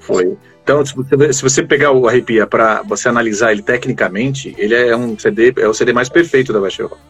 Foi. 0.00 0.36
Então, 0.64 0.84
se 0.84 0.96
você, 0.96 1.32
se 1.32 1.42
você 1.42 1.62
pegar 1.62 1.92
o 1.92 2.08
Arrepia 2.08 2.44
para 2.44 2.82
você 2.82 3.08
analisar 3.08 3.52
ele 3.52 3.62
tecnicamente, 3.62 4.52
ele 4.58 4.74
é 4.74 4.96
um 4.96 5.16
CD, 5.16 5.54
é 5.56 5.68
o 5.68 5.72
CD 5.72 5.92
mais 5.92 6.08
perfeito 6.08 6.52
da 6.52 6.58
Baixa 6.58 6.82
Rock. 6.82 7.00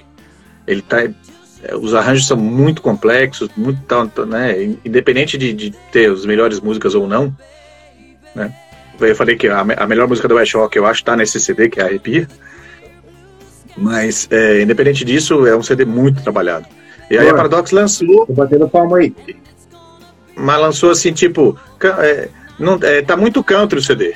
Ele 0.67 0.83
tá, 0.83 1.03
é, 1.03 1.75
os 1.75 1.95
arranjos 1.95 2.27
são 2.27 2.37
muito 2.37 2.83
complexos, 2.83 3.49
muito, 3.57 3.81
tanto, 3.89 4.27
né, 4.27 4.63
independente 4.85 5.39
de, 5.39 5.55
de 5.55 5.71
ter 5.91 6.11
as 6.11 6.27
melhores 6.27 6.61
músicas 6.61 6.95
ou 6.95 7.09
não, 7.09 7.35
né. 8.35 8.55
Eu 9.01 9.17
falei 9.17 9.37
que 9.37 9.49
a, 9.49 9.61
a 9.61 9.87
melhor 9.87 10.07
música 10.07 10.29
da 10.29 10.35
West 10.35 10.55
Rock 10.55 10.77
eu 10.77 10.85
acho 10.85 11.01
que 11.01 11.07
tá 11.07 11.17
nesse 11.17 11.41
CD, 11.41 11.71
que 11.71 11.81
é 11.81 11.85
Arrepia. 11.85 12.29
Mas, 13.77 14.29
é, 14.31 14.63
independente 14.63 15.05
disso, 15.05 15.47
é 15.47 15.57
um 15.57 15.63
CD 15.63 15.85
muito 15.85 16.23
trabalhado. 16.23 16.67
E 17.11 17.19
aí 17.19 17.29
a. 17.29 17.35
Paradox 17.35 17.71
lançou 17.71 18.27
Tô 18.27 18.33
batendo 18.33 18.69
palma 18.69 18.99
aí. 18.99 19.15
mas 20.37 20.61
lançou 20.61 20.91
assim, 20.91 21.13
tipo, 21.13 21.59
é, 22.01 22.29
não, 22.59 22.79
é, 22.83 23.03
tá 23.03 23.17
muito 23.17 23.43
country 23.43 23.79
o 23.79 23.83
CD. 23.83 24.15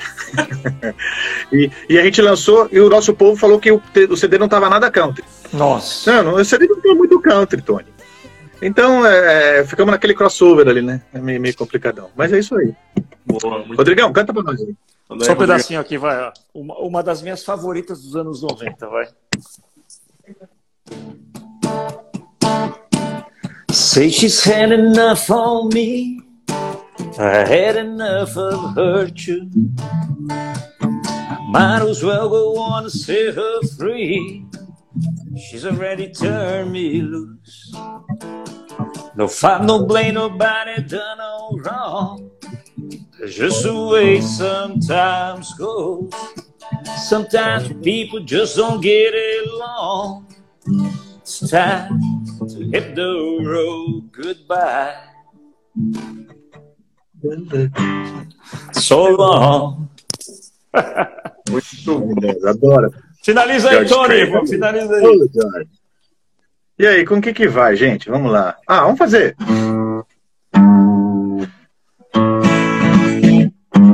e, 1.51 1.71
e 1.89 1.99
a 1.99 2.03
gente 2.03 2.21
lançou 2.21 2.67
e 2.71 2.79
o 2.79 2.89
nosso 2.89 3.13
povo 3.13 3.35
falou 3.35 3.59
que 3.59 3.71
o, 3.71 3.81
o 4.09 4.17
CD 4.17 4.37
não 4.37 4.47
tava 4.47 4.69
nada 4.69 4.91
country. 4.91 5.23
Nossa. 5.51 6.11
Não, 6.11 6.31
não, 6.31 6.41
o 6.41 6.45
CD 6.45 6.67
não 6.67 6.79
tem 6.79 6.95
muito 6.95 7.19
country, 7.19 7.61
Tony. 7.61 7.85
Então, 8.61 9.05
é, 9.05 9.63
ficamos 9.65 9.91
naquele 9.91 10.15
crossover 10.15 10.67
ali, 10.67 10.81
né? 10.81 11.01
É 11.13 11.19
meio, 11.19 11.39
meio 11.39 11.55
complicadão. 11.55 12.09
Mas 12.15 12.33
é 12.33 12.39
isso 12.39 12.55
aí. 12.55 12.73
Boa, 13.25 13.59
muito 13.59 13.77
Rodrigão, 13.77 14.11
canta 14.11 14.33
pra 14.33 14.41
nós 14.41 14.59
aí. 14.59 14.73
Só 15.07 15.13
um 15.13 15.17
Rodrigo. 15.17 15.39
pedacinho 15.39 15.79
aqui, 15.79 15.97
vai. 15.97 16.31
Uma, 16.53 16.75
uma 16.79 17.03
das 17.03 17.21
minhas 17.21 17.43
favoritas 17.43 18.01
dos 18.01 18.15
anos 18.15 18.41
90, 18.41 18.87
vai. 18.87 19.07
Say 23.71 24.09
she's 24.09 24.43
had 24.43 24.71
enough 24.73 25.29
on 25.29 25.69
me. 25.73 26.21
I 27.19 27.45
had 27.45 27.77
enough 27.77 28.37
of 28.37 28.75
her 28.75 29.09
too. 29.09 29.49
I 30.29 31.39
might 31.49 31.81
as 31.81 32.03
well 32.03 32.29
go 32.29 32.57
on 32.57 32.83
and 32.83 32.91
set 32.91 33.35
her 33.35 33.61
free. 33.77 34.45
She's 35.37 35.65
already 35.65 36.11
turned 36.11 36.71
me 36.71 37.01
loose. 37.01 37.71
No 39.15 39.27
fight, 39.27 39.63
no 39.63 39.85
blame, 39.85 40.15
nobody 40.15 40.81
done 40.83 41.17
no 41.17 41.57
wrong. 41.63 42.26
Just 43.27 43.63
the 43.63 43.73
way 43.73 44.21
sometimes 44.21 45.53
goes. 45.55 46.11
Sometimes 47.07 47.67
people 47.83 48.19
just 48.21 48.55
don't 48.55 48.81
get 48.81 49.13
along. 49.45 50.25
It's 51.19 51.49
time 51.49 52.25
to 52.39 52.69
hit 52.71 52.95
the 52.95 53.39
road 53.43 54.11
goodbye. 54.11 54.95
So 58.73 59.15
long. 59.15 59.89
Muito 61.49 61.99
bom, 61.99 62.47
adoro. 62.47 62.93
Finaliza 63.23 63.69
aí, 63.69 63.87
George 63.87 63.93
Tony. 63.93 64.21
Strait. 64.23 64.49
Finaliza 64.49 64.95
aí. 64.95 65.67
E 66.79 66.87
aí, 66.87 67.05
com 67.05 67.15
o 67.15 67.21
que 67.21 67.33
que 67.33 67.47
vai, 67.47 67.75
gente? 67.75 68.09
Vamos 68.09 68.31
lá. 68.31 68.55
Ah, 68.67 68.81
vamos 68.81 68.97
fazer. 68.97 69.35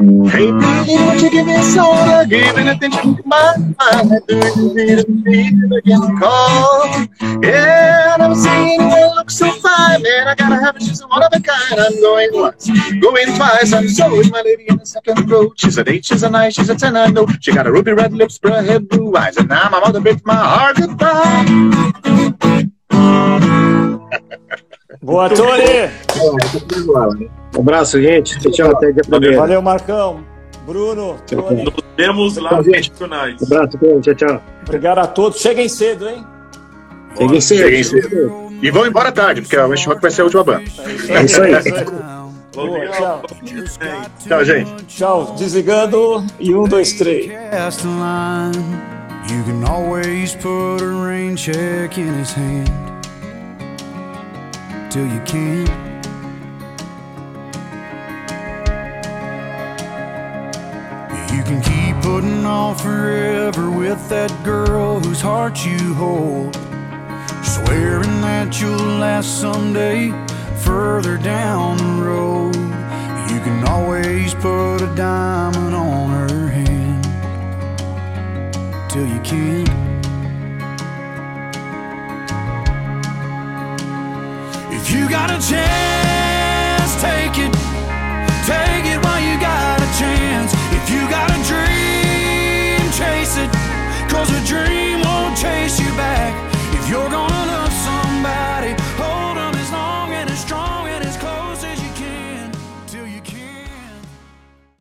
Hey, 0.04 0.52
baby, 0.52 0.96
won't 1.00 1.22
you 1.22 1.30
give 1.30 1.46
me 1.46 1.56
a 1.56 1.64
soda? 1.64 2.26
Giving 2.28 2.68
attention 2.68 3.16
to 3.16 3.24
my 3.26 3.56
mind. 3.56 4.10
Doing 4.28 4.76
the 4.76 5.06
feel 5.24 5.74
against 5.78 6.08
the 6.10 6.16
call. 6.20 7.42
Yeah, 7.42 8.14
and 8.14 8.22
I'm 8.22 8.36
saying 8.36 8.82
you 8.82 9.16
look 9.16 9.32
so 9.32 9.50
fine, 9.52 10.02
man. 10.02 10.28
I 10.28 10.36
gotta 10.36 10.56
have 10.56 10.76
it. 10.76 10.82
She's 10.82 11.02
one 11.06 11.24
of 11.24 11.30
a 11.32 11.40
kind. 11.40 11.80
I'm 11.80 12.02
going 12.02 12.32
once, 12.34 12.68
going 13.00 13.34
twice. 13.38 13.72
I'm 13.72 13.88
so 13.88 14.18
with 14.18 14.30
my 14.30 14.42
lady 14.42 14.66
in 14.68 14.76
the 14.76 14.86
second 14.86 15.30
row. 15.32 15.54
She's 15.56 15.78
an 15.78 15.88
eight, 15.88 16.04
she's 16.04 16.24
a 16.24 16.30
nine, 16.30 16.52
she's 16.52 16.70
a 16.70 16.76
ten. 16.76 16.98
I 16.98 17.08
know 17.08 17.26
she 17.40 17.54
got 17.54 17.66
a 17.66 17.72
ruby 17.72 17.94
red 17.94 18.12
lips, 18.12 18.38
brown 18.38 18.66
hair, 18.66 18.82
blue 18.82 19.16
eyes, 19.16 19.38
and 19.38 19.48
now 19.48 19.70
my 19.70 19.80
mother 19.80 20.02
bids 20.02 20.22
my 20.26 20.36
heart 20.36 20.76
goodbye. 20.76 21.80
Boa, 25.02 25.30
Tony. 25.30 25.90
Um 27.56 27.60
abraço, 27.60 28.02
gente. 28.02 28.40
Tchau, 28.40 28.52
tchau. 28.52 28.72
Até 28.72 28.92
dia 28.92 29.04
primeiro. 29.04 29.38
Valeu, 29.38 29.62
Marcão. 29.62 30.24
Bruno, 30.66 31.18
Tony. 31.28 31.64
Nos 31.64 31.74
vemos 31.98 32.38
lá 32.38 32.52
no. 32.52 32.72
Um 32.72 33.46
abraço, 33.46 33.78
tchau, 34.02 34.16
tchau. 34.16 34.42
Obrigado 34.64 35.00
a 35.00 35.08
todos. 35.08 35.42
Cheguem 35.42 35.68
cedo, 35.68 36.08
hein? 36.08 36.26
Cheguem 37.18 37.42
cedo. 37.42 37.64
Cheguem 37.64 37.84
cedo. 37.84 38.44
E 38.62 38.72
vão 38.72 38.86
embora 38.88 39.12
tarde, 39.12 39.42
porque 39.42 39.58
a 39.58 39.68
West 39.68 39.86
Rock 39.86 40.02
vai 40.02 40.10
ser 40.10 40.22
a 40.22 40.24
última 40.24 40.44
banda. 40.44 40.64
É 41.10 41.24
isso 41.24 41.42
aí. 41.42 41.54
Boa, 42.56 42.68
Rodrigão, 42.68 42.92
tchau. 42.92 43.22
Tchau, 44.26 44.46
gente. 44.46 44.86
Tchau. 44.86 45.36
Desligando. 45.38 46.24
E 46.40 46.54
um, 46.54 46.64
dois, 46.64 46.94
três. 46.94 47.28
cast 47.50 47.86
a 47.86 47.90
line. 47.90 48.94
You 49.30 49.44
can 49.44 49.64
always 49.66 50.36
put 50.36 50.82
a 50.82 51.06
rain 51.06 51.36
check 51.36 51.98
in 51.98 52.14
his 52.20 52.34
hand 52.34 52.93
till 54.94 55.08
you 55.08 55.20
can't. 55.22 55.70
You 61.34 61.42
can 61.42 61.60
keep 61.64 61.96
putting 62.04 62.46
on 62.46 62.76
forever 62.78 63.72
with 63.72 64.08
that 64.10 64.32
girl 64.44 65.00
whose 65.00 65.20
heart 65.20 65.66
you 65.66 65.96
hold, 65.96 66.54
swearing 67.44 68.22
that 68.22 68.62
you'll 68.62 69.00
last 69.00 69.42
someday. 69.42 70.12
further 70.58 71.18
down 71.18 71.78
the 71.78 72.06
road. 72.06 72.56
You 73.32 73.40
can 73.42 73.68
always 73.68 74.36
put 74.36 74.78
a 74.78 74.96
diamond 74.96 75.74
on 75.74 76.10
her 76.12 76.48
hand 76.48 77.04
till 78.92 79.08
you 79.08 79.20
can't. 79.22 79.83
You 84.94 85.10
got 85.10 85.32
a 85.32 85.40
chance, 85.42 86.92
take 87.02 87.38
it. 87.42 87.52
Take 88.46 88.86
it 88.94 89.04
while 89.04 89.20
you 89.20 89.40
got 89.42 89.82
a 89.82 89.90
chance. 89.98 90.54
If 90.70 90.88
you 90.94 91.02
got 91.10 91.32
a 91.32 91.40
dream, 91.50 92.92
chase 92.94 93.36
it. 93.38 93.50
Cause 94.08 94.30
a 94.30 94.46
dream 94.46 95.02
won't 95.02 95.36
chase 95.36 95.80
you 95.80 95.90
back. 95.98 96.32
If 96.76 96.88
you're 96.88 97.10
gonna 97.10 97.33